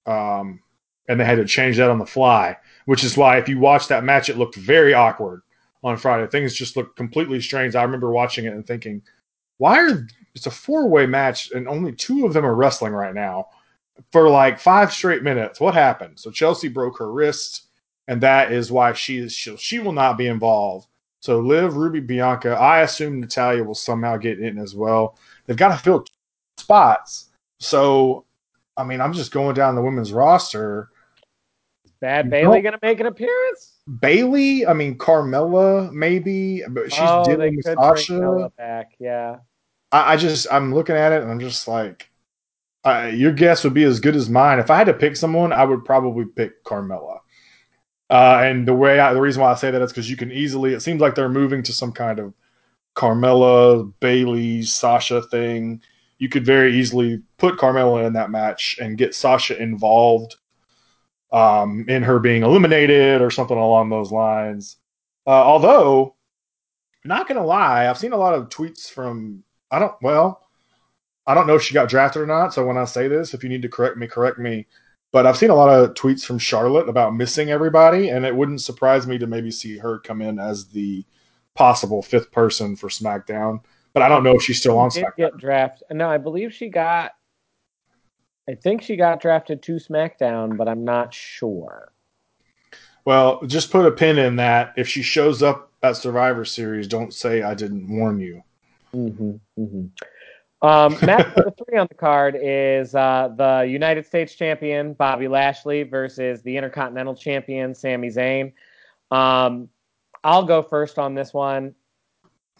um, 0.06 0.60
and 1.08 1.18
they 1.18 1.24
had 1.24 1.38
to 1.38 1.44
change 1.44 1.76
that 1.78 1.90
on 1.90 1.98
the 1.98 2.06
fly. 2.06 2.56
Which 2.84 3.02
is 3.02 3.16
why, 3.16 3.38
if 3.38 3.48
you 3.48 3.58
watch 3.58 3.88
that 3.88 4.04
match, 4.04 4.28
it 4.28 4.38
looked 4.38 4.54
very 4.54 4.94
awkward. 4.94 5.42
on 5.82 5.96
Friday. 5.96 6.28
Things 6.28 6.54
just 6.54 6.76
looked 6.76 6.96
completely 6.96 7.40
strange. 7.40 7.74
I 7.74 7.82
remember 7.82 8.12
watching 8.12 8.44
it 8.44 8.52
and 8.52 8.64
thinking, 8.64 9.02
why 9.58 9.80
are 9.80 10.06
it's 10.34 10.46
a 10.46 10.50
four 10.50 10.88
way 10.88 11.06
match 11.06 11.50
and 11.52 11.68
only 11.68 11.92
two 11.92 12.26
of 12.26 12.32
them 12.32 12.46
are 12.46 12.54
wrestling 12.54 12.92
right 12.92 13.14
now 13.14 13.48
for 14.12 14.28
like 14.28 14.58
five 14.58 14.92
straight 14.92 15.22
minutes? 15.22 15.60
What 15.60 15.74
happened? 15.74 16.18
So 16.18 16.30
Chelsea 16.30 16.68
broke 16.68 16.98
her 16.98 17.12
wrist, 17.12 17.66
and 18.08 18.20
that 18.22 18.52
is 18.52 18.72
why 18.72 18.92
she 18.92 19.18
is 19.18 19.32
she, 19.32 19.56
she 19.56 19.78
will 19.78 19.92
not 19.92 20.18
be 20.18 20.26
involved. 20.26 20.88
So 21.20 21.40
Liv, 21.40 21.76
Ruby, 21.76 22.00
Bianca. 22.00 22.52
I 22.52 22.80
assume 22.80 23.20
Natalia 23.20 23.62
will 23.62 23.74
somehow 23.74 24.16
get 24.16 24.40
in 24.40 24.58
as 24.58 24.74
well. 24.74 25.18
They've 25.46 25.56
got 25.56 25.76
to 25.76 25.82
fill 25.82 26.04
spots. 26.58 27.28
So, 27.58 28.24
I 28.76 28.84
mean, 28.84 29.00
I'm 29.00 29.12
just 29.12 29.32
going 29.32 29.54
down 29.54 29.74
the 29.74 29.82
women's 29.82 30.12
roster. 30.12 30.88
Is 31.84 31.92
Bad 32.00 32.30
Bayley 32.30 32.62
gonna 32.62 32.78
make 32.82 33.00
an 33.00 33.06
appearance? 33.06 33.80
Bayley, 34.00 34.66
I 34.66 34.72
mean 34.72 34.96
Carmella, 34.96 35.92
maybe, 35.92 36.62
but 36.70 36.92
she's 36.92 37.00
oh, 37.02 37.24
dealing 37.24 37.56
with 37.56 37.66
Sasha. 37.66 38.50
Back. 38.56 38.92
Yeah. 38.98 39.36
I, 39.92 40.12
I 40.12 40.16
just 40.16 40.46
I'm 40.50 40.74
looking 40.74 40.96
at 40.96 41.12
it 41.12 41.22
and 41.22 41.30
I'm 41.30 41.40
just 41.40 41.68
like, 41.68 42.10
uh, 42.84 43.10
your 43.12 43.32
guess 43.32 43.64
would 43.64 43.74
be 43.74 43.84
as 43.84 44.00
good 44.00 44.16
as 44.16 44.30
mine. 44.30 44.58
If 44.58 44.70
I 44.70 44.76
had 44.76 44.86
to 44.86 44.94
pick 44.94 45.16
someone, 45.16 45.52
I 45.52 45.64
would 45.64 45.84
probably 45.84 46.24
pick 46.24 46.64
Carmella. 46.64 47.18
Uh, 48.08 48.40
and 48.42 48.66
the 48.66 48.74
way 48.74 48.98
I, 48.98 49.12
the 49.12 49.20
reason 49.20 49.42
why 49.42 49.52
I 49.52 49.54
say 49.54 49.70
that 49.70 49.82
is 49.82 49.92
because 49.92 50.10
you 50.10 50.16
can 50.16 50.32
easily. 50.32 50.74
It 50.74 50.80
seems 50.80 51.00
like 51.00 51.14
they're 51.14 51.28
moving 51.28 51.62
to 51.64 51.72
some 51.72 51.92
kind 51.92 52.18
of 52.18 52.34
Carmella, 52.96 53.92
Bayley, 54.00 54.62
Sasha 54.62 55.22
thing. 55.22 55.80
You 56.18 56.28
could 56.28 56.44
very 56.44 56.76
easily 56.76 57.22
put 57.38 57.56
Carmella 57.56 58.06
in 58.06 58.12
that 58.14 58.30
match 58.30 58.78
and 58.80 58.98
get 58.98 59.14
Sasha 59.14 59.60
involved 59.60 60.36
um, 61.32 61.84
in 61.88 62.02
her 62.02 62.18
being 62.18 62.42
eliminated 62.42 63.22
or 63.22 63.30
something 63.30 63.56
along 63.56 63.90
those 63.90 64.10
lines. 64.10 64.76
Uh, 65.26 65.30
although, 65.30 66.16
not 67.04 67.28
gonna 67.28 67.44
lie, 67.44 67.88
I've 67.88 67.98
seen 67.98 68.12
a 68.12 68.18
lot 68.18 68.34
of 68.34 68.48
tweets 68.48 68.90
from 68.90 69.44
I 69.70 69.78
don't 69.78 69.94
well, 70.02 70.48
I 71.26 71.34
don't 71.34 71.46
know 71.46 71.54
if 71.54 71.62
she 71.62 71.74
got 71.74 71.88
drafted 71.88 72.22
or 72.22 72.26
not. 72.26 72.52
So 72.54 72.66
when 72.66 72.76
I 72.76 72.84
say 72.84 73.08
this, 73.08 73.34
if 73.34 73.42
you 73.42 73.48
need 73.48 73.62
to 73.62 73.68
correct 73.68 73.96
me, 73.96 74.06
correct 74.06 74.38
me. 74.38 74.66
But 75.12 75.26
I've 75.26 75.36
seen 75.36 75.50
a 75.50 75.54
lot 75.54 75.68
of 75.68 75.94
tweets 75.94 76.24
from 76.24 76.38
Charlotte 76.38 76.88
about 76.88 77.16
missing 77.16 77.50
everybody, 77.50 78.08
and 78.10 78.24
it 78.24 78.34
wouldn't 78.34 78.60
surprise 78.60 79.06
me 79.06 79.18
to 79.18 79.26
maybe 79.26 79.50
see 79.50 79.76
her 79.78 79.98
come 79.98 80.22
in 80.22 80.38
as 80.38 80.66
the 80.66 81.04
possible 81.54 82.02
fifth 82.02 82.30
person 82.30 82.76
for 82.76 82.88
SmackDown. 82.88 83.60
But 83.92 84.02
I 84.02 84.08
don't 84.08 84.22
know 84.22 84.36
if 84.36 84.42
she's 84.42 84.60
still 84.60 84.78
on 84.78 84.90
She 84.90 85.00
SmackDown. 85.00 85.16
get 85.16 85.36
drafted. 85.36 85.88
No, 85.90 86.08
I 86.08 86.18
believe 86.18 86.54
she 86.54 86.68
got. 86.68 87.12
I 88.48 88.54
think 88.54 88.82
she 88.82 88.96
got 88.96 89.20
drafted 89.20 89.62
to 89.64 89.74
SmackDown, 89.74 90.56
but 90.56 90.68
I'm 90.68 90.84
not 90.84 91.12
sure. 91.12 91.92
Well, 93.04 93.40
just 93.46 93.70
put 93.70 93.86
a 93.86 93.90
pin 93.90 94.18
in 94.18 94.36
that. 94.36 94.74
If 94.76 94.88
she 94.88 95.02
shows 95.02 95.42
up 95.42 95.72
at 95.82 95.96
Survivor 95.96 96.44
Series, 96.44 96.86
don't 96.86 97.14
say 97.14 97.42
I 97.42 97.54
didn't 97.54 97.88
warn 97.88 98.20
you. 98.20 98.42
Mm-hmm, 98.94 99.30
mm-hmm. 99.58 100.66
Um, 100.66 100.92
match 101.06 101.26
number 101.36 101.52
three 101.66 101.78
on 101.78 101.86
the 101.88 101.94
card 101.94 102.36
is 102.40 102.94
uh, 102.94 103.30
the 103.36 103.66
United 103.68 104.04
States 104.04 104.34
champion 104.34 104.92
Bobby 104.92 105.26
Lashley 105.28 105.84
versus 105.84 106.42
the 106.42 106.56
Intercontinental 106.56 107.14
champion 107.14 107.74
Sami 107.74 108.08
Zayn. 108.08 108.52
Um, 109.10 109.68
I'll 110.22 110.44
go 110.44 110.62
first 110.62 110.98
on 110.98 111.14
this 111.14 111.32
one. 111.32 111.74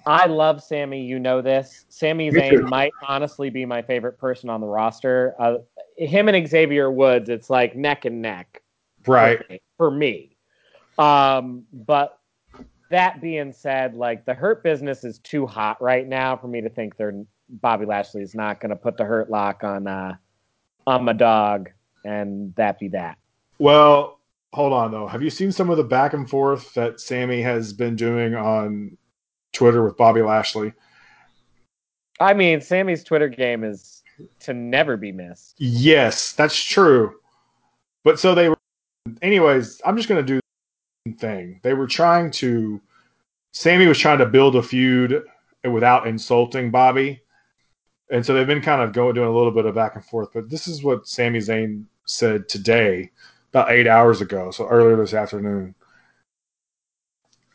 I 0.06 0.24
love 0.26 0.62
Sami. 0.62 1.02
You 1.04 1.18
know 1.18 1.42
this. 1.42 1.84
Sami 1.90 2.30
Me 2.30 2.40
Zayn 2.40 2.68
might 2.70 2.92
honestly 3.06 3.50
be 3.50 3.66
my 3.66 3.82
favorite 3.82 4.18
person 4.18 4.48
on 4.48 4.62
the 4.62 4.66
roster. 4.66 5.34
Uh, 5.38 5.58
him 5.98 6.28
and 6.28 6.48
Xavier 6.48 6.90
Woods, 6.90 7.28
it's 7.28 7.50
like 7.50 7.76
neck 7.76 8.06
and 8.06 8.22
neck 8.22 8.62
Right. 9.06 9.38
for 9.38 9.52
me- 9.52 9.60
for 9.76 9.90
me. 9.90 10.36
Um, 10.98 11.66
but 11.72 12.18
that 12.90 13.20
being 13.20 13.52
said, 13.52 13.94
like 13.94 14.24
the 14.24 14.34
hurt 14.34 14.62
business 14.62 15.04
is 15.04 15.18
too 15.20 15.46
hot 15.46 15.80
right 15.80 16.06
now 16.06 16.36
for 16.36 16.48
me 16.48 16.60
to 16.60 16.68
think 16.68 16.96
they're 16.96 17.24
Bobby 17.48 17.84
Lashley 17.84 18.22
is 18.22 18.34
not 18.34 18.60
going 18.60 18.70
to 18.70 18.76
put 18.76 18.96
the 18.96 19.04
hurt 19.04 19.30
lock 19.30 19.64
on 19.64 19.86
uh, 19.86 20.14
on 20.86 21.04
my 21.04 21.12
dog, 21.12 21.70
and 22.04 22.54
that 22.54 22.78
be 22.78 22.88
that. 22.88 23.18
Well, 23.58 24.20
hold 24.52 24.72
on 24.72 24.90
though. 24.90 25.06
Have 25.06 25.22
you 25.22 25.30
seen 25.30 25.52
some 25.52 25.70
of 25.70 25.76
the 25.76 25.84
back 25.84 26.12
and 26.12 26.28
forth 26.28 26.72
that 26.74 27.00
Sami 27.00 27.42
has 27.42 27.72
been 27.72 27.96
doing 27.96 28.34
on 28.34 28.96
Twitter 29.52 29.84
with 29.84 29.96
Bobby 29.96 30.22
Lashley? 30.22 30.72
I 32.20 32.34
mean, 32.34 32.60
Sami's 32.60 33.02
Twitter 33.02 33.28
game 33.28 33.64
is 33.64 34.02
to 34.40 34.52
never 34.52 34.96
be 34.96 35.10
missed. 35.10 35.56
Yes, 35.58 36.32
that's 36.32 36.62
true. 36.62 37.16
But 38.04 38.20
so 38.20 38.34
they 38.34 38.48
were. 38.48 38.56
Anyways, 39.22 39.80
I'm 39.84 39.96
just 39.96 40.08
going 40.08 40.24
to 40.24 40.34
do 40.34 40.40
thing. 41.18 41.60
They 41.62 41.74
were 41.74 41.86
trying 41.86 42.30
to. 42.32 42.80
Sami 43.52 43.86
was 43.86 43.98
trying 43.98 44.18
to 44.18 44.26
build 44.26 44.54
a 44.56 44.62
feud 44.62 45.24
without 45.64 46.06
insulting 46.06 46.70
Bobby. 46.70 47.20
And 48.10 48.24
so 48.24 48.34
they've 48.34 48.46
been 48.46 48.60
kind 48.60 48.82
of 48.82 48.92
going 48.92 49.14
doing 49.14 49.28
a 49.28 49.34
little 49.36 49.52
bit 49.52 49.66
of 49.66 49.74
back 49.74 49.94
and 49.94 50.04
forth. 50.04 50.30
But 50.32 50.50
this 50.50 50.68
is 50.68 50.82
what 50.82 51.08
Sami 51.08 51.38
Zayn 51.38 51.84
said 52.06 52.48
today, 52.48 53.10
about 53.50 53.70
eight 53.70 53.86
hours 53.86 54.20
ago, 54.20 54.50
so 54.50 54.66
earlier 54.68 54.96
this 54.96 55.14
afternoon, 55.14 55.74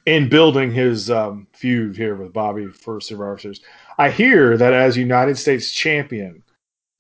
in 0.06 0.30
building 0.30 0.72
his 0.72 1.10
um, 1.10 1.48
feud 1.54 1.98
here 1.98 2.16
with 2.16 2.34
Bobby 2.34 2.68
for 2.68 3.02
Survivor 3.02 3.38
Series. 3.38 3.62
I 3.98 4.10
hear 4.10 4.58
that 4.58 4.74
as 4.74 4.98
United 4.98 5.38
States 5.38 5.72
champion, 5.72 6.42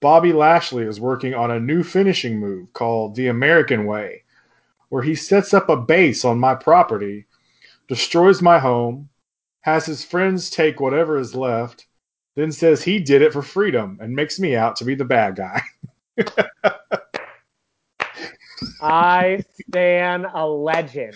Bobby 0.02 0.34
Lashley 0.34 0.84
is 0.84 1.00
working 1.00 1.34
on 1.34 1.52
a 1.52 1.60
new 1.60 1.82
finishing 1.84 2.40
move 2.40 2.72
called 2.74 3.16
the 3.16 3.28
American 3.28 3.86
Way, 3.86 4.24
where 4.90 5.03
he 5.03 5.16
sets 5.16 5.53
up 5.53 5.70
a 5.70 5.78
base 5.78 6.26
on 6.26 6.40
my 6.40 6.56
property, 6.56 7.26
destroys 7.88 8.41
my 8.41 8.60
home, 8.60 9.10
has 9.62 9.86
his 9.86 10.03
friends 10.03 10.49
take 10.49 10.80
whatever 10.80 11.18
is 11.18 11.36
left, 11.36 11.88
then 12.36 12.52
says 12.52 12.84
he 12.84 12.99
did 12.99 13.22
it 13.22 13.34
for 13.34 13.41
freedom 13.41 13.98
and 14.02 14.14
makes 14.16 14.40
me 14.40 14.56
out 14.56 14.76
to 14.78 14.86
be 14.86 14.95
the 14.95 15.06
bad 15.06 15.36
guy. 15.36 15.62
I 18.82 19.44
stand 19.70 20.28
a 20.34 20.45
legend. 20.45 21.16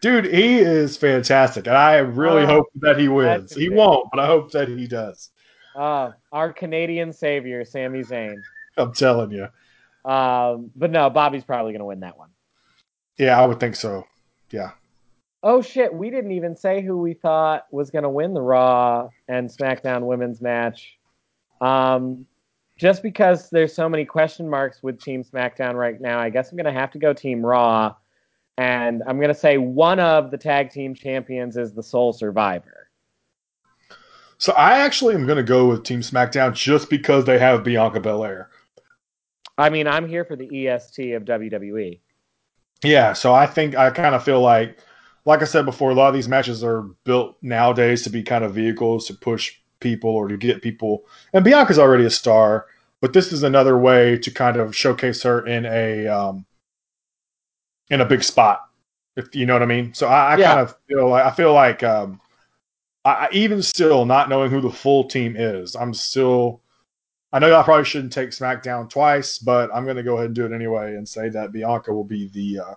Dude, 0.00 0.26
he 0.26 0.58
is 0.58 0.96
fantastic, 0.96 1.66
and 1.66 1.76
I 1.76 1.98
really 1.98 2.42
Oh, 2.42 2.46
hope 2.46 2.66
that 2.76 2.98
he 2.98 3.08
wins. 3.08 3.54
He 3.54 3.68
won't, 3.68 4.08
but 4.10 4.18
I 4.20 4.26
hope 4.26 4.50
that 4.52 4.68
he 4.68 4.86
does. 4.86 5.30
Uh, 5.76 6.10
our 6.32 6.52
Canadian 6.52 7.12
savior, 7.12 7.64
Sami 7.64 8.00
Zayn. 8.00 8.42
I'm 8.76 8.92
telling 8.92 9.30
you. 9.30 9.46
Um, 10.04 10.70
but 10.74 10.90
no, 10.90 11.10
Bobby's 11.10 11.44
probably 11.44 11.72
going 11.72 11.80
to 11.80 11.86
win 11.86 12.00
that 12.00 12.18
one. 12.18 12.30
Yeah, 13.18 13.40
I 13.40 13.46
would 13.46 13.60
think 13.60 13.76
so. 13.76 14.06
Yeah. 14.50 14.70
Oh 15.42 15.62
shit, 15.62 15.92
we 15.92 16.10
didn't 16.10 16.32
even 16.32 16.56
say 16.56 16.82
who 16.82 16.98
we 16.98 17.14
thought 17.14 17.66
was 17.70 17.90
going 17.90 18.02
to 18.02 18.10
win 18.10 18.34
the 18.34 18.42
Raw 18.42 19.08
and 19.28 19.48
SmackDown 19.48 20.02
women's 20.02 20.40
match. 20.40 20.98
Um, 21.60 22.26
just 22.76 23.02
because 23.02 23.50
there's 23.50 23.74
so 23.74 23.88
many 23.88 24.04
question 24.04 24.48
marks 24.48 24.82
with 24.82 25.00
Team 25.00 25.22
SmackDown 25.22 25.74
right 25.74 26.00
now, 26.00 26.18
I 26.18 26.30
guess 26.30 26.50
I'm 26.50 26.56
going 26.56 26.72
to 26.72 26.78
have 26.78 26.90
to 26.92 26.98
go 26.98 27.12
Team 27.12 27.44
Raw. 27.44 27.94
And 28.56 29.02
I'm 29.06 29.16
going 29.16 29.28
to 29.28 29.34
say 29.34 29.56
one 29.56 30.00
of 30.00 30.30
the 30.30 30.36
tag 30.36 30.70
team 30.70 30.94
champions 30.94 31.56
is 31.56 31.72
the 31.72 31.82
sole 31.82 32.12
survivor. 32.12 32.88
So 34.36 34.52
I 34.54 34.78
actually 34.78 35.14
am 35.14 35.26
going 35.26 35.36
to 35.36 35.42
go 35.42 35.68
with 35.68 35.84
Team 35.84 36.00
SmackDown 36.00 36.54
just 36.54 36.88
because 36.88 37.24
they 37.24 37.38
have 37.38 37.64
Bianca 37.64 38.00
Belair. 38.00 38.48
I 39.60 39.70
mean, 39.70 39.86
I'm 39.86 40.08
here 40.08 40.24
for 40.24 40.34
the 40.34 40.66
EST 40.66 41.12
of. 41.12 41.24
WWE. 41.24 42.00
Yeah, 42.82 43.12
so 43.12 43.34
I 43.34 43.46
think 43.46 43.76
I 43.76 43.90
kind 43.90 44.14
of 44.14 44.24
feel 44.24 44.40
like, 44.40 44.78
like 45.26 45.42
I 45.42 45.44
said 45.44 45.64
before, 45.66 45.90
a 45.90 45.94
lot 45.94 46.08
of 46.08 46.14
these 46.14 46.28
matches 46.28 46.64
are 46.64 46.82
built 47.04 47.36
nowadays 47.42 48.02
to 48.02 48.10
be 48.10 48.22
kind 48.22 48.42
of 48.44 48.54
vehicles 48.54 49.06
to 49.06 49.14
push 49.14 49.54
people 49.80 50.10
or 50.10 50.28
to 50.28 50.36
get 50.36 50.62
people. 50.62 51.04
And 51.34 51.44
Bianca's 51.44 51.78
already 51.78 52.06
a 52.06 52.10
star, 52.10 52.66
but 53.00 53.12
this 53.12 53.32
is 53.32 53.42
another 53.42 53.76
way 53.78 54.16
to 54.18 54.30
kind 54.30 54.56
of 54.56 54.74
showcase 54.74 55.22
her 55.22 55.46
in 55.46 55.66
a 55.66 56.06
um, 56.06 56.46
in 57.90 58.00
a 58.00 58.04
big 58.04 58.22
spot, 58.22 58.68
if 59.16 59.34
you 59.34 59.46
know 59.46 59.54
what 59.54 59.62
I 59.62 59.66
mean. 59.66 59.94
So 59.94 60.06
I, 60.06 60.34
I 60.34 60.36
Yeah. 60.36 60.44
kind 60.44 60.60
of 60.60 60.76
feel 60.88 61.08
like 61.08 61.24
I 61.24 61.30
feel 61.30 61.52
like 61.52 61.82
um, 61.82 62.20
I 63.04 63.28
even 63.32 63.62
still 63.62 64.06
not 64.06 64.28
knowing 64.28 64.50
who 64.50 64.60
the 64.60 64.70
full 64.70 65.04
team 65.06 65.36
is, 65.36 65.76
I'm 65.76 65.94
still. 65.94 66.62
I 67.32 67.38
know 67.38 67.54
I 67.54 67.62
probably 67.62 67.84
shouldn't 67.84 68.12
take 68.12 68.30
SmackDown 68.30 68.90
twice, 68.90 69.38
but 69.38 69.70
I'm 69.72 69.84
going 69.84 69.96
to 69.96 70.02
go 70.02 70.14
ahead 70.14 70.26
and 70.26 70.34
do 70.34 70.46
it 70.46 70.52
anyway 70.52 70.96
and 70.96 71.08
say 71.08 71.28
that 71.28 71.52
Bianca 71.52 71.92
will 71.92 72.04
be 72.04 72.28
the 72.28 72.60
uh, 72.60 72.74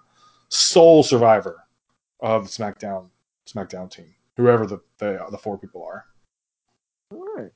sole 0.49 1.01
survivor 1.01 1.65
of 2.19 2.43
the 2.43 2.49
SmackDown 2.49 3.09
SmackDown 3.47 3.89
team, 3.89 4.13
whoever 4.38 4.65
the 4.65 4.80
the, 4.99 5.19
the 5.31 5.38
four 5.38 5.57
people 5.57 5.84
are. 5.84 6.05
All 7.11 7.25
right. 7.35 7.51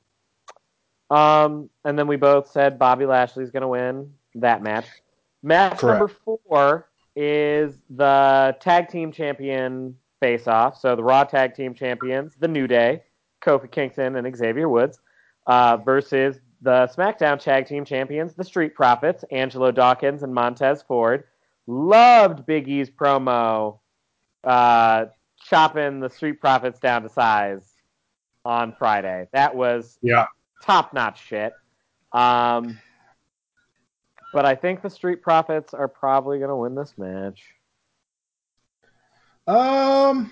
Um, 1.09 1.69
and 1.85 1.97
then 1.97 2.07
we 2.07 2.17
both 2.17 2.49
said 2.51 2.77
Bobby 2.77 3.05
Lashley's 3.05 3.51
going 3.51 3.61
to 3.61 3.67
win 3.67 4.13
that 4.35 4.61
match. 4.61 4.87
Match 5.43 5.77
Correct. 5.77 5.99
number 5.99 6.13
four 6.25 6.89
is 7.15 7.75
the 7.89 8.57
tag 8.59 8.89
team 8.89 9.11
champion 9.11 9.95
face 10.19 10.47
off. 10.47 10.79
So 10.79 10.95
the 10.95 11.03
Raw 11.03 11.23
tag 11.23 11.55
team 11.55 11.73
champions, 11.73 12.35
the 12.39 12.47
New 12.47 12.67
Day, 12.67 13.03
Kofi 13.41 13.71
Kingston 13.71 14.15
and 14.15 14.35
Xavier 14.35 14.67
Woods, 14.67 14.99
uh, 15.45 15.77
versus 15.77 16.39
the 16.61 16.91
SmackDown 16.95 17.39
tag 17.39 17.67
team 17.67 17.85
champions, 17.85 18.33
the 18.33 18.43
Street 18.43 18.73
Profits, 18.75 19.23
Angelo 19.31 19.71
Dawkins 19.71 20.23
and 20.23 20.33
Montez 20.33 20.81
Ford. 20.81 21.23
Loved 21.67 22.45
Big 22.45 22.67
E's 22.67 22.89
promo 22.89 23.79
uh, 24.43 25.05
chopping 25.43 25.99
the 25.99 26.09
Street 26.09 26.39
Profits 26.39 26.79
down 26.79 27.03
to 27.03 27.09
size 27.09 27.73
on 28.45 28.73
Friday. 28.79 29.27
That 29.33 29.55
was 29.55 29.99
Yeah. 30.01 30.27
top 30.63 30.93
notch 30.93 31.23
shit. 31.25 31.53
Um, 32.13 32.79
but 34.33 34.45
I 34.45 34.55
think 34.55 34.81
the 34.81 34.89
Street 34.89 35.21
Profits 35.21 35.73
are 35.73 35.87
probably 35.87 36.37
going 36.37 36.49
to 36.49 36.55
win 36.55 36.73
this 36.75 36.93
match. 36.97 37.43
Um, 39.45 40.31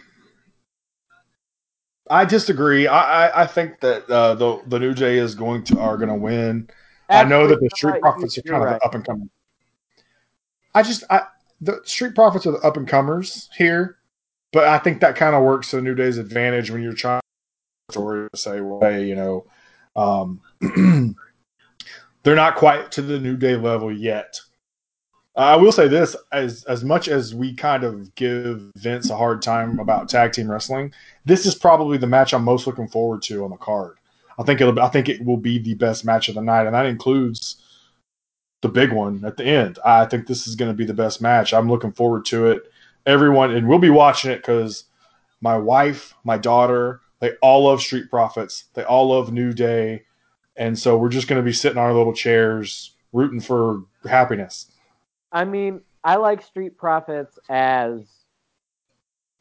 I 2.10 2.26
disagree. 2.26 2.88
I 2.88 3.28
I, 3.28 3.44
I 3.44 3.48
think 3.48 3.80
that 3.80 4.10
uh, 4.10 4.36
the 4.36 4.62
the 4.68 4.80
New 4.80 4.94
Day 4.94 5.18
is 5.18 5.36
going 5.36 5.64
to 5.66 5.80
are 5.80 5.98
going 5.98 6.10
to 6.10 6.16
win. 6.16 6.70
I 7.10 7.24
know 7.24 7.48
that 7.48 7.60
the 7.60 7.70
Street 7.76 8.02
Profits 8.02 8.38
are 8.38 8.42
you're 8.46 8.54
kind 8.54 8.64
of 8.64 8.72
right. 8.72 8.82
up 8.84 8.96
and 8.96 9.06
coming. 9.06 9.30
I 10.74 10.84
just 10.84 11.04
I 11.10 11.22
the 11.62 11.82
Street 11.86 12.16
Profits 12.16 12.46
are 12.46 12.52
the 12.52 12.60
up 12.60 12.78
and 12.78 12.88
comers 12.88 13.50
here, 13.56 13.98
but 14.52 14.68
I 14.68 14.78
think 14.78 15.02
that 15.02 15.16
kind 15.16 15.36
of 15.36 15.44
works 15.44 15.70
to 15.70 15.78
the 15.78 15.82
New 15.82 15.96
Day's 15.96 16.18
advantage 16.18 16.72
when 16.72 16.82
you're 16.82 16.94
trying 16.94 17.22
to 17.92 18.30
say, 18.36 18.62
well, 18.62 18.80
hey, 18.82 19.06
you 19.06 19.16
know, 19.16 19.46
um, 19.96 20.42
they're 22.24 22.36
not 22.36 22.56
quite 22.56 22.92
to 22.94 23.02
the 23.02 23.20
New 23.20 23.38
Day 23.38 23.56
level 23.56 23.92
yet. 23.92 24.40
I 25.36 25.58
will 25.58 25.72
say 25.72 25.88
this: 25.88 26.16
as 26.32 26.64
as 26.66 26.84
much 26.84 27.08
as 27.08 27.36
we 27.36 27.54
kind 27.54 27.84
of 27.84 28.14
give 28.16 28.72
Vince 28.76 29.10
a 29.10 29.18
hard 29.18 29.42
time 29.42 29.80
about 29.80 30.08
tag 30.08 30.32
team 30.32 30.50
wrestling, 30.50 30.94
this 31.26 31.46
is 31.46 31.56
probably 31.56 31.98
the 31.98 32.08
match 32.08 32.34
I'm 32.34 32.44
most 32.44 32.68
looking 32.68 32.88
forward 32.88 33.22
to 33.24 33.44
on 33.44 33.52
the 33.52 33.58
card. 33.58 33.98
I 34.40 34.44
think 34.44 34.62
it'll. 34.62 34.80
I 34.80 34.90
think 34.90 35.10
it 35.10 35.24
will 35.26 35.38
be 35.38 35.60
the 35.60 35.74
best 35.76 36.06
match 36.06 36.30
of 36.30 36.36
the 36.36 36.42
night, 36.42 36.66
and 36.66 36.76
that 36.76 36.86
includes 36.86 37.62
the 38.62 38.70
big 38.70 38.94
one 38.94 39.24
at 39.26 39.36
the 39.38 39.44
end. 39.46 39.78
I 39.86 40.06
think 40.06 40.28
this 40.28 40.48
is 40.48 40.56
going 40.56 40.72
to 40.72 40.78
be 40.78 40.86
the 40.86 40.94
best 40.94 41.22
match. 41.22 41.54
I'm 41.54 41.70
looking 41.70 41.92
forward 41.92 42.26
to 42.26 42.48
it. 42.48 42.64
Everyone, 43.06 43.52
and 43.52 43.68
we'll 43.68 43.80
be 43.80 43.90
watching 43.90 44.32
it 44.32 44.38
because 44.38 44.86
my 45.42 45.58
wife, 45.58 46.16
my 46.24 46.38
daughter, 46.38 47.02
they 47.20 47.34
all 47.42 47.66
love 47.66 47.82
Street 47.82 48.10
Profits. 48.10 48.66
They 48.74 48.84
all 48.84 49.10
love 49.10 49.34
New 49.34 49.54
Day, 49.54 50.04
and 50.56 50.80
so 50.80 50.98
we're 50.98 51.10
just 51.10 51.28
going 51.28 51.42
to 51.42 51.46
be 51.46 51.54
sitting 51.54 51.78
on 51.78 51.84
our 51.84 51.94
little 51.94 52.14
chairs 52.14 52.92
rooting 53.12 53.42
for 53.42 53.84
happiness. 54.10 54.72
I 55.36 55.44
mean, 55.44 55.82
I 56.04 56.16
like 56.16 56.42
Street 56.42 56.78
Profits 56.78 57.38
as 57.50 58.08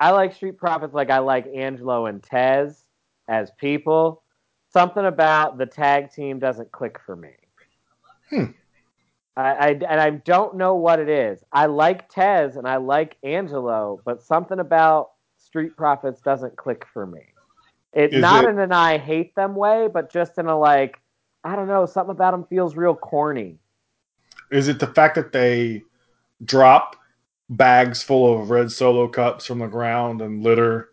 I 0.00 0.10
like 0.10 0.34
Street 0.34 0.58
Profits 0.58 0.92
like 0.92 1.08
I 1.08 1.18
like 1.20 1.46
Angelo 1.54 2.06
and 2.06 2.20
Tez 2.20 2.82
as 3.28 3.50
people. 3.58 4.22
Something 4.72 5.04
about 5.06 5.56
the 5.56 5.66
tag 5.66 6.10
team 6.10 6.40
doesn't 6.40 6.72
click 6.72 6.98
for 7.06 7.14
me. 7.14 7.30
Hmm. 8.28 8.44
I, 9.36 9.50
I 9.52 9.68
and 9.68 10.00
I 10.00 10.10
don't 10.10 10.56
know 10.56 10.74
what 10.74 10.98
it 10.98 11.08
is. 11.08 11.44
I 11.52 11.66
like 11.66 12.08
Tez 12.08 12.56
and 12.56 12.66
I 12.66 12.76
like 12.78 13.16
Angelo, 13.22 14.00
but 14.04 14.20
something 14.20 14.58
about 14.58 15.12
Street 15.38 15.76
Profits 15.76 16.20
doesn't 16.20 16.56
click 16.56 16.86
for 16.92 17.06
me. 17.06 17.20
It's 17.92 18.14
Is 18.16 18.20
not 18.20 18.44
it- 18.44 18.50
in 18.50 18.58
an 18.58 18.72
I 18.72 18.98
hate 18.98 19.36
them 19.36 19.54
way, 19.54 19.88
but 19.92 20.10
just 20.12 20.38
in 20.38 20.46
a 20.46 20.58
like 20.58 20.98
I 21.44 21.54
don't 21.54 21.68
know, 21.68 21.86
something 21.86 22.10
about 22.16 22.32
them 22.32 22.46
feels 22.50 22.74
real 22.74 22.96
corny. 22.96 23.58
Is 24.50 24.68
it 24.68 24.78
the 24.78 24.86
fact 24.86 25.14
that 25.16 25.32
they 25.32 25.82
drop 26.44 26.96
bags 27.50 28.02
full 28.02 28.40
of 28.40 28.50
red 28.50 28.70
solo 28.70 29.08
cups 29.08 29.46
from 29.46 29.58
the 29.58 29.66
ground 29.66 30.20
and 30.20 30.42
litter 30.42 30.90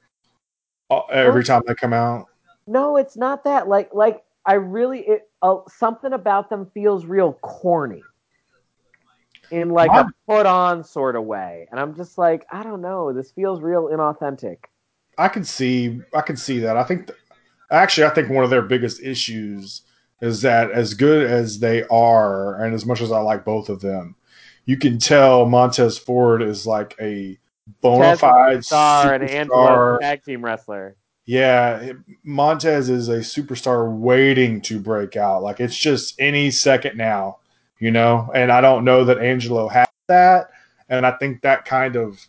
uh, 0.89 1.01
every 1.11 1.43
time 1.43 1.61
they 1.65 1.75
come 1.75 1.93
out? 1.93 2.27
No, 2.67 2.97
it's 2.97 3.17
not 3.17 3.43
that. 3.43 3.67
Like, 3.67 3.93
like 3.93 4.23
I 4.45 4.53
really, 4.53 4.99
it 5.01 5.29
uh, 5.41 5.57
something 5.67 6.13
about 6.13 6.49
them 6.49 6.69
feels 6.73 7.05
real 7.05 7.33
corny, 7.33 8.03
in 9.51 9.69
like 9.69 9.91
a 9.91 10.11
put 10.27 10.45
on 10.45 10.83
sort 10.83 11.15
of 11.15 11.25
way, 11.25 11.67
and 11.71 11.79
I'm 11.79 11.95
just 11.95 12.17
like, 12.17 12.45
I 12.51 12.63
don't 12.63 12.81
know. 12.81 13.13
This 13.13 13.31
feels 13.31 13.61
real 13.61 13.89
inauthentic. 13.89 14.57
I 15.17 15.27
can 15.27 15.43
see 15.43 15.99
I 16.13 16.21
can 16.21 16.37
see 16.37 16.59
that. 16.59 16.77
I 16.77 16.83
think 16.83 17.07
th- 17.07 17.19
actually 17.69 18.05
I 18.05 18.09
think 18.09 18.29
one 18.29 18.43
of 18.43 18.49
their 18.49 18.61
biggest 18.61 19.01
issues 19.01 19.81
is 20.21 20.41
that 20.43 20.71
as 20.71 20.93
good 20.93 21.29
as 21.29 21.59
they 21.59 21.83
are 21.87 22.63
and 22.63 22.73
as 22.73 22.85
much 22.85 23.01
as 23.01 23.11
I 23.11 23.19
like 23.19 23.43
both 23.43 23.69
of 23.69 23.81
them, 23.81 24.15
you 24.65 24.77
can 24.77 24.99
tell 24.99 25.45
Montez 25.45 25.97
Ford 25.97 26.41
is 26.41 26.65
like 26.67 26.95
a 27.01 27.37
bona 27.81 28.03
Tez 28.03 28.17
is 28.17 28.23
a 28.23 28.27
fide 28.27 28.65
star 28.65 29.13
and 29.15 29.29
Angelo 29.29 29.97
tag 29.99 30.23
team 30.23 30.45
wrestler. 30.45 30.95
Yeah, 31.25 31.93
Montez 32.23 32.89
is 32.89 33.09
a 33.09 33.19
superstar 33.19 33.91
waiting 33.91 34.61
to 34.61 34.79
break 34.79 35.15
out. 35.15 35.43
Like 35.43 35.59
it's 35.59 35.77
just 35.77 36.19
any 36.19 36.51
second 36.51 36.97
now, 36.97 37.39
you 37.79 37.91
know. 37.91 38.29
And 38.33 38.51
I 38.51 38.61
don't 38.61 38.85
know 38.85 39.05
that 39.05 39.19
Angelo 39.19 39.67
has 39.67 39.87
that, 40.07 40.51
and 40.89 41.05
I 41.05 41.11
think 41.11 41.41
that 41.41 41.65
kind 41.65 41.95
of 41.95 42.19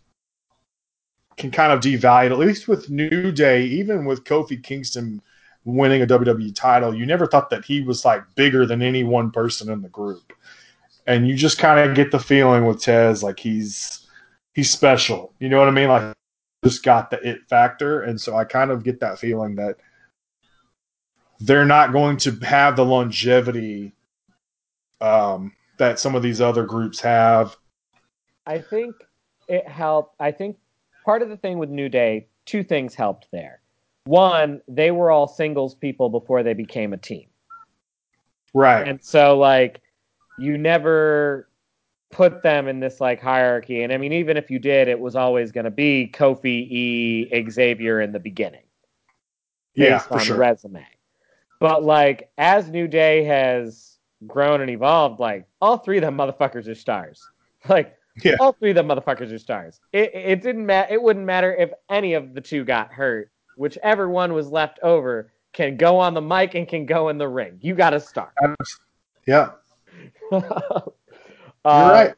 can 1.36 1.50
kind 1.50 1.72
of 1.72 1.80
devalue 1.80 2.26
it. 2.26 2.32
At 2.32 2.38
least 2.38 2.68
with 2.68 2.90
New 2.90 3.32
Day, 3.32 3.64
even 3.64 4.04
with 4.04 4.24
Kofi 4.24 4.62
Kingston 4.62 5.22
winning 5.64 6.02
a 6.02 6.06
WWE 6.06 6.54
title, 6.54 6.94
you 6.94 7.06
never 7.06 7.26
thought 7.26 7.50
that 7.50 7.64
he 7.64 7.80
was 7.82 8.04
like 8.04 8.22
bigger 8.34 8.66
than 8.66 8.82
any 8.82 9.04
one 9.04 9.30
person 9.30 9.70
in 9.70 9.82
the 9.82 9.88
group, 9.88 10.32
and 11.06 11.26
you 11.26 11.34
just 11.34 11.58
kind 11.58 11.78
of 11.78 11.96
get 11.96 12.10
the 12.10 12.18
feeling 12.18 12.66
with 12.66 12.80
Tez 12.80 13.22
like 13.22 13.38
he's 13.38 14.06
he's 14.54 14.70
special. 14.70 15.32
You 15.38 15.48
know 15.48 15.58
what 15.58 15.68
I 15.68 15.72
mean? 15.72 15.88
Like 15.88 16.14
just 16.64 16.84
got 16.84 17.10
the 17.10 17.20
it 17.28 17.40
factor, 17.48 18.02
and 18.02 18.20
so 18.20 18.36
I 18.36 18.44
kind 18.44 18.70
of 18.70 18.84
get 18.84 19.00
that 19.00 19.18
feeling 19.18 19.54
that 19.56 19.76
they're 21.40 21.64
not 21.64 21.92
going 21.92 22.16
to 22.18 22.30
have 22.44 22.76
the 22.76 22.84
longevity 22.84 23.92
um, 25.00 25.52
that 25.78 25.98
some 25.98 26.14
of 26.14 26.22
these 26.22 26.40
other 26.40 26.64
groups 26.64 27.00
have. 27.00 27.56
I 28.46 28.58
think 28.58 28.94
it 29.48 29.66
helped. 29.68 30.16
I 30.20 30.30
think 30.30 30.56
part 31.04 31.22
of 31.22 31.28
the 31.28 31.36
thing 31.36 31.58
with 31.58 31.70
New 31.70 31.88
Day, 31.88 32.28
two 32.46 32.62
things 32.62 32.94
helped 32.94 33.28
there. 33.32 33.61
One, 34.04 34.60
they 34.68 34.90
were 34.90 35.10
all 35.10 35.28
singles 35.28 35.74
people 35.74 36.08
before 36.08 36.42
they 36.42 36.54
became 36.54 36.92
a 36.92 36.96
team. 36.96 37.28
Right. 38.54 38.86
And 38.86 39.02
so 39.02 39.38
like 39.38 39.80
you 40.38 40.58
never 40.58 41.48
put 42.10 42.42
them 42.42 42.68
in 42.68 42.80
this 42.80 43.00
like 43.00 43.20
hierarchy. 43.20 43.82
And 43.82 43.92
I 43.92 43.96
mean, 43.96 44.12
even 44.12 44.36
if 44.36 44.50
you 44.50 44.58
did, 44.58 44.88
it 44.88 44.98
was 44.98 45.16
always 45.16 45.50
going 45.52 45.64
to 45.64 45.70
be 45.70 46.10
Kofi, 46.12 46.70
E, 46.70 47.50
Xavier 47.50 48.00
in 48.00 48.12
the 48.12 48.20
beginning, 48.20 48.64
yeah, 49.74 49.98
for 49.98 50.14
on 50.14 50.20
sure. 50.20 50.36
resume. 50.36 50.86
But 51.58 51.84
like 51.84 52.30
as 52.38 52.68
New 52.68 52.88
Day 52.88 53.24
has 53.24 53.98
grown 54.26 54.60
and 54.60 54.70
evolved, 54.70 55.20
like 55.20 55.46
all 55.60 55.78
three 55.78 55.98
of 55.98 56.02
them 56.02 56.16
motherfuckers 56.16 56.68
are 56.68 56.74
stars. 56.74 57.26
Like 57.68 57.96
Yeah. 58.24 58.34
all 58.40 58.52
three 58.52 58.70
of 58.70 58.76
them 58.76 58.88
motherfuckers 58.88 59.32
are 59.32 59.38
stars. 59.38 59.80
It 59.92 60.10
it 60.12 60.42
didn't 60.42 60.66
matter. 60.66 60.92
It 60.92 61.00
wouldn't 61.00 61.24
matter 61.24 61.54
if 61.54 61.70
any 61.88 62.14
of 62.14 62.34
the 62.34 62.40
two 62.40 62.64
got 62.64 62.92
hurt. 62.92 63.30
Whichever 63.56 64.08
one 64.08 64.32
was 64.32 64.48
left 64.48 64.78
over 64.82 65.32
can 65.52 65.76
go 65.76 65.98
on 65.98 66.14
the 66.14 66.20
mic 66.20 66.54
and 66.54 66.66
can 66.66 66.86
go 66.86 67.08
in 67.08 67.18
the 67.18 67.28
ring. 67.28 67.58
You 67.60 67.74
got 67.74 67.94
a 67.94 68.00
start. 68.00 68.32
Yeah, 69.26 69.52
You're 70.30 70.44
uh, 70.44 70.80
you're 71.66 71.92
right. 71.92 72.14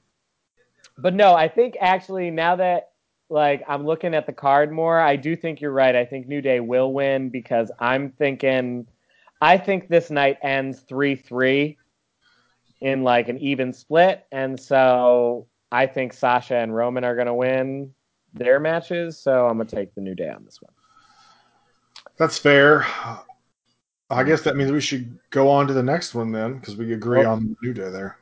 But 0.97 1.15
no, 1.15 1.35
I 1.35 1.49
think 1.49 1.77
actually 1.81 2.31
now 2.31 2.57
that 2.57 2.91
like 3.29 3.65
I'm 3.67 3.85
looking 3.85 4.15
at 4.15 4.27
the 4.27 4.33
card 4.33 4.71
more, 4.71 5.01
I 5.01 5.17
do 5.17 5.35
think 5.35 5.61
you're 5.61 5.73
right. 5.73 5.97
I 5.97 6.05
think 6.05 6.29
New 6.29 6.41
Day 6.41 6.61
will 6.61 6.93
win 6.93 7.31
because 7.31 7.71
I'm 7.79 8.11
thinking 8.11 8.87
I 9.41 9.59
think 9.59 9.89
this 9.89 10.11
night 10.11 10.39
ends 10.43 10.85
3-3 10.89 11.77
in 12.81 13.03
like 13.03 13.29
an 13.29 13.39
even 13.39 13.73
split 13.73 14.27
and 14.31 14.59
so 14.59 15.47
I 15.75 15.87
think 15.87 16.13
Sasha 16.13 16.55
and 16.55 16.75
Roman 16.75 17.03
are 17.03 17.17
going 17.17 17.27
to 17.27 17.35
win 17.35 17.93
their 18.33 18.61
matches, 18.61 19.19
so 19.19 19.49
I'm 19.49 19.57
going 19.57 19.67
to 19.67 19.75
take 19.75 19.93
the 19.97 20.01
New 20.01 20.15
Day 20.15 20.29
on 20.29 20.45
this 20.45 20.63
one. 20.63 20.73
That's 22.17 22.39
fair. 22.39 22.87
I 24.11 24.23
guess 24.23 24.43
that 24.43 24.57
means 24.57 24.71
we 24.71 24.81
should 24.81 25.19
go 25.31 25.49
on 25.51 25.67
to 25.67 25.73
the 25.73 25.83
next 25.83 26.15
one 26.15 26.31
then, 26.33 26.59
because 26.59 26.77
we 26.77 26.93
agree 26.93 27.21
Well- 27.21 27.33
on 27.33 27.57
New 27.63 27.73
Day 27.73 27.91
there. 27.91 28.19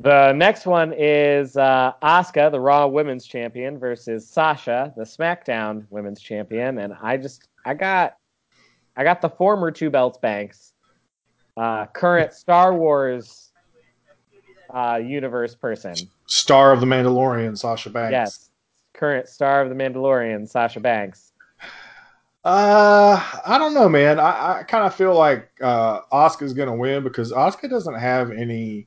The 0.00 0.32
next 0.32 0.66
one 0.66 0.92
is 0.92 1.56
uh, 1.56 1.92
Asuka, 2.02 2.50
the 2.50 2.58
Raw 2.58 2.88
Women's 2.88 3.26
Champion, 3.26 3.78
versus 3.78 4.28
Sasha, 4.28 4.92
the 4.96 5.04
SmackDown 5.04 5.86
Women's 5.88 6.20
Champion, 6.20 6.78
and 6.78 6.94
I 7.00 7.16
just 7.16 7.46
I 7.64 7.74
got 7.74 8.16
I 8.96 9.04
got 9.04 9.20
the 9.20 9.28
former 9.28 9.70
two 9.70 9.90
belts 9.90 10.18
Banks, 10.18 10.72
uh, 11.56 11.86
current 11.86 12.32
Star 12.32 12.74
Wars 12.74 13.52
uh, 14.68 14.96
universe 14.96 15.54
person. 15.54 15.94
Star 16.26 16.72
of 16.72 16.80
the 16.80 16.86
Mandalorian, 16.86 17.56
Sasha 17.56 17.88
Banks. 17.88 18.10
Yes, 18.10 18.50
current 18.94 19.28
star 19.28 19.62
of 19.62 19.68
the 19.68 19.76
Mandalorian, 19.76 20.48
Sasha 20.48 20.80
Banks. 20.80 21.32
Uh, 22.44 23.22
I 23.46 23.56
don't 23.56 23.72
know, 23.72 23.88
man. 23.88 24.20
I, 24.20 24.58
I 24.58 24.62
kind 24.64 24.84
of 24.84 24.94
feel 24.94 25.14
like 25.14 25.50
uh, 25.62 26.02
Asuka's 26.12 26.52
gonna 26.52 26.76
win 26.76 27.02
because 27.02 27.32
Asuka 27.32 27.70
doesn't 27.70 27.94
have 27.94 28.30
any. 28.30 28.86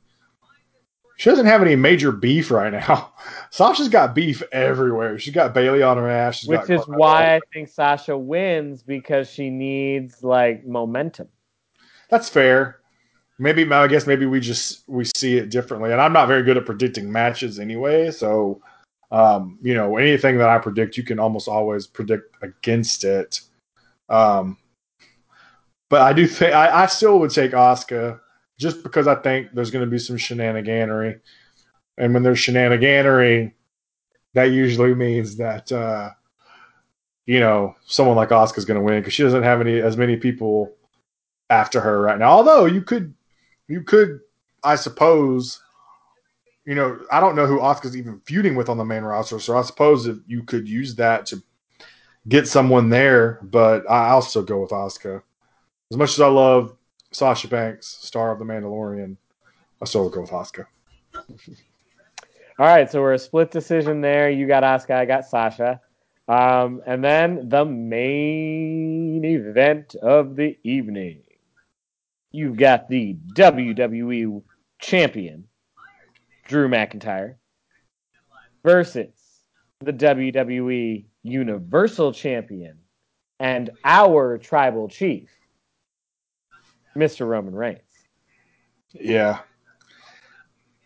She 1.17 1.31
doesn't 1.31 1.47
have 1.47 1.63
any 1.63 1.75
major 1.75 2.11
beef 2.11 2.51
right 2.51 2.71
now. 2.71 3.11
Sasha's 3.49 3.89
got 3.89 4.13
beef 4.13 4.43
everywhere. 4.51 5.17
She's 5.17 5.34
got 5.34 5.55
Bayley 5.55 5.81
on 5.81 5.97
her 5.97 6.07
ass. 6.07 6.35
She's 6.38 6.49
Which 6.49 6.69
is 6.69 6.84
why 6.85 7.35
I 7.35 7.39
think 7.51 7.69
Sasha 7.69 8.15
wins 8.15 8.84
because 8.84 9.27
she 9.27 9.49
needs 9.49 10.23
like 10.23 10.63
momentum. 10.67 11.27
That's 12.11 12.29
fair. 12.29 12.81
Maybe 13.39 13.71
I 13.71 13.88
guess 13.88 14.05
maybe 14.05 14.27
we 14.27 14.39
just 14.39 14.84
we 14.88 15.05
see 15.15 15.38
it 15.38 15.49
differently, 15.49 15.91
and 15.91 15.99
I'm 15.99 16.13
not 16.13 16.27
very 16.27 16.43
good 16.43 16.57
at 16.57 16.65
predicting 16.67 17.11
matches 17.11 17.57
anyway. 17.57 18.11
So 18.11 18.61
Um, 19.09 19.57
you 19.61 19.73
know, 19.73 19.97
anything 19.97 20.38
that 20.38 20.49
I 20.49 20.59
predict, 20.59 20.97
you 20.97 21.03
can 21.03 21.19
almost 21.19 21.47
always 21.47 21.88
predict 21.88 22.35
against 22.41 23.03
it. 23.03 23.41
Um, 24.09 24.57
but 25.89 26.01
I 26.01 26.13
do 26.13 26.27
think 26.27 26.53
I, 26.53 26.84
I 26.84 26.85
still 26.88 27.19
would 27.19 27.31
take 27.31 27.51
Asuka 27.51 28.19
just 28.59 28.84
because 28.84 29.07
I 29.07 29.15
think 29.15 29.49
there's 29.53 29.71
going 29.71 29.85
to 29.85 29.91
be 29.91 29.99
some 29.99 30.17
shenaniganery, 30.17 31.19
and 31.97 32.13
when 32.13 32.23
there's 32.23 32.39
shenaniganery, 32.39 33.53
that 34.34 34.45
usually 34.45 34.93
means 34.93 35.38
that 35.38 35.71
uh, 35.71 36.09
you 37.25 37.39
know 37.39 37.75
someone 37.85 38.17
like 38.17 38.29
Asuka's 38.29 38.65
going 38.65 38.79
to 38.79 38.84
win 38.84 38.99
because 38.99 39.13
she 39.13 39.23
doesn't 39.23 39.43
have 39.43 39.61
any 39.61 39.79
as 39.79 39.95
many 39.95 40.17
people 40.17 40.73
after 41.49 41.79
her 41.79 42.01
right 42.01 42.19
now. 42.19 42.31
Although 42.31 42.65
you 42.65 42.81
could, 42.81 43.13
you 43.67 43.81
could, 43.81 44.19
I 44.63 44.75
suppose, 44.75 45.61
you 46.68 46.76
know, 46.76 46.99
I 47.10 47.22
don't 47.22 47.38
know 47.38 47.48
who 47.48 47.60
Asuka's 47.60 47.95
even 47.95 48.19
feuding 48.26 48.56
with 48.56 48.68
on 48.68 48.77
the 48.77 48.84
main 48.84 49.03
roster, 49.03 49.39
so 49.39 49.57
I 49.57 49.61
suppose 49.61 50.06
if 50.06 50.18
you 50.27 50.44
could 50.44 50.68
use 50.68 50.95
that 50.95 51.26
to 51.27 51.41
get 52.27 52.45
someone 52.45 52.89
there. 52.89 53.39
But 53.41 53.89
I- 53.89 54.19
still 54.19 54.44
go 54.44 54.60
with 54.60 54.72
Asuka. 54.72 55.22
As 55.89 55.98
much 55.98 56.10
as 56.10 56.19
I 56.19 56.27
love 56.27 56.76
Sasha 57.11 57.48
Banks, 57.48 57.88
star 57.88 58.34
of 58.34 58.39
The 58.39 58.45
Mandalorian, 58.45 59.15
I 59.81 59.85
still 59.85 60.03
would 60.03 60.14
go 60.14 60.22
with 60.22 60.31
Asuka. 60.31 60.65
All 62.60 62.65
right, 62.65 62.91
so 62.91 63.02
we're 63.02 63.14
a 63.14 63.19
split 63.19 63.49
decision 63.49 64.02
there. 64.02 64.30
You 64.30 64.45
got 64.45 64.64
Asuka, 64.64 64.95
I 64.95 65.06
got 65.06 65.26
Sasha. 65.26 65.80
Um, 66.27 66.81
and 66.85 67.02
then 67.02 67.48
the 67.48 67.64
main 67.64 69.23
event 69.23 69.95
of 69.95 70.35
the 70.35 70.57
evening. 70.64 71.22
You've 72.34 72.57
got 72.57 72.89
the 72.89 73.15
WWE 73.34 74.41
champion, 74.80 75.48
Drew 76.48 76.68
McIntyre, 76.68 77.36
versus 78.64 79.14
the 79.82 79.94
WWE 79.94 81.06
Universal 81.24 82.14
Champion 82.14 82.78
and 83.40 83.69
our 83.84 84.38
tribal 84.38 84.88
chief, 84.90 85.30
Mr. 86.95 87.28
Roman 87.28 87.53
Reigns. 87.53 87.82
Yeah. 88.94 89.40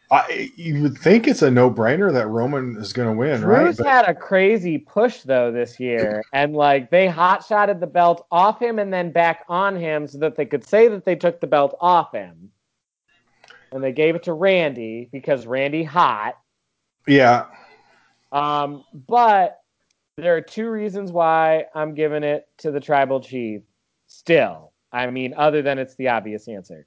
I, 0.10 0.52
you 0.58 0.82
would 0.82 0.98
think 0.98 1.26
it's 1.26 1.42
a 1.42 1.50
no-brainer 1.50 2.12
that 2.12 2.28
Roman 2.28 2.76
is 2.76 2.92
going 2.92 3.08
to 3.08 3.14
win, 3.18 3.42
right? 3.46 3.64
Drew's 3.64 3.78
But- 3.78 3.88
had 3.88 4.10
a 4.10 4.14
crazy 4.14 4.78
push 4.78 5.22
though 5.22 5.54
this 5.54 5.80
year, 5.80 6.22
and 6.34 6.54
like 6.54 6.92
they 6.92 7.08
hot 7.08 7.46
shotted 7.46 7.80
the 7.80 7.88
belt 7.88 8.26
off 8.30 8.62
him 8.62 8.78
and 8.78 8.92
then 8.92 9.14
back 9.14 9.46
on 9.48 9.78
him 9.78 10.08
so 10.08 10.18
that 10.18 10.36
they 10.36 10.46
could 10.46 10.68
say 10.68 10.90
that 10.90 11.06
they 11.06 11.16
took 11.16 11.40
the 11.40 11.48
belt 11.48 11.78
off 11.80 12.12
him, 12.12 12.52
and 13.72 13.84
they 13.84 13.92
gave 13.92 14.16
it 14.16 14.24
to 14.24 14.34
Randy 14.34 15.10
because 15.12 15.46
Randy 15.46 15.84
hot. 15.84 16.38
yeah, 17.08 17.46
Um, 18.32 18.84
but 19.08 19.62
there 20.18 20.36
are 20.36 20.42
two 20.42 20.70
reasons 20.70 21.12
why 21.12 21.66
I'm 21.74 21.94
giving 21.94 22.24
it 22.24 22.48
to 22.60 22.72
the 22.72 22.80
tribal 22.80 23.22
chief. 23.22 23.62
Still, 24.08 24.74
I 24.92 25.08
mean, 25.08 25.34
other 25.36 25.62
than 25.62 25.80
it's 25.80 25.96
the 25.96 26.10
obvious 26.10 26.48
answer. 26.48 26.86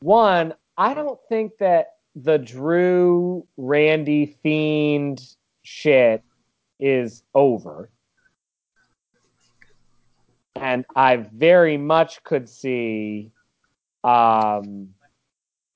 One, 0.00 0.54
I 0.76 0.94
don't 0.94 1.18
think 1.28 1.58
that 1.58 1.96
the 2.14 2.38
Drew 2.38 3.46
Randy 3.56 4.38
Fiend 4.42 5.20
shit 5.62 6.22
is 6.80 7.22
over. 7.34 7.90
And 10.56 10.84
I 10.96 11.16
very 11.16 11.76
much 11.76 12.24
could 12.24 12.48
see 12.48 13.30
um, 14.02 14.94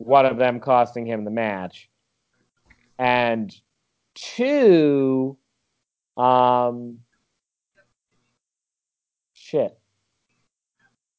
one 0.07 0.27
of 0.27 0.39
them 0.39 0.61
costing 0.61 1.07
him 1.07 1.25
the 1.25 1.31
match. 1.31 1.89
And 2.99 3.55
two, 4.15 5.37
um, 6.17 6.99
shit. 9.33 9.79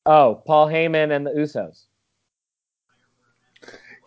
Oh, 0.06 0.42
Paul 0.46 0.68
Heyman 0.68 1.16
and 1.16 1.26
the 1.26 1.32
Usos. 1.32 1.86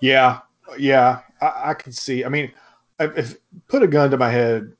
yeah, 0.00 0.40
yeah. 0.78 1.20
I, 1.40 1.70
I 1.70 1.74
can 1.74 1.92
see. 1.92 2.24
I 2.24 2.28
mean, 2.28 2.52
if, 2.98 3.16
if 3.16 3.36
put 3.68 3.82
a 3.82 3.86
gun 3.86 4.10
to 4.10 4.16
my 4.16 4.30
head, 4.30 4.72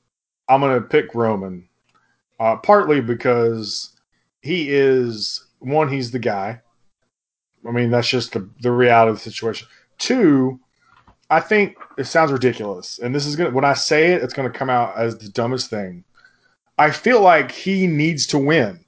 I'm 0.47 0.61
to 0.61 0.81
pick 0.81 1.13
Roman. 1.13 1.67
Uh, 2.39 2.55
partly 2.57 3.01
because 3.01 3.95
he 4.41 4.69
is 4.69 5.45
one, 5.59 5.91
he's 5.91 6.11
the 6.11 6.19
guy. 6.19 6.61
I 7.67 7.71
mean, 7.71 7.89
that's 7.89 8.07
just 8.07 8.33
the, 8.33 8.47
the 8.61 8.71
reality 8.71 9.09
of 9.09 9.15
the 9.15 9.29
situation. 9.29 9.67
Two, 9.97 10.59
I 11.29 11.39
think 11.39 11.75
it 11.97 12.05
sounds 12.05 12.31
ridiculous, 12.31 12.99
and 12.99 13.13
this 13.13 13.25
is 13.25 13.35
gonna 13.35 13.51
when 13.51 13.65
I 13.65 13.73
say 13.73 14.13
it, 14.13 14.23
it's 14.23 14.33
gonna 14.33 14.49
come 14.49 14.69
out 14.69 14.95
as 14.97 15.17
the 15.17 15.29
dumbest 15.29 15.69
thing. 15.69 16.03
I 16.77 16.91
feel 16.91 17.21
like 17.21 17.51
he 17.51 17.87
needs 17.87 18.27
to 18.27 18.37
win. 18.37 18.79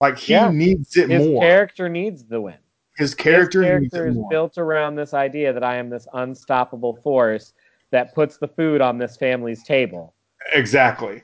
Like 0.00 0.18
he 0.18 0.34
Yeah. 0.34 0.50
needs 0.50 0.96
it 0.96 1.08
His 1.10 1.26
more. 1.26 1.42
character 1.42 1.88
needs 1.88 2.24
the 2.24 2.40
win. 2.40 2.54
His 2.96 3.14
character, 3.14 3.62
His 3.62 3.80
needs 3.82 3.92
character 3.92 4.06
it 4.06 4.10
is 4.10 4.16
more. 4.16 4.28
built 4.28 4.58
around 4.58 4.96
this 4.96 5.14
idea 5.14 5.52
that 5.52 5.64
I 5.64 5.76
am 5.76 5.88
this 5.88 6.06
unstoppable 6.12 6.96
force 6.96 7.52
that 7.90 8.14
puts 8.14 8.36
the 8.36 8.48
food 8.48 8.80
on 8.80 8.98
this 8.98 9.16
family's 9.16 9.62
table. 9.64 10.14
Exactly. 10.52 11.22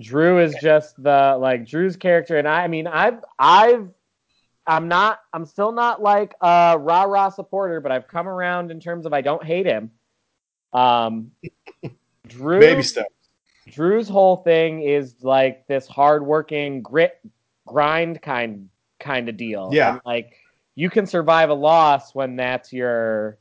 Drew 0.00 0.38
is 0.40 0.54
just 0.62 1.02
the 1.02 1.36
like 1.38 1.66
Drew's 1.66 1.96
character, 1.96 2.38
and 2.38 2.48
I, 2.48 2.62
I 2.64 2.68
mean, 2.68 2.86
I've, 2.86 3.22
I've, 3.38 3.88
I'm 4.66 4.88
not, 4.88 5.20
I'm 5.32 5.44
still 5.46 5.72
not 5.72 6.02
like 6.02 6.34
a 6.40 6.76
rah 6.78 7.04
rah 7.04 7.30
supporter, 7.30 7.80
but 7.80 7.90
I've 7.92 8.06
come 8.08 8.28
around 8.28 8.70
in 8.70 8.80
terms 8.80 9.06
of 9.06 9.12
I 9.12 9.20
don't 9.20 9.42
hate 9.44 9.66
him. 9.66 9.90
Um, 10.72 11.32
Drew, 12.28 12.60
Baby 12.60 12.82
steps. 12.82 13.08
Drew's 13.68 14.08
whole 14.08 14.36
thing 14.36 14.82
is 14.82 15.16
like 15.22 15.66
this 15.66 15.86
hardworking 15.86 16.82
grit 16.82 17.18
grind 17.66 18.20
kind 18.22 18.68
kind 18.98 19.28
of 19.28 19.36
deal. 19.36 19.70
Yeah. 19.72 19.92
And, 19.92 20.00
like 20.04 20.36
you 20.74 20.90
can 20.90 21.06
survive 21.06 21.50
a 21.50 21.54
loss 21.54 22.14
when 22.14 22.36
that's 22.36 22.72
your 22.72 23.38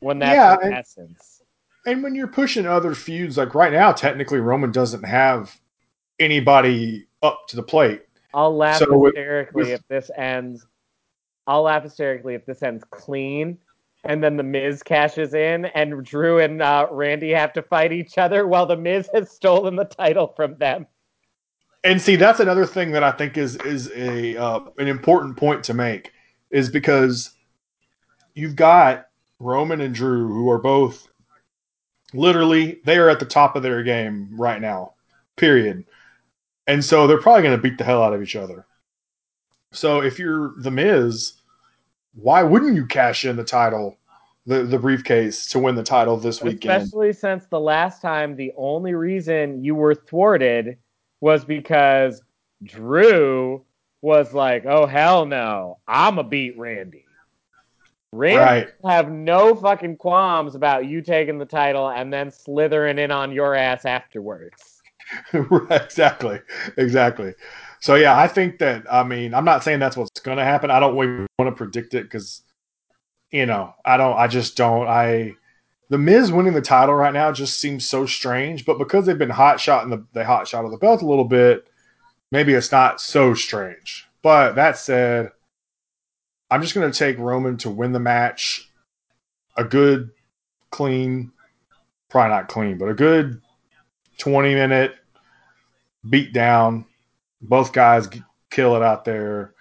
when 0.00 0.18
that's 0.18 0.34
Yeah, 0.34 0.52
your 0.54 0.62
and- 0.64 0.74
essence. 0.74 1.42
And 1.84 2.00
when 2.04 2.14
you're 2.14 2.28
pushing 2.28 2.64
other 2.64 2.94
feuds, 2.94 3.36
like 3.36 3.56
right 3.56 3.72
now, 3.72 3.90
technically 3.90 4.38
Roman 4.38 4.70
doesn't 4.70 5.02
have 5.02 5.58
anybody 6.20 7.06
up 7.24 7.48
to 7.48 7.56
the 7.56 7.62
plate. 7.64 8.02
I'll 8.34 8.56
laugh 8.56 8.78
So 8.78 8.96
with- 8.96 9.14
hysterically 9.14 9.62
with- 9.62 9.70
if 9.70 9.88
this 9.88 10.10
ends. 10.16 10.66
I'll 11.46 11.62
laugh 11.62 11.82
hysterically 11.82 12.34
if 12.34 12.46
this 12.46 12.62
ends 12.62 12.84
clean, 12.90 13.58
and 14.04 14.22
then 14.22 14.36
the 14.36 14.42
Miz 14.44 14.82
cashes 14.82 15.34
in, 15.34 15.64
and 15.66 16.04
Drew 16.04 16.38
and 16.38 16.62
uh, 16.62 16.86
Randy 16.90 17.30
have 17.30 17.52
to 17.54 17.62
fight 17.62 17.92
each 17.92 18.16
other 18.16 18.46
while 18.46 18.64
the 18.66 18.76
Miz 18.76 19.08
has 19.12 19.30
stolen 19.30 19.74
the 19.74 19.84
title 19.84 20.28
from 20.36 20.56
them. 20.58 20.86
And 21.84 22.00
see, 22.00 22.14
that's 22.14 22.38
another 22.38 22.64
thing 22.64 22.92
that 22.92 23.02
I 23.02 23.10
think 23.10 23.36
is 23.36 23.56
is 23.56 23.90
a 23.96 24.36
uh, 24.36 24.60
an 24.78 24.86
important 24.86 25.36
point 25.36 25.64
to 25.64 25.74
make 25.74 26.12
is 26.50 26.70
because 26.70 27.32
you've 28.34 28.54
got 28.54 29.08
Roman 29.40 29.80
and 29.80 29.92
Drew 29.92 30.28
who 30.28 30.48
are 30.48 30.58
both 30.58 31.08
literally 32.14 32.80
they 32.84 32.98
are 32.98 33.08
at 33.08 33.18
the 33.18 33.26
top 33.26 33.56
of 33.56 33.64
their 33.64 33.82
game 33.82 34.28
right 34.38 34.60
now. 34.60 34.94
Period. 35.36 35.84
And 36.72 36.82
so 36.82 37.06
they're 37.06 37.20
probably 37.20 37.42
going 37.42 37.54
to 37.54 37.62
beat 37.62 37.76
the 37.76 37.84
hell 37.84 38.02
out 38.02 38.14
of 38.14 38.22
each 38.22 38.34
other. 38.34 38.64
So 39.72 40.00
if 40.00 40.18
you're 40.18 40.54
the 40.56 40.70
Miz, 40.70 41.34
why 42.14 42.42
wouldn't 42.42 42.74
you 42.74 42.86
cash 42.86 43.26
in 43.26 43.36
the 43.36 43.44
title, 43.44 43.98
the 44.46 44.62
the 44.62 44.78
briefcase 44.78 45.48
to 45.48 45.58
win 45.58 45.74
the 45.74 45.82
title 45.82 46.16
this 46.16 46.42
weekend? 46.42 46.82
Especially 46.82 47.12
since 47.12 47.46
the 47.46 47.60
last 47.60 48.00
time 48.00 48.36
the 48.36 48.52
only 48.56 48.94
reason 48.94 49.62
you 49.62 49.74
were 49.74 49.94
thwarted 49.94 50.78
was 51.20 51.44
because 51.44 52.22
Drew 52.62 53.66
was 54.00 54.32
like, 54.32 54.64
"Oh 54.64 54.86
hell 54.86 55.26
no, 55.26 55.78
I'ma 55.86 56.22
beat 56.22 56.58
Randy." 56.58 57.04
Randy 58.12 58.38
Right. 58.38 58.68
have 58.84 59.10
no 59.10 59.54
fucking 59.54 59.98
qualms 59.98 60.54
about 60.54 60.86
you 60.86 61.02
taking 61.02 61.38
the 61.38 61.44
title 61.44 61.90
and 61.90 62.10
then 62.10 62.30
slithering 62.30 62.98
in 62.98 63.10
on 63.10 63.30
your 63.30 63.54
ass 63.54 63.84
afterwards. 63.84 64.71
exactly, 65.70 66.40
exactly. 66.76 67.34
So 67.80 67.96
yeah, 67.96 68.18
I 68.18 68.28
think 68.28 68.58
that 68.58 68.84
I 68.90 69.02
mean 69.02 69.34
I'm 69.34 69.44
not 69.44 69.64
saying 69.64 69.80
that's 69.80 69.96
what's 69.96 70.20
going 70.20 70.38
to 70.38 70.44
happen. 70.44 70.70
I 70.70 70.80
don't 70.80 70.96
really 70.96 71.26
want 71.38 71.50
to 71.50 71.56
predict 71.56 71.94
it 71.94 72.04
because 72.04 72.42
you 73.30 73.46
know 73.46 73.74
I 73.84 73.96
don't. 73.96 74.16
I 74.16 74.28
just 74.28 74.56
don't. 74.56 74.86
I 74.86 75.34
the 75.88 75.98
Miz 75.98 76.32
winning 76.32 76.54
the 76.54 76.62
title 76.62 76.94
right 76.94 77.12
now 77.12 77.32
just 77.32 77.60
seems 77.60 77.86
so 77.86 78.06
strange. 78.06 78.64
But 78.64 78.78
because 78.78 79.04
they've 79.04 79.18
been 79.18 79.30
hot 79.30 79.60
shot 79.60 79.84
in 79.84 79.90
the 79.90 80.06
they 80.12 80.24
hot 80.24 80.48
shot 80.48 80.64
of 80.64 80.70
the 80.70 80.78
belt 80.78 81.02
a 81.02 81.06
little 81.06 81.24
bit, 81.24 81.66
maybe 82.30 82.54
it's 82.54 82.72
not 82.72 83.00
so 83.00 83.34
strange. 83.34 84.08
But 84.22 84.54
that 84.54 84.78
said, 84.78 85.32
I'm 86.50 86.62
just 86.62 86.74
going 86.74 86.90
to 86.90 86.98
take 86.98 87.18
Roman 87.18 87.56
to 87.58 87.70
win 87.70 87.92
the 87.92 88.00
match. 88.00 88.70
A 89.56 89.64
good, 89.64 90.10
clean, 90.70 91.32
probably 92.08 92.30
not 92.30 92.48
clean, 92.48 92.78
but 92.78 92.88
a 92.88 92.94
good 92.94 93.42
20 94.18 94.54
minute 94.54 94.94
beat 96.08 96.32
down. 96.32 96.84
Both 97.40 97.72
guys 97.72 98.06
g- 98.08 98.22
kill 98.50 98.76
it 98.76 98.82
out 98.82 99.04
there. 99.04 99.54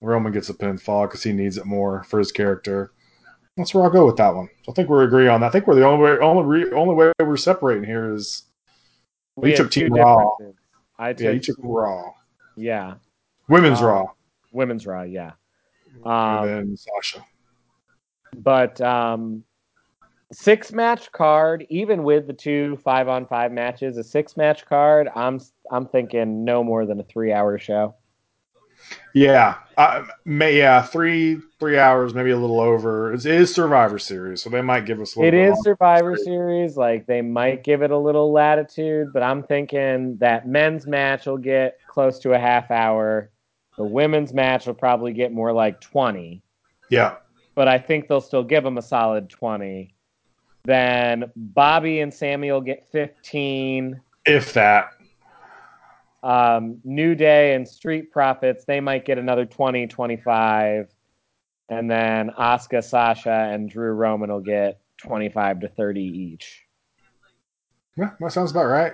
Roman 0.00 0.32
gets 0.32 0.48
a 0.48 0.54
pinfall 0.54 1.06
because 1.08 1.22
he 1.22 1.32
needs 1.32 1.56
it 1.58 1.66
more 1.66 2.04
for 2.04 2.18
his 2.18 2.32
character. 2.32 2.92
That's 3.56 3.74
where 3.74 3.84
I'll 3.84 3.90
go 3.90 4.06
with 4.06 4.16
that 4.16 4.34
one. 4.34 4.48
I 4.68 4.72
think 4.72 4.88
we're 4.88 5.02
agree 5.04 5.28
on 5.28 5.40
that. 5.40 5.48
I 5.48 5.50
think 5.50 5.66
we're 5.66 5.74
the 5.74 5.84
only 5.86 6.04
way, 6.04 6.18
only 6.18 6.44
re, 6.64 6.72
only 6.72 6.94
way 6.94 7.12
we're 7.20 7.36
separating 7.36 7.84
here 7.84 8.14
is 8.14 8.44
We 9.36 9.50
had 9.50 9.56
took 9.58 9.70
Team 9.70 9.92
Raw. 9.92 10.30
I 10.98 11.12
took 11.12 11.24
yeah, 11.24 11.30
you 11.32 11.40
took 11.40 11.56
Raw, 11.62 12.12
yeah, 12.56 12.94
women's 13.48 13.80
Um, 13.80 13.86
Raw, 13.86 14.04
women's 14.52 14.86
Raw, 14.86 15.02
yeah. 15.02 15.32
and 15.94 16.06
Um, 16.06 16.46
then 16.46 16.76
Sasha. 16.76 17.24
but 18.36 18.80
um, 18.80 19.44
six 20.32 20.72
match 20.72 21.10
card, 21.12 21.66
even 21.68 22.02
with 22.02 22.26
the 22.26 22.32
two 22.32 22.76
five 22.84 23.08
on 23.08 23.26
five 23.26 23.52
matches, 23.52 23.96
a 23.96 24.04
six 24.04 24.36
match 24.36 24.66
card. 24.66 25.08
I'm 25.14 25.40
I'm 25.70 25.86
thinking 25.86 26.44
no 26.44 26.62
more 26.62 26.86
than 26.86 27.00
a 27.00 27.04
three 27.04 27.32
hour 27.32 27.58
show. 27.58 27.94
Yeah, 29.14 29.56
may, 30.24 30.56
yeah, 30.56 30.82
three 30.82 31.38
three 31.58 31.78
hours, 31.78 32.14
maybe 32.14 32.30
a 32.30 32.38
little 32.38 32.60
over. 32.60 33.12
It 33.12 33.26
is 33.26 33.52
Survivor 33.54 33.98
Series, 33.98 34.42
so 34.42 34.50
they 34.50 34.62
might 34.62 34.86
give 34.86 35.00
us 35.00 35.16
a 35.16 35.22
It 35.22 35.34
is. 35.34 35.62
Survivor 35.62 36.16
Series. 36.16 36.76
Like 36.76 37.06
they 37.06 37.20
might 37.20 37.62
give 37.62 37.82
it 37.82 37.90
a 37.90 37.98
little 37.98 38.32
latitude, 38.32 39.12
but 39.12 39.22
I'm 39.22 39.42
thinking 39.42 40.16
that 40.18 40.48
men's 40.48 40.86
match 40.86 41.26
will 41.26 41.38
get 41.38 41.78
close 41.88 42.18
to 42.20 42.32
a 42.32 42.38
half 42.38 42.70
hour. 42.70 43.30
The 43.76 43.84
women's 43.84 44.32
match 44.32 44.66
will 44.66 44.74
probably 44.74 45.12
get 45.12 45.32
more 45.32 45.52
like 45.52 45.80
20, 45.80 46.42
Yeah, 46.90 47.16
but 47.54 47.68
I 47.68 47.78
think 47.78 48.08
they'll 48.08 48.20
still 48.20 48.44
give 48.44 48.64
them 48.64 48.78
a 48.78 48.82
solid 48.82 49.28
20. 49.28 49.94
Then 50.64 51.30
Bobby 51.36 52.00
and 52.00 52.12
Samuel 52.12 52.60
get 52.60 52.86
15. 52.90 54.00
if 54.26 54.52
that. 54.54 54.90
Um, 56.22 56.80
New 56.84 57.14
Day 57.14 57.54
and 57.54 57.66
Street 57.66 58.10
Profits, 58.12 58.64
they 58.66 58.80
might 58.80 59.06
get 59.06 59.16
another 59.18 59.46
20, 59.46 59.86
25. 59.86 60.88
And 61.70 61.90
then 61.90 62.30
Asuka, 62.38 62.84
Sasha, 62.84 63.48
and 63.50 63.70
Drew 63.70 63.92
Roman 63.92 64.30
will 64.30 64.40
get 64.40 64.80
25 64.98 65.60
to 65.60 65.68
30 65.68 66.00
each. 66.02 66.66
Yeah, 67.96 68.10
that 68.20 68.32
sounds 68.32 68.50
about 68.50 68.66
right. 68.66 68.92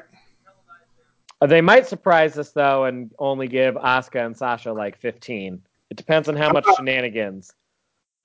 Uh, 1.40 1.46
They 1.46 1.60
might 1.60 1.86
surprise 1.86 2.38
us 2.38 2.52
though 2.52 2.84
and 2.84 3.12
only 3.18 3.48
give 3.48 3.74
Asuka 3.74 4.24
and 4.24 4.36
Sasha 4.36 4.72
like 4.72 4.96
15. 4.98 5.60
It 5.90 5.96
depends 5.96 6.28
on 6.28 6.36
how 6.36 6.52
much 6.52 6.66
shenanigans. 6.76 7.52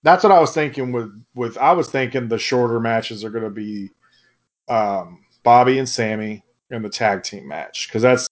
That's 0.04 0.24
what 0.24 0.32
I 0.32 0.40
was 0.40 0.54
thinking. 0.54 0.92
With 0.92 1.12
with 1.36 1.58
I 1.58 1.74
was 1.74 1.90
thinking 1.90 2.28
the 2.28 2.40
shorter 2.40 2.80
matches 2.80 3.24
are 3.24 3.30
going 3.30 3.44
to 3.44 3.50
be 3.50 3.90
um, 4.68 5.26
Bobby 5.44 5.80
and 5.80 5.88
Sami 5.88 6.44
in 6.70 6.82
the 6.82 6.90
tag 6.90 7.24
team 7.24 7.48
match 7.48 7.88
because 7.88 8.02
that's 8.02 8.28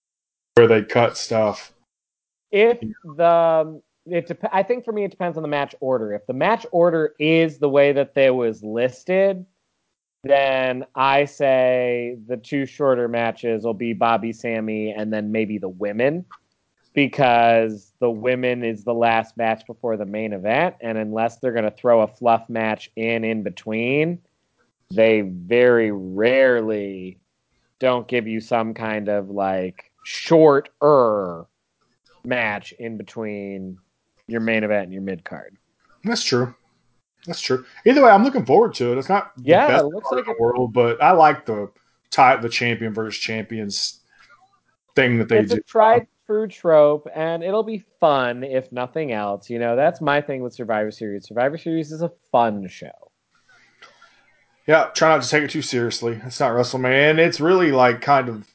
where 0.56 0.68
they 0.68 0.84
cut 0.84 1.18
stuff. 1.18 1.74
If 2.52 2.80
the 3.04 3.82
it 4.06 4.28
dep- 4.28 4.50
I 4.52 4.64
think 4.64 4.86
for 4.86 4.92
me 4.92 5.04
it 5.04 5.12
depends 5.12 5.38
on 5.38 5.44
the 5.44 5.50
match 5.50 5.76
order. 5.80 6.14
If 6.14 6.26
the 6.26 6.34
match 6.34 6.66
order 6.72 7.14
is 7.20 7.60
the 7.60 7.70
way 7.70 7.92
that 7.92 8.16
they 8.16 8.32
was 8.32 8.64
listed, 8.64 9.46
then 10.24 10.86
I 10.96 11.26
say 11.26 12.18
the 12.28 12.38
two 12.38 12.66
shorter 12.66 13.08
matches 13.08 13.64
will 13.64 13.74
be 13.74 13.94
Bobby, 13.94 14.34
Sami, 14.34 14.92
and 14.92 15.14
then 15.14 15.32
maybe 15.32 15.58
the 15.58 15.70
women 15.70 16.26
because 16.94 17.94
the 18.00 18.10
women 18.10 18.64
is 18.64 18.84
the 18.84 18.94
last 18.94 19.38
match 19.38 19.66
before 19.68 19.98
the 19.98 20.06
main 20.06 20.34
event, 20.34 20.76
and 20.82 20.98
unless 20.98 21.38
they're 21.38 21.52
going 21.52 21.64
to 21.64 21.72
throw 21.72 22.02
a 22.02 22.08
fluff 22.08 22.50
match 22.50 22.92
in 22.96 23.24
in 23.24 23.44
between, 23.44 24.20
they 24.92 25.22
very 25.22 25.92
rarely 25.92 27.20
don't 27.80 28.08
give 28.08 28.28
you 28.28 28.42
some 28.42 28.74
kind 28.74 29.08
of 29.08 29.30
like 29.30 29.92
shorter 30.04 31.46
match 32.26 32.74
in 32.74 32.98
between 32.98 33.78
your 34.28 34.42
main 34.42 34.64
event 34.64 34.86
and 34.86 34.94
your 34.94 35.02
mid 35.02 35.24
card. 35.24 35.56
That's 36.04 36.24
true. 36.24 36.54
That's 37.26 37.42
true. 37.42 37.66
Either 37.86 38.04
way, 38.04 38.10
I'm 38.10 38.24
looking 38.24 38.46
forward 38.46 38.74
to 38.76 38.92
it. 38.94 38.98
It's 38.98 39.10
not 39.10 39.36
the 39.38 39.44
Yeah, 39.44 39.68
best 39.68 39.84
it 39.84 39.88
looks 39.88 40.12
like 40.12 40.40
world, 40.40 40.74
but 40.74 41.02
I 41.02 41.12
like 41.12 41.46
the 41.46 41.70
tie 42.12 42.38
the 42.38 42.50
champion 42.50 42.94
versus 42.94 43.20
champions 43.20 44.00
thing 44.96 45.18
that 45.20 45.30
they 45.30 45.42
it's 45.42 45.54
do. 45.54 45.60
a 45.60 45.62
tried 45.64 46.08
true 46.30 46.48
trope, 46.48 47.08
and 47.16 47.44
it'll 47.44 47.64
be 47.64 47.84
fun 48.00 48.44
if 48.44 48.72
nothing 48.72 49.12
else. 49.12 49.50
You 49.50 49.58
know, 49.58 49.76
that's 49.76 50.00
my 50.00 50.22
thing 50.22 50.44
with 50.44 50.54
Survivor 50.54 50.92
Series. 50.92 51.28
Survivor 51.28 51.58
Series 51.58 51.92
is 51.92 52.04
a 52.04 52.12
fun 52.32 52.68
show. 52.68 52.92
Yeah, 54.68 54.92
try 54.94 55.10
not 55.10 55.24
to 55.24 55.30
take 55.30 55.42
it 55.42 55.50
too 55.50 55.64
seriously. 55.64 56.22
It's 56.24 56.40
not 56.40 56.52
WrestleMania, 56.52 57.10
and 57.10 57.20
it's 57.20 57.40
really 57.40 57.72
like 57.72 58.02
kind 58.02 58.30
of 58.30 58.48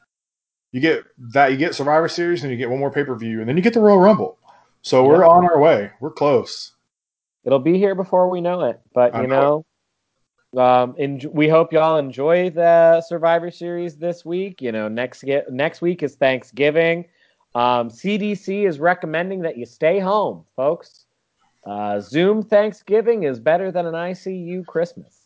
you 0.71 0.81
get 0.81 1.03
that 1.33 1.51
you 1.51 1.57
get 1.57 1.75
Survivor 1.75 2.09
Series, 2.09 2.45
and 2.45 2.53
you 2.53 2.57
get 2.57 2.71
one 2.71 2.79
more 2.79 2.93
pay 2.93 3.03
per 3.03 3.17
view, 3.17 3.41
and 3.41 3.49
then 3.49 3.57
you 3.57 3.63
get 3.63 3.75
the 3.75 3.81
Royal 3.81 3.99
Rumble. 3.99 4.39
So 4.83 5.05
we're 5.05 5.27
on 5.27 5.45
our 5.45 5.59
way. 5.59 5.91
We're 5.99 6.13
close. 6.13 6.75
It'll 7.43 7.59
be 7.59 7.77
here 7.77 7.97
before 7.97 8.31
we 8.31 8.41
know 8.41 8.63
it. 8.63 8.81
But 8.95 9.17
you 9.17 9.27
know 9.27 9.65
know, 10.53 10.63
um, 10.63 10.95
we 11.33 11.49
hope 11.49 11.73
y'all 11.73 11.99
enjoy 11.99 12.51
the 12.51 13.01
Survivor 13.01 13.51
Series 13.51 13.97
this 13.97 14.25
week. 14.25 14.63
You 14.63 14.71
know, 14.71 14.87
next 14.87 15.25
get 15.25 15.53
next 15.53 15.81
week 15.83 16.05
is 16.05 16.15
Thanksgiving. 16.15 17.07
Um, 17.55 17.89
CDC 17.89 18.67
is 18.67 18.79
recommending 18.79 19.43
that 19.43 19.57
you 19.57 19.67
stay 19.67 20.01
home, 20.01 20.45
folks. 20.57 21.07
Uh, 21.65 22.01
Zoom 22.01 22.43
Thanksgiving 22.43 23.23
is 23.23 23.39
better 23.39 23.71
than 23.71 23.87
an 23.87 23.95
ICU 23.95 24.67
Christmas. 24.67 25.21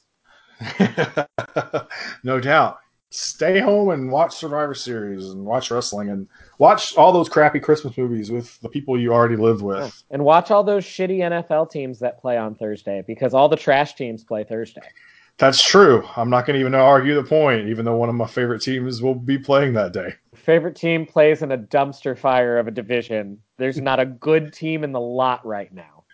no 2.22 2.40
doubt. 2.40 2.78
Stay 3.10 3.59
home 3.59 3.88
and 3.88 4.12
watch 4.12 4.34
Survivor 4.34 4.74
Series 4.74 5.30
and 5.30 5.42
watch 5.44 5.70
wrestling 5.70 6.10
and 6.10 6.28
watch 6.59 6.94
all 6.96 7.10
those 7.10 7.28
crappy 7.28 7.59
Christmas 7.59 7.96
movies 7.96 8.30
with 8.30 8.60
the 8.60 8.68
people 8.68 9.00
you 9.00 9.14
already 9.14 9.36
live 9.36 9.62
with. 9.62 10.05
And 10.10 10.22
watch 10.22 10.50
all 10.50 10.62
those 10.62 10.84
shitty 10.84 11.20
NFL 11.20 11.70
teams 11.70 12.00
that 12.00 12.20
play 12.20 12.36
on 12.36 12.55
Thursday 12.55 13.02
because 13.06 13.32
all 13.32 13.48
the 13.48 13.56
trash 13.56 13.94
teams 13.94 14.24
play 14.24 14.44
Thursday. 14.44 14.82
That's 15.39 15.62
true. 15.62 16.05
I'm 16.16 16.31
not 16.31 16.47
going 16.47 16.55
to 16.55 16.60
even 16.60 16.74
argue 16.74 17.15
the 17.15 17.23
point, 17.23 17.69
even 17.69 17.85
though 17.85 17.97
one 17.97 18.09
of 18.09 18.16
my 18.16 18.27
favorite 18.27 18.60
teams 18.60 19.01
will 19.01 19.15
be 19.15 19.39
playing 19.39 19.73
that 19.74 19.93
day. 19.93 20.15
Favorite 20.35 20.74
team 20.74 21.06
plays 21.06 21.43
in 21.43 21.52
a 21.52 21.59
dumpster 21.59 22.19
fire 22.19 22.59
of 22.59 22.66
a 22.66 22.73
division. 22.73 23.39
There's 23.56 23.81
not 23.81 24.01
a 24.01 24.06
good 24.06 24.52
team 24.52 24.82
in 24.82 24.90
the 24.90 25.01
lot 25.01 25.47
right 25.47 25.73
now. 25.73 26.05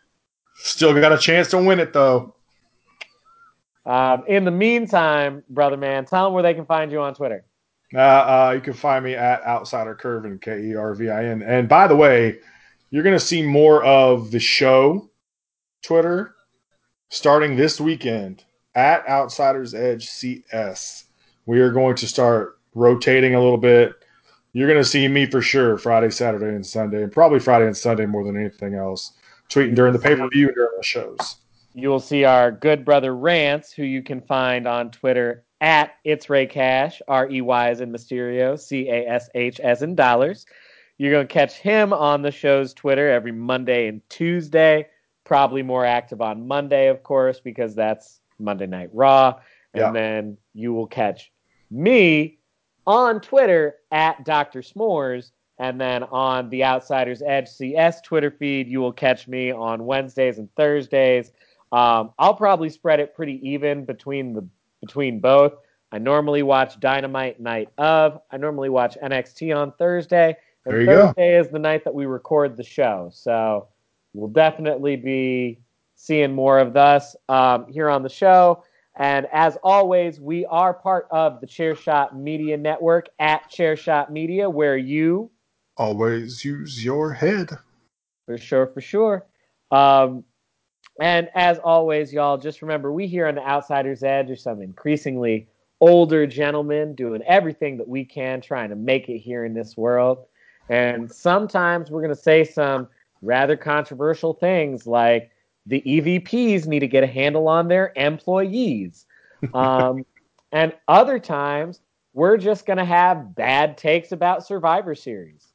Still 0.57 0.93
got 1.01 1.13
a 1.13 1.19
chance 1.19 1.49
to 1.51 1.59
win 1.59 1.81
it, 1.81 1.95
though. 1.95 2.35
Um, 3.87 4.25
in 4.29 4.45
the 4.45 4.51
meantime, 4.51 5.43
brother 5.49 5.77
man, 5.77 6.05
tell 6.05 6.25
them 6.25 6.35
where 6.35 6.43
they 6.43 6.55
can 6.55 6.67
find 6.67 6.93
you 6.93 7.01
on 7.01 7.15
Twitter. 7.15 7.45
Uh, 7.95 7.99
uh, 7.99 8.53
you 8.55 8.61
can 8.61 8.73
find 8.73 9.05
me 9.05 9.15
at 9.15 9.43
Outsider 9.45 9.95
Kervin, 9.95 10.41
K 10.41 10.61
E 10.65 10.75
R 10.75 10.95
V 10.95 11.09
I 11.09 11.27
N. 11.27 11.43
And 11.43 11.69
by 11.69 11.87
the 11.87 11.97
way, 11.97 12.39
you're 12.91 13.03
going 13.03 13.17
to 13.17 13.25
see 13.25 13.43
more 13.43 13.85
of 13.85 14.31
the 14.31 14.41
show 14.41 15.11
Twitter 15.83 16.35
starting 17.11 17.57
this 17.57 17.81
weekend 17.81 18.45
at 18.75 19.09
Outsiders 19.09 19.75
Edge 19.75 20.09
CS. 20.09 21.05
We 21.47 21.61
are 21.61 21.71
going 21.71 21.97
to 21.97 22.07
start 22.07 22.59
rotating 22.75 23.35
a 23.35 23.41
little 23.41 23.59
bit. 23.59 23.95
You're 24.53 24.69
going 24.69 24.83
to 24.83 24.89
see 24.89 25.07
me 25.09 25.27
for 25.27 25.43
sure 25.43 25.79
Friday, 25.79 26.11
Saturday, 26.11 26.55
and 26.55 26.67
Sunday, 26.67 27.03
and 27.03 27.13
probably 27.13 27.41
Friday 27.41 27.67
and 27.67 27.77
Sunday 27.77 28.07
more 28.07 28.25
than 28.25 28.37
anything 28.37 28.75
else. 28.75 29.13
Tweeting 29.49 29.75
during 29.75 29.93
the 29.93 29.99
pay 29.99 30.17
per 30.17 30.29
view 30.29 30.53
during 30.55 30.77
the 30.77 30.85
shows. 30.85 31.37
You 31.75 31.89
will 31.89 32.01
see 32.01 32.25
our 32.25 32.53
good 32.53 32.85
brother 32.85 33.15
Rance, 33.15 33.73
who 33.73 33.83
you 33.83 34.03
can 34.03 34.21
find 34.21 34.67
on 34.67 34.91
Twitter 34.91 35.45
at 35.61 35.97
It's 36.05 36.31
Rey 36.31 36.47
Cash, 36.47 37.03
R 37.09 37.29
E 37.29 37.41
Y 37.41 37.69
as 37.69 37.81
in 37.81 37.91
Mysterio, 37.91 38.59
C 38.59 38.89
A 38.89 39.09
S 39.09 39.29
H 39.35 39.61
as 39.61 39.83
in 39.83 39.95
dollars. 39.95 40.47
You're 40.99 41.11
going 41.11 41.27
to 41.27 41.33
catch 41.33 41.55
him 41.55 41.93
on 41.93 42.23
the 42.23 42.31
show's 42.31 42.73
Twitter 42.73 43.11
every 43.11 43.33
Monday 43.33 43.89
and 43.89 44.01
Tuesday. 44.09 44.87
Probably 45.25 45.63
more 45.63 45.85
active 45.85 46.21
on 46.21 46.47
Monday, 46.47 46.89
of 46.89 47.03
course, 47.03 47.41
because 47.41 47.75
that's 47.75 48.21
Monday 48.39 48.67
Night 48.67 48.91
Raw. 48.93 49.41
And 49.73 49.81
Yeah. 49.81 49.91
then 49.93 50.39
you 50.53 50.73
will 50.73 50.87
catch 50.87 51.33
me 51.71 52.39
on 52.87 53.21
Twitter 53.21 53.77
at 53.91 54.25
Dr. 54.25 54.61
S'mores. 54.61 55.33
And 55.59 55.81
then 55.81 56.03
on 56.05 56.51
the 56.51 56.65
Outsiders 56.65 57.23
Edge 57.23 57.49
CS 57.49 58.01
Twitter 58.01 58.31
feed, 58.31 58.67
you 58.69 58.81
will 58.81 58.93
catch 58.93 59.29
me 59.29 59.53
on 59.53 59.87
Wednesdays 59.87 60.39
and 60.39 60.53
Thursdays. 60.57 61.31
Um, 61.73 62.13
I'll 62.19 62.35
probably 62.35 62.69
spread 62.71 63.01
it 63.01 63.15
pretty 63.15 63.41
even 63.49 63.85
between 63.85 64.33
the 64.33 64.47
between 64.81 65.19
both. 65.21 65.55
I 65.93 65.99
normally 65.99 66.43
watch 66.43 66.79
Dynamite 66.81 67.41
night 67.41 67.69
of. 67.79 68.21
I 68.31 68.37
normally 68.37 68.69
watch 68.69 68.99
NXT 69.01 69.57
on 69.57 69.73
Thursday. 69.73 70.37
And 70.67 70.75
There 70.75 70.81
you 70.81 70.87
go. 70.87 71.07
Thursday 71.07 71.39
is 71.39 71.49
the 71.49 71.59
night 71.59 71.85
that 71.85 71.95
we 71.95 72.07
record 72.07 72.57
the 72.57 72.65
show. 72.65 73.11
So 73.13 73.69
we'll 74.13 74.29
definitely 74.29 74.97
be 74.97 75.61
seeing 76.05 76.35
more 76.35 76.59
of 76.59 76.77
us 76.77 77.17
um, 77.31 77.67
here 77.67 77.89
on 77.89 78.03
the 78.03 78.11
show. 78.11 78.63
And 78.97 79.27
as 79.33 79.57
always, 79.65 80.21
we 80.21 80.45
are 80.47 80.75
part 80.75 81.09
of 81.11 81.41
the 81.41 81.47
Chairshot 81.47 82.15
Media 82.15 82.59
Network 82.59 83.09
at 83.19 83.51
Chairshot 83.51 84.11
Media, 84.11 84.49
where 84.49 84.77
you 84.77 85.31
Always 85.77 86.45
use 86.45 86.85
your 86.85 87.13
head. 87.13 87.51
for 88.27 88.39
sure, 88.39 88.67
for 88.67 88.81
sure. 88.81 89.27
Um, 89.71 90.25
and 91.01 91.29
as 91.35 91.59
always, 91.59 92.13
y'all, 92.13 92.37
just 92.37 92.61
remember 92.61 92.93
we 92.93 93.07
here 93.07 93.27
on 93.27 93.35
the 93.35 93.41
Outsiders 93.45 94.05
Edge 94.05 94.31
are 94.31 94.37
some 94.37 94.61
increasingly 94.61 95.49
older 95.81 96.27
gentlemen 96.27 96.95
doing 96.95 97.23
everything 97.23 97.79
that 97.79 97.89
we 97.89 98.05
can, 98.05 98.41
trying 98.41 98.69
to 98.69 98.77
make 98.77 99.09
it 99.09 99.19
here 99.19 99.45
in 99.45 99.55
this 99.55 99.77
world. 99.77 100.27
And 100.69 101.11
sometimes 101.11 101.91
we're 101.91 102.03
going 102.03 102.15
to 102.15 102.23
say 102.23 102.45
some 102.45 102.89
rather 103.23 103.57
controversial 103.57 104.35
things 104.35 104.87
like 104.87 105.31
the 105.67 105.81
EVPs 105.81 106.67
need 106.67 106.81
to 106.81 106.87
get 106.87 107.05
a 107.05 107.07
handle 107.07 107.49
on 107.49 107.69
their 107.69 107.93
employees. 107.97 109.07
Um, 109.53 110.07
and 110.53 110.73
other 110.89 111.19
times, 111.19 111.83
we're 112.15 112.39
just 112.39 112.65
going 112.65 112.79
to 112.79 112.85
have 112.85 113.35
bad 113.35 113.77
takes 113.77 114.11
about 114.11 114.47
Survivor 114.47 114.95
Series. 114.95 115.49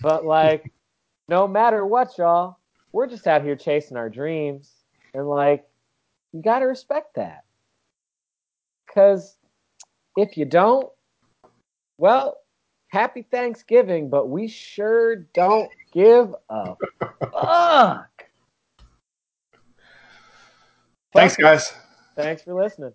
But, 0.00 0.24
like, 0.24 0.70
no 1.28 1.48
matter 1.48 1.84
what, 1.84 2.16
y'all, 2.18 2.58
we're 2.92 3.08
just 3.08 3.26
out 3.26 3.42
here 3.42 3.56
chasing 3.56 3.96
our 3.96 4.08
dreams. 4.08 4.70
And, 5.12 5.28
like, 5.28 5.64
you 6.32 6.40
got 6.40 6.60
to 6.60 6.66
respect 6.66 7.16
that. 7.16 7.42
Because 8.86 9.38
if 10.16 10.36
you 10.36 10.44
don't, 10.44 10.88
well, 11.98 12.36
happy 12.88 13.22
Thanksgiving, 13.22 14.10
but 14.10 14.28
we 14.28 14.46
sure 14.46 15.16
don't 15.34 15.70
give 15.92 16.34
a 16.48 16.76
fuck. 17.32 18.11
Thanks, 21.14 21.36
guys. 21.36 21.72
Thanks 22.16 22.42
for 22.42 22.54
listening. 22.54 22.90